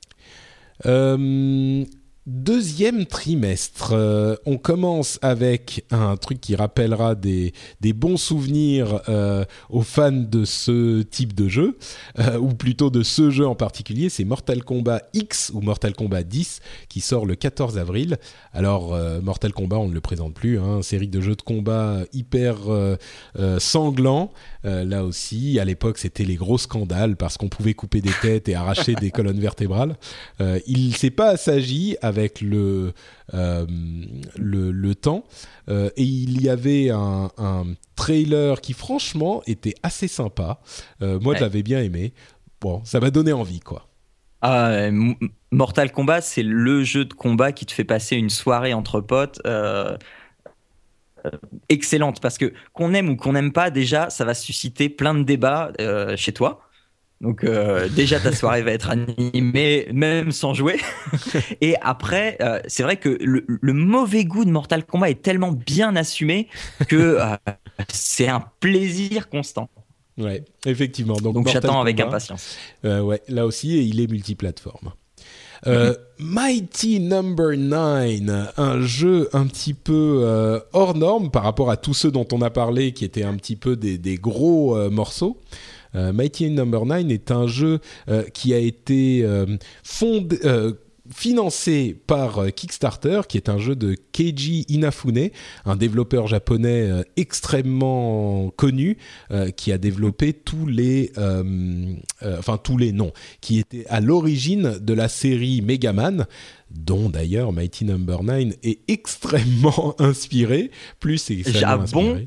Euh, 0.87 1.85
deuxième 2.27 3.07
trimestre, 3.07 3.93
euh, 3.93 4.37
on 4.45 4.59
commence 4.59 5.19
avec 5.23 5.85
un 5.91 6.17
truc 6.17 6.41
qui 6.41 6.55
rappellera 6.55 7.15
des, 7.15 7.53
des 7.81 7.93
bons 7.93 8.19
souvenirs 8.19 9.01
euh, 9.09 9.45
aux 9.71 9.83
fans 9.83 10.13
de 10.13 10.45
ce 10.45 11.03
type 11.03 11.35
de 11.35 11.49
jeu, 11.49 11.79
euh, 12.19 12.39
ou 12.39 12.49
plutôt 12.49 12.91
de 12.91 13.03
ce 13.03 13.31
jeu 13.31 13.47
en 13.47 13.55
particulier, 13.55 14.11
c'est 14.11 14.25
Mortal 14.25 14.63
Kombat 14.63 15.03
X 15.15 15.51
ou 15.55 15.61
Mortal 15.63 15.95
Kombat 15.95 16.23
10 16.23 16.61
qui 16.89 17.01
sort 17.01 17.25
le 17.25 17.37
14 17.37 17.79
avril. 17.79 18.19
Alors 18.53 18.97
Mortal 19.23 19.53
Kombat, 19.53 19.79
on 19.79 19.89
ne 19.89 19.95
le 19.95 20.01
présente 20.01 20.35
plus, 20.35 20.59
hein, 20.59 20.83
série 20.83 21.09
de 21.09 21.21
jeux 21.21 21.37
de 21.37 21.43
combat 21.43 22.01
hyper 22.13 22.57
sanglants. 23.59 24.33
Là 24.65 25.05
aussi, 25.05 25.59
à 25.59 25.65
l'époque, 25.65 25.99
c'était 25.99 26.25
les 26.25 26.35
gros 26.35 26.59
scandales 26.59 27.17
parce 27.17 27.37
qu'on 27.37 27.49
pouvait 27.49 27.75
couper 27.75 28.01
des 28.01 28.13
têtes 28.21 28.49
et 28.49 28.55
arracher 28.55 28.95
des 28.95 29.11
colonnes 29.13 29.41
vertébrales. 29.41 29.97
Il 30.67 30.97
s'est 30.97 31.11
pas 31.11 31.31
assagi 31.31 31.97
avec 32.11 32.41
le 32.43 32.93
euh, 33.35 33.67
le, 34.37 34.73
le 34.73 34.95
temps 34.95 35.25
euh, 35.69 35.91
et 35.97 36.03
il 36.05 36.43
y 36.43 36.49
avait 36.51 36.91
un, 36.91 37.31
un 37.39 37.65
trailer 37.97 38.61
qui 38.61 38.75
franchement 38.75 39.43
était 39.47 39.75
assez 39.83 40.09
sympa. 40.09 40.61
Euh, 41.03 41.19
moi, 41.21 41.35
je 41.35 41.41
Ouais. 41.41 41.41
l'avais 41.41 41.63
bien 41.63 41.81
aimé. 41.83 42.13
Bon, 42.61 42.83
ça 42.85 43.01
m'a 43.01 43.11
donné 43.11 43.33
envie, 43.33 43.61
quoi. 43.61 43.89
Ah, 44.43 44.89
Mortal 45.51 45.93
Kombat, 45.93 46.23
c'est 46.23 46.43
le 46.43 46.83
jeu 46.83 47.05
de 47.05 47.13
combat 47.15 47.53
qui 47.53 47.67
te 47.67 47.73
fait 47.73 47.85
passer 47.85 48.17
une 48.17 48.31
soirée 48.31 48.73
entre 48.75 49.01
potes. 49.01 49.41
excellente 51.69 52.21
parce 52.21 52.39
que 52.39 52.53
qu'on 52.73 52.95
aime 52.95 53.11
ou 53.11 53.17
qu'on 53.17 53.35
n'aime 53.35 53.53
pas 53.53 53.71
déjà 53.71 54.09
ça 54.09 54.25
va 54.25 54.33
susciter 54.35 54.89
plein 54.89 55.15
de 55.15 55.23
débats 55.23 55.71
euh, 55.81 56.17
chez 56.17 56.33
toi 56.33 56.63
donc 57.21 57.45
euh, 57.45 57.89
déjà 57.89 58.19
ta 58.19 58.33
soirée 58.33 58.63
va 58.63 58.73
être 58.73 58.91
animée 58.91 59.89
même 59.93 60.33
sans 60.33 60.55
jouer 60.55 60.81
et 61.61 61.77
après 61.83 62.39
euh, 62.41 62.61
c'est 62.67 62.83
vrai 62.83 62.97
que 62.97 63.11
le, 63.21 63.45
le 63.47 63.73
mauvais 63.73 64.25
goût 64.25 64.45
de 64.45 64.51
Mortal 64.51 64.85
Kombat 64.85 65.11
est 65.11 65.23
tellement 65.23 65.53
bien 65.53 65.97
assumé 65.97 66.49
que 66.89 66.97
euh, 66.97 67.37
c'est 67.93 68.29
un 68.29 68.45
plaisir 68.61 69.29
constant 69.29 69.69
Ouais, 70.19 70.45
effectivement. 70.67 71.15
Donc, 71.15 71.49
j'attends 71.49 71.81
avec 71.81 71.99
impatience 71.99 72.59
ouais, 72.85 73.23
là 73.29 73.47
aussi, 73.47 73.79
et 73.79 73.81
il 73.81 74.03
est 74.03 74.11
multiplateforme. 74.11 74.93
Euh, 75.67 75.95
Mighty 76.19 77.01
Number 77.01 77.57
9, 77.57 78.53
un 78.57 78.81
jeu 78.81 79.29
un 79.33 79.47
petit 79.47 79.75
peu 79.75 80.23
euh, 80.23 80.61
hors 80.73 80.97
norme 80.97 81.31
par 81.31 81.43
rapport 81.43 81.71
à 81.71 81.77
tous 81.77 81.95
ceux 81.95 82.11
dont 82.11 82.27
on 82.33 82.41
a 82.41 82.51
parlé 82.51 82.93
qui 82.93 83.05
étaient 83.05 83.25
un 83.25 83.37
petit 83.37 83.57
peu 83.57 83.77
des, 83.77 83.99
des 83.99 84.17
gros 84.17 84.77
euh, 84.77 84.91
morceaux. 84.91 85.39
Euh, 85.95 86.13
Mighty 86.13 86.51
Number 86.51 86.87
9 86.87 87.11
est 87.11 87.31
un 87.31 87.47
jeu 87.47 87.81
euh, 88.09 88.23
qui 88.33 88.55
a 88.55 88.59
été 88.59 89.23
euh, 89.25 89.47
fondé, 89.83 90.39
financé 91.13 91.97
par 92.07 92.39
euh, 92.39 92.49
Kickstarter, 92.51 93.23
qui 93.29 93.37
est 93.37 93.49
un 93.49 93.59
jeu 93.59 93.75
de 93.75 93.97
Keiji 94.13 94.65
Inafune, 94.69 95.31
un 95.65 95.77
développeur 95.77 96.27
japonais 96.27 96.89
euh, 96.91 97.03
extrêmement 97.17 98.51
connu, 98.57 98.97
euh, 99.31 99.51
qui 99.51 99.73
a 99.73 99.79
développé 99.79 100.33
tous 100.33 100.67
les, 100.67 101.13
euh, 101.19 101.95
enfin 102.39 102.59
tous 102.63 102.77
les 102.77 102.93
noms, 102.93 103.13
qui 103.41 103.59
étaient 103.59 103.87
à 103.89 104.01
l'origine 104.01 104.79
de 104.81 104.95
la 104.95 105.09
série 105.09 105.63
Megaman, 105.63 106.27
dont 106.71 107.09
d'ailleurs 107.11 107.53
Mighty 107.53 107.85
Number 107.85 108.23
9 108.23 108.55
est 108.63 108.79
extrêmement 108.87 109.97
inspiré, 110.01 110.71
plus 111.01 111.31
extrêmement 111.31 111.67
Ah 111.67 111.87
bon. 111.93 112.27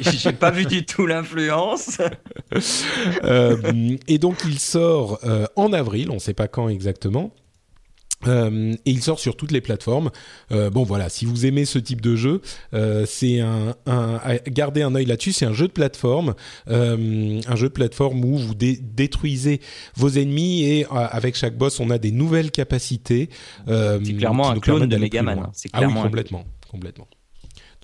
J'ai- 0.00 0.32
pas 0.32 0.52
vu 0.52 0.66
du 0.66 0.84
tout 0.86 1.06
l'influence 1.06 1.98
et 4.06 4.18
donc 4.18 4.36
il 4.46 4.58
sort 4.60 5.18
en 5.56 5.72
avril, 5.72 6.10
on 6.10 6.14
ne 6.14 6.18
sait 6.20 6.34
pas 6.34 6.46
quand 6.46 6.68
exactement. 6.68 7.32
Euh, 8.26 8.72
et 8.84 8.90
il 8.90 9.00
sort 9.02 9.20
sur 9.20 9.36
toutes 9.36 9.52
les 9.52 9.60
plateformes. 9.60 10.10
Euh, 10.50 10.70
bon 10.70 10.82
voilà, 10.82 11.08
si 11.08 11.24
vous 11.24 11.46
aimez 11.46 11.64
ce 11.64 11.78
type 11.78 12.00
de 12.00 12.16
jeu, 12.16 12.40
euh, 12.74 13.04
c'est 13.06 13.38
un, 13.40 13.76
un 13.86 14.20
à 14.24 14.38
garder 14.38 14.82
un 14.82 14.94
œil 14.96 15.04
là-dessus. 15.06 15.32
C'est 15.32 15.46
un 15.46 15.52
jeu 15.52 15.68
de 15.68 15.72
plateforme, 15.72 16.34
euh, 16.68 17.40
un 17.46 17.56
jeu 17.56 17.68
de 17.68 17.72
plateforme 17.72 18.24
où 18.24 18.36
vous 18.36 18.54
dé- 18.56 18.76
détruisez 18.82 19.60
vos 19.94 20.08
ennemis 20.08 20.64
et 20.64 20.84
euh, 20.86 20.88
avec 20.90 21.36
chaque 21.36 21.56
boss, 21.56 21.78
on 21.78 21.90
a 21.90 21.98
des 21.98 22.10
nouvelles 22.10 22.50
capacités. 22.50 23.28
euh, 23.68 24.00
C'est 24.02 24.14
clairement 24.14 24.50
un 24.50 24.54
nous 24.54 24.60
clone 24.60 24.86
de 24.88 24.96
Megaman, 24.96 25.38
hein. 25.38 25.50
C'est 25.52 25.70
Ah 25.72 25.82
oui, 25.86 25.92
un- 25.96 26.02
complètement, 26.02 26.44
complètement. 26.70 27.06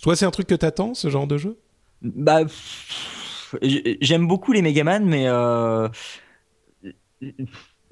Toi, 0.02 0.16
c'est 0.16 0.24
un 0.24 0.30
truc 0.32 0.48
que 0.48 0.54
t'attends, 0.56 0.94
ce 0.94 1.08
genre 1.10 1.28
de 1.28 1.38
jeu? 1.38 1.58
Bah, 2.02 2.40
j'aime 3.62 4.26
beaucoup 4.26 4.52
les 4.52 4.62
Megaman, 4.62 5.04
mais 5.04 5.28
euh, 5.28 5.88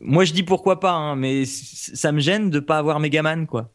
moi 0.03 0.25
je 0.25 0.33
dis 0.33 0.43
pourquoi 0.43 0.81
pas, 0.81 0.93
hein, 0.93 1.17
mais 1.17 1.45
ça 1.47 2.13
me 2.13 2.21
gêne 2.21 2.51
de 2.51 2.61
pas 2.61 2.79
avoir 2.79 3.01
Megaman, 3.01 3.47
quoi. 3.47 3.71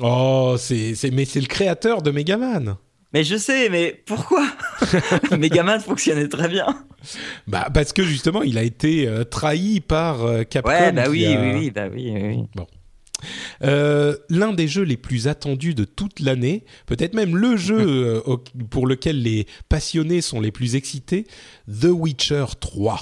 Oh, 0.00 0.54
c'est, 0.58 0.94
c'est, 0.94 1.10
mais 1.10 1.24
c'est 1.24 1.40
le 1.40 1.46
créateur 1.46 2.02
de 2.02 2.10
Megaman. 2.10 2.76
Mais 3.14 3.24
je 3.24 3.36
sais, 3.36 3.68
mais 3.70 4.02
pourquoi 4.06 4.46
Megaman 5.38 5.80
fonctionnait 5.80 6.28
très 6.28 6.48
bien. 6.48 6.66
Bah 7.46 7.68
parce 7.72 7.92
que 7.92 8.02
justement 8.02 8.42
il 8.42 8.58
a 8.58 8.62
été 8.62 9.06
euh, 9.08 9.24
trahi 9.24 9.80
par 9.80 10.24
euh, 10.24 10.42
Capcom. 10.44 10.70
Ouais, 10.70 10.92
bah 10.92 11.04
oui, 11.08 11.24
a- 11.26 11.40
oui, 11.40 11.52
oui, 11.54 11.70
bah 11.70 11.88
oui, 11.92 12.12
oui. 12.14 12.44
oui. 12.54 12.62
Euh, 13.64 14.14
L'un 14.28 14.52
des 14.52 14.68
jeux 14.68 14.82
les 14.84 14.96
plus 14.96 15.26
attendus 15.26 15.74
de 15.74 15.84
toute 15.84 16.20
l'année, 16.20 16.64
peut-être 16.86 17.14
même 17.14 17.36
le 17.36 17.56
jeu 17.56 17.78
euh, 17.80 18.20
au- 18.26 18.38
pour 18.70 18.86
lequel 18.86 19.22
les 19.22 19.46
passionnés 19.68 20.20
sont 20.20 20.40
les 20.40 20.52
plus 20.52 20.76
excités, 20.76 21.26
The 21.68 21.86
Witcher 21.90 22.44
3. 22.60 23.00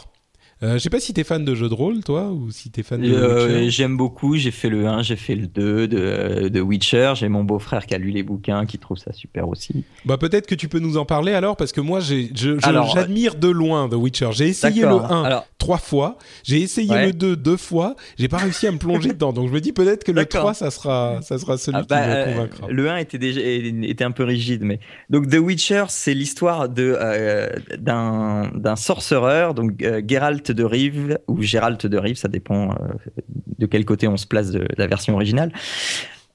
Euh, 0.62 0.74
je 0.74 0.78
sais 0.78 0.88
pas 0.88 1.00
si 1.00 1.12
t'es 1.12 1.22
fan 1.22 1.44
de 1.44 1.54
jeux 1.54 1.68
de 1.68 1.74
rôle, 1.74 2.02
toi, 2.02 2.30
ou 2.30 2.50
si 2.50 2.70
t'es 2.70 2.82
fan 2.82 3.02
de 3.02 3.12
Euh. 3.12 3.68
J'aime 3.68 3.96
beaucoup, 3.98 4.36
j'ai 4.36 4.50
fait 4.50 4.70
le 4.70 4.86
1, 4.86 5.02
j'ai 5.02 5.16
fait 5.16 5.34
le 5.34 5.46
2 5.46 5.86
de, 5.86 6.48
de 6.48 6.60
Witcher, 6.62 7.12
j'ai 7.14 7.28
mon 7.28 7.44
beau-frère 7.44 7.84
qui 7.84 7.94
a 7.94 7.98
lu 7.98 8.10
les 8.10 8.22
bouquins, 8.22 8.64
qui 8.64 8.78
trouve 8.78 8.96
ça 8.96 9.12
super 9.12 9.48
aussi. 9.48 9.84
Bah 10.06 10.16
peut-être 10.16 10.46
que 10.46 10.54
tu 10.54 10.68
peux 10.68 10.78
nous 10.78 10.96
en 10.96 11.04
parler 11.04 11.34
alors, 11.34 11.56
parce 11.58 11.72
que 11.72 11.82
moi 11.82 12.00
Alors, 12.62 12.88
j'admire 12.94 13.34
de 13.34 13.48
loin 13.48 13.86
The 13.90 13.94
Witcher. 13.94 14.28
J'ai 14.32 14.48
essayé 14.48 14.80
le 14.82 14.88
D'accord. 14.88 15.12
1 15.12 15.22
Alors- 15.24 15.46
trois 15.58 15.76
fois, 15.78 16.16
j'ai 16.44 16.62
essayé 16.62 16.90
Ouais. 16.90 17.06
le 17.06 17.12
2 17.12 17.36
deux 17.36 17.56
fois, 17.58 17.94
j'ai 18.18 18.28
pas 18.28 18.36
réussi 18.38 18.66
à 18.66 18.72
me 18.72 18.78
plonger 18.78 19.10
dedans. 19.10 19.32
Donc 19.34 19.48
je 19.48 19.52
me 19.52 19.60
dis 19.60 19.72
peut-être 19.72 20.04
que 20.04 20.12
le 20.12 20.22
D'accord. 20.22 20.40
3 20.40 20.54
ça 20.54 20.70
sera, 20.70 21.20
ça 21.22 21.38
sera 21.38 21.58
celui 21.58 21.78
Ah 21.78 21.82
qui 21.82 21.88
bah, 21.88 22.06
me 22.06 22.12
euh, 22.14 22.24
convaincra. 22.32 22.66
le 22.70 22.88
1 22.90 22.96
était 22.96 23.18
déjà 23.18 23.40
était 23.42 24.04
un 24.04 24.10
peu 24.10 24.24
rigide, 24.24 24.62
mais 24.62 24.80
donc 25.10 25.28
The 25.28 25.36
Witcher, 25.38 25.84
c'est 25.88 26.14
l'histoire 26.14 26.68
de 26.70 26.96
euh, 26.98 27.48
d'un 27.78 28.76
sorcereur, 28.76 29.52
donc 29.52 29.82
euh, 29.82 30.00
Geralt 30.06 30.45
De 30.50 30.64
Rive 30.64 31.18
ou 31.28 31.42
Gérald 31.42 31.78
de 31.78 31.98
Rive, 31.98 32.16
ça 32.16 32.28
dépend 32.28 32.74
de 33.58 33.66
quel 33.66 33.84
côté 33.84 34.08
on 34.08 34.16
se 34.16 34.26
place 34.26 34.50
de 34.50 34.66
la 34.76 34.86
version 34.86 35.14
originale. 35.14 35.52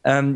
Euh, 0.08 0.36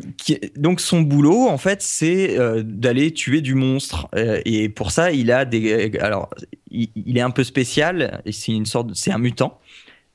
donc 0.55 0.79
son 0.79 1.01
boulot 1.01 1.47
en 1.47 1.57
fait 1.57 1.81
c'est 1.81 2.37
euh, 2.37 2.61
d'aller 2.63 3.11
tuer 3.11 3.41
du 3.41 3.55
monstre 3.55 4.07
euh, 4.13 4.39
et 4.45 4.69
pour 4.69 4.91
ça 4.91 5.11
il 5.11 5.31
a 5.31 5.43
des 5.43 5.97
alors 6.01 6.29
il, 6.69 6.89
il 6.95 7.17
est 7.17 7.21
un 7.21 7.31
peu 7.31 7.43
spécial 7.43 8.21
c'est 8.31 8.51
une 8.51 8.67
sorte 8.67 8.91
c'est 8.93 9.11
un 9.11 9.17
mutant 9.17 9.59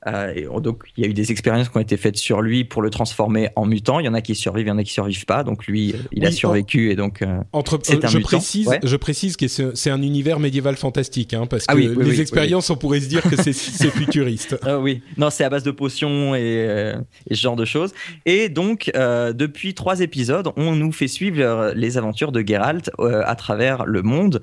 euh, 0.07 0.33
et 0.35 0.47
donc, 0.61 0.83
il 0.97 1.03
y 1.03 1.07
a 1.07 1.09
eu 1.09 1.13
des 1.13 1.31
expériences 1.31 1.69
qui 1.69 1.77
ont 1.77 1.81
été 1.81 1.97
faites 1.97 2.17
sur 2.17 2.41
lui 2.41 2.63
pour 2.63 2.81
le 2.81 2.89
transformer 2.89 3.49
en 3.55 3.65
mutant. 3.65 3.99
Il 3.99 4.05
y 4.05 4.09
en 4.09 4.13
a 4.13 4.21
qui 4.21 4.33
survivent, 4.33 4.65
il 4.65 4.69
y 4.69 4.71
en 4.71 4.77
a 4.77 4.83
qui 4.83 4.91
survivent 4.91 5.25
pas. 5.25 5.43
Donc 5.43 5.67
lui, 5.67 5.93
il 6.11 6.25
a 6.25 6.31
survécu 6.31 6.91
et 6.91 6.95
donc 6.95 7.21
euh, 7.21 7.39
entre. 7.53 7.79
C'est 7.83 8.03
un 8.03 8.07
je 8.07 8.17
précise, 8.19 8.69
je 8.83 8.95
précise 8.95 9.37
que 9.37 9.47
c'est 9.47 9.89
un 9.89 10.01
univers 10.01 10.39
médiéval 10.39 10.75
fantastique, 10.75 11.33
hein, 11.33 11.45
parce 11.45 11.65
ah 11.67 11.75
que 11.75 11.79
les 11.79 12.21
expériences, 12.21 12.69
on 12.69 12.75
pourrait 12.75 13.01
se 13.01 13.07
dire 13.07 13.21
que 13.23 13.35
c'est 13.41 13.53
futuriste. 13.53 14.57
Ah 14.63 14.79
oui, 14.79 15.01
non, 15.17 15.29
c'est 15.29 15.43
à 15.43 15.49
base 15.49 15.63
de 15.63 15.71
potions 15.71 16.35
et, 16.35 16.65
euh, 16.67 16.95
et, 17.29 17.35
ce 17.35 17.41
genre 17.41 17.55
de 17.55 17.65
choses. 17.65 17.93
Et 18.25 18.49
donc, 18.49 18.91
depuis 18.95 19.73
trois 19.73 19.99
épisodes, 19.99 20.49
on 20.57 20.75
nous 20.75 20.91
fait 20.91 21.07
suivre 21.07 21.73
les 21.75 21.97
aventures 21.97 22.31
de 22.31 22.43
Geralt 22.45 22.89
à 22.99 23.35
travers 23.35 23.85
le 23.85 24.01
monde. 24.01 24.41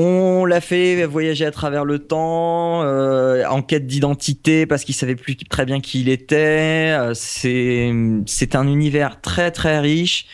On 0.00 0.44
l'a 0.44 0.60
fait 0.60 1.04
voyager 1.06 1.44
à 1.44 1.50
travers 1.50 1.84
le 1.84 1.98
temps, 1.98 2.84
euh, 2.84 3.44
en 3.46 3.62
quête 3.62 3.88
d'identité 3.88 4.64
parce 4.64 4.84
qu'il 4.84 4.94
savait 4.94 5.16
plus 5.16 5.34
très 5.34 5.66
bien 5.66 5.80
qui 5.80 6.02
il 6.02 6.08
était. 6.08 6.96
Euh, 6.96 7.14
c'est 7.14 8.54
un 8.54 8.68
univers 8.68 9.20
très 9.20 9.50
très 9.50 9.80
riche. 9.80 10.26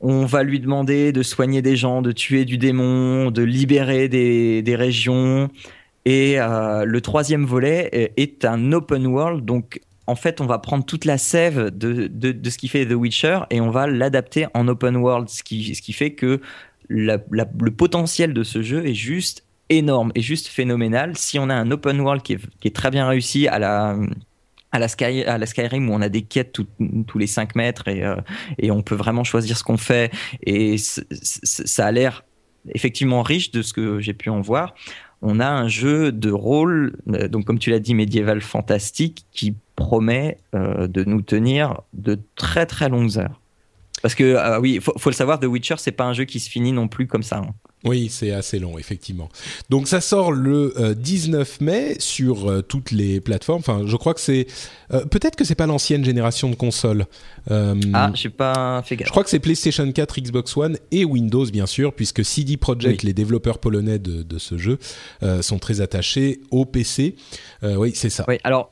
On 0.00 0.24
va 0.24 0.44
lui 0.44 0.60
demander 0.60 1.10
de 1.10 1.24
soigner 1.24 1.62
des 1.62 1.74
gens, 1.74 2.00
de 2.00 2.12
tuer 2.12 2.44
du 2.44 2.58
démon, 2.58 3.32
de 3.32 3.42
libérer 3.42 4.08
des, 4.08 4.62
des 4.62 4.76
régions. 4.76 5.50
Et 6.04 6.38
euh, 6.38 6.84
le 6.84 7.00
troisième 7.00 7.44
volet 7.44 8.12
est 8.16 8.44
un 8.44 8.70
open 8.70 9.04
world, 9.04 9.44
donc 9.44 9.80
en 10.06 10.14
fait, 10.14 10.40
on 10.40 10.46
va 10.46 10.58
prendre 10.58 10.86
toute 10.86 11.04
la 11.04 11.18
sève 11.18 11.70
de, 11.76 12.06
de, 12.06 12.32
de, 12.32 12.50
ce 12.50 12.56
qui 12.56 12.68
fait 12.68 12.86
The 12.86 12.92
Witcher 12.92 13.40
et 13.50 13.60
on 13.60 13.70
va 13.70 13.86
l'adapter 13.86 14.46
en 14.54 14.66
open 14.66 14.96
world, 14.96 15.28
ce 15.28 15.42
qui, 15.42 15.74
ce 15.74 15.82
qui 15.82 15.92
fait 15.92 16.12
que 16.12 16.40
le 16.88 17.70
potentiel 17.70 18.32
de 18.32 18.42
ce 18.42 18.62
jeu 18.62 18.86
est 18.86 18.94
juste 18.94 19.44
énorme 19.68 20.12
et 20.14 20.22
juste 20.22 20.48
phénoménal. 20.48 21.16
Si 21.16 21.38
on 21.38 21.48
a 21.50 21.54
un 21.54 21.70
open 21.70 22.00
world 22.00 22.22
qui 22.22 22.34
est, 22.34 22.74
très 22.74 22.90
bien 22.90 23.06
réussi 23.08 23.48
à 23.48 23.58
la 23.58 23.96
à 24.70 24.78
la, 24.78 24.88
Skyrim 24.88 25.88
où 25.88 25.94
on 25.94 26.02
a 26.02 26.10
des 26.10 26.22
quêtes 26.22 26.52
tous 26.52 27.18
les 27.18 27.26
5 27.26 27.54
mètres 27.54 27.88
et, 27.88 28.04
euh, 28.04 28.16
et 28.58 28.70
on 28.70 28.82
peut 28.82 28.94
vraiment 28.94 29.24
choisir 29.24 29.56
ce 29.56 29.64
qu'on 29.64 29.78
fait 29.78 30.12
et 30.42 30.76
ça 30.76 31.86
a 31.86 31.90
l'air 31.90 32.22
effectivement 32.74 33.22
riche 33.22 33.50
de 33.50 33.62
ce 33.62 33.72
que 33.72 34.00
j'ai 34.00 34.12
pu 34.12 34.28
en 34.28 34.42
voir. 34.42 34.74
On 35.22 35.40
a 35.40 35.48
un 35.48 35.68
jeu 35.68 36.12
de 36.12 36.30
rôle, 36.30 36.96
euh, 37.08 37.28
donc 37.28 37.46
comme 37.46 37.58
tu 37.58 37.70
l'as 37.70 37.80
dit, 37.80 37.94
médiéval 37.94 38.42
fantastique 38.42 39.24
qui 39.32 39.54
promet 39.74 40.38
euh, 40.54 40.86
de 40.86 41.02
nous 41.02 41.22
tenir 41.22 41.80
de 41.94 42.18
très 42.36 42.66
très 42.66 42.88
longues 42.88 43.18
heures. 43.18 43.40
Parce 44.02 44.14
que 44.14 44.36
ah 44.36 44.60
oui, 44.60 44.80
faut, 44.80 44.92
faut 44.98 45.10
le 45.10 45.14
savoir, 45.14 45.40
The 45.40 45.44
Witcher, 45.44 45.76
c'est 45.78 45.92
pas 45.92 46.04
un 46.04 46.12
jeu 46.12 46.24
qui 46.24 46.40
se 46.40 46.48
finit 46.48 46.72
non 46.72 46.88
plus 46.88 47.06
comme 47.06 47.22
ça. 47.22 47.38
Hein. 47.38 47.54
Oui, 47.84 48.08
c'est 48.10 48.32
assez 48.32 48.58
long, 48.58 48.76
effectivement. 48.76 49.28
Donc 49.70 49.86
ça 49.86 50.00
sort 50.00 50.32
le 50.32 50.74
19 50.96 51.58
euh, 51.60 51.64
mai 51.64 51.96
sur 52.00 52.50
euh, 52.50 52.60
toutes 52.60 52.90
les 52.90 53.20
plateformes. 53.20 53.60
Enfin, 53.60 53.82
je 53.86 53.96
crois 53.96 54.14
que 54.14 54.20
c'est... 54.20 54.48
Euh, 54.92 55.04
peut-être 55.04 55.36
que 55.36 55.44
c'est 55.44 55.54
pas 55.54 55.66
l'ancienne 55.66 56.04
génération 56.04 56.50
de 56.50 56.56
consoles. 56.56 57.06
ah, 57.48 58.10
j'ai 58.14 58.30
pas 58.30 58.82
fait 58.84 58.96
gaffe. 58.96 59.06
Je 59.06 59.12
crois 59.12 59.22
que 59.22 59.30
c'est 59.30 59.38
PlayStation 59.38 59.90
4, 59.90 60.20
Xbox 60.20 60.56
One 60.56 60.76
et 60.90 61.04
Windows, 61.04 61.44
bien 61.46 61.66
sûr, 61.66 61.92
puisque 61.92 62.24
CD 62.24 62.56
Projekt, 62.56 63.04
les 63.04 63.12
développeurs 63.12 63.58
polonais 63.58 64.00
de, 64.00 64.22
de 64.22 64.38
ce 64.38 64.58
jeu, 64.58 64.78
sont 65.40 65.58
très 65.58 65.80
attachés 65.80 66.40
au 66.50 66.64
PC. 66.64 67.14
oui, 67.62 67.92
c'est 67.94 68.10
ça. 68.10 68.24
Oui, 68.26 68.38
alors, 68.44 68.70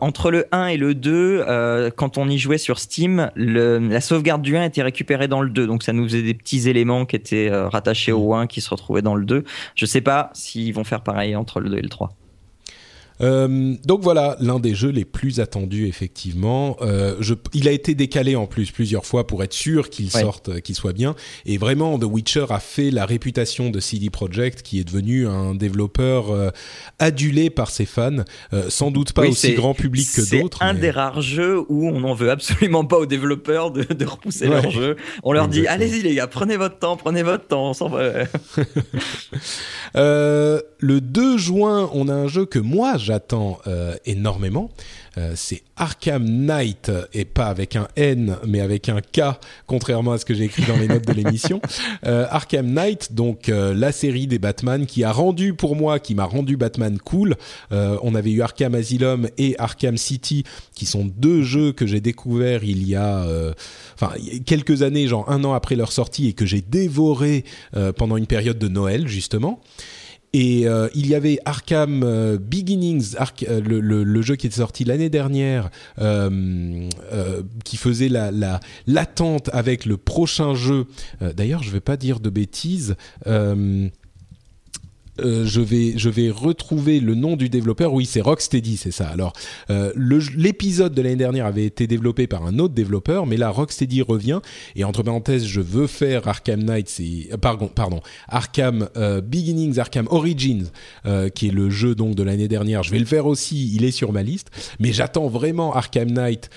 entre 0.00 0.30
le 0.30 0.46
1 0.52 0.66
et 0.68 0.76
le 0.76 0.94
2, 0.94 1.90
quand 1.96 2.18
on 2.18 2.28
y 2.28 2.38
jouait 2.38 2.58
sur 2.58 2.78
Steam, 2.78 3.30
le, 3.34 3.78
la 3.78 4.00
sauvegarde 4.00 4.42
du 4.42 4.56
1 4.56 4.64
était 4.64 4.82
récupérée 4.82 5.28
dans 5.28 5.42
le 5.42 5.50
2. 5.50 5.66
Donc 5.66 5.82
ça 5.82 5.92
nous 5.92 6.04
faisait 6.04 6.22
des 6.22 6.34
petits 6.34 6.68
éléments 6.68 7.04
qui 7.04 7.16
étaient 7.16 7.50
attaché 7.84 8.12
au 8.12 8.34
1 8.34 8.46
qui 8.46 8.60
se 8.62 8.70
retrouvait 8.70 9.02
dans 9.02 9.14
le 9.14 9.26
2. 9.26 9.44
Je 9.74 9.86
sais 9.86 10.00
pas 10.00 10.30
s'ils 10.32 10.72
vont 10.72 10.84
faire 10.84 11.02
pareil 11.02 11.36
entre 11.36 11.60
le 11.60 11.68
2 11.68 11.76
et 11.76 11.82
le 11.82 11.90
3. 11.90 12.16
Euh, 13.20 13.74
donc 13.84 14.02
voilà, 14.02 14.36
l'un 14.40 14.58
des 14.58 14.74
jeux 14.74 14.90
les 14.90 15.04
plus 15.04 15.40
attendus 15.40 15.86
effectivement. 15.86 16.76
Euh, 16.82 17.16
je, 17.20 17.34
il 17.52 17.68
a 17.68 17.70
été 17.70 17.94
décalé 17.94 18.36
en 18.36 18.46
plus 18.46 18.70
plusieurs 18.70 19.06
fois 19.06 19.26
pour 19.26 19.42
être 19.44 19.52
sûr 19.52 19.90
qu'il 19.90 20.10
sorte, 20.10 20.48
euh, 20.48 20.60
qu'il 20.60 20.74
soit 20.74 20.92
bien. 20.92 21.14
Et 21.46 21.58
vraiment, 21.58 21.98
The 21.98 22.04
Witcher 22.04 22.46
a 22.50 22.60
fait 22.60 22.90
la 22.90 23.06
réputation 23.06 23.70
de 23.70 23.80
CD 23.80 24.10
Projekt, 24.10 24.62
qui 24.62 24.80
est 24.80 24.84
devenu 24.84 25.26
un 25.26 25.54
développeur 25.54 26.30
euh, 26.30 26.50
adulé 26.98 27.50
par 27.50 27.70
ses 27.70 27.86
fans, 27.86 28.24
sans 28.68 28.90
doute 28.90 29.12
pas 29.12 29.26
aussi 29.26 29.54
grand 29.54 29.74
public 29.74 30.08
que 30.14 30.30
d'autres. 30.30 30.58
C'est 30.58 30.64
un 30.64 30.74
des 30.74 30.90
rares 30.90 31.20
jeux 31.20 31.60
où 31.68 31.88
on 31.88 32.00
n'en 32.00 32.14
veut 32.14 32.30
absolument 32.30 32.84
pas 32.84 32.98
aux 32.98 33.06
développeurs 33.06 33.70
de, 33.70 33.82
de 33.82 34.04
repousser 34.04 34.46
leur 34.46 34.70
jeu. 34.70 34.96
On 35.22 35.32
leur 35.32 35.48
dit 35.48 35.66
allez-y 35.66 36.02
les 36.02 36.14
gars, 36.14 36.26
prenez 36.26 36.56
votre 36.56 36.78
temps, 36.78 36.96
prenez 36.96 37.22
votre 37.22 37.46
temps. 37.46 37.70
On 37.70 37.74
s'en 37.74 37.88
va. 37.88 38.24
le 39.94 41.00
2 41.00 41.38
juin, 41.38 41.90
on 41.92 42.08
a 42.08 42.14
un 42.14 42.28
jeu 42.28 42.46
que 42.46 42.58
moi 42.58 42.96
j'attends 43.04 43.58
euh, 43.66 43.94
énormément. 44.06 44.70
Euh, 45.16 45.34
c'est 45.36 45.62
Arkham 45.76 46.24
Knight 46.24 46.90
et 47.12 47.24
pas 47.24 47.46
avec 47.46 47.76
un 47.76 47.86
N 47.94 48.36
mais 48.46 48.60
avec 48.60 48.88
un 48.88 49.00
K 49.00 49.38
contrairement 49.66 50.12
à 50.12 50.18
ce 50.18 50.24
que 50.24 50.34
j'ai 50.34 50.44
écrit 50.44 50.64
dans 50.64 50.76
les 50.76 50.88
notes 50.88 51.06
de 51.06 51.12
l'émission. 51.12 51.60
Euh, 52.06 52.26
Arkham 52.30 52.66
Knight 52.66 53.14
donc 53.14 53.46
la 53.48 53.92
série 53.92 54.26
des 54.26 54.38
Batman 54.38 54.84
qui 54.86 55.04
a 55.04 55.12
rendu 55.12 55.54
pour 55.54 55.76
moi 55.76 55.98
qui 55.98 56.14
m'a 56.14 56.24
rendu 56.24 56.56
Batman 56.56 56.98
cool. 56.98 57.36
On 57.70 58.14
avait 58.14 58.30
eu 58.30 58.42
Arkham 58.42 58.74
Asylum 58.74 59.28
et 59.38 59.54
Arkham 59.58 59.96
City 59.96 60.44
qui 60.74 60.86
sont 60.86 61.04
deux 61.04 61.42
jeux 61.42 61.72
que 61.72 61.86
j'ai 61.86 62.00
découverts 62.00 62.64
il 62.64 62.86
y 62.86 62.94
a 62.94 63.26
enfin 63.94 64.12
quelques 64.44 64.82
années 64.82 65.08
genre 65.08 65.30
un 65.30 65.44
an 65.44 65.52
après 65.52 65.76
leur 65.76 65.92
sortie 65.92 66.28
et 66.28 66.32
que 66.32 66.46
j'ai 66.46 66.60
dévoré 66.62 67.44
pendant 67.96 68.16
une 68.16 68.26
période 68.26 68.58
de 68.58 68.68
Noël 68.68 69.08
justement 69.08 69.60
et 70.34 70.66
euh, 70.66 70.88
il 70.96 71.06
y 71.06 71.14
avait 71.14 71.38
Arkham 71.44 72.02
euh, 72.02 72.38
Beginnings, 72.38 73.14
euh, 73.48 73.60
le, 73.60 74.22
jeu 74.22 74.34
qui 74.34 74.48
était 74.48 74.56
sorti 74.56 74.84
l'année 74.84 75.08
dernière, 75.08 75.70
qui 77.64 77.76
faisait 77.76 78.08
la 78.08 78.60
l'attente 78.88 79.48
avec 79.52 79.86
le 79.86 79.96
prochain 79.96 80.54
jeu. 80.54 80.86
D'ailleurs, 81.20 81.62
je 81.62 81.70
vais 81.70 81.80
pas 81.80 81.96
dire 81.96 82.18
de 82.18 82.30
bêtises. 82.30 82.96
Je 85.18 85.60
vais 85.60 85.94
je 85.96 86.08
vais 86.08 86.30
retrouver 86.30 87.00
le 87.00 87.14
nom 87.14 87.36
du 87.36 87.48
développeur. 87.48 87.92
Oui, 87.92 88.06
c'est 88.06 88.20
Rocksteady, 88.20 88.76
c'est 88.76 88.90
ça. 88.90 89.08
Alors 89.08 89.32
euh, 89.70 89.92
l'épisode 90.36 90.94
de 90.94 91.02
l'année 91.02 91.16
dernière 91.16 91.46
avait 91.46 91.64
été 91.64 91.86
développé 91.86 92.26
par 92.26 92.44
un 92.44 92.58
autre 92.58 92.74
développeur, 92.74 93.26
mais 93.26 93.36
là 93.36 93.50
Rocksteady 93.50 94.02
revient. 94.02 94.40
Et 94.76 94.84
entre 94.84 95.02
parenthèses, 95.02 95.46
je 95.46 95.60
veux 95.60 95.86
faire 95.86 96.26
Arkham 96.26 96.62
Knight, 96.62 97.00
euh, 97.00 97.36
pardon 97.36 97.68
pardon 97.68 98.00
Arkham 98.28 98.88
Beginnings, 98.94 99.78
Arkham 99.78 100.06
Origins, 100.10 100.66
qui 101.34 101.48
est 101.48 101.52
le 101.52 101.70
jeu 101.70 101.94
donc 101.94 102.14
de 102.14 102.22
l'année 102.22 102.48
dernière. 102.48 102.82
Je 102.82 102.90
vais 102.90 102.98
le 102.98 103.04
faire 103.04 103.26
aussi. 103.26 103.72
Il 103.74 103.84
est 103.84 103.90
sur 103.90 104.12
ma 104.12 104.22
liste, 104.22 104.50
mais 104.80 104.92
j'attends 104.92 105.28
vraiment 105.28 105.74
Arkham 105.74 106.10
Knight 106.10 106.50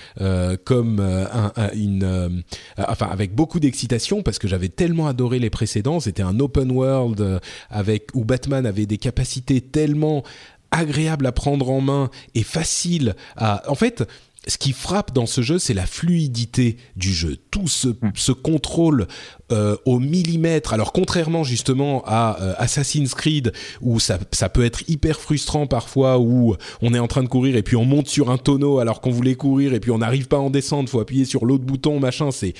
comme 0.64 1.00
un, 1.00 1.52
une 1.74 2.42
enfin 2.76 3.08
avec 3.10 3.34
beaucoup 3.34 3.60
d'excitation 3.60 4.22
parce 4.22 4.38
que 4.38 4.48
j'avais 4.48 4.68
tellement 4.68 5.06
adoré 5.06 5.38
les 5.38 5.50
précédents. 5.50 6.00
C'était 6.00 6.22
un 6.22 6.40
open 6.40 6.70
world 6.72 7.40
avec 7.70 8.08
où 8.14 8.24
Batman 8.24 8.47
avait 8.52 8.86
des 8.86 8.98
capacités 8.98 9.60
tellement 9.60 10.22
agréables 10.70 11.26
à 11.26 11.32
prendre 11.32 11.70
en 11.70 11.80
main 11.80 12.10
et 12.34 12.42
faciles 12.42 13.16
à... 13.36 13.62
En 13.70 13.74
fait, 13.74 14.04
ce 14.48 14.56
qui 14.56 14.72
frappe 14.72 15.12
dans 15.12 15.26
ce 15.26 15.42
jeu, 15.42 15.58
c'est 15.58 15.74
la 15.74 15.86
fluidité 15.86 16.78
du 16.96 17.12
jeu. 17.12 17.36
Tout 17.50 17.68
se, 17.68 17.88
hmm. 17.88 18.34
contrôle 18.42 19.06
euh, 19.52 19.76
au 19.84 19.98
millimètre. 19.98 20.72
Alors 20.72 20.92
contrairement 20.92 21.44
justement 21.44 22.02
à 22.06 22.38
euh, 22.40 22.54
Assassin's 22.56 23.14
Creed, 23.14 23.52
où 23.82 24.00
ça, 24.00 24.18
peut 24.18 24.64
être 24.64 24.88
hyper 24.88 25.20
frustrant 25.20 25.66
parfois, 25.66 26.18
où 26.18 26.56
on 26.80 26.94
est 26.94 26.98
en 26.98 27.08
train 27.08 27.22
de 27.22 27.28
courir 27.28 27.56
et 27.56 27.62
puis 27.62 27.76
on 27.76 27.84
monte 27.84 28.08
sur 28.08 28.30
un 28.30 28.38
tonneau 28.38 28.78
alors 28.78 29.02
qu'on 29.02 29.10
voulait 29.10 29.34
courir 29.34 29.74
et 29.74 29.80
puis 29.80 29.90
on 29.90 29.98
n'arrive 29.98 30.28
pas 30.28 30.38
à 30.38 30.40
en 30.40 30.50
descendre, 30.50 30.88
faut 30.88 31.00
appuyer 31.00 31.26
sur 31.26 31.44
l'autre 31.44 31.64
bouton, 31.64 32.00
machin. 32.00 32.30
C'est 32.30 32.54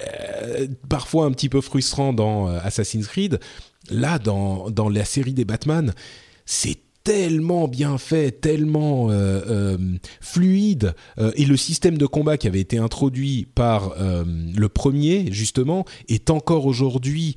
euh, 0.00 0.66
parfois 0.88 1.26
un 1.26 1.32
petit 1.32 1.50
peu 1.50 1.60
frustrant 1.60 2.14
dans 2.14 2.46
Assassin's 2.46 3.06
Creed 3.06 3.38
là, 3.90 4.18
dans, 4.18 4.70
dans 4.70 4.88
la 4.88 5.04
série 5.04 5.34
des 5.34 5.44
Batman, 5.44 5.92
c'est 6.46 6.78
tellement 7.08 7.68
bien 7.68 7.96
fait, 7.96 8.32
tellement 8.32 9.10
euh, 9.10 9.40
euh, 9.48 9.78
fluide, 10.20 10.94
euh, 11.18 11.30
et 11.36 11.46
le 11.46 11.56
système 11.56 11.96
de 11.96 12.04
combat 12.04 12.36
qui 12.36 12.46
avait 12.46 12.60
été 12.60 12.76
introduit 12.76 13.46
par 13.54 13.94
le 13.98 14.68
premier 14.68 15.32
justement 15.32 15.86
est 16.08 16.28
encore 16.28 16.66
aujourd'hui 16.66 17.34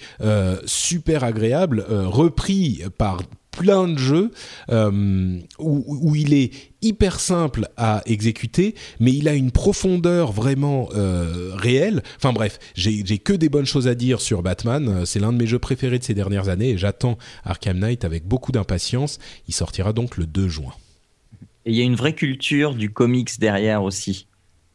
super 0.65 1.23
agréable, 1.23 1.85
repris 1.87 2.83
par 2.97 3.21
plein 3.51 3.87
de 3.87 3.97
jeux 3.97 4.31
euh, 4.69 5.39
où, 5.59 6.15
il 6.15 6.33
est 6.33 6.51
hyper 6.81 7.19
simple 7.19 7.67
à 7.77 8.01
exécuter, 8.05 8.75
mais 8.99 9.11
il 9.11 9.27
a 9.27 9.33
une 9.33 9.51
profondeur 9.51 10.31
vraiment 10.31 10.89
euh, 10.95 11.51
réelle. 11.55 12.01
Enfin 12.17 12.33
bref, 12.33 12.59
j'ai 12.75 13.03
que 13.19 13.33
des 13.33 13.49
bonnes 13.49 13.65
choses 13.65 13.87
à 13.87 13.95
dire 13.95 14.21
sur 14.21 14.41
Batman. 14.41 15.05
C'est 15.05 15.19
l'un 15.19 15.33
de 15.33 15.37
mes 15.37 15.47
jeux 15.47 15.59
préférés 15.59 15.99
de 15.99 16.03
ces 16.03 16.13
dernières 16.13 16.49
années 16.49 16.71
et 16.71 16.77
j'attends 16.77 17.17
Arkham 17.43 17.79
Knight 17.79 18.05
avec 18.05 18.25
beaucoup 18.25 18.51
d'impatience. 18.51 19.19
Il 19.47 19.53
sortira 19.53 19.93
donc 19.93 20.17
le 20.17 20.25
2 20.25 20.47
juin. 20.47 20.73
Et 21.65 21.71
il 21.71 21.75
y 21.75 21.81
a 21.81 21.83
une 21.83 21.95
vraie 21.95 22.15
culture 22.15 22.73
du 22.73 22.91
comics 22.91 23.39
derrière 23.39 23.83
aussi. 23.83 24.27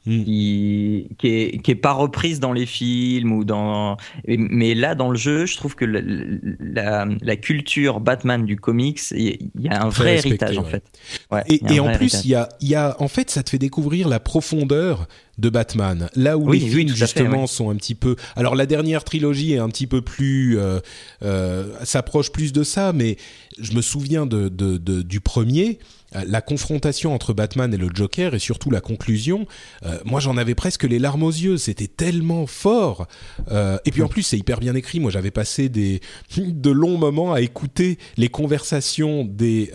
Hmm. 0.06 0.22
Qui, 0.22 1.08
qui, 1.18 1.26
est, 1.26 1.62
qui 1.62 1.70
est 1.72 1.74
pas 1.74 1.90
reprise 1.90 2.38
dans 2.38 2.52
les 2.52 2.64
films 2.64 3.32
ou 3.32 3.44
dans 3.44 3.96
mais 4.28 4.72
là 4.76 4.94
dans 4.94 5.10
le 5.10 5.16
jeu 5.16 5.46
je 5.46 5.56
trouve 5.56 5.74
que 5.74 5.84
la, 5.84 7.06
la, 7.20 7.36
culture 7.36 7.98
Batman 7.98 8.46
du 8.46 8.54
comics 8.54 9.00
il 9.10 9.50
y 9.58 9.68
a 9.68 9.82
un 9.82 9.88
vrai 9.88 10.18
héritage 10.18 10.58
en 10.58 10.64
fait. 10.64 10.84
Ouais, 11.32 11.42
et, 11.48 11.60
et 11.74 11.80
en 11.80 11.90
plus 11.90 12.22
il 12.24 12.30
y 12.30 12.34
a 12.36 12.48
il 12.60 12.68
y 12.68 12.76
a 12.76 12.94
en 13.00 13.08
fait 13.08 13.30
ça 13.30 13.42
te 13.42 13.50
fait 13.50 13.58
découvrir 13.58 14.08
la 14.08 14.20
profondeur 14.20 15.08
de 15.38 15.50
Batman. 15.50 16.08
Là 16.14 16.38
où 16.38 16.52
les 16.52 16.60
films 16.60 16.94
justement 16.94 17.48
sont 17.48 17.70
un 17.70 17.74
petit 17.74 17.96
peu 17.96 18.14
alors 18.36 18.54
la 18.54 18.66
dernière 18.66 19.02
trilogie 19.02 19.54
est 19.54 19.58
un 19.58 19.68
petit 19.68 19.88
peu 19.88 20.02
plus 20.02 20.56
euh, 20.56 20.78
euh, 21.24 21.72
s'approche 21.82 22.30
plus 22.30 22.52
de 22.52 22.62
ça 22.62 22.92
mais 22.92 23.16
je 23.58 23.72
me 23.72 23.82
souviens 23.82 24.24
de, 24.24 24.48
de, 24.48 24.76
de 24.76 25.02
du 25.02 25.20
premier 25.20 25.80
la 26.12 26.40
confrontation 26.40 27.14
entre 27.14 27.34
Batman 27.34 27.72
et 27.72 27.76
le 27.76 27.88
Joker 27.92 28.34
et 28.34 28.38
surtout 28.38 28.70
la 28.70 28.80
conclusion, 28.80 29.46
euh, 29.84 29.98
moi 30.04 30.20
j'en 30.20 30.36
avais 30.36 30.54
presque 30.54 30.84
les 30.84 30.98
larmes 30.98 31.22
aux 31.22 31.30
yeux, 31.30 31.58
c'était 31.58 31.88
tellement 31.88 32.46
fort. 32.46 33.06
Euh, 33.50 33.78
et 33.84 33.90
puis 33.90 34.02
en 34.02 34.08
plus 34.08 34.22
c'est 34.22 34.38
hyper 34.38 34.60
bien 34.60 34.74
écrit, 34.74 35.00
moi 35.00 35.10
j'avais 35.10 35.30
passé 35.30 35.68
des 35.68 36.00
de 36.36 36.70
longs 36.70 36.98
moments 36.98 37.32
à 37.32 37.40
écouter 37.40 37.98
les 38.16 38.28
conversations 38.28 39.24
des 39.24 39.72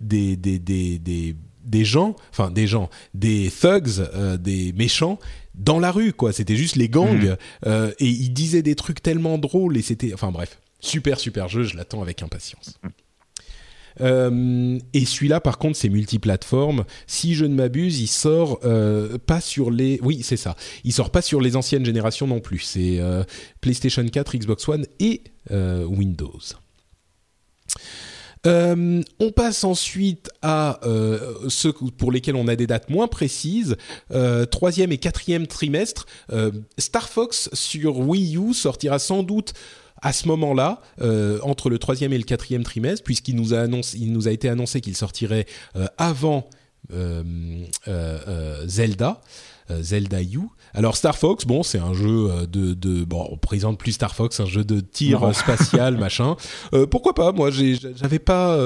des, 0.00 0.36
des, 0.36 0.58
des, 0.58 1.36
des 1.64 1.84
gens, 1.84 2.16
enfin 2.30 2.50
des 2.50 2.66
gens, 2.66 2.90
des 3.14 3.50
thugs, 3.50 4.38
des 4.38 4.72
méchants 4.72 5.18
dans 5.54 5.78
la 5.78 5.90
rue 5.90 6.12
quoi. 6.12 6.32
C'était 6.32 6.56
juste 6.56 6.76
les 6.76 6.88
gangs 6.88 7.36
mhm. 7.66 7.92
et 7.98 8.08
ils 8.08 8.32
disaient 8.32 8.62
des 8.62 8.74
trucs 8.74 9.02
tellement 9.02 9.38
drôles 9.38 9.76
et 9.76 9.82
c'était, 9.82 10.12
enfin 10.12 10.30
bref, 10.30 10.58
super 10.80 11.20
super 11.20 11.48
jeu, 11.48 11.62
je 11.62 11.76
l'attends 11.76 12.02
avec 12.02 12.22
impatience. 12.22 12.78
Mhm. 12.82 12.90
Euh, 14.00 14.78
et 14.92 15.04
celui-là, 15.04 15.40
par 15.40 15.58
contre, 15.58 15.76
c'est 15.76 15.88
multiplateforme. 15.88 16.84
Si 17.06 17.34
je 17.34 17.44
ne 17.44 17.54
m'abuse, 17.54 18.00
il 18.00 18.06
sort 18.06 18.60
euh, 18.64 19.18
pas 19.18 19.40
sur 19.40 19.70
les. 19.70 19.98
Oui, 20.02 20.22
c'est 20.22 20.36
ça. 20.36 20.56
Il 20.84 20.92
sort 20.92 21.10
pas 21.10 21.22
sur 21.22 21.40
les 21.40 21.56
anciennes 21.56 21.84
générations 21.84 22.26
non 22.26 22.40
plus. 22.40 22.60
C'est 22.60 22.98
euh, 23.00 23.24
PlayStation 23.60 24.06
4, 24.06 24.36
Xbox 24.36 24.68
One 24.68 24.86
et 25.00 25.22
Windows. 25.50 26.38
on 28.44 29.32
passe 29.34 29.64
ensuite 29.64 30.30
à 30.40 30.80
ceux 31.48 31.72
pour 31.72 32.12
lesquels 32.12 32.36
on 32.36 32.48
a 32.48 32.56
des 32.56 32.66
dates 32.66 32.88
moins 32.90 33.08
précises. 33.08 33.76
troisième 34.50 34.92
et 34.92 34.98
quatrième 34.98 35.46
trimestre, 35.46 36.06
Star 36.78 37.08
Fox 37.08 37.50
sur 37.52 37.98
Wii 37.98 38.36
U 38.36 38.54
sortira 38.54 38.98
sans 38.98 39.22
doute 39.22 39.52
à 40.02 40.12
ce 40.12 40.28
moment-là, 40.28 40.80
euh, 41.00 41.38
entre 41.42 41.70
le 41.70 41.78
troisième 41.78 42.12
et 42.12 42.18
le 42.18 42.24
quatrième 42.24 42.64
trimestre, 42.64 43.04
puisqu'il 43.04 43.36
nous 43.36 43.54
a 43.54 43.60
annoncé, 43.60 43.98
il 43.98 44.12
nous 44.12 44.28
a 44.28 44.32
été 44.32 44.48
annoncé 44.48 44.80
qu'il 44.80 44.96
sortirait 44.96 45.46
euh, 45.76 45.86
avant 45.96 46.50
euh, 46.92 47.64
Zelda. 48.66 49.20
Zelda 49.80 50.20
U. 50.20 50.40
Alors 50.74 50.98
Star 50.98 51.16
Fox, 51.16 51.46
bon, 51.46 51.62
c'est 51.62 51.78
un 51.78 51.94
jeu 51.94 52.46
de, 52.46 52.74
de, 52.74 53.04
bon, 53.04 53.26
on 53.30 53.38
présente 53.38 53.78
plus 53.78 53.92
Star 53.92 54.14
Fox, 54.14 54.38
un 54.38 54.44
jeu 54.44 54.64
de 54.64 54.80
tir 54.80 55.34
spatial, 55.34 55.96
machin. 55.98 56.36
pourquoi 56.90 57.14
pas? 57.14 57.32
Moi, 57.32 57.50
j'avais 57.50 58.18
pas 58.18 58.58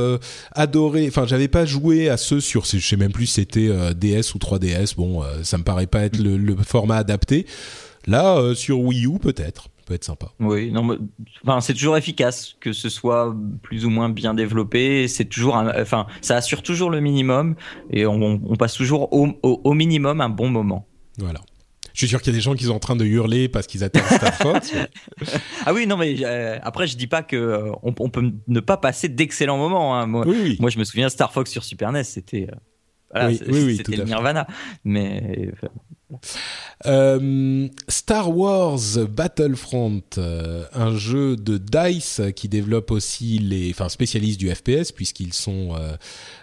adoré, 0.50 1.06
enfin, 1.06 1.24
j'avais 1.24 1.46
pas 1.46 1.64
joué 1.64 2.08
à 2.08 2.16
ceux 2.16 2.40
sur, 2.40 2.64
je 2.64 2.80
sais 2.80 2.96
même 2.96 3.12
plus 3.12 3.26
si 3.26 3.34
c'était 3.34 3.68
DS 3.94 4.34
ou 4.34 4.38
3DS. 4.38 4.96
Bon, 4.96 5.22
ça 5.44 5.58
me 5.58 5.62
paraît 5.62 5.86
pas 5.86 6.00
être 6.00 6.18
le, 6.18 6.38
le 6.38 6.56
format 6.56 6.96
adapté. 6.96 7.46
Là, 8.08 8.54
sur 8.56 8.80
Wii 8.80 9.06
U, 9.06 9.20
peut-être 9.20 9.68
peut 9.86 9.94
être 9.94 10.04
sympa. 10.04 10.32
Oui, 10.40 10.70
non, 10.70 10.82
mais, 10.84 10.96
enfin, 11.44 11.60
c'est 11.60 11.72
toujours 11.72 11.96
efficace 11.96 12.56
que 12.60 12.72
ce 12.72 12.90
soit 12.90 13.34
plus 13.62 13.86
ou 13.86 13.90
moins 13.90 14.10
bien 14.10 14.34
développé. 14.34 15.08
C'est 15.08 15.24
toujours, 15.24 15.54
enfin, 15.54 16.06
ça 16.20 16.36
assure 16.36 16.62
toujours 16.62 16.90
le 16.90 17.00
minimum 17.00 17.54
et 17.90 18.04
on, 18.04 18.38
passe 18.58 18.74
toujours 18.74 19.12
au, 19.12 19.28
au, 19.42 19.74
minimum 19.74 20.20
un 20.20 20.28
bon 20.28 20.50
moment. 20.50 20.86
Voilà. 21.18 21.40
Je 21.94 22.00
suis 22.00 22.08
sûr 22.08 22.20
qu'il 22.20 22.32
y 22.32 22.36
a 22.36 22.38
des 22.38 22.42
gens 22.42 22.54
qui 22.54 22.64
sont 22.64 22.72
en 22.72 22.78
train 22.78 22.96
de 22.96 23.06
hurler 23.06 23.48
parce 23.48 23.66
qu'ils 23.66 23.82
attendent 23.82 24.02
Star 24.02 24.34
Fox. 24.42 24.74
ah 25.64 25.72
oui, 25.72 25.86
non, 25.86 25.96
mais 25.96 26.16
euh, 26.20 26.58
après, 26.62 26.86
je 26.86 26.96
dis 26.96 27.06
pas 27.06 27.22
que 27.22 27.36
euh, 27.36 27.72
on, 27.82 27.92
peut 27.92 28.32
ne 28.48 28.60
pas 28.60 28.76
passer 28.76 29.08
d'excellents 29.08 29.56
moments. 29.56 29.96
Hein. 29.96 30.06
Moi, 30.06 30.26
moi, 30.58 30.68
je 30.68 30.78
me 30.78 30.84
souviens 30.84 31.08
Star 31.08 31.32
Fox 31.32 31.50
sur 31.50 31.64
Super 31.64 31.92
NES, 31.92 32.04
c'était. 32.04 32.48
Euh, 32.50 32.56
oui, 33.48 33.76
c'était 33.76 33.96
le 33.96 34.04
Nirvana. 34.04 34.46
Mais 34.84 35.52
euh, 36.86 37.68
Star 37.88 38.36
Wars 38.36 38.78
Battlefront, 39.10 40.02
euh, 40.18 40.64
un 40.72 40.94
jeu 40.94 41.36
de 41.36 41.58
Dice 41.58 42.20
qui 42.36 42.48
développe 42.48 42.90
aussi 42.92 43.38
les, 43.38 43.70
enfin 43.70 43.88
spécialistes 43.88 44.38
du 44.38 44.54
FPS 44.54 44.92
puisqu'ils 44.92 45.32
sont, 45.32 45.74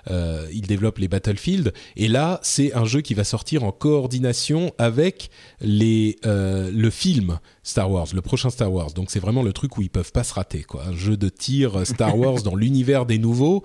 euh, 0.09 0.47
ils 0.51 0.67
développent 0.67 0.97
les 0.97 1.07
Battlefield. 1.07 1.73
Et 1.95 2.07
là, 2.07 2.39
c'est 2.43 2.73
un 2.73 2.85
jeu 2.85 3.01
qui 3.01 3.13
va 3.13 3.23
sortir 3.23 3.63
en 3.63 3.71
coordination 3.71 4.73
avec 4.77 5.29
les, 5.61 6.17
le 6.23 6.89
film 6.89 7.39
Star 7.63 7.89
Wars, 7.89 8.07
le 8.13 8.21
prochain 8.21 8.49
Star 8.49 8.71
Wars. 8.71 8.91
Donc 8.91 9.11
c'est 9.11 9.19
vraiment 9.19 9.43
le 9.43 9.53
truc 9.53 9.77
où 9.77 9.81
ils 9.81 9.89
peuvent 9.89 10.11
pas 10.11 10.23
se 10.23 10.33
rater, 10.33 10.63
quoi. 10.63 10.85
Un 10.87 10.95
jeu 10.95 11.15
de 11.15 11.29
tir 11.29 11.85
Star 11.87 12.17
Wars 12.19 12.41
dans 12.43 12.55
l'univers 12.55 13.05
des 13.05 13.17
nouveaux 13.17 13.63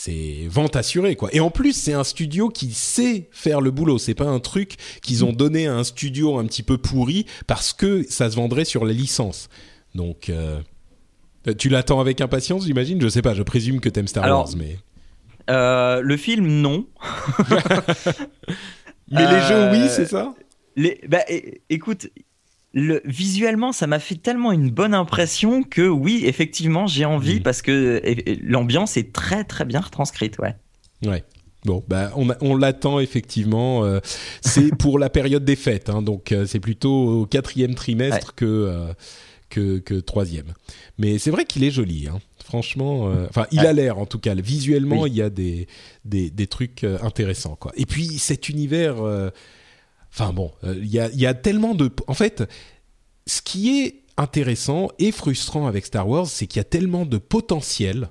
c'est 0.00 0.46
vente 0.46 0.76
assurée 0.76 1.16
quoi. 1.16 1.28
Et 1.32 1.40
en 1.40 1.50
plus, 1.50 1.72
c'est 1.72 1.92
un 1.92 2.04
studio 2.04 2.50
qui 2.50 2.70
sait 2.70 3.28
faire 3.32 3.60
le 3.60 3.72
boulot. 3.72 3.98
C'est 3.98 4.14
pas 4.14 4.28
un 4.28 4.38
truc 4.38 4.76
qu'ils 5.02 5.24
ont 5.24 5.32
donné 5.32 5.66
à 5.66 5.74
un 5.74 5.82
studio 5.82 6.38
un 6.38 6.44
petit 6.44 6.62
peu 6.62 6.78
pourri 6.78 7.26
parce 7.48 7.72
que 7.72 8.04
ça 8.08 8.30
se 8.30 8.36
vendrait 8.36 8.64
sur 8.64 8.84
la 8.84 8.92
licence. 8.92 9.48
Donc, 9.96 10.28
euh, 10.28 10.60
tu 11.58 11.68
l'attends 11.68 11.98
avec 11.98 12.20
impatience, 12.20 12.64
j'imagine? 12.64 13.00
Je 13.00 13.08
sais 13.08 13.22
pas. 13.22 13.34
Je 13.34 13.42
présume 13.42 13.80
que 13.80 13.88
t'aimes 13.88 14.06
Star 14.06 14.24
Wars, 14.30 14.50
mais 14.56 14.78
euh, 15.50 16.00
le 16.00 16.16
film 16.16 16.46
non. 16.46 16.86
mais 19.10 19.28
les 19.28 19.40
jeux 19.48 19.70
oui, 19.72 19.88
c'est 19.90 20.06
ça? 20.06 20.32
Les, 20.76 21.00
bah, 21.08 21.24
écoute, 21.70 22.06
le, 22.74 23.00
visuellement, 23.04 23.72
ça 23.72 23.86
m'a 23.86 23.98
fait 23.98 24.16
tellement 24.16 24.52
une 24.52 24.70
bonne 24.70 24.94
impression 24.94 25.62
que 25.62 25.88
oui, 25.88 26.22
effectivement, 26.24 26.86
j'ai 26.86 27.04
envie 27.04 27.40
parce 27.40 27.62
que 27.62 28.02
l'ambiance 28.42 28.96
est 28.96 29.12
très 29.12 29.44
très 29.44 29.64
bien 29.64 29.80
retranscrite, 29.80 30.38
ouais. 30.38 30.54
Ouais. 31.04 31.24
Bon, 31.64 31.82
bah, 31.88 32.12
on, 32.16 32.28
on 32.40 32.56
l'attend 32.56 33.00
effectivement. 33.00 33.84
Euh, 33.84 34.00
c'est 34.40 34.74
pour 34.76 34.98
la 34.98 35.10
période 35.10 35.44
des 35.44 35.56
fêtes, 35.56 35.90
hein, 35.90 36.02
donc 36.02 36.30
euh, 36.30 36.46
c'est 36.46 36.60
plutôt 36.60 37.22
au 37.22 37.26
quatrième 37.26 37.74
trimestre 37.74 38.34
que, 38.34 38.44
euh, 38.44 38.92
que, 39.50 39.78
que 39.78 39.94
troisième. 39.94 40.54
Mais 40.98 41.18
c'est 41.18 41.30
vrai 41.30 41.44
qu'il 41.44 41.64
est 41.64 41.70
joli, 41.70 42.06
hein. 42.06 42.20
franchement. 42.44 43.10
Enfin, 43.28 43.46
il 43.50 43.60
a 43.60 43.72
l'air 43.72 43.98
en 43.98 44.06
tout 44.06 44.18
cas. 44.18 44.34
Visuellement, 44.34 45.06
il 45.06 45.14
y 45.14 45.22
a 45.22 45.30
des, 45.30 45.66
des, 46.04 46.30
des 46.30 46.46
trucs 46.46 46.84
intéressants, 46.84 47.56
quoi. 47.56 47.72
Et 47.76 47.86
puis 47.86 48.18
cet 48.18 48.48
univers 48.48 48.96
Enfin 50.12 50.32
bon, 50.32 50.52
euh, 50.64 50.74
il 50.78 50.88
y, 50.88 50.98
a, 50.98 51.08
y, 51.10 51.26
a, 51.26 51.34
tellement 51.34 51.74
de... 51.74 51.90
En 52.06 52.14
fait, 52.14 52.44
ce 53.26 53.42
qui 53.42 53.80
est 53.80 54.02
intéressant 54.16 54.88
et 54.98 55.12
frustrant 55.12 55.66
avec 55.66 55.86
Star 55.86 56.08
Wars, 56.08 56.26
c'est 56.26 56.46
qu'il 56.46 56.58
y 56.58 56.60
a 56.60 56.64
tellement 56.64 57.06
de 57.06 57.18
potentiel, 57.18 58.08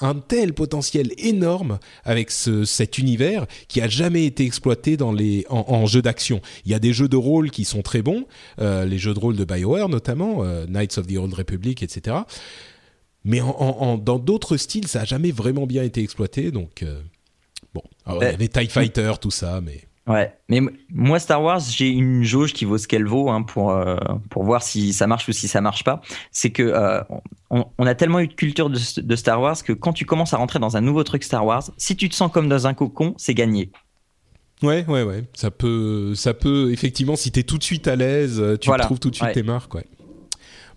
un 0.00 0.14
tel 0.14 0.52
potentiel 0.52 1.12
énorme 1.16 1.78
avec 2.04 2.30
ce, 2.30 2.64
cet 2.64 2.98
univers 2.98 3.46
qui 3.66 3.80
a 3.80 3.88
jamais 3.88 4.26
été 4.26 4.44
exploité 4.44 4.96
dans 4.96 5.12
les, 5.12 5.46
en, 5.48 5.86
jeux 5.86 6.02
d'action. 6.02 6.42
Il 6.64 6.70
y 6.70 6.74
a 6.74 6.78
des 6.78 6.92
jeux 6.92 7.08
de 7.08 7.16
rôle 7.16 7.50
qui 7.50 7.64
sont 7.64 7.82
très 7.82 8.02
bons, 8.02 8.26
euh, 8.60 8.84
les 8.84 8.98
jeux 8.98 9.14
de 9.14 9.18
rôle 9.18 9.36
de 9.36 9.44
BioWare 9.44 9.88
notamment, 9.88 10.44
euh, 10.44 10.66
Knights 10.66 10.98
of 10.98 11.06
the 11.06 11.16
Old 11.16 11.34
Republic, 11.34 11.82
etc. 11.82 12.18
Mais 13.24 13.40
en, 13.40 13.98
dans 13.98 14.18
d'autres 14.18 14.56
styles, 14.56 14.86
ça 14.86 15.00
a 15.00 15.04
jamais 15.04 15.32
vraiment 15.32 15.66
bien 15.66 15.82
été 15.82 16.02
exploité, 16.02 16.50
donc... 16.50 16.84
bon, 17.74 17.82
alors, 18.06 18.22
il 18.22 18.30
y 18.30 18.34
avait 18.34 18.48
TIE 18.48 18.68
Fighter, 18.68 19.12
tout 19.20 19.32
ça, 19.32 19.60
mais... 19.60 19.87
Ouais, 20.08 20.32
mais 20.48 20.60
moi 20.90 21.18
Star 21.18 21.42
Wars, 21.42 21.60
j'ai 21.60 21.88
une 21.88 22.24
jauge 22.24 22.54
qui 22.54 22.64
vaut 22.64 22.78
ce 22.78 22.88
qu'elle 22.88 23.04
vaut 23.04 23.28
hein, 23.28 23.42
pour 23.42 23.72
euh, 23.72 23.96
pour 24.30 24.42
voir 24.42 24.62
si 24.62 24.94
ça 24.94 25.06
marche 25.06 25.28
ou 25.28 25.32
si 25.32 25.48
ça 25.48 25.60
marche 25.60 25.84
pas. 25.84 26.00
C'est 26.32 26.48
que 26.48 26.62
euh, 26.62 27.02
on, 27.50 27.66
on, 27.76 27.86
a 27.86 27.94
tellement 27.94 28.20
eu 28.20 28.28
de 28.28 28.32
culture 28.32 28.70
de, 28.70 28.78
de, 29.00 29.16
Star 29.16 29.38
Wars 29.38 29.62
que 29.62 29.74
quand 29.74 29.92
tu 29.92 30.06
commences 30.06 30.32
à 30.32 30.38
rentrer 30.38 30.60
dans 30.60 30.78
un 30.78 30.80
nouveau 30.80 31.04
truc 31.04 31.22
Star 31.24 31.44
Wars, 31.44 31.64
si 31.76 31.94
tu 31.94 32.08
te 32.08 32.14
sens 32.14 32.32
comme 32.32 32.48
dans 32.48 32.66
un 32.66 32.72
cocon, 32.72 33.14
c'est 33.18 33.34
gagné. 33.34 33.70
Ouais, 34.62 34.84
ouais, 34.88 35.02
ouais. 35.02 35.24
Ça 35.34 35.50
peut, 35.50 36.14
ça 36.14 36.32
peut 36.32 36.72
effectivement, 36.72 37.14
si 37.14 37.30
t'es 37.30 37.42
tout 37.42 37.58
de 37.58 37.62
suite 37.62 37.86
à 37.86 37.94
l'aise, 37.94 38.42
tu 38.62 38.70
trouves 38.78 38.98
tout 38.98 39.10
de 39.10 39.14
suite 39.14 39.32
tes 39.32 39.42
marques, 39.42 39.74
ouais. 39.74 39.84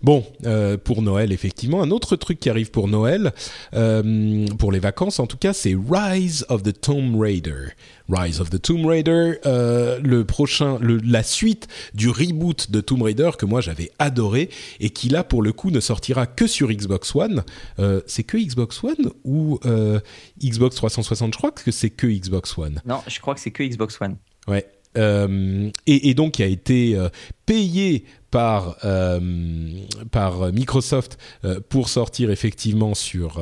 Bon, 0.02 0.24
euh, 0.46 0.76
pour 0.76 1.02
Noël, 1.02 1.32
effectivement, 1.32 1.82
un 1.82 1.90
autre 1.90 2.16
truc 2.16 2.40
qui 2.40 2.50
arrive 2.50 2.70
pour 2.70 2.88
Noël, 2.88 3.32
euh, 3.74 4.46
pour 4.58 4.72
les 4.72 4.80
vacances 4.80 5.20
en 5.20 5.26
tout 5.26 5.36
cas, 5.36 5.52
c'est 5.52 5.76
Rise 5.88 6.44
of 6.48 6.62
the 6.62 6.78
Tomb 6.78 7.20
Raider. 7.20 7.68
Rise 8.08 8.40
of 8.40 8.50
the 8.50 8.60
Tomb 8.60 8.86
Raider, 8.86 9.38
euh, 9.46 9.98
le 10.02 10.24
prochain, 10.24 10.78
le, 10.80 10.98
la 10.98 11.22
suite 11.22 11.68
du 11.94 12.08
reboot 12.10 12.70
de 12.70 12.80
Tomb 12.80 13.02
Raider 13.02 13.30
que 13.38 13.46
moi 13.46 13.60
j'avais 13.60 13.90
adoré 13.98 14.50
et 14.80 14.90
qui 14.90 15.08
là 15.08 15.24
pour 15.24 15.42
le 15.42 15.52
coup 15.52 15.70
ne 15.70 15.80
sortira 15.80 16.26
que 16.26 16.46
sur 16.46 16.70
Xbox 16.70 17.14
One. 17.14 17.44
Euh, 17.78 18.00
c'est 18.06 18.24
que 18.24 18.36
Xbox 18.36 18.82
One 18.84 19.10
ou 19.24 19.58
euh, 19.64 20.00
Xbox 20.42 20.76
360 20.76 21.32
Je 21.32 21.38
crois 21.38 21.52
que 21.52 21.70
c'est 21.70 21.90
que 21.90 22.06
Xbox 22.06 22.56
One. 22.58 22.80
Non, 22.84 23.00
je 23.06 23.20
crois 23.20 23.34
que 23.34 23.40
c'est 23.40 23.50
que 23.50 23.62
Xbox 23.62 24.00
One. 24.00 24.16
Ouais. 24.48 24.66
Et, 24.94 26.10
et, 26.10 26.12
donc 26.12 26.32
qui 26.32 26.42
a 26.42 26.46
été 26.46 26.98
payé 27.46 28.04
par 28.32 28.76
euh, 28.84 29.20
par 30.10 30.52
Microsoft 30.52 31.18
euh, 31.44 31.60
pour 31.68 31.88
sortir 31.88 32.30
effectivement 32.32 32.94
sur 32.94 33.40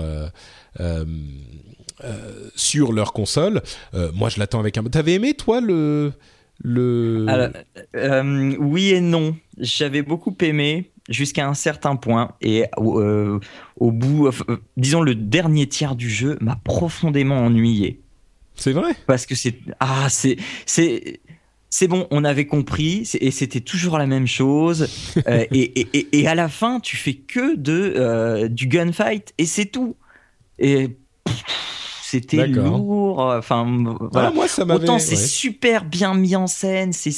sur 2.55 2.93
leur 2.93 3.13
console. 3.13 3.63
moi, 4.15 4.29
je 4.29 4.39
l'attends 4.39 4.61
avec 4.61 4.77
un. 4.77 4.83
T'avais 4.85 5.15
aimé 5.15 5.35
toi 5.35 5.61
le 5.63 6.13
le 6.63 7.27
Alors, 7.29 7.49
Oui 8.61 8.91
et 8.91 9.01
non. 9.01 9.37
J'avais 9.59 10.03
beaucoup 10.03 10.37
aimé 10.41 10.91
jusqu'à 11.09 11.47
un 11.47 11.55
certain 11.55 11.97
point 11.97 12.33
et 12.41 12.65
au 12.77 13.93
bout, 13.93 14.31
disons 14.77 15.03
le 15.03 15.15
dernier 15.15 15.67
tiers 15.67 15.95
du 15.95 16.11
jeu 16.11 16.37
m'a 16.41 16.57
profondément 16.57 17.39
ennuyé. 17.39 18.01
C'est 18.55 18.73
vrai? 18.73 18.93
Parce 19.07 19.25
que 19.27 19.35
c'est 19.35 19.59
ah 19.79 20.09
c'est 20.11 20.37
c'est 20.67 21.21
c'est 21.73 21.87
bon, 21.87 22.09
on 22.11 22.25
avait 22.25 22.47
compris, 22.47 23.09
et 23.21 23.31
c'était 23.31 23.61
toujours 23.61 23.97
la 23.97 24.07
même 24.07 24.27
chose. 24.27 24.89
euh, 25.29 25.45
et, 25.53 25.81
et, 25.81 26.21
et, 26.21 26.27
à 26.27 26.35
la 26.35 26.49
fin, 26.49 26.81
tu 26.81 26.97
fais 26.97 27.15
que 27.15 27.57
de 27.57 27.95
euh, 27.97 28.49
du 28.49 28.67
gunfight, 28.67 29.33
et 29.39 29.47
c'est 29.47 29.67
tout. 29.67 29.97
Et 30.59 30.99
c'était 32.03 32.49
lourd. 32.49 33.21
Enfin, 33.21 33.65
voilà. 34.11 34.29
Ah, 34.29 34.33
moi, 34.33 34.49
ça 34.49 34.65
Autant 34.65 34.99
c'est 34.99 35.15
ouais. 35.15 35.23
super 35.23 35.85
bien 35.85 36.15
mis 36.15 36.35
en 36.35 36.49
scène, 36.49 36.93
c'est 36.93 37.13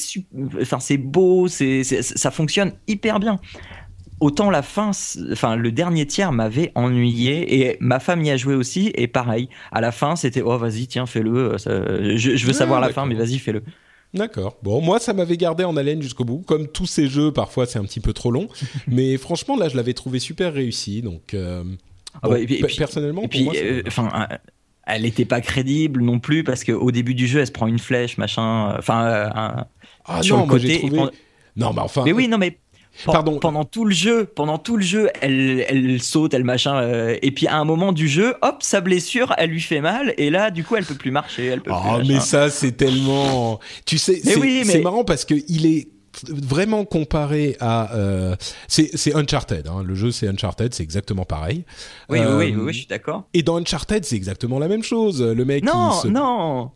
enfin 0.60 0.80
c'est 0.80 0.98
beau, 0.98 1.48
c'est 1.48 1.82
ça 1.82 2.30
fonctionne 2.30 2.72
hyper 2.86 3.20
bien. 3.20 3.40
Autant 4.20 4.50
la 4.50 4.62
fin, 4.62 4.90
enfin 5.32 5.56
le 5.56 5.72
dernier 5.72 6.06
tiers 6.06 6.30
m'avait 6.30 6.70
ennuyé 6.76 7.66
et 7.66 7.76
ma 7.80 7.98
femme 7.98 8.22
y 8.22 8.30
a 8.30 8.36
joué 8.36 8.54
aussi 8.54 8.92
et 8.94 9.08
pareil. 9.08 9.48
À 9.72 9.80
la 9.80 9.92
fin, 9.92 10.14
c'était 10.14 10.42
oh 10.42 10.58
vas-y 10.58 10.86
tiens 10.86 11.06
fais-le. 11.06 11.56
Je, 11.56 12.36
je, 12.36 12.46
veux 12.46 12.52
savoir 12.52 12.80
la 12.80 12.90
fin, 12.90 13.06
mais 13.06 13.14
vas-y 13.14 13.38
fais-le. 13.38 13.64
D'accord. 14.14 14.59
Bon, 14.62 14.80
moi, 14.82 14.98
ça 14.98 15.14
m'avait 15.14 15.36
gardé 15.36 15.64
en 15.64 15.76
haleine 15.76 16.02
jusqu'au 16.02 16.24
bout. 16.24 16.43
Comme 16.47 16.68
tous 16.68 16.86
ces 16.86 17.09
jeux, 17.09 17.32
parfois, 17.32 17.66
c'est 17.66 17.78
un 17.78 17.84
petit 17.84 18.01
peu 18.01 18.12
trop 18.12 18.30
long. 18.30 18.48
mais 18.86 19.16
franchement, 19.16 19.56
là, 19.56 19.68
je 19.68 19.76
l'avais 19.76 19.94
trouvé 19.94 20.18
super 20.18 20.52
réussi. 20.52 21.02
Donc, 21.02 21.34
euh, 21.34 21.64
ah 22.22 22.28
bah, 22.28 22.39
et 22.39 22.47
puis, 22.47 22.62
personnellement, 22.76 23.22
et 23.22 23.28
puis, 23.28 23.44
pour 23.44 23.55
moi, 23.55 23.62
enfin, 23.86 24.28
euh, 24.30 24.36
elle 24.86 25.02
n'était 25.02 25.24
pas 25.24 25.40
crédible 25.40 26.02
non 26.02 26.18
plus 26.18 26.44
parce 26.44 26.64
qu'au 26.64 26.90
début 26.90 27.14
du 27.14 27.26
jeu, 27.26 27.40
elle 27.40 27.47
se 27.47 27.52
prend 27.52 27.66
une 27.66 27.78
flèche, 27.78 28.18
machin. 28.18 28.74
Enfin, 28.78 29.06
euh, 29.06 29.64
ah 30.05 30.22
sur 30.22 30.36
non, 30.36 30.44
le 30.44 30.48
côté. 30.48 30.80
Moi, 30.82 31.06
trouvé... 31.06 31.18
Non, 31.56 31.72
mais 31.72 31.80
enfin. 31.80 32.02
Mais 32.05 32.12
oui, 32.12 32.28
non, 32.28 32.39
mais 32.39 32.59
Pardon. 33.05 33.39
Pendant 33.39 33.64
tout 33.64 33.85
le 33.85 33.94
jeu, 33.94 34.24
pendant 34.24 34.59
tout 34.59 34.77
le 34.77 34.82
jeu, 34.82 35.09
elle, 35.20 35.64
elle 35.69 36.02
saute, 36.02 36.35
elle 36.35 36.44
machin, 36.44 36.77
euh, 36.77 37.16
et 37.23 37.31
puis 37.31 37.47
à 37.47 37.56
un 37.56 37.64
moment 37.64 37.93
du 37.93 38.09
jeu, 38.09 38.35
hop, 38.43 38.62
sa 38.62 38.81
blessure, 38.81 39.35
elle 39.39 39.51
lui 39.51 39.60
fait 39.60 39.81
mal, 39.81 40.14
et 40.19 40.31
là, 40.31 40.51
du 40.51 40.64
coup, 40.64 40.77
elle 40.77 40.85
peut 40.85 40.94
plus 40.94 41.10
marcher, 41.10 41.47
elle 41.47 41.62
peut 41.62 41.73
oh, 41.74 41.98
plus. 41.98 42.09
mais 42.09 42.20
ça, 42.20 42.51
c'est 42.51 42.73
tellement, 42.73 43.60
tu 43.86 43.98
sais, 43.98 44.20
c'est 44.23 44.36
oui, 44.36 44.62
mais... 44.66 44.81
marrant 44.81 45.05
parce 45.05 45.24
que 45.24 45.35
il 45.48 45.66
est 45.66 45.89
vraiment 46.28 46.85
comparé 46.85 47.56
à 47.59 47.94
euh, 47.94 48.36
c'est 48.69 49.14
Uncharted 49.14 49.66
hein. 49.66 49.82
le 49.82 49.94
jeu 49.94 50.10
c'est 50.10 50.28
Uncharted 50.28 50.74
c'est 50.74 50.82
exactement 50.82 51.24
pareil 51.24 51.64
oui, 52.10 52.19
euh, 52.19 52.36
oui, 52.36 52.52
oui 52.55 52.62
oui 52.64 52.73
je 52.74 52.78
suis 52.81 52.86
d'accord 52.86 53.24
et 53.32 53.43
dans 53.43 53.56
Uncharted 53.56 54.05
c'est 54.05 54.16
exactement 54.16 54.59
la 54.59 54.69
même 54.69 54.82
chose 54.82 55.23
le 55.23 55.44
mec 55.47 55.64
non 55.64 55.93
se... 55.93 56.09
non 56.09 56.70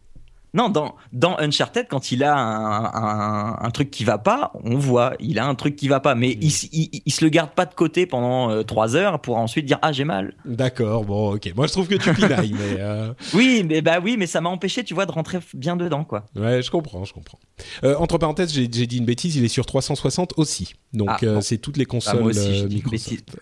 non, 0.54 0.70
dans, 0.70 0.94
dans 1.12 1.36
Uncharted, 1.38 1.86
quand 1.88 2.12
il 2.12 2.24
a 2.24 2.34
un, 2.34 2.84
un, 2.84 3.56
un, 3.60 3.70
truc 3.70 3.90
qui 3.90 4.04
va 4.04 4.16
pas, 4.16 4.52
on 4.64 4.78
voit, 4.78 5.14
il 5.20 5.38
a 5.38 5.46
un 5.46 5.54
truc 5.54 5.76
qui 5.76 5.86
va 5.86 6.00
pas, 6.00 6.14
mais 6.14 6.30
il, 6.40 6.50
il, 6.72 7.02
il 7.04 7.12
se 7.12 7.22
le 7.24 7.28
garde 7.28 7.50
pas 7.50 7.66
de 7.66 7.74
côté 7.74 8.06
pendant 8.06 8.50
euh, 8.50 8.62
trois 8.62 8.96
heures 8.96 9.20
pour 9.20 9.36
ensuite 9.36 9.66
dire 9.66 9.78
ah 9.82 9.92
j'ai 9.92 10.04
mal. 10.04 10.34
D'accord, 10.46 11.04
bon 11.04 11.34
ok. 11.34 11.52
Moi 11.54 11.66
je 11.66 11.72
trouve 11.72 11.88
que 11.88 11.96
tu 11.96 12.12
pinailles, 12.14 12.54
mais 12.58 12.80
euh... 12.80 13.12
oui, 13.34 13.64
mais 13.68 13.82
bah 13.82 13.98
oui, 14.02 14.16
mais 14.18 14.26
ça 14.26 14.40
m'a 14.40 14.48
empêché, 14.48 14.82
tu 14.82 14.94
vois, 14.94 15.04
de 15.04 15.12
rentrer 15.12 15.40
bien 15.52 15.76
dedans 15.76 16.04
quoi. 16.04 16.24
Ouais, 16.34 16.62
je 16.62 16.70
comprends, 16.70 17.04
je 17.04 17.12
comprends. 17.12 17.38
Euh, 17.84 17.96
entre 17.98 18.16
parenthèses, 18.16 18.52
j'ai 18.54 18.66
dit 18.66 18.96
une 18.96 19.04
bêtise, 19.04 19.36
il 19.36 19.44
est 19.44 19.48
sur 19.48 19.66
360 19.66 20.34
aussi, 20.38 20.74
donc 20.94 21.10
ah, 21.10 21.18
euh, 21.22 21.34
bon. 21.34 21.40
c'est 21.42 21.58
toutes 21.58 21.76
les 21.76 21.84
consoles 21.86 22.16
bah, 22.16 22.22
moi 22.22 22.30
aussi, 22.30 22.66
Microsoft. 22.66 23.36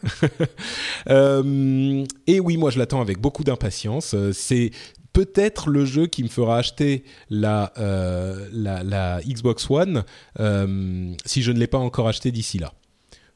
et 2.27 2.41
oui, 2.41 2.57
moi 2.57 2.71
je 2.71 2.79
l'attends 2.79 3.01
avec 3.01 3.21
beaucoup 3.21 3.45
d'impatience. 3.45 4.17
c'est 4.33 4.73
peut-être 5.15 5.71
le 5.71 5.87
jeu 5.87 6.07
qui 6.07 6.23
me 6.23 6.29
fera 6.29 6.59
acheter 6.59 7.05
la, 7.31 7.73
euh, 7.79 9.21
Xbox 9.27 9.71
One 9.71 10.05
euh, 10.41 11.15
si 11.25 11.43
je 11.43 11.53
ne 11.53 11.59
l'ai 11.59 11.67
pas 11.67 11.79
encore 11.79 12.09
acheté 12.09 12.31
d'ici 12.31 12.59
là. 12.59 12.75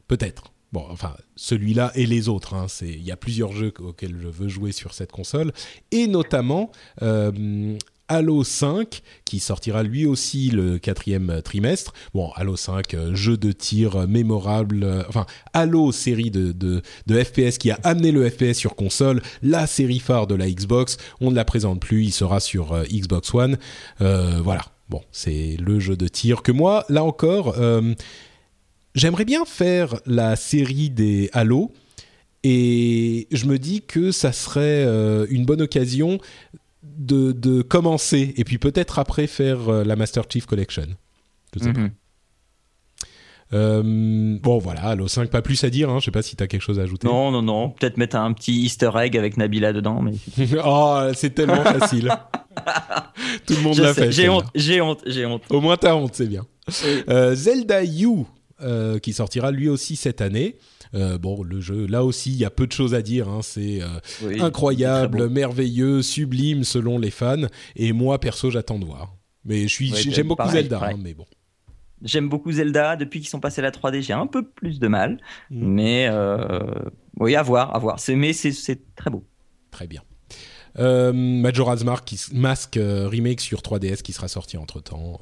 Peut-être. 0.08 0.52
Bon, 0.72 0.84
enfin, 0.90 1.16
celui-là 1.36 1.92
et 1.94 2.04
les 2.04 2.28
autres. 2.28 2.52
Hein, 2.52 2.66
il 2.82 3.02
y 3.02 3.12
a 3.12 3.16
plusieurs 3.16 3.52
jeux 3.52 3.72
auxquels 3.78 4.18
je 4.20 4.28
veux 4.28 4.48
jouer 4.48 4.72
sur 4.72 4.92
cette 4.92 5.12
console. 5.12 5.52
Et 5.92 6.06
notamment 6.08 6.70
euh, 7.00 7.78
Halo 8.08 8.42
5 8.42 9.02
qui 9.24 9.40
sortira 9.40 9.82
lui 9.82 10.06
aussi 10.06 10.48
le 10.48 10.78
quatrième 10.78 11.42
trimestre. 11.42 11.92
Bon, 12.14 12.30
Halo 12.34 12.56
5, 12.56 12.94
euh, 12.94 13.14
jeu 13.14 13.36
de 13.36 13.52
tir 13.52 14.08
mémorable. 14.08 14.82
Euh, 14.82 15.02
enfin, 15.08 15.26
Halo 15.52 15.92
série 15.92 16.30
de, 16.30 16.82
FPS 17.06 17.58
qui 17.58 17.70
a 17.70 17.78
amené 17.84 18.10
le 18.10 18.28
FPS 18.28 18.54
sur 18.54 18.74
console, 18.74 19.20
la 19.42 19.66
série 19.66 19.98
phare 19.98 20.26
de 20.26 20.34
la 20.34 20.50
Xbox. 20.50 20.96
On 21.20 21.30
ne 21.30 21.36
la 21.36 21.44
présente 21.44 21.80
plus, 21.80 22.04
il 22.04 22.12
sera 22.12 22.40
sur 22.40 22.72
euh, 22.72 22.84
Xbox 22.84 23.34
One. 23.34 23.58
Voilà. 23.98 24.64
Bon, 24.88 25.02
c'est 25.12 25.56
le 25.60 25.78
jeu 25.78 25.96
de 25.96 26.08
tir 26.08 26.42
que 26.42 26.50
moi, 26.50 26.86
là 26.88 27.04
encore, 27.04 27.54
j'aimerais 28.94 29.26
bien 29.26 29.44
faire 29.44 30.00
la 30.06 30.34
série 30.34 30.88
des 30.88 31.28
Halo. 31.34 31.72
Et 32.42 33.26
je 33.30 33.44
me 33.44 33.58
dis 33.58 33.82
que 33.82 34.12
ça 34.12 34.32
serait 34.32 34.84
une 35.28 35.44
bonne 35.44 35.60
occasion 35.60 36.18
de, 36.96 37.32
de, 37.32 37.62
commencer 37.62 38.34
et 38.36 38.44
puis 38.44 38.58
peut-être 38.58 38.98
après 38.98 39.26
faire 39.26 39.68
euh, 39.68 39.84
la 39.84 39.96
Master 39.96 40.24
Chief 40.28 40.46
Collection. 40.46 40.86
Je 41.54 41.60
sais 41.60 41.68
Mhm. 41.68 41.74
pas. 41.90 41.94
Euh, 43.54 43.82
bon 44.42 44.58
voilà, 44.58 44.82
Halo 44.82 45.08
5, 45.08 45.30
pas 45.30 45.40
plus 45.40 45.64
à 45.64 45.70
dire, 45.70 45.88
hein. 45.88 46.00
je 46.00 46.04
sais 46.06 46.10
pas 46.10 46.20
si 46.20 46.36
tu 46.36 46.42
as 46.42 46.46
quelque 46.46 46.60
chose 46.60 46.78
à 46.78 46.82
ajouter. 46.82 47.06
Non, 47.06 47.30
non, 47.30 47.40
non. 47.40 47.70
Peut-être 47.70 47.96
mettre 47.96 48.16
un 48.16 48.32
petit 48.34 48.52
Easter 48.60 48.90
egg 48.96 49.16
avec 49.16 49.38
Nabila 49.38 49.72
dedans. 49.72 50.02
Mais... 50.02 50.12
oh, 50.64 51.00
c'est 51.14 51.34
tellement 51.34 51.64
facile. 51.64 52.12
Tout 53.46 53.54
le 53.54 53.62
monde 53.62 53.78
l'a 53.78 53.94
fait. 53.94 54.12
J'ai 54.12 54.28
honte, 54.28 54.44
j'ai 54.54 54.80
honte, 54.82 55.00
j'ai 55.06 55.24
honte. 55.24 55.42
Au 55.48 55.60
moins 55.62 55.76
t'as 55.78 55.94
honte, 55.94 56.14
c'est 56.14 56.26
bien. 56.26 56.44
Euh, 57.08 57.34
Zelda 57.34 57.82
U, 57.84 58.24
qui 59.00 59.12
sortira 59.14 59.50
lui 59.50 59.68
aussi 59.70 59.96
cette 59.96 60.20
année. 60.20 60.56
Euh, 60.94 61.18
bon, 61.18 61.42
le 61.42 61.60
jeu, 61.60 61.86
là 61.86 62.04
aussi, 62.04 62.30
il 62.30 62.36
y 62.38 62.44
a 62.44 62.50
peu 62.50 62.66
de 62.66 62.72
choses 62.72 62.94
à 62.94 63.02
dire. 63.02 63.28
Hein. 63.28 63.40
C'est 63.42 63.82
euh, 63.82 63.86
Oui, 64.22 64.40
incroyable, 64.40 65.28
merveilleux, 65.28 66.02
sublime 66.02 66.64
selon 66.64 66.98
les 66.98 67.10
fans. 67.10 67.46
Et 67.76 67.92
moi, 67.92 68.18
perso, 68.18 68.50
j'attends 68.50 68.78
de 68.78 68.84
voir. 68.84 69.14
Mais 69.44 69.62
je 69.62 69.72
suis, 69.74 69.94
j'aime 69.94 70.28
beaucoup 70.28 70.38
pareil, 70.38 70.62
Zelda, 70.62 70.78
pareil. 70.78 70.94
hein, 70.96 71.00
mais 71.02 71.14
bon. 71.14 71.26
J'aime 72.02 72.28
beaucoup 72.28 72.52
Zelda. 72.52 72.96
Depuis 72.96 73.20
qu'ils 73.20 73.28
sont 73.28 73.40
passés 73.40 73.60
à 73.60 73.64
la 73.64 73.70
3D, 73.70 74.02
j'ai 74.02 74.12
un 74.12 74.26
peu 74.26 74.42
plus 74.46 74.78
de 74.78 74.88
mal. 74.88 75.18
Mm. 75.50 75.72
Mais 75.72 76.08
euh, 76.10 76.60
oui, 77.18 77.34
à 77.34 77.42
voir, 77.42 77.74
à 77.74 77.78
voir. 77.78 77.98
C'est, 77.98 78.14
mais 78.14 78.32
c'est, 78.32 78.52
c'est 78.52 78.94
très 78.94 79.10
beau. 79.10 79.24
Très 79.70 79.86
bien. 79.86 80.02
Euh, 80.78 81.12
Majora's 81.12 81.84
Mask, 82.32 82.76
euh, 82.76 83.08
remake 83.08 83.40
sur 83.40 83.60
3DS 83.60 84.02
qui 84.02 84.12
sera 84.12 84.28
sorti 84.28 84.56
entre 84.56 84.80
temps. 84.80 85.18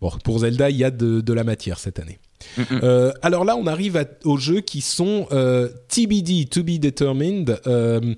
bon, 0.00 0.10
pour 0.24 0.38
Zelda, 0.40 0.70
il 0.70 0.76
y 0.76 0.84
a 0.84 0.90
de, 0.90 1.20
de 1.20 1.32
la 1.32 1.44
matière 1.44 1.78
cette 1.78 1.98
année. 1.98 2.18
Mm. 2.56 2.62
Euh, 2.82 3.12
alors 3.22 3.44
là, 3.44 3.56
on 3.56 3.66
arrive 3.66 3.96
à- 3.96 4.04
aux 4.24 4.36
jeux 4.36 4.60
qui 4.60 4.80
sont 4.80 5.26
euh, 5.32 5.68
TBD, 5.88 6.46
to 6.46 6.62
be 6.62 6.78
determined. 6.78 7.60
euh, 7.66 8.14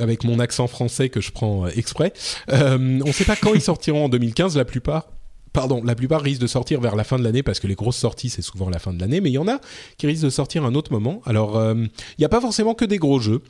avec 0.00 0.24
mon 0.24 0.40
accent 0.40 0.66
français 0.66 1.08
que 1.08 1.20
je 1.20 1.30
prends 1.30 1.66
euh, 1.66 1.70
exprès. 1.76 2.12
Euh, 2.50 2.76
on 3.04 3.06
ne 3.06 3.12
sait 3.12 3.24
pas 3.24 3.36
quand 3.36 3.54
ils 3.54 3.60
sortiront 3.72 4.06
en 4.06 4.08
2015, 4.08 4.56
la 4.56 4.64
plupart. 4.64 5.06
Pardon, 5.52 5.80
la 5.84 5.94
plupart 5.94 6.20
risquent 6.20 6.40
de 6.40 6.48
sortir 6.48 6.80
vers 6.80 6.96
la 6.96 7.04
fin 7.04 7.16
de 7.16 7.22
l'année 7.22 7.44
parce 7.44 7.60
que 7.60 7.68
les 7.68 7.76
grosses 7.76 7.96
sorties 7.98 8.28
c'est 8.28 8.42
souvent 8.42 8.68
la 8.68 8.80
fin 8.80 8.92
de 8.92 8.98
l'année, 9.00 9.20
mais 9.20 9.30
il 9.30 9.34
y 9.34 9.38
en 9.38 9.46
a 9.46 9.60
qui 9.98 10.08
risquent 10.08 10.24
de 10.24 10.30
sortir 10.30 10.64
à 10.64 10.66
un 10.66 10.74
autre 10.74 10.90
moment. 10.90 11.22
Alors, 11.26 11.56
euh, 11.56 11.74
il 11.76 12.18
n'y 12.18 12.24
a 12.24 12.28
pas 12.28 12.40
forcément 12.40 12.74
que 12.74 12.84
des 12.84 12.98
gros 12.98 13.20
jeux. 13.20 13.40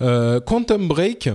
Euh, 0.00 0.38
Quantum 0.38 0.86
Break, 0.86 1.30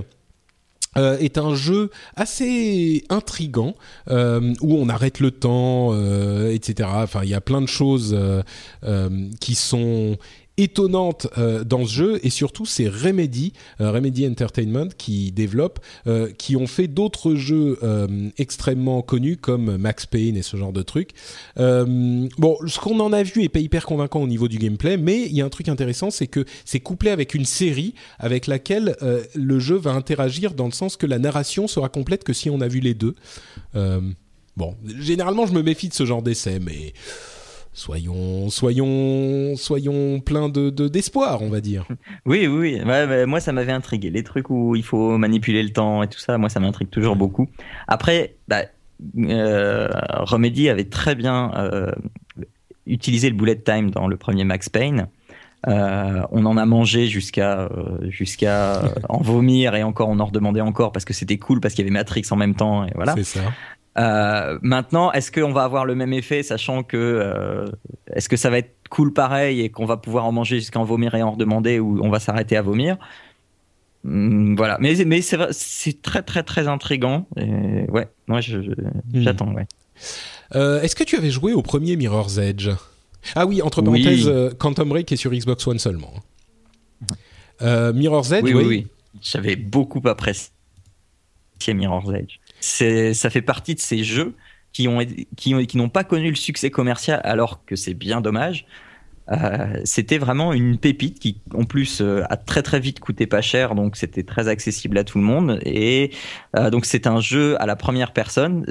euh, 0.97 1.17
est 1.19 1.37
un 1.37 1.55
jeu 1.55 1.89
assez 2.15 3.03
intrigant 3.09 3.75
euh, 4.09 4.53
où 4.61 4.75
on 4.75 4.89
arrête 4.89 5.19
le 5.19 5.31
temps, 5.31 5.89
euh, 5.93 6.51
etc. 6.51 6.89
Enfin, 6.93 7.21
il 7.23 7.29
y 7.29 7.33
a 7.33 7.41
plein 7.41 7.61
de 7.61 7.67
choses 7.67 8.15
euh, 8.17 8.43
euh, 8.83 9.09
qui 9.39 9.55
sont 9.55 10.17
étonnante 10.57 11.27
euh, 11.37 11.63
dans 11.63 11.85
ce 11.85 11.93
jeu 11.93 12.19
et 12.23 12.29
surtout 12.29 12.65
c'est 12.65 12.87
Remedy, 12.87 13.53
euh, 13.81 13.91
Remedy 13.91 14.27
Entertainment 14.27 14.89
qui 14.97 15.31
développe, 15.31 15.79
euh, 16.05 16.31
qui 16.37 16.55
ont 16.55 16.67
fait 16.67 16.87
d'autres 16.87 17.35
jeux 17.35 17.79
extrêmement 18.37 19.01
connus 19.01 19.37
comme 19.37 19.77
Max 19.77 20.05
Payne 20.05 20.37
et 20.37 20.41
ce 20.41 20.57
genre 20.57 20.73
de 20.73 20.81
trucs. 20.81 21.11
bon, 21.57 22.57
ce 22.65 22.79
qu'on 22.79 22.99
en 22.99 23.13
a 23.13 23.23
vu 23.23 23.43
est 23.43 23.49
pas 23.49 23.59
hyper 23.59 23.85
convaincant 23.85 24.21
au 24.21 24.27
niveau 24.27 24.47
du 24.47 24.57
gameplay, 24.57 24.97
mais 24.97 25.23
il 25.23 25.33
y 25.33 25.41
a 25.41 25.45
un 25.45 25.49
truc 25.49 25.69
intéressant, 25.69 26.11
c'est 26.11 26.27
que 26.27 26.45
c'est 26.65 26.79
couplé 26.79 27.09
avec 27.09 27.33
une 27.33 27.45
série 27.45 27.93
avec 28.19 28.47
laquelle 28.47 28.95
le 29.33 29.59
jeu 29.59 29.75
va 29.75 29.91
interagir 29.91 30.53
dans 30.53 30.65
le 30.65 30.71
sens 30.71 30.97
que 30.97 31.05
la 31.05 31.19
narration 31.19 31.67
sera 31.67 31.89
complète 31.89 32.23
que 32.23 32.33
si 32.33 32.49
on 32.49 32.61
a 32.61 32.67
vu 32.67 32.79
les 32.79 32.93
deux. 32.93 33.15
bon, 34.55 34.75
généralement 34.99 35.45
je 35.45 35.53
me 35.53 35.61
méfie 35.61 35.89
de 35.89 35.93
ce 35.93 36.05
genre 36.05 36.21
d'essai, 36.21 36.59
mais 36.59 36.93
soyons, 37.73 38.49
soyons, 38.49 39.55
soyons 39.55 40.19
pleins 40.19 40.49
de 40.49 40.69
d'espoir, 40.69 41.41
on 41.41 41.49
va 41.49 41.61
dire. 41.61 41.85
Oui, 42.25 42.47
oui, 42.47 42.79
oui. 42.85 43.25
moi, 43.25 43.39
ça 43.39 43.51
m'avait 43.51 43.71
intrigué. 43.71 44.09
Les 44.09 44.23
trucs 44.23 44.49
où 44.49 44.75
il 44.75 44.83
faut 44.83 45.17
manipuler 45.17 45.63
le 45.63 45.71
temps 45.71 46.03
et 46.03 46.07
tout 46.07 46.19
ça, 46.19 46.37
moi, 46.37 46.49
ça 46.49 46.59
m'intrigue 46.59 46.89
toujours 46.89 47.15
beaucoup. 47.15 47.49
Après, 47.87 48.35
bah, 48.47 48.63
euh, 49.17 49.89
Remedy 50.09 50.69
avait 50.69 50.85
très 50.85 51.15
bien 51.15 51.51
euh, 51.55 51.91
utilisé 52.85 53.29
le 53.29 53.35
bullet 53.35 53.57
time 53.57 53.91
dans 53.91 54.07
le 54.07 54.17
premier 54.17 54.43
Max 54.43 54.69
Payne. 54.69 55.07
Euh, 55.67 56.21
on 56.31 56.45
en 56.45 56.57
a 56.57 56.65
mangé 56.65 57.07
jusqu'à 57.07 57.69
jusqu'à 58.01 58.81
en 59.07 59.21
vomir 59.21 59.75
et 59.75 59.83
encore 59.83 60.09
on 60.09 60.19
en 60.19 60.25
redemandait 60.25 60.59
encore 60.59 60.91
parce 60.91 61.05
que 61.05 61.13
c'était 61.13 61.37
cool 61.37 61.61
parce 61.61 61.73
qu'il 61.73 61.85
y 61.85 61.87
avait 61.87 61.93
Matrix 61.93 62.25
en 62.31 62.35
même 62.35 62.53
temps 62.53 62.85
et 62.85 62.91
voilà. 62.95 63.15
C'est 63.15 63.23
ça. 63.23 63.41
Euh, 63.97 64.57
maintenant, 64.61 65.11
est-ce 65.11 65.31
qu'on 65.31 65.51
va 65.51 65.63
avoir 65.63 65.85
le 65.85 65.95
même 65.95 66.13
effet, 66.13 66.43
sachant 66.43 66.83
que 66.83 66.97
euh, 66.97 67.67
est-ce 68.13 68.27
que 68.27 68.37
ça 68.37 68.49
va 68.49 68.57
être 68.59 68.73
cool 68.89 69.13
pareil 69.13 69.61
et 69.61 69.69
qu'on 69.69 69.85
va 69.85 69.97
pouvoir 69.97 70.25
en 70.25 70.31
manger 70.31 70.57
jusqu'à 70.57 70.79
en 70.79 70.83
vomir 70.83 71.13
et 71.15 71.23
en 71.23 71.31
redemander 71.31 71.79
ou 71.79 71.99
on 72.03 72.09
va 72.09 72.19
s'arrêter 72.19 72.57
à 72.57 72.61
vomir? 72.61 72.97
Hmm, 74.03 74.55
Voilà, 74.55 74.77
mais 74.79 74.95
mais 75.05 75.21
c'est 75.21 76.01
très 76.01 76.23
très 76.23 76.43
très 76.43 76.67
intrigant. 76.67 77.27
Et 77.37 77.89
ouais, 77.89 78.07
moi 78.27 78.39
hmm. 78.39 78.73
j'attends. 79.13 79.53
Ouais. 79.53 79.67
Euh, 80.55 80.81
est-ce 80.81 80.95
que 80.95 81.03
tu 81.03 81.15
avais 81.15 81.29
joué 81.29 81.53
au 81.53 81.61
premier 81.61 81.95
Mirror's 81.95 82.37
Edge? 82.37 82.69
Ah 83.35 83.45
oui, 83.45 83.61
entre 83.61 83.81
parenthèses, 83.81 84.29
Quantum 84.59 84.89
Break 84.89 85.11
est 85.11 85.17
sur 85.17 85.31
Xbox 85.31 85.65
One 85.67 85.79
seulement. 85.79 86.13
Mirror's 87.61 88.31
Edge, 88.31 88.43
oui, 88.43 88.53
oui, 88.53 88.65
oui. 88.65 88.87
J'avais 89.21 89.55
beaucoup 89.55 90.01
apprécié 90.05 90.49
Mirror's 91.69 92.09
Edge 92.13 92.39
ça 92.63 93.29
fait 93.29 93.41
partie 93.41 93.75
de 93.75 93.79
ces 93.79 94.03
jeux 94.03 94.35
qui 94.71 94.87
ont 94.87 94.99
qui 95.37 95.67
qui 95.67 95.77
n'ont 95.77 95.89
pas 95.89 96.03
connu 96.03 96.29
le 96.29 96.35
succès 96.35 96.71
commercial 96.71 97.21
alors 97.23 97.65
que 97.65 97.75
c'est 97.75 97.93
bien 97.93 98.21
dommage 98.21 98.65
euh, 99.31 99.79
c'était 99.85 100.17
vraiment 100.17 100.53
une 100.53 100.77
pépite 100.77 101.19
qui, 101.19 101.41
en 101.53 101.63
plus, 101.63 102.01
euh, 102.01 102.23
a 102.29 102.35
très 102.35 102.61
très 102.61 102.79
vite 102.79 102.99
coûté 102.99 103.25
pas 103.25 103.41
cher, 103.41 103.75
donc 103.75 103.95
c'était 103.95 104.23
très 104.23 104.47
accessible 104.47 104.97
à 104.97 105.03
tout 105.03 105.17
le 105.17 105.23
monde. 105.23 105.59
Et 105.63 106.11
euh, 106.57 106.69
donc 106.69 106.85
c'est 106.85 107.07
un 107.07 107.19
jeu 107.19 107.61
à 107.61 107.65
la 107.65 107.75
première 107.75 108.11
personne. 108.11 108.65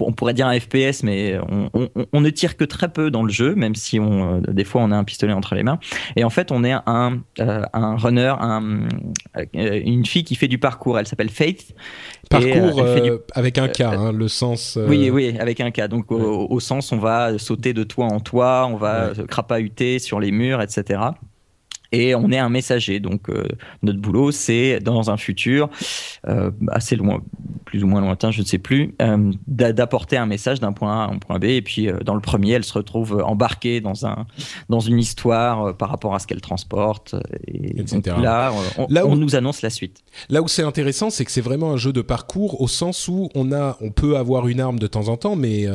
On, 0.00 0.12
pourrait 0.12 0.34
dire 0.34 0.46
un 0.46 0.58
FPS, 0.58 1.02
mais 1.02 1.38
on, 1.48 1.70
on, 1.74 1.88
on, 2.12 2.20
ne 2.20 2.30
tire 2.30 2.56
que 2.56 2.64
très 2.64 2.88
peu 2.88 3.10
dans 3.10 3.22
le 3.22 3.32
jeu, 3.32 3.54
même 3.54 3.74
si 3.74 3.98
on, 3.98 4.40
des 4.40 4.64
fois 4.64 4.82
on 4.82 4.92
a 4.92 4.96
un 4.96 5.04
pistolet 5.04 5.32
entre 5.32 5.54
les 5.54 5.62
mains. 5.62 5.80
Et 6.16 6.24
en 6.24 6.30
fait, 6.30 6.52
on 6.52 6.62
est 6.62 6.72
un, 6.72 7.20
un 7.38 7.96
runner, 7.96 8.34
un, 8.38 8.88
une 9.52 10.06
fille 10.06 10.24
qui 10.24 10.36
fait 10.36 10.48
du 10.48 10.58
parcours. 10.58 10.98
Elle 10.98 11.06
s'appelle 11.06 11.30
Faith. 11.30 11.74
Parcours 12.28 12.84
avec 13.34 13.58
un 13.58 13.68
K, 13.68 13.80
hein, 13.80 14.12
le 14.12 14.28
sens. 14.28 14.78
Oui, 14.86 15.10
oui, 15.10 15.36
avec 15.38 15.60
un 15.60 15.70
K. 15.70 15.88
Donc 15.88 16.12
au, 16.12 16.60
sens, 16.60 16.92
on 16.92 16.98
va 16.98 17.38
sauter 17.38 17.72
de 17.72 17.82
toit 17.82 18.06
en 18.06 18.20
toit, 18.20 18.68
on 18.70 18.76
va 18.76 19.10
crapahuter 19.28 19.79
sur 19.98 20.20
les 20.20 20.30
murs, 20.30 20.62
etc 20.62 21.10
et 21.92 22.14
on 22.14 22.30
est 22.30 22.38
un 22.38 22.48
messager. 22.48 23.00
Donc 23.00 23.28
euh, 23.28 23.44
notre 23.82 23.98
boulot, 24.00 24.30
c'est 24.30 24.80
dans 24.80 25.10
un 25.10 25.16
futur 25.16 25.70
euh, 26.28 26.50
assez 26.68 26.96
loin, 26.96 27.20
plus 27.64 27.82
ou 27.84 27.86
moins 27.86 28.00
lointain, 28.00 28.30
je 28.30 28.40
ne 28.40 28.46
sais 28.46 28.58
plus, 28.58 28.94
euh, 29.02 29.32
d'apporter 29.46 30.16
un 30.16 30.26
message 30.26 30.60
d'un 30.60 30.72
point 30.72 30.92
A 30.92 31.04
à 31.04 31.12
un 31.12 31.18
point 31.18 31.38
B. 31.38 31.44
Et 31.44 31.62
puis 31.62 31.88
dans 32.04 32.14
le 32.14 32.20
premier, 32.20 32.52
elle 32.52 32.64
se 32.64 32.72
retrouve 32.72 33.22
embarquée 33.24 33.80
dans 33.80 34.06
un 34.06 34.26
dans 34.68 34.80
une 34.80 34.98
histoire 34.98 35.76
par 35.76 35.90
rapport 35.90 36.14
à 36.14 36.18
ce 36.18 36.26
qu'elle 36.26 36.40
transporte. 36.40 37.14
Et 37.46 37.80
etc. 37.80 38.16
là, 38.20 38.52
on, 38.78 38.86
là 38.88 39.06
on 39.06 39.16
nous 39.16 39.36
annonce 39.36 39.62
la 39.62 39.70
suite. 39.70 40.02
Là 40.28 40.42
où 40.42 40.48
c'est 40.48 40.62
intéressant, 40.62 41.10
c'est 41.10 41.24
que 41.24 41.30
c'est 41.30 41.40
vraiment 41.40 41.72
un 41.72 41.76
jeu 41.76 41.92
de 41.92 42.02
parcours 42.02 42.60
au 42.60 42.68
sens 42.68 43.08
où 43.08 43.28
on 43.34 43.52
a, 43.52 43.76
on 43.80 43.90
peut 43.90 44.16
avoir 44.16 44.48
une 44.48 44.60
arme 44.60 44.78
de 44.78 44.86
temps 44.86 45.08
en 45.08 45.16
temps, 45.16 45.36
mais 45.36 45.66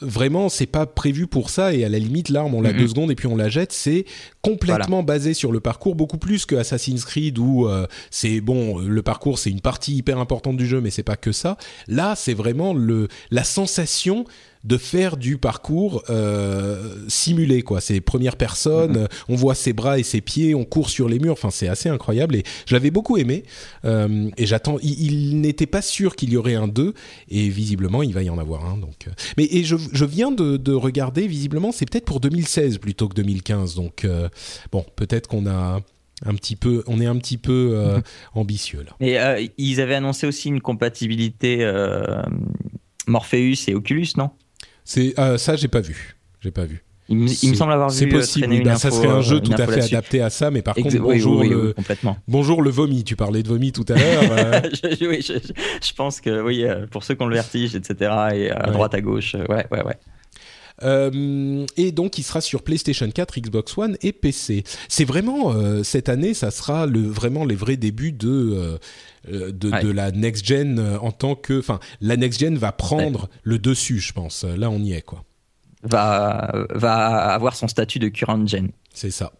vraiment, 0.00 0.48
c'est 0.48 0.66
pas 0.66 0.86
prévu 0.86 1.26
pour 1.26 1.50
ça. 1.50 1.74
Et 1.74 1.84
à 1.84 1.88
la 1.88 1.98
limite, 1.98 2.28
l'arme, 2.28 2.54
on 2.54 2.60
l'a 2.60 2.72
deux 2.72 2.88
secondes 2.88 3.10
et 3.10 3.14
puis 3.14 3.26
on 3.26 3.36
la 3.36 3.48
jette. 3.48 3.72
C'est 3.72 4.04
complètement 4.42 5.02
basé 5.02 5.34
sur 5.34 5.52
le 5.52 5.60
parcours, 5.60 5.94
beaucoup 5.94 6.18
plus 6.18 6.46
que 6.46 6.54
Assassin's 6.54 7.04
Creed 7.04 7.38
où 7.38 7.66
euh, 7.66 7.86
c'est 8.10 8.40
bon, 8.40 8.78
le 8.78 9.02
parcours 9.02 9.38
c'est 9.38 9.50
une 9.50 9.60
partie 9.60 9.96
hyper 9.96 10.18
importante 10.18 10.56
du 10.56 10.66
jeu, 10.66 10.80
mais 10.80 10.90
c'est 10.90 11.02
pas 11.02 11.16
que 11.16 11.32
ça. 11.32 11.56
Là, 11.88 12.14
c'est 12.16 12.34
vraiment 12.34 12.74
le 12.74 13.08
la 13.30 13.44
sensation 13.44 14.24
de 14.64 14.76
faire 14.76 15.16
du 15.16 15.38
parcours 15.38 16.02
euh, 16.10 16.96
simulé 17.08 17.62
quoi. 17.62 17.80
C'est 17.80 18.00
première 18.00 18.36
personne, 18.36 19.02
mhm. 19.02 19.08
on 19.28 19.36
voit 19.36 19.54
ses 19.54 19.72
bras 19.72 19.98
et 19.98 20.02
ses 20.02 20.20
pieds, 20.20 20.54
on 20.54 20.64
court 20.64 20.90
sur 20.90 21.08
les 21.08 21.18
murs. 21.18 21.32
Enfin, 21.32 21.50
c'est 21.50 21.68
assez 21.68 21.88
incroyable 21.88 22.36
et 22.36 22.42
je 22.66 22.74
l'avais 22.74 22.90
beaucoup 22.90 23.16
aimé. 23.16 23.44
Euh, 23.84 24.30
et 24.36 24.46
j'attends. 24.46 24.78
Il, 24.82 25.40
n'était 25.40 25.66
pas 25.66 25.82
sûr 25.82 26.16
qu'il 26.16 26.32
y 26.32 26.36
aurait 26.36 26.54
un 26.54 26.68
2 26.68 26.94
et 27.28 27.48
visiblement 27.48 28.02
il 28.02 28.14
va 28.14 28.22
y 28.22 28.30
en 28.30 28.38
avoir 28.38 28.64
un. 28.66 28.78
Donc, 28.78 29.06
euh. 29.06 29.10
mais 29.36 29.46
et 29.50 29.64
je, 29.64 29.76
je 29.92 30.04
viens 30.04 30.30
de, 30.30 30.56
de, 30.56 30.72
regarder. 30.72 31.26
Visiblement, 31.26 31.72
c'est 31.72 31.88
peut-être 31.88 32.04
pour 32.04 32.20
2016 32.20 32.78
plutôt 32.78 33.08
que 33.08 33.14
2015. 33.14 33.74
Donc 33.74 34.04
euh, 34.04 34.28
bon, 34.72 34.84
peut-être 34.96 35.28
qu'on 35.28 35.46
a 35.46 35.80
un 36.24 36.34
petit 36.34 36.56
peu, 36.56 36.82
on 36.86 37.00
est 37.00 37.06
un 37.06 37.16
petit 37.16 37.38
peu 37.38 37.72
euh, 37.74 38.00
ambitieux 38.34 38.82
là. 38.82 38.92
Et 39.00 39.18
euh, 39.18 39.46
ils 39.58 39.80
avaient 39.80 39.94
annoncé 39.94 40.26
aussi 40.26 40.48
une 40.48 40.60
compatibilité 40.60 41.58
euh, 41.60 42.22
Morpheus 43.06 43.68
et 43.68 43.74
Oculus, 43.74 44.08
non? 44.16 44.30
C'est 44.84 45.18
euh, 45.18 45.38
ça, 45.38 45.56
j'ai 45.56 45.68
pas 45.68 45.80
vu. 45.80 46.16
J'ai 46.40 46.50
pas 46.50 46.64
vu. 46.64 46.84
Il 47.08 47.18
me, 47.18 47.26
semble 47.28 47.72
avoir 47.72 47.90
vu. 47.90 47.98
C'est 47.98 48.06
euh, 48.06 48.18
possible. 48.18 48.62
Bah, 48.62 48.76
ça 48.76 48.90
serait 48.90 49.08
un 49.08 49.20
jeu 49.20 49.40
tout 49.40 49.52
à 49.52 49.66
fait 49.66 49.82
adapté 49.82 50.22
à 50.22 50.30
ça, 50.30 50.50
mais 50.50 50.62
par 50.62 50.74
contre, 50.74 50.96
bonjour 50.98 51.44
le 51.44 51.74
bonjour 52.28 52.62
le 52.62 52.70
vomi. 52.70 53.04
Tu 53.04 53.14
parlais 53.14 53.42
de 53.42 53.48
vomi 53.48 53.72
tout 53.72 53.84
à 53.88 53.94
l'heure. 53.94 54.22
Euh. 54.34 54.60
je, 54.72 55.06
oui, 55.06 55.20
je, 55.22 55.92
pense 55.94 56.20
que 56.20 56.42
oui, 56.42 56.64
pour 56.90 57.04
ceux 57.04 57.14
qui 57.14 57.22
ont 57.22 57.26
le 57.26 57.34
vertige, 57.34 57.74
etc. 57.74 58.12
Et 58.34 58.50
à 58.50 58.70
droite, 58.70 58.94
à 58.94 59.00
gauche, 59.00 59.34
ouais, 59.34 59.66
ouais, 59.70 59.84
ouais. 59.84 59.96
Euh, 60.82 61.64
et 61.76 61.92
donc, 61.92 62.18
il 62.18 62.22
sera 62.22 62.40
sur 62.40 62.62
PlayStation 62.62 63.08
4, 63.08 63.40
Xbox 63.40 63.76
One 63.78 63.96
et 64.02 64.12
PC. 64.12 64.64
C'est 64.88 65.04
vraiment 65.04 65.54
cette 65.82 66.08
année, 66.08 66.34
ça 66.34 66.50
sera 66.50 66.86
le 66.86 67.00
vraiment 67.00 67.44
les 67.44 67.54
vrais 67.54 67.76
débuts 67.76 68.12
de 68.12 68.78
de, 69.28 69.50
de, 69.50 69.90
la 69.90 70.10
next 70.10 70.44
gen 70.44 70.78
en 71.00 71.12
tant 71.12 71.34
que, 71.34 71.58
enfin, 71.58 71.80
la 72.00 72.16
next 72.16 72.40
gen 72.40 72.56
va 72.56 72.72
prendre 72.72 73.28
le 73.42 73.58
dessus, 73.58 74.00
je 74.00 74.12
pense. 74.12 74.44
Là, 74.44 74.70
on 74.70 74.78
y 74.78 74.92
est, 74.92 75.02
quoi. 75.02 75.24
Va 75.82 76.66
va 76.70 77.32
avoir 77.32 77.56
son 77.56 77.68
statut 77.68 77.98
de 77.98 78.08
current 78.08 78.46
gen. 78.46 78.70
C'est 78.92 79.10
ça. 79.10 79.32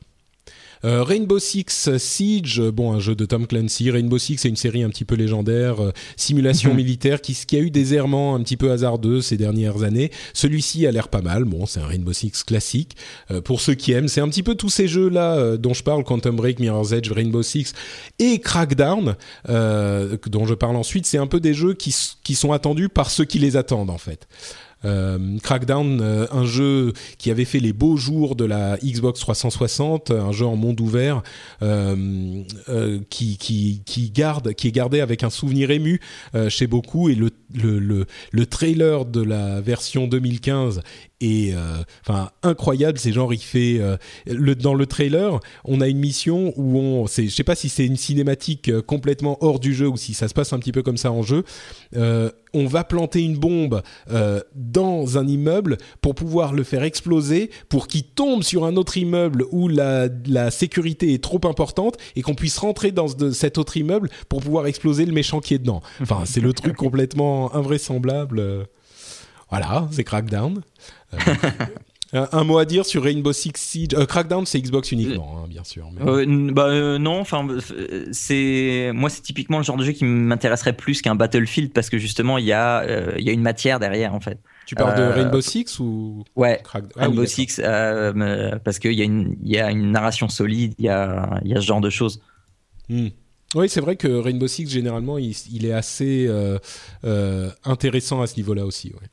Euh, 0.84 1.02
Rainbow 1.02 1.38
Six 1.38 1.96
Siege, 1.96 2.60
bon 2.60 2.92
un 2.92 3.00
jeu 3.00 3.14
de 3.14 3.24
Tom 3.24 3.46
Clancy. 3.46 3.90
Rainbow 3.90 4.18
Six 4.18 4.38
c'est 4.38 4.48
une 4.50 4.56
série 4.56 4.82
un 4.82 4.90
petit 4.90 5.06
peu 5.06 5.14
légendaire, 5.14 5.82
euh, 5.82 5.92
simulation 6.16 6.70
mhm. 6.70 6.76
militaire 6.76 7.20
qui, 7.22 7.34
qui, 7.34 7.56
a 7.56 7.60
eu 7.60 7.70
des 7.70 7.94
errements 7.94 8.34
un 8.34 8.42
petit 8.42 8.58
peu 8.58 8.70
hasardeux 8.70 9.22
ces 9.22 9.38
dernières 9.38 9.82
années. 9.82 10.10
Celui-ci 10.34 10.86
a 10.86 10.92
l'air 10.92 11.08
pas 11.08 11.22
mal. 11.22 11.44
Bon, 11.44 11.64
c'est 11.64 11.80
un 11.80 11.86
Rainbow 11.86 12.12
Six 12.12 12.44
classique 12.44 12.96
euh, 13.30 13.40
pour 13.40 13.62
ceux 13.62 13.74
qui 13.74 13.92
aiment. 13.92 14.08
C'est 14.08 14.20
un 14.20 14.28
petit 14.28 14.42
peu 14.42 14.54
tous 14.54 14.68
ces 14.68 14.86
jeux 14.86 15.08
là 15.08 15.56
dont 15.56 15.72
je 15.72 15.82
parle, 15.82 16.04
Quantum 16.04 16.36
Break, 16.36 16.60
Mirror's 16.60 16.92
Edge, 16.92 17.10
Rainbow 17.10 17.42
Six 17.42 17.72
et 18.18 18.38
Crackdown, 18.40 19.16
dont 19.48 20.46
je 20.46 20.54
parle 20.54 20.76
ensuite. 20.76 21.06
C'est 21.06 21.18
un 21.18 21.26
peu 21.26 21.40
des 21.40 21.54
jeux 21.54 21.74
qui, 21.74 21.94
qui 22.22 22.34
sont 22.34 22.52
attendus 22.52 22.88
par 22.88 23.10
ceux 23.10 23.24
qui 23.24 23.38
les 23.38 23.56
attendent 23.56 23.90
en 23.90 23.98
fait. 23.98 24.26
Euh, 24.84 25.38
Crackdown, 25.42 26.00
euh, 26.00 26.26
un 26.30 26.44
jeu 26.44 26.92
qui 27.18 27.30
avait 27.30 27.44
fait 27.44 27.60
les 27.60 27.72
beaux 27.72 27.96
jours 27.96 28.36
de 28.36 28.44
la 28.44 28.76
Xbox 28.78 29.20
360, 29.20 30.10
un 30.10 30.32
jeu 30.32 30.46
en 30.46 30.56
monde 30.56 30.80
ouvert 30.80 31.22
euh, 31.62 32.42
qui, 33.08 34.12
garde, 34.12 34.54
qui 34.54 34.68
est 34.68 34.72
gardé 34.72 35.00
avec 35.00 35.22
un 35.22 35.30
souvenir 35.30 35.70
ému 35.70 36.00
chez 36.48 36.66
beaucoup. 36.66 37.08
Et 37.08 37.14
le, 37.14 37.30
le, 37.52 38.46
trailer 38.46 39.04
de 39.04 39.22
la 39.22 39.60
version 39.60 40.06
2015 40.06 40.82
est 41.20 41.54
enfin 42.02 42.30
incroyable 42.42 42.98
c'est 42.98 43.12
genre 43.12 43.32
il 43.32 43.40
fait 43.40 43.80
le, 44.26 44.54
dans 44.54 44.74
le 44.74 44.86
trailer 44.86 45.40
on 45.64 45.80
a 45.80 45.88
une 45.88 45.98
mission 45.98 46.52
où 46.56 46.78
on 46.78 47.06
c'est 47.06 47.24
je 47.24 47.34
sais 47.34 47.44
pas 47.44 47.54
si 47.54 47.68
c'est 47.68 47.86
une 47.86 47.96
cinématique 47.96 48.80
complètement 48.82 49.38
hors 49.40 49.60
du 49.60 49.74
jeu 49.74 49.88
ou 49.88 49.96
si 49.96 50.12
ça 50.14 50.28
se 50.28 50.34
passe 50.34 50.52
un 50.52 50.58
petit 50.58 50.72
peu 50.72 50.82
comme 50.82 50.96
ça 50.96 51.12
en 51.12 51.22
jeu 51.22 51.44
on 52.54 52.66
va 52.66 52.84
planter 52.84 53.22
une 53.22 53.36
bombe 53.36 53.82
euh, 54.10 54.40
dans 54.54 55.18
un 55.18 55.26
immeuble 55.26 55.76
pour 56.00 56.14
pouvoir 56.14 56.52
le 56.52 56.62
faire 56.62 56.84
exploser, 56.84 57.50
pour 57.68 57.88
qu'il 57.88 58.04
tombe 58.04 58.42
sur 58.42 58.64
un 58.64 58.76
autre 58.76 58.96
immeuble 58.96 59.44
où 59.50 59.68
la, 59.68 60.08
sécurité 60.50 61.12
est 61.12 61.22
trop 61.22 61.40
importante 61.44 61.96
et 62.14 62.22
qu'on 62.22 62.34
puisse 62.34 62.58
rentrer 62.58 62.92
dans 62.92 63.08
cet 63.32 63.58
autre 63.58 63.76
immeuble 63.76 64.08
pour 64.28 64.40
pouvoir 64.40 64.66
exploser 64.66 65.04
le 65.04 65.12
méchant 65.12 65.40
qui 65.40 65.54
est 65.54 65.58
dedans. 65.58 65.82
Enfin, 66.00 66.22
c'est 66.24 66.40
le 66.40 66.52
truc 66.52 66.76
complètement 66.76 67.54
invraisemblable. 67.54 68.66
Voilà, 69.58 69.88
c'est 69.90 70.04
Crackdown. 70.04 70.62
Euh, 71.14 71.16
Un, 72.30 72.44
mot 72.44 72.58
à 72.58 72.64
dire 72.64 72.86
sur 72.86 73.02
Rainbow 73.02 73.32
Six 73.32 73.52
Siege. 73.56 73.88
Euh, 73.94 74.06
Crackdown, 74.06 74.46
c'est 74.46 74.60
Xbox 74.60 74.92
uniquement, 74.92 75.36
hein, 75.38 75.46
bien 75.48 75.64
sûr. 75.64 75.88
mais- 75.92 76.08
Euh, 76.08 76.52
bah 76.52 76.96
non, 76.98 77.18
enfin 77.18 77.44
c'est 78.12 78.92
moi 78.94 79.10
c'est 79.10 79.22
typiquement 79.22 79.58
le 79.58 79.64
genre 79.64 79.76
de 79.76 79.84
jeu 79.84 79.90
qui 79.90 80.04
m'intéresserait 80.04 80.74
plus 80.74 81.02
qu'un 81.02 81.16
Battlefield 81.16 81.72
parce 81.72 81.90
que 81.90 81.98
justement 81.98 82.38
il 82.38 82.44
y 82.44 82.52
a 82.52 83.16
il 83.18 83.24
y 83.24 83.30
a 83.30 83.32
une 83.32 83.42
matière 83.42 83.80
derrière 83.80 84.14
en 84.14 84.20
fait. 84.20 84.38
tu 84.64 84.76
parles 84.76 84.96
de 84.96 85.02
Rainbow 85.02 85.40
Six 85.40 85.80
ou 85.80 86.22
Ouais. 86.36 86.62
Ah 86.72 86.78
Rainbow. 86.94 87.26
Six 87.26 87.60
parce 88.64 88.78
qu'il 88.78 88.92
y 88.92 89.02
a 89.02 89.04
une 89.04 89.36
y 89.42 89.58
a 89.58 89.70
une 89.72 89.90
narration 89.90 90.28
solide, 90.28 90.74
il 90.78 90.84
y 90.84 90.88
a 90.88 91.40
y 91.44 91.52
a 91.54 91.60
ce 91.60 91.66
genre 91.66 91.80
de 91.80 91.90
choses. 91.90 92.20
Hmm. 92.88 93.08
Oui, 93.56 93.68
c'est 93.68 93.80
vrai 93.80 93.96
que 93.96 94.06
Rainbow 94.08 94.46
Six, 94.46 94.68
généralement, 94.68 95.18
il, 95.18 95.34
il 95.50 95.64
est 95.66 95.72
assez 95.72 96.28
intéressant 97.64 98.22
à 98.22 98.28
ce 98.28 98.36
niveau-là 98.36 98.64
aussi. 98.66 98.92
ouais. 98.92 99.08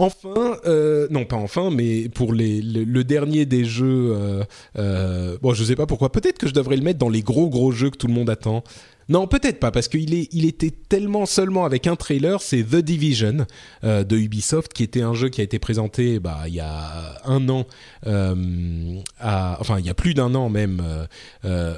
Enfin, 0.00 0.56
euh, 0.64 1.08
non 1.10 1.24
pas 1.24 1.34
enfin, 1.34 1.70
mais 1.72 2.08
pour 2.08 2.32
le 2.32 3.02
dernier 3.02 3.46
des 3.46 3.64
jeux, 3.64 4.12
euh, 4.14 4.44
euh, 4.78 5.36
bon, 5.42 5.54
je 5.54 5.64
sais 5.64 5.74
pas 5.74 5.86
pourquoi. 5.86 6.12
Peut-être 6.12 6.38
que 6.38 6.46
je 6.46 6.54
devrais 6.54 6.76
le 6.76 6.84
mettre 6.84 7.00
dans 7.00 7.08
les 7.08 7.22
gros 7.22 7.48
gros 7.48 7.72
jeux 7.72 7.90
que 7.90 7.96
tout 7.96 8.06
le 8.06 8.12
monde 8.12 8.30
attend. 8.30 8.62
Non, 9.08 9.26
peut-être 9.26 9.58
pas, 9.58 9.70
parce 9.70 9.88
qu'il 9.88 10.12
il 10.12 10.44
était 10.44 10.72
tellement 10.88 11.24
seulement 11.24 11.64
avec 11.64 11.86
un 11.86 11.96
trailer. 11.96 12.42
C'est 12.42 12.62
The 12.62 12.76
Division 12.76 13.46
euh, 13.84 14.04
de 14.04 14.16
Ubisoft, 14.16 14.72
qui 14.72 14.82
était 14.82 15.00
un 15.00 15.14
jeu 15.14 15.30
qui 15.30 15.40
a 15.40 15.44
été 15.44 15.58
présenté, 15.58 16.20
bah, 16.20 16.42
il 16.46 16.54
y 16.54 16.60
a 16.60 17.20
un 17.24 17.48
an, 17.48 17.66
euh, 18.06 19.00
enfin, 19.18 19.78
il 19.78 19.86
y 19.86 19.90
a 19.90 19.94
plus 19.94 20.12
d'un 20.12 20.34
an 20.34 20.50
même, 20.50 20.82
euh, 21.44 21.74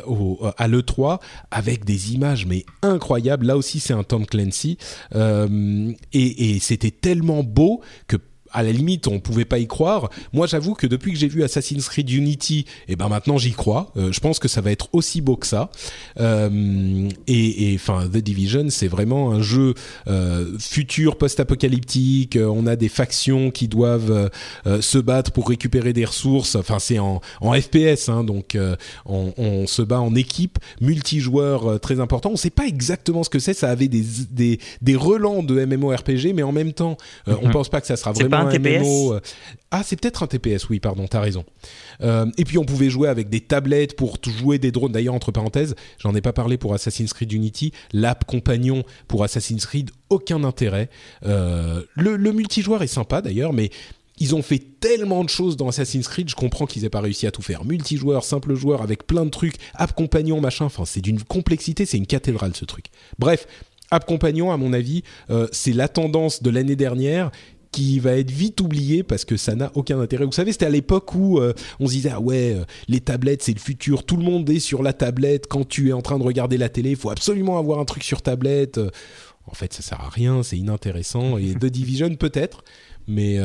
à 0.56 0.66
l'E3, 0.66 1.20
avec 1.52 1.84
des 1.84 2.14
images 2.14 2.46
mais 2.46 2.64
incroyables. 2.82 3.46
Là 3.46 3.56
aussi, 3.56 3.78
c'est 3.78 3.94
un 3.94 4.02
Tom 4.02 4.26
Clancy, 4.26 4.76
et 5.14 6.58
c'était 6.60 6.90
tellement 6.90 7.44
beau 7.44 7.80
que 8.08 8.16
à 8.52 8.62
la 8.62 8.72
limite, 8.72 9.06
on 9.08 9.20
pouvait 9.20 9.44
pas 9.44 9.58
y 9.58 9.66
croire. 9.66 10.10
Moi, 10.32 10.46
j'avoue 10.46 10.74
que 10.74 10.86
depuis 10.86 11.12
que 11.12 11.18
j'ai 11.18 11.28
vu 11.28 11.42
Assassin's 11.42 11.88
Creed 11.88 12.10
Unity, 12.10 12.66
et 12.88 12.96
ben 12.96 13.08
maintenant 13.08 13.38
j'y 13.38 13.52
crois. 13.52 13.92
Euh, 13.96 14.12
je 14.12 14.20
pense 14.20 14.38
que 14.38 14.48
ça 14.48 14.60
va 14.60 14.70
être 14.70 14.88
aussi 14.92 15.20
beau 15.20 15.36
que 15.36 15.46
ça. 15.46 15.70
Euh, 16.18 17.08
et 17.26 17.72
enfin, 17.74 18.06
The 18.08 18.18
Division, 18.18 18.66
c'est 18.70 18.88
vraiment 18.88 19.32
un 19.32 19.40
jeu 19.42 19.74
euh, 20.08 20.56
futur, 20.58 21.16
post-apocalyptique. 21.16 22.38
On 22.40 22.66
a 22.66 22.76
des 22.76 22.88
factions 22.88 23.50
qui 23.50 23.68
doivent 23.68 24.30
se 24.80 24.98
battre 24.98 25.32
pour 25.32 25.48
récupérer 25.48 25.92
des 25.92 26.04
ressources. 26.04 26.54
Enfin, 26.56 26.78
c'est 26.78 26.98
en, 26.98 27.20
en 27.40 27.52
FPS, 27.52 28.08
hein, 28.08 28.24
donc 28.24 28.56
on, 29.06 29.32
on 29.36 29.66
se 29.66 29.82
bat 29.82 30.00
en 30.00 30.14
équipe, 30.14 30.58
multijoueur 30.80 31.80
très 31.80 32.00
important. 32.00 32.30
On 32.32 32.36
sait 32.36 32.50
pas 32.50 32.66
exactement 32.66 33.24
ce 33.24 33.30
que 33.30 33.38
c'est. 33.38 33.54
Ça 33.54 33.70
avait 33.70 33.88
des, 33.88 34.04
des, 34.30 34.58
des 34.82 34.96
relents 34.96 35.42
de 35.42 35.64
MMORPG, 35.64 36.32
mais 36.34 36.42
en 36.42 36.52
même 36.52 36.72
temps, 36.72 36.96
euh, 37.28 37.34
on 37.42 37.46
Mhm. 37.50 37.52
pense 37.54 37.68
pas 37.68 37.80
que 37.80 37.86
ça 37.86 37.96
sera 37.96 38.12
vraiment 38.12 38.39
un 38.46 38.50
TPS? 38.50 38.80
MMO. 38.82 39.14
euh, 39.14 39.20
Ah, 39.70 39.82
c'est 39.84 39.96
peut-être 40.00 40.22
un 40.22 40.26
TPS, 40.26 40.68
oui, 40.68 40.80
pardon, 40.80 41.06
t'as 41.06 41.20
raison. 41.20 41.44
Euh, 42.02 42.26
et 42.38 42.44
puis 42.44 42.58
on 42.58 42.64
pouvait 42.64 42.90
jouer 42.90 43.08
avec 43.08 43.28
des 43.28 43.40
tablettes 43.40 43.96
pour 43.96 44.18
jouer 44.22 44.58
des 44.58 44.72
drones. 44.72 44.92
D'ailleurs, 44.92 45.14
entre 45.14 45.32
parenthèses, 45.32 45.74
j'en 45.98 46.14
ai 46.14 46.20
pas 46.20 46.32
parlé 46.32 46.56
pour 46.58 46.74
Assassin's 46.74 47.12
Creed 47.12 47.32
Unity. 47.32 47.72
L'app 47.92 48.24
compagnon 48.24 48.84
pour 49.08 49.22
Assassin's 49.24 49.64
Creed, 49.66 49.90
aucun 50.08 50.44
intérêt. 50.44 50.88
Euh, 51.26 51.82
le, 51.94 52.16
le 52.16 52.32
multijoueur 52.32 52.82
est 52.82 52.86
sympa 52.88 53.22
d'ailleurs, 53.22 53.52
mais 53.52 53.70
ils 54.22 54.34
ont 54.34 54.42
fait 54.42 54.62
tellement 54.80 55.24
de 55.24 55.30
choses 55.30 55.56
dans 55.56 55.68
Assassin's 55.68 56.06
Creed, 56.06 56.28
je 56.28 56.34
comprends 56.34 56.66
qu'ils 56.66 56.84
aient 56.84 56.90
pas 56.90 57.00
réussi 57.00 57.26
à 57.26 57.30
tout 57.30 57.40
faire. 57.40 57.64
Multijoueur, 57.64 58.22
simple 58.22 58.54
joueur, 58.54 58.82
avec 58.82 59.06
plein 59.06 59.24
de 59.24 59.30
trucs, 59.30 59.54
app 59.74 59.94
compagnon, 59.94 60.42
machin. 60.42 60.66
Enfin, 60.66 60.84
c'est 60.84 61.00
d'une 61.00 61.22
complexité, 61.22 61.86
c'est 61.86 61.96
une 61.96 62.06
cathédrale 62.06 62.54
ce 62.54 62.66
truc. 62.66 62.86
Bref, 63.18 63.46
app 63.90 64.04
compagnon, 64.04 64.52
à 64.52 64.58
mon 64.58 64.74
avis, 64.74 65.04
euh, 65.30 65.48
c'est 65.52 65.72
la 65.72 65.88
tendance 65.88 66.42
de 66.42 66.50
l'année 66.50 66.76
dernière 66.76 67.30
qui 67.72 68.00
va 68.00 68.16
être 68.16 68.30
vite 68.30 68.60
oubliée 68.60 69.02
parce 69.02 69.24
que 69.24 69.36
ça 69.36 69.54
n'a 69.54 69.70
aucun 69.74 70.00
intérêt. 70.00 70.24
Vous 70.24 70.32
savez, 70.32 70.52
c'était 70.52 70.66
à 70.66 70.70
l'époque 70.70 71.14
où 71.14 71.38
euh, 71.38 71.52
on 71.78 71.86
se 71.86 71.92
disait 71.92 72.10
ah 72.12 72.20
ouais, 72.20 72.54
euh, 72.54 72.64
les 72.88 73.00
tablettes 73.00 73.42
c'est 73.42 73.54
le 73.54 73.60
futur, 73.60 74.04
tout 74.04 74.16
le 74.16 74.24
monde 74.24 74.48
est 74.50 74.58
sur 74.58 74.82
la 74.82 74.92
tablette 74.92 75.46
quand 75.46 75.66
tu 75.68 75.90
es 75.90 75.92
en 75.92 76.02
train 76.02 76.18
de 76.18 76.24
regarder 76.24 76.58
la 76.58 76.68
télé, 76.68 76.90
il 76.90 76.96
faut 76.96 77.10
absolument 77.10 77.58
avoir 77.58 77.78
un 77.78 77.84
truc 77.84 78.02
sur 78.02 78.22
tablette. 78.22 78.78
Euh, 78.78 78.90
En 79.46 79.54
fait, 79.54 79.72
ça 79.72 79.82
sert 79.82 80.00
à 80.00 80.08
rien, 80.10 80.42
c'est 80.42 80.58
inintéressant 80.58 81.38
et 81.38 81.54
The 81.60 81.66
Division 81.66 82.14
peut-être, 82.16 82.62
mais 83.08 83.38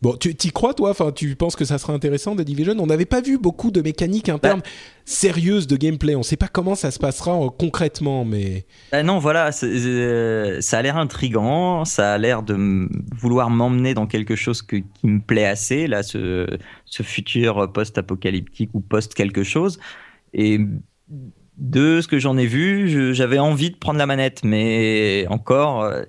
Bon, 0.00 0.14
tu 0.16 0.30
y 0.30 0.50
crois 0.52 0.74
toi? 0.74 0.90
Enfin, 0.90 1.10
tu 1.10 1.34
penses 1.34 1.56
que 1.56 1.64
ça 1.64 1.76
sera 1.76 1.92
intéressant 1.92 2.36
The 2.36 2.42
Division? 2.42 2.76
On 2.78 2.86
n'avait 2.86 3.04
pas 3.04 3.20
vu 3.20 3.36
beaucoup 3.36 3.70
de 3.72 3.80
mécaniques 3.82 4.28
internes 4.28 4.62
sérieuses 5.04 5.66
de 5.66 5.76
gameplay. 5.76 6.14
On 6.14 6.18
ne 6.18 6.22
sait 6.24 6.36
pas 6.36 6.46
comment 6.46 6.76
ça 6.76 6.90
se 6.92 6.98
passera 7.00 7.32
euh, 7.42 7.48
concrètement, 7.48 8.24
mais 8.24 8.64
Ah 8.92 9.02
non, 9.02 9.18
voilà, 9.18 9.50
euh, 9.64 10.60
ça 10.60 10.78
a 10.78 10.82
l'air 10.82 10.96
intrigant, 10.98 11.84
ça 11.84 12.12
a 12.14 12.18
l'air 12.18 12.42
de 12.44 12.88
vouloir 13.16 13.50
m'emmener 13.50 13.94
dans 13.94 14.06
quelque 14.06 14.36
chose 14.36 14.62
que- 14.62 14.76
qui 14.76 15.06
me 15.06 15.20
plaît 15.20 15.46
assez, 15.46 15.88
là, 15.88 16.02
ce, 16.04 16.46
ce 16.84 17.02
futur 17.02 17.72
post-apocalyptique 17.72 18.70
ou 18.74 18.80
post-quelque 18.80 19.42
chose. 19.42 19.80
Et 20.32 20.60
de 21.56 22.00
ce 22.00 22.06
que 22.06 22.20
j'en 22.20 22.36
ai 22.38 22.46
vu, 22.46 23.14
j'avais 23.14 23.38
envie 23.40 23.70
de 23.70 23.76
prendre 23.76 23.98
la 23.98 24.06
manette, 24.06 24.44
mais 24.44 25.26
encore. 25.28 25.82
euh, 25.82 26.02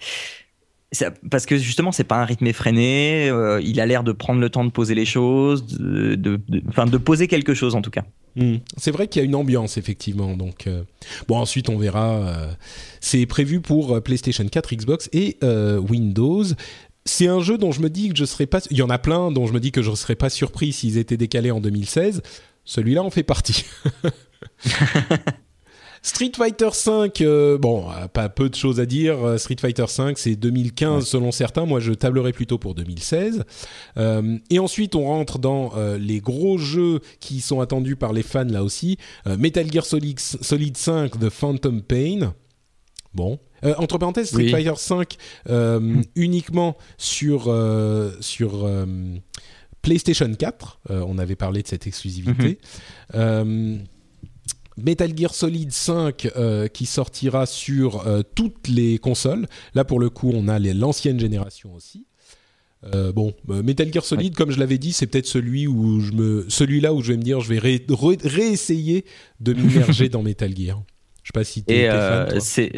parce 1.30 1.46
que 1.46 1.58
justement, 1.58 1.92
c'est 1.92 2.04
pas 2.04 2.18
un 2.18 2.26
rythme 2.26 2.48
effréné. 2.48 3.30
euh, 3.30 3.62
il 3.64 3.80
a 3.80 3.86
l'air 3.86 4.04
de 4.04 4.12
prendre 4.12 4.42
le 4.42 4.50
temps 4.50 4.66
de 4.66 4.72
poser 4.72 4.96
les 4.96 5.06
choses, 5.06 5.66
de, 5.66 6.16
de, 6.16 6.40
de- 6.48 6.64
enfin, 6.70 6.86
de 6.86 6.98
poser 6.98 7.28
quelque 7.28 7.54
chose 7.54 7.76
en 7.76 7.82
tout 7.82 7.92
cas. 7.92 8.06
Hmm. 8.36 8.58
C'est 8.78 8.92
vrai 8.92 9.08
qu'il 9.08 9.22
y 9.22 9.24
a 9.24 9.26
une 9.26 9.36
ambiance 9.36 9.78
effectivement. 9.78 10.36
Donc 10.36 10.66
euh, 10.68 10.84
bon, 11.28 11.38
ensuite 11.38 11.70
on 11.70 11.78
verra. 11.78 12.16
euh, 12.16 12.52
c'est 13.02 13.26
prévu 13.26 13.62
pour 13.62 14.02
PlayStation 14.02 14.46
4, 14.48 14.76
Xbox 14.76 15.10
et 15.14 15.38
Windows. 15.44 16.44
C'est 17.06 17.28
un 17.28 17.40
jeu 17.40 17.58
dont 17.58 17.72
je 17.72 17.82
me 17.82 17.90
dis 17.90 18.10
que 18.10 18.16
je 18.18 18.26
serais 18.26 18.46
pas. 18.46 18.60
Il 18.72 18.78
y 18.78 18.82
en 18.82 18.90
a 18.90 18.98
plein 19.00 19.32
dont 19.32 19.48
je 19.48 19.54
me 19.54 19.60
dis 19.60 19.72
que 19.72 19.82
je 19.82 19.94
serais 19.96 20.16
pas 20.16 20.30
surpris 20.30 20.74
s'ils 20.74 20.98
étaient 20.98 21.18
décalés 21.18 21.52
en 21.52 21.60
2016. 21.60 22.22
Celui-là 22.66 23.04
en 23.04 23.10
fait 23.10 23.24
partie. 23.24 23.66
Street 26.02 26.32
Fighter 26.36 26.70
5, 26.72 27.24
bon, 27.60 27.90
euh, 27.92 28.08
pas 28.08 28.30
peu 28.30 28.50
de 28.50 28.56
choses 28.56 28.80
à 28.80 28.86
dire. 28.86 29.24
Euh, 29.26 29.38
Street 29.38 29.58
Fighter 29.60 29.88
5, 29.88 30.18
c'est 30.18 30.36
2015 30.36 31.06
selon 31.06 31.32
certains. 31.32 31.66
Moi, 31.66 31.80
je 31.80 31.94
tablerais 31.94 32.32
plutôt 32.32 32.58
pour 32.58 32.76
2016. 32.76 33.44
Euh, 33.98 34.38
et 34.50 34.60
ensuite, 34.60 34.96
on 34.96 35.04
rentre 35.04 35.40
dans 35.40 35.72
euh, 35.76 35.98
les 35.98 36.20
gros 36.22 36.58
jeux 36.58 37.00
qui 37.20 37.42
sont 37.42 37.60
attendus 37.62 37.96
par 37.96 38.14
les 38.14 38.24
fans 38.24 38.44
là 38.46 38.64
aussi. 38.64 38.98
Euh, 39.28 39.38
Metal 39.38 39.70
Gear 39.72 39.86
Solid, 39.86 40.20
Solid 40.20 40.78
5 40.78 41.18
de 41.18 41.30
Phantom 41.30 41.82
Pain. 41.82 42.34
Bon. 43.14 43.40
Euh, 43.66 43.74
entre 43.78 43.98
parenthèses, 43.98 44.28
Street 44.28 44.44
Oui. 44.46 44.52
Fighter 44.52 44.74
5 44.78 45.18
euh, 45.50 46.02
uniquement 46.16 46.78
sur 46.98 47.46
euh, 47.48 48.12
sur 48.22 48.66
euh, 48.66 48.86
PlayStation 49.82 50.32
4. 50.34 50.80
Euh, 50.92 51.04
on 51.08 51.18
avait 51.18 51.36
parlé 51.36 51.62
de 51.62 51.68
cette 51.68 51.88
exclusivité. 51.88 52.60
Euh, 53.16 53.78
Metal 54.84 55.12
Gear 55.18 55.34
Solid 55.34 55.72
5 55.72 56.28
euh, 56.36 56.68
qui 56.68 56.86
sortira 56.86 57.46
sur 57.46 58.08
euh, 58.08 58.22
toutes 58.36 58.68
les 58.68 58.98
consoles. 58.98 59.48
Là, 59.76 59.84
pour 59.84 60.00
le 60.00 60.10
coup, 60.10 60.32
on 60.34 60.48
a 60.48 60.60
l'ancienne 60.60 61.20
génération 61.20 61.74
aussi. 61.74 62.06
Euh, 62.94 63.12
bon, 63.12 63.34
Metal 63.48 63.92
Gear 63.92 64.06
Solid, 64.06 64.36
comme 64.36 64.52
je 64.52 64.60
l'avais 64.60 64.78
dit, 64.78 64.94
c'est 64.94 65.06
peut-être 65.08 65.26
celui 65.26 65.68
où 65.68 66.00
je 66.00 66.14
me, 66.14 66.46
celui-là 66.48 66.94
où 66.94 67.02
je 67.02 67.12
vais 67.12 67.18
me 67.18 67.24
dire, 67.24 67.42
je 67.42 67.50
vais 67.50 67.60
ré- 67.60 67.86
réessayer 68.24 69.04
de 69.42 69.54
m'immerger 69.54 70.08
dans 70.10 70.24
Metal 70.24 70.56
Gear. 70.56 70.82
Je 71.24 71.28
sais 71.28 71.40
pas 71.40 71.44
si 71.44 71.64
t'es 71.64 71.90
fan, 71.90 72.40
c'est 72.40 72.72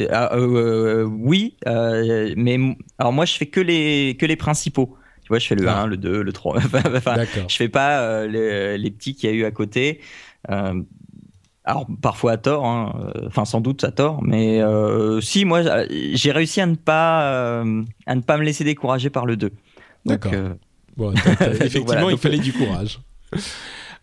oui, 1.06 1.56
mais 1.66 2.58
alors 2.98 3.14
moi 3.14 3.26
je 3.26 3.34
fais 3.34 3.46
que 3.46 3.62
les 3.62 4.18
que 4.20 4.26
les 4.26 4.36
principaux. 4.36 4.96
Tu 5.22 5.28
vois, 5.30 5.40
je 5.40 5.48
fais 5.48 5.56
le 5.56 5.68
Ah. 5.70 5.84
1, 5.84 5.88
le 5.88 5.98
2, 5.98 6.22
le 6.24 6.34
3. 6.34 6.58
enfin, 6.66 7.16
je 7.48 7.56
fais 7.56 7.70
pas 7.70 8.26
les, 8.26 8.78
les 8.78 8.92
petits 8.92 9.14
qu'il 9.16 9.30
y 9.30 9.34
a 9.34 9.36
eu 9.36 9.46
à 9.46 9.52
côté. 9.52 10.02
Euh, 10.50 10.82
alors 11.64 11.86
parfois 12.02 12.34
à 12.34 12.38
tort, 12.38 12.66
hein, 12.66 13.12
euh, 13.16 13.28
enfin 13.28 13.46
sans 13.46 13.62
doute 13.62 13.84
à 13.84 13.92
tort, 13.92 14.22
mais 14.24 14.62
euh, 14.62 15.22
si 15.22 15.46
moi 15.46 15.62
j'ai 15.90 16.32
réussi 16.32 16.60
à 16.62 16.66
ne 16.66 16.76
pas 16.76 17.24
euh, 17.34 17.84
à 18.08 18.16
ne 18.16 18.22
pas 18.22 18.38
me 18.38 18.44
laisser 18.44 18.64
décourager 18.64 19.10
par 19.10 19.26
le 19.26 19.38
2. 19.38 19.50
Donc, 19.50 19.56
D'accord. 20.06 20.34
euh, 20.34 20.54
Bon, 20.98 21.14
effectivement, 21.42 21.86
Voilà, 21.86 22.12
il 22.12 22.18
fallait 22.18 22.38
du 22.40 22.52
courage. 22.54 23.00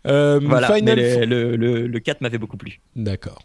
Voilà, 0.05 0.67
Final 0.73 0.95
mais 0.95 1.25
le, 1.25 1.25
le, 1.25 1.55
le, 1.55 1.87
le 1.87 1.99
4 1.99 2.21
m'avait 2.21 2.37
beaucoup 2.37 2.57
plu. 2.57 2.79
D'accord. 2.95 3.39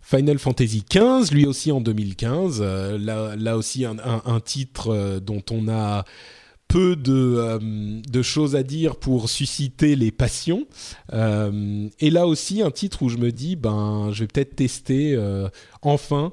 Final 0.00 0.38
Fantasy 0.38 0.84
XV, 0.90 1.32
lui 1.32 1.46
aussi 1.46 1.70
en 1.70 1.80
2015. 1.80 2.60
euh, 2.60 2.98
là, 2.98 3.36
là 3.36 3.56
aussi, 3.56 3.84
un, 3.84 3.96
un- 4.04 4.22
un 4.24 4.40
titre 4.40 5.20
dont 5.20 5.42
on 5.50 5.68
a 5.68 6.04
peu 6.72 6.96
de, 6.96 7.12
euh, 7.12 7.58
de 7.60 8.22
choses 8.22 8.56
à 8.56 8.62
dire 8.62 8.96
pour 8.96 9.28
susciter 9.28 9.94
les 9.94 10.10
passions. 10.10 10.66
Euh, 11.12 11.88
et 12.00 12.10
là 12.10 12.26
aussi, 12.26 12.62
un 12.62 12.70
titre 12.70 13.02
où 13.02 13.08
je 13.10 13.18
me 13.18 13.30
dis, 13.30 13.56
ben, 13.56 14.10
je 14.12 14.20
vais 14.24 14.26
peut-être 14.28 14.56
tester 14.56 15.14
euh, 15.14 15.48
enfin 15.82 16.32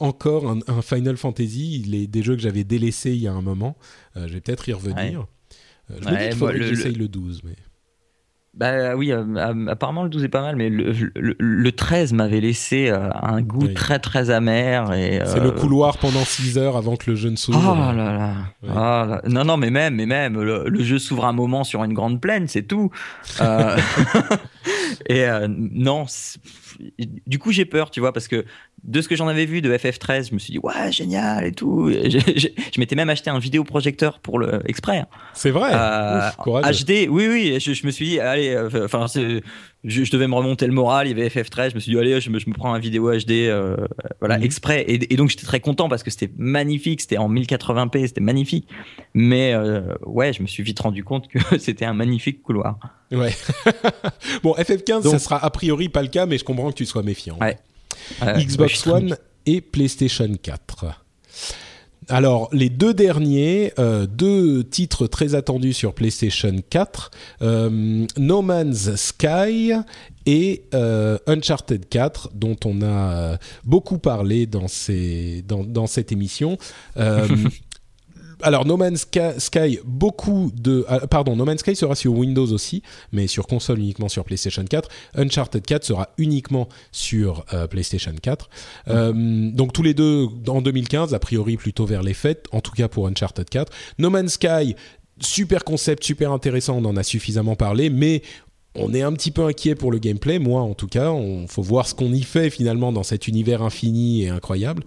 encore 0.00 0.50
un, 0.50 0.58
un 0.66 0.82
Final 0.82 1.16
Fantasy. 1.16 1.84
Les, 1.86 2.06
des 2.06 2.22
jeux 2.22 2.34
que 2.36 2.42
j'avais 2.42 2.64
délaissés 2.64 3.12
il 3.12 3.22
y 3.22 3.28
a 3.28 3.32
un 3.32 3.42
moment. 3.42 3.76
Je 4.16 4.26
vais 4.32 4.40
peut-être 4.40 4.68
y 4.68 4.72
revenir. 4.72 5.26
Je 5.88 5.94
me 5.94 5.98
Ouais, 6.06 6.10
dis 6.10 6.28
qu'il 6.30 6.38
moi, 6.38 6.48
faudrait 6.48 6.54
que 6.54 6.58
le- 6.70 6.74
j'essaye 6.74 6.94
le 6.94 7.08
12. 7.08 7.42
Mais... 7.44 7.56
Bah 8.56 8.94
oui, 8.94 9.10
euh, 9.10 9.24
euh, 9.36 9.66
apparemment 9.66 10.04
le 10.04 10.08
12 10.08 10.22
est 10.22 10.28
pas 10.28 10.40
mal, 10.40 10.54
mais 10.54 10.68
le, 10.68 10.92
le, 11.16 11.34
le 11.40 11.72
13 11.72 12.12
m'avait 12.12 12.40
laissé 12.40 12.88
euh, 12.88 13.08
un 13.20 13.42
goût 13.42 13.66
Oui. 13.66 13.74
très 13.74 13.98
très 13.98 14.30
amer. 14.30 14.92
et 14.92 15.20
C'est 15.26 15.40
le 15.40 15.50
couloir 15.50 15.98
pendant 15.98 16.24
6 16.24 16.56
heures 16.58 16.76
avant 16.76 16.94
que 16.94 17.10
le 17.10 17.16
jeu 17.16 17.30
ne 17.30 17.34
Oh 17.34 17.38
s'ouvre. 17.38 17.74
là 17.74 17.92
là. 17.92 18.30
Ah 18.72 19.06
là. 19.08 19.22
Non, 19.28 19.44
non, 19.44 19.56
mais 19.56 19.70
même, 19.70 19.96
mais 19.96 20.06
même, 20.06 20.40
le, 20.40 20.68
le 20.68 20.82
jeu 20.84 21.00
s'ouvre 21.00 21.24
un 21.24 21.32
moment 21.32 21.64
sur 21.64 21.82
une 21.82 21.94
grande 21.94 22.20
plaine, 22.20 22.46
c'est 22.46 22.62
tout. 22.62 22.90
Euh, 25.10 25.14
et 25.14 25.24
euh, 25.26 25.46
non, 25.48 26.06
du 27.26 27.38
coup 27.38 27.52
j'ai 27.52 27.64
peur, 27.64 27.90
tu 27.90 28.00
vois, 28.00 28.12
parce 28.12 28.28
que 28.28 28.44
de 28.82 29.00
ce 29.00 29.08
que 29.08 29.16
j'en 29.16 29.28
avais 29.28 29.46
vu 29.46 29.60
de 29.62 29.72
FF13, 29.74 30.28
je 30.28 30.34
me 30.34 30.38
suis 30.38 30.52
dit 30.52 30.58
ouais 30.58 30.92
génial 30.92 31.44
et 31.46 31.52
tout. 31.52 31.88
Et 31.88 32.10
je 32.10 32.48
m'étais 32.78 32.96
même 32.96 33.08
acheté 33.10 33.30
un 33.30 33.38
vidéoprojecteur 33.38 34.18
pour 34.20 34.38
le 34.38 34.60
exprès. 34.66 34.98
hein. 34.98 35.06
C'est 35.32 35.50
vrai. 35.50 35.70
Euh, 35.72 36.18
Ouf. 36.28 36.36
HD, 36.62 37.08
oui, 37.08 37.26
oui. 37.28 37.58
Je, 37.60 37.72
je 37.72 37.86
me 37.86 37.90
suis 37.90 38.06
dit, 38.06 38.20
allez, 38.20 38.50
euh, 38.50 38.68
enfin, 38.84 39.08
c'est- 39.08 39.42
je, 39.84 40.04
je 40.04 40.10
devais 40.10 40.26
me 40.26 40.34
remonter 40.34 40.66
le 40.66 40.72
moral. 40.72 41.06
Il 41.06 41.16
y 41.16 41.20
avait 41.20 41.28
FF13. 41.28 41.70
Je 41.70 41.74
me 41.74 41.80
suis 41.80 41.92
dit, 41.92 41.98
allez, 41.98 42.20
je 42.20 42.30
me, 42.30 42.38
je 42.38 42.48
me 42.48 42.54
prends 42.54 42.72
un 42.74 42.78
vidéo 42.78 43.10
HD, 43.12 43.30
euh, 43.48 43.76
voilà, 44.20 44.38
Mhm. 44.38 44.44
exprès. 44.44 44.82
Et, 44.82 45.12
et 45.12 45.16
donc, 45.16 45.30
j'étais 45.30 45.46
très 45.46 45.60
content 45.60 45.88
parce 45.88 46.02
que 46.02 46.10
c'était 46.10 46.30
magnifique. 46.36 47.00
C'était 47.02 47.18
en 47.18 47.28
1080p, 47.28 48.06
c'était 48.06 48.20
magnifique. 48.20 48.66
Mais 49.14 49.52
euh, 49.54 49.82
ouais, 50.06 50.32
je 50.32 50.42
me 50.42 50.46
suis 50.46 50.62
vite 50.62 50.80
rendu 50.80 51.04
compte 51.04 51.28
que 51.28 51.38
c'était 51.58 51.84
un 51.84 51.94
magnifique 51.94 52.42
couloir. 52.42 52.78
Ouais. 53.12 53.32
bon, 54.42 54.54
FF15, 54.54 55.02
Donc- 55.02 55.12
ça 55.12 55.18
sera 55.18 55.44
a 55.44 55.50
priori 55.50 55.88
pas 55.88 56.02
le 56.02 56.08
cas, 56.08 56.26
mais 56.26 56.38
je 56.38 56.44
comprends 56.44 56.70
que 56.70 56.76
tu 56.76 56.86
sois 56.86 57.02
méfiant. 57.02 57.38
Ouais. 57.40 57.58
Xbox 58.38 58.86
One 58.86 59.16
et 59.46 59.60
PlayStation 59.60 60.28
4. 60.42 60.86
Alors, 62.08 62.48
les 62.52 62.68
deux 62.68 62.92
derniers, 62.94 63.72
euh, 63.78 64.06
deux 64.06 64.64
titres 64.64 65.06
très 65.06 65.34
attendus 65.34 65.72
sur 65.72 65.94
PlayStation 65.94 66.54
4, 66.68 67.10
euh, 67.42 68.06
No 68.18 68.42
Man's 68.42 68.94
Sky 68.96 69.72
et 70.26 70.64
euh, 70.74 71.18
Uncharted 71.26 71.88
4, 71.88 72.30
dont 72.34 72.56
on 72.64 72.82
a 72.82 73.38
beaucoup 73.64 73.98
parlé 73.98 74.46
dans 74.46 74.68
cette 74.68 76.12
émission. 76.12 76.58
Alors, 78.44 78.66
No 78.66 78.76
Man's 78.76 79.06
Sky, 79.38 79.78
beaucoup 79.86 80.52
de... 80.54 80.84
ah, 80.86 81.06
pardon, 81.06 81.34
No 81.34 81.46
Man's 81.46 81.60
Sky 81.60 81.74
sera 81.74 81.94
sur 81.94 82.12
Windows 82.12 82.52
aussi, 82.52 82.82
mais 83.10 83.26
sur 83.26 83.46
console 83.46 83.78
uniquement 83.78 84.10
sur 84.10 84.22
PlayStation 84.22 84.62
4. 84.62 84.86
Uncharted 85.14 85.64
4 85.64 85.82
sera 85.82 86.10
uniquement 86.18 86.68
sur 86.92 87.46
euh, 87.54 87.66
PlayStation 87.66 88.12
4. 88.20 88.50
Euh, 88.88 89.50
donc 89.50 89.72
tous 89.72 89.82
les 89.82 89.94
deux 89.94 90.28
en 90.46 90.60
2015, 90.60 91.14
a 91.14 91.18
priori 91.18 91.56
plutôt 91.56 91.86
vers 91.86 92.02
les 92.02 92.12
fêtes, 92.12 92.44
en 92.52 92.60
tout 92.60 92.72
cas 92.72 92.86
pour 92.86 93.06
Uncharted 93.06 93.48
4. 93.48 93.72
No 93.98 94.10
Man's 94.10 94.34
Sky, 94.34 94.76
super 95.20 95.64
concept, 95.64 96.04
super 96.04 96.30
intéressant, 96.30 96.76
on 96.76 96.84
en 96.84 96.98
a 96.98 97.02
suffisamment 97.02 97.56
parlé, 97.56 97.88
mais 97.88 98.20
on 98.76 98.92
est 98.92 99.02
un 99.02 99.12
petit 99.12 99.30
peu 99.30 99.44
inquiet 99.44 99.74
pour 99.74 99.92
le 99.92 99.98
gameplay, 99.98 100.38
moi 100.38 100.62
en 100.62 100.74
tout 100.74 100.86
cas. 100.88 101.10
On 101.10 101.46
faut 101.46 101.62
voir 101.62 101.86
ce 101.86 101.94
qu'on 101.94 102.12
y 102.12 102.22
fait 102.22 102.50
finalement 102.50 102.92
dans 102.92 103.02
cet 103.02 103.28
univers 103.28 103.62
infini 103.62 104.24
et 104.24 104.28
incroyable. 104.30 104.82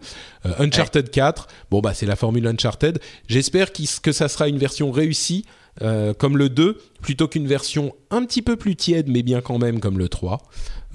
Euh, 0.46 0.54
Uncharted 0.60 1.10
4, 1.10 1.48
bon 1.72 1.80
bah 1.82 1.94
c'est 1.94 2.06
la 2.06 2.16
formule 2.16 2.46
Uncharted. 2.48 3.00
J'espère 3.28 3.70
que 3.74 4.12
ça 4.12 4.28
sera 4.28 4.48
une 4.48 4.58
version 4.58 4.92
réussie 4.92 5.46
euh, 5.82 6.14
comme 6.14 6.38
le 6.38 6.50
2, 6.50 6.78
plutôt 7.02 7.28
qu'une 7.28 7.48
version 7.48 7.94
un 8.10 8.26
petit 8.26 8.42
peu 8.42 8.56
plus 8.56 8.76
tiède, 8.76 9.08
mais 9.10 9.24
bien 9.24 9.42
quand 9.42 9.60
même 9.60 9.80
comme 9.80 9.98
le 10.00 10.10
3. 10.10 10.42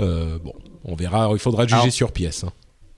Euh, 0.01 0.39
bon, 0.43 0.52
on 0.85 0.94
verra, 0.97 1.28
il 1.32 1.39
faudra 1.39 1.64
juger 1.66 1.77
Alors- 1.82 1.93
sur 1.93 2.12
pièce. 2.12 2.44
hein. 2.44 2.52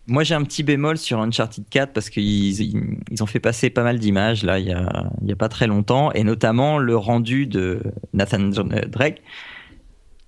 Moi, 0.06 0.22
j'ai 0.22 0.34
un 0.34 0.42
petit 0.44 0.62
bémol 0.62 0.98
sur 0.98 1.18
Uncharted 1.20 1.64
4 1.70 1.94
parce 1.94 2.10
qu'ils 2.10 2.60
ils, 2.60 2.98
ils 3.10 3.22
ont 3.22 3.26
fait 3.26 3.40
passer 3.40 3.70
pas 3.70 3.82
mal 3.82 3.98
d'images 3.98 4.42
là, 4.42 4.58
il 4.58 4.66
y 4.66 4.70
a, 4.72 5.10
il 5.22 5.28
y 5.28 5.32
a 5.32 5.36
pas 5.36 5.48
très 5.48 5.66
longtemps, 5.66 6.12
et 6.12 6.24
notamment 6.24 6.76
le 6.76 6.94
rendu 6.94 7.46
de 7.46 7.80
Nathan 8.12 8.50
Drake. 8.88 9.22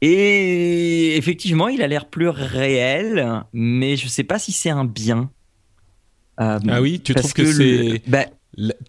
Et 0.02 1.16
effectivement, 1.16 1.68
il 1.68 1.82
a 1.82 1.86
l'air 1.86 2.06
plus 2.06 2.28
réel, 2.28 3.44
mais 3.52 3.96
je 3.96 4.08
sais 4.08 4.24
pas 4.24 4.38
si 4.38 4.52
c'est 4.52 4.70
un 4.70 4.84
bien. 4.84 5.30
Euh, 6.40 6.58
Ah 6.68 6.82
oui, 6.82 7.00
tu 7.00 7.14
trouves 7.14 7.32
que, 7.32 7.50
c'est 7.50 8.02
bah, 8.06 8.26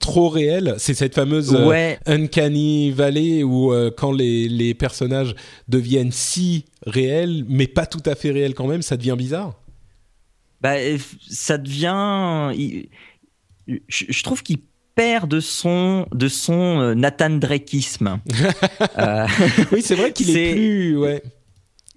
trop 0.01 0.27
réel? 0.27 0.75
C'est 0.77 0.93
cette 0.93 1.15
fameuse 1.15 1.55
euh, 1.55 1.65
ouais, 1.65 1.99
Uncanny 2.05 2.91
Valley 2.91 3.43
où 3.43 3.71
euh, 3.71 3.89
quand 3.95 4.11
les, 4.11 4.49
les 4.49 4.73
personnages 4.73 5.33
deviennent 5.69 6.11
si 6.11 6.65
réels, 6.85 7.45
mais 7.47 7.67
pas 7.67 7.85
tout 7.85 8.03
à 8.05 8.15
fait 8.15 8.31
réels 8.31 8.53
quand 8.53 8.67
même, 8.67 8.81
ça 8.81 8.97
devient 8.97 9.15
bizarre? 9.17 9.53
Bah, 10.59 10.75
ça 11.29 11.57
devient. 11.57 12.53
je 13.67 14.23
trouve 14.23 14.43
qu'il 14.43 14.57
perd 14.97 15.29
de 15.29 15.39
son, 15.39 16.07
de 16.13 16.27
son 16.27 16.81
euh, 16.81 16.93
Nathan 16.95 17.29
Drakeisme. 17.29 18.19
Euh, 18.99 19.25
Oui, 19.71 19.81
c'est 19.81 19.95
vrai 19.95 20.11
qu'il 20.11 20.35
est 20.35 20.53
plus... 20.53 20.97
Ouais. 20.97 21.21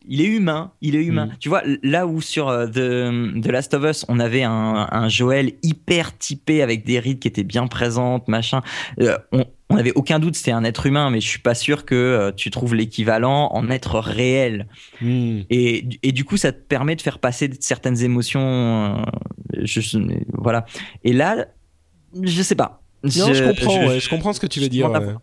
il 0.06 0.20
est 0.20 0.26
humain, 0.26 0.72
il 0.82 0.94
est 0.96 1.02
humain. 1.04 1.26
Mm. 1.26 1.36
Tu 1.40 1.48
vois, 1.48 1.62
là 1.82 2.06
où 2.06 2.20
sur 2.20 2.48
euh, 2.48 2.66
The, 2.66 3.40
The 3.42 3.46
Last 3.46 3.74
of 3.74 3.84
Us, 3.84 4.04
on 4.08 4.20
avait 4.20 4.42
un, 4.42 4.86
un 4.90 5.08
Joël 5.08 5.52
hyper 5.62 6.16
typé 6.18 6.62
avec 6.62 6.84
des 6.84 6.98
rides 7.00 7.18
qui 7.20 7.28
étaient 7.28 7.42
bien 7.44 7.66
présentes, 7.68 8.28
machin. 8.28 8.60
euh, 9.00 9.16
on, 9.32 9.44
on 9.70 9.76
avait 9.76 9.92
aucun 9.94 10.18
doute, 10.18 10.34
c'était 10.36 10.50
un 10.50 10.64
être 10.64 10.84
humain, 10.86 11.10
mais 11.10 11.20
je 11.20 11.28
suis 11.28 11.38
pas 11.38 11.54
sûr 11.54 11.84
que 11.86 11.94
euh, 11.94 12.32
tu 12.32 12.50
trouves 12.50 12.74
l'équivalent 12.74 13.48
en 13.52 13.70
être 13.70 13.98
réel. 14.00 14.66
Hmm. 15.00 15.40
Et, 15.48 15.86
et 16.02 16.12
du 16.12 16.24
coup, 16.24 16.36
ça 16.36 16.52
te 16.52 16.58
permet 16.60 16.96
de 16.96 17.02
faire 17.02 17.18
passer 17.18 17.48
certaines 17.60 18.02
émotions. 18.02 18.40
euh, 18.98 19.60
je- 19.62 19.98
voilà. 20.36 20.66
Et 21.04 21.12
là, 21.12 21.46
je 22.20 22.42
sais 22.42 22.56
pas. 22.56 22.79
Non, 23.04 23.32
je, 23.32 23.44
comprends, 23.44 23.86
ouais, 23.86 24.00
je 24.00 24.08
comprends 24.08 24.32
ce 24.32 24.40
que 24.40 24.46
tu 24.46 24.60
veux 24.60 24.68
dire. 24.68 24.90
ouais. 24.90 25.14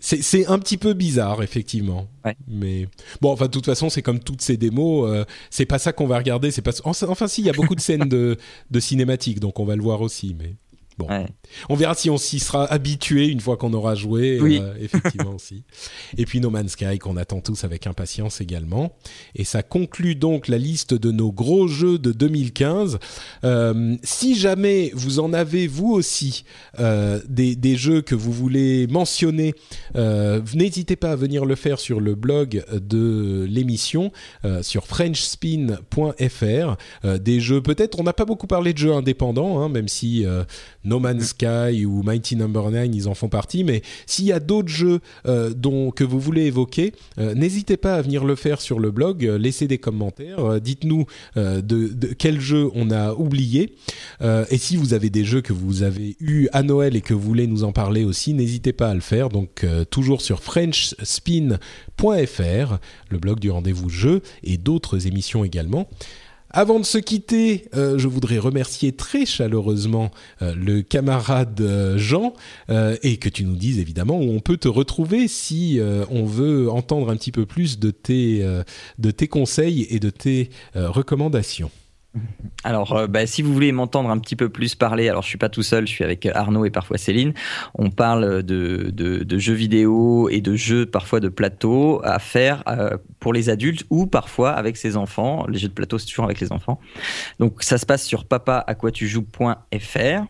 C'est 0.00 0.22
c'est 0.22 0.46
un 0.46 0.60
petit 0.60 0.76
peu 0.76 0.92
bizarre, 0.94 1.42
effectivement. 1.42 2.06
Ouais. 2.24 2.36
Mais 2.46 2.86
bon, 3.20 3.32
enfin, 3.32 3.46
de 3.46 3.50
toute 3.50 3.66
façon, 3.66 3.90
c'est 3.90 4.02
comme 4.02 4.20
toutes 4.20 4.42
ces 4.42 4.56
démos. 4.56 5.10
euh, 5.10 5.24
c'est 5.50 5.66
pas 5.66 5.78
ça 5.80 5.92
qu'on 5.92 6.06
va 6.06 6.18
regarder. 6.18 6.52
C'est 6.52 6.62
pas. 6.62 6.70
Enfin, 6.84 7.06
enfin, 7.08 7.26
si, 7.26 7.40
il 7.42 7.46
y 7.46 7.50
a 7.50 7.52
beaucoup 7.52 7.74
de 7.74 7.80
scènes 7.80 8.08
de, 8.08 8.36
de 8.70 8.80
cinématiques, 8.80 9.40
donc 9.40 9.58
on 9.58 9.64
va 9.64 9.74
le 9.74 9.82
voir 9.82 10.00
aussi. 10.00 10.36
Mais 10.38 10.54
bon, 10.98 11.08
Ouais. 11.08 11.26
on 11.68 11.74
verra 11.76 11.94
si 11.94 12.10
on 12.10 12.18
s'y 12.18 12.38
sera 12.40 12.64
habitué 12.66 13.28
une 13.28 13.40
fois 13.40 13.56
qu'on 13.56 13.72
aura 13.72 13.94
joué. 13.94 14.40
Oui. 14.40 14.58
euh, 14.60 14.74
effectivement 14.80 15.34
aussi. 15.34 15.64
Et 16.16 16.24
puis 16.26 16.40
No 16.40 16.50
Man's 16.50 16.72
Sky 16.72 16.98
qu'on 16.98 17.16
attend 17.16 17.40
tous 17.40 17.64
avec 17.64 17.86
impatience 17.86 18.40
également. 18.40 18.96
Et 19.34 19.44
ça 19.44 19.62
conclut 19.62 20.14
donc 20.14 20.48
la 20.48 20.58
liste 20.58 20.94
de 20.94 21.10
nos 21.10 21.32
gros 21.32 21.68
jeux 21.68 21.98
de 21.98 22.12
2015. 22.12 22.98
Euh, 23.44 23.96
si 24.02 24.34
jamais 24.36 24.90
vous 24.94 25.20
en 25.20 25.32
avez 25.32 25.66
vous 25.66 25.92
aussi 25.92 26.44
euh, 26.78 27.20
des, 27.28 27.56
des 27.56 27.76
jeux 27.76 28.02
que 28.02 28.14
vous 28.14 28.32
voulez 28.32 28.86
mentionner, 28.88 29.54
n'hésitez 29.94 30.96
pas 30.96 31.12
à 31.12 31.16
venir 31.16 31.44
le 31.44 31.54
faire 31.54 31.78
sur 31.78 32.00
le 32.00 32.14
blog 32.14 32.64
de 32.72 33.46
l'émission 33.48 34.10
sur 34.62 34.86
frenchspin.fr. 34.86 36.76
Des 37.20 37.40
jeux, 37.40 37.62
peut-être, 37.62 37.98
on 38.00 38.02
n'a 38.02 38.12
pas 38.12 38.24
beaucoup 38.24 38.46
parlé 38.46 38.72
de 38.72 38.78
jeux 38.78 38.92
indépendants, 38.92 39.60
hein, 39.60 39.68
même 39.68 39.88
si 39.88 40.24
No 40.88 40.98
Man's 40.98 41.28
Sky 41.28 41.84
ou 41.84 42.02
Mighty 42.02 42.36
Number 42.36 42.70
9 42.70 42.88
ils 42.92 43.08
en 43.08 43.14
font 43.14 43.28
partie. 43.28 43.64
Mais 43.64 43.82
s'il 44.06 44.24
y 44.24 44.32
a 44.32 44.40
d'autres 44.40 44.68
jeux 44.68 45.00
euh, 45.26 45.52
dont 45.54 45.90
que 45.90 46.04
vous 46.04 46.20
voulez 46.20 46.46
évoquer, 46.46 46.92
euh, 47.18 47.34
n'hésitez 47.34 47.76
pas 47.76 47.94
à 47.94 48.02
venir 48.02 48.24
le 48.24 48.34
faire 48.34 48.60
sur 48.60 48.80
le 48.80 48.90
blog. 48.90 49.24
euh, 49.24 49.38
laissez 49.38 49.68
des 49.68 49.78
commentaires. 49.78 50.60
Dites-nous 50.60 51.06
de, 51.36 52.12
quel 52.18 52.40
jeu 52.40 52.70
on 52.74 52.90
a 52.90 53.12
oublié. 53.12 53.74
Et 54.22 54.58
si 54.58 54.76
vous 54.76 54.94
avez 54.94 55.10
des 55.10 55.24
jeux 55.24 55.40
que 55.40 55.52
vous 55.52 55.82
avez 55.82 56.16
eu 56.20 56.48
à 56.52 56.62
Noël 56.62 56.96
et 56.96 57.00
que 57.00 57.14
vous 57.14 57.20
voulez 57.20 57.46
nous 57.46 57.64
en 57.64 57.72
parler 57.72 58.04
aussi, 58.04 58.34
n'hésitez 58.34 58.72
pas 58.72 58.90
à 58.90 58.94
le 58.94 59.00
faire. 59.00 59.28
Donc 59.28 59.66
toujours 59.90 60.20
sur 60.20 60.42
frenchspin.fr, 60.42 62.78
le 63.10 63.18
blog 63.18 63.40
du 63.40 63.50
rendez-vous 63.50 63.88
jeu 63.88 64.22
et 64.42 64.56
d'autres 64.56 65.06
émissions 65.06 65.44
également. 65.44 65.88
Avant 66.50 66.80
de 66.80 66.84
se 66.84 66.96
quitter, 66.96 67.66
euh, 67.74 67.98
je 67.98 68.08
voudrais 68.08 68.38
remercier 68.38 68.92
très 68.92 69.26
chaleureusement 69.26 70.10
euh, 70.40 70.54
le 70.54 70.80
camarade 70.80 71.60
euh, 71.60 71.98
Jean 71.98 72.32
et 73.02 73.18
que 73.18 73.28
tu 73.28 73.44
nous 73.44 73.56
dises 73.56 73.78
évidemment 73.78 74.18
où 74.18 74.30
on 74.30 74.40
peut 74.40 74.56
te 74.56 74.68
retrouver 74.68 75.28
si 75.28 75.80
on 76.10 76.24
veut 76.24 76.70
entendre 76.70 77.10
un 77.10 77.16
petit 77.16 77.32
peu 77.32 77.46
plus 77.46 77.78
de 77.78 77.90
tes, 77.90 79.28
conseils 79.28 79.86
et 79.90 79.98
de 79.98 80.10
tes 80.10 80.50
recommandations. 80.74 81.70
Alors, 82.64 82.96
euh, 82.96 83.06
bah, 83.06 83.26
si 83.26 83.42
vous 83.42 83.52
voulez 83.52 83.70
m'entendre 83.70 84.10
un 84.10 84.18
petit 84.18 84.34
peu 84.34 84.48
plus 84.48 84.74
parler, 84.74 85.08
alors 85.08 85.22
je 85.22 85.28
suis 85.28 85.38
pas 85.38 85.48
tout 85.48 85.62
seul, 85.62 85.86
je 85.86 85.92
suis 85.92 86.02
avec 86.04 86.26
Arnaud 86.26 86.64
et 86.64 86.70
parfois 86.70 86.98
Céline. 86.98 87.32
On 87.74 87.90
parle 87.90 88.42
de, 88.42 88.90
de, 88.92 89.22
de 89.22 89.38
jeux 89.38 89.54
vidéo 89.54 90.28
et 90.28 90.40
de 90.40 90.56
jeux 90.56 90.86
parfois 90.86 91.20
de 91.20 91.28
plateau 91.28 92.00
à 92.04 92.18
faire 92.18 92.64
euh, 92.66 92.96
pour 93.20 93.32
les 93.32 93.50
adultes 93.50 93.84
ou 93.90 94.06
parfois 94.06 94.50
avec 94.52 94.76
ses 94.76 94.96
enfants. 94.96 95.46
Les 95.48 95.58
jeux 95.58 95.68
de 95.68 95.72
plateau, 95.74 95.98
c'est 95.98 96.06
toujours 96.06 96.24
avec 96.24 96.40
les 96.40 96.50
enfants. 96.50 96.80
Donc, 97.38 97.62
ça 97.62 97.78
se 97.78 97.86
passe 97.86 98.04
sur 98.04 98.24
papaaquatujoues.fr 98.24 100.24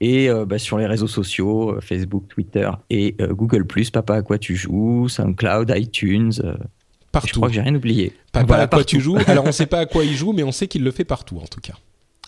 et 0.00 0.28
euh, 0.28 0.44
bah, 0.44 0.58
sur 0.58 0.78
les 0.78 0.86
réseaux 0.86 1.06
sociaux, 1.06 1.78
Facebook, 1.80 2.24
Twitter 2.28 2.68
et 2.90 3.16
Google+, 3.30 3.64
Papa 3.92 4.16
à 4.16 4.22
quoi 4.22 4.38
tu 4.38 4.56
joues, 4.56 5.08
SoundCloud, 5.08 5.72
iTunes. 5.76 6.32
euh, 6.44 6.54
je 6.58 7.10
Partout. 7.12 7.36
crois 7.36 7.48
que 7.48 7.54
j'ai 7.54 7.60
rien 7.60 7.74
oublié. 7.74 8.12
Voilà, 8.34 8.62
à 8.64 8.66
quoi 8.66 8.78
partout. 8.78 8.84
tu 8.86 9.00
joues 9.00 9.18
Alors 9.26 9.44
on 9.46 9.52
sait 9.52 9.66
pas 9.66 9.80
à 9.80 9.86
quoi 9.86 10.04
il 10.04 10.16
joue, 10.16 10.32
mais 10.32 10.42
on 10.42 10.52
sait 10.52 10.66
qu'il 10.68 10.82
le 10.84 10.90
fait 10.90 11.04
partout 11.04 11.38
en 11.42 11.46
tout 11.46 11.60
cas. 11.60 11.74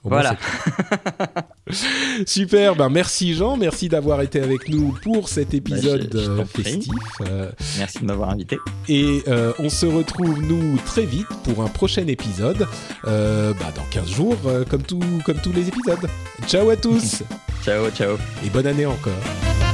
Au 0.04 0.10
Voilà. 0.10 0.36
Super, 2.26 2.76
ben 2.76 2.90
merci 2.90 3.32
Jean, 3.34 3.56
merci 3.56 3.88
d'avoir 3.88 4.20
été 4.20 4.38
avec 4.40 4.68
nous 4.68 4.94
pour 5.02 5.30
cet 5.30 5.54
épisode 5.54 6.10
Bah, 6.12 6.18
je- 6.18 6.18
je 6.20 6.26
t'en 6.26 6.42
euh, 6.42 6.44
festif. 6.44 6.92
Euh, 7.22 7.50
Merci 7.78 7.98
de 8.00 8.04
m'avoir 8.04 8.28
invité. 8.30 8.58
et 8.88 9.22
euh, 9.28 9.52
on 9.58 9.70
se 9.70 9.86
retrouve 9.86 10.42
nous 10.42 10.76
très 10.84 11.06
vite 11.06 11.26
pour 11.44 11.62
un 11.62 11.68
prochain 11.68 12.06
épisode, 12.06 12.66
euh, 13.06 13.54
bah, 13.58 13.72
dans 13.74 13.84
15 13.90 14.10
jours, 14.10 14.36
comme, 14.68 14.82
tout, 14.82 15.00
comme 15.24 15.38
tous 15.38 15.52
les 15.52 15.68
épisodes. 15.68 16.06
Ciao 16.46 16.68
à 16.68 16.76
tous 16.76 17.22
Ciao, 17.64 17.88
ciao. 17.92 18.18
et 18.44 18.50
bonne 18.50 18.66
année 18.66 18.84
encore. 18.86 19.73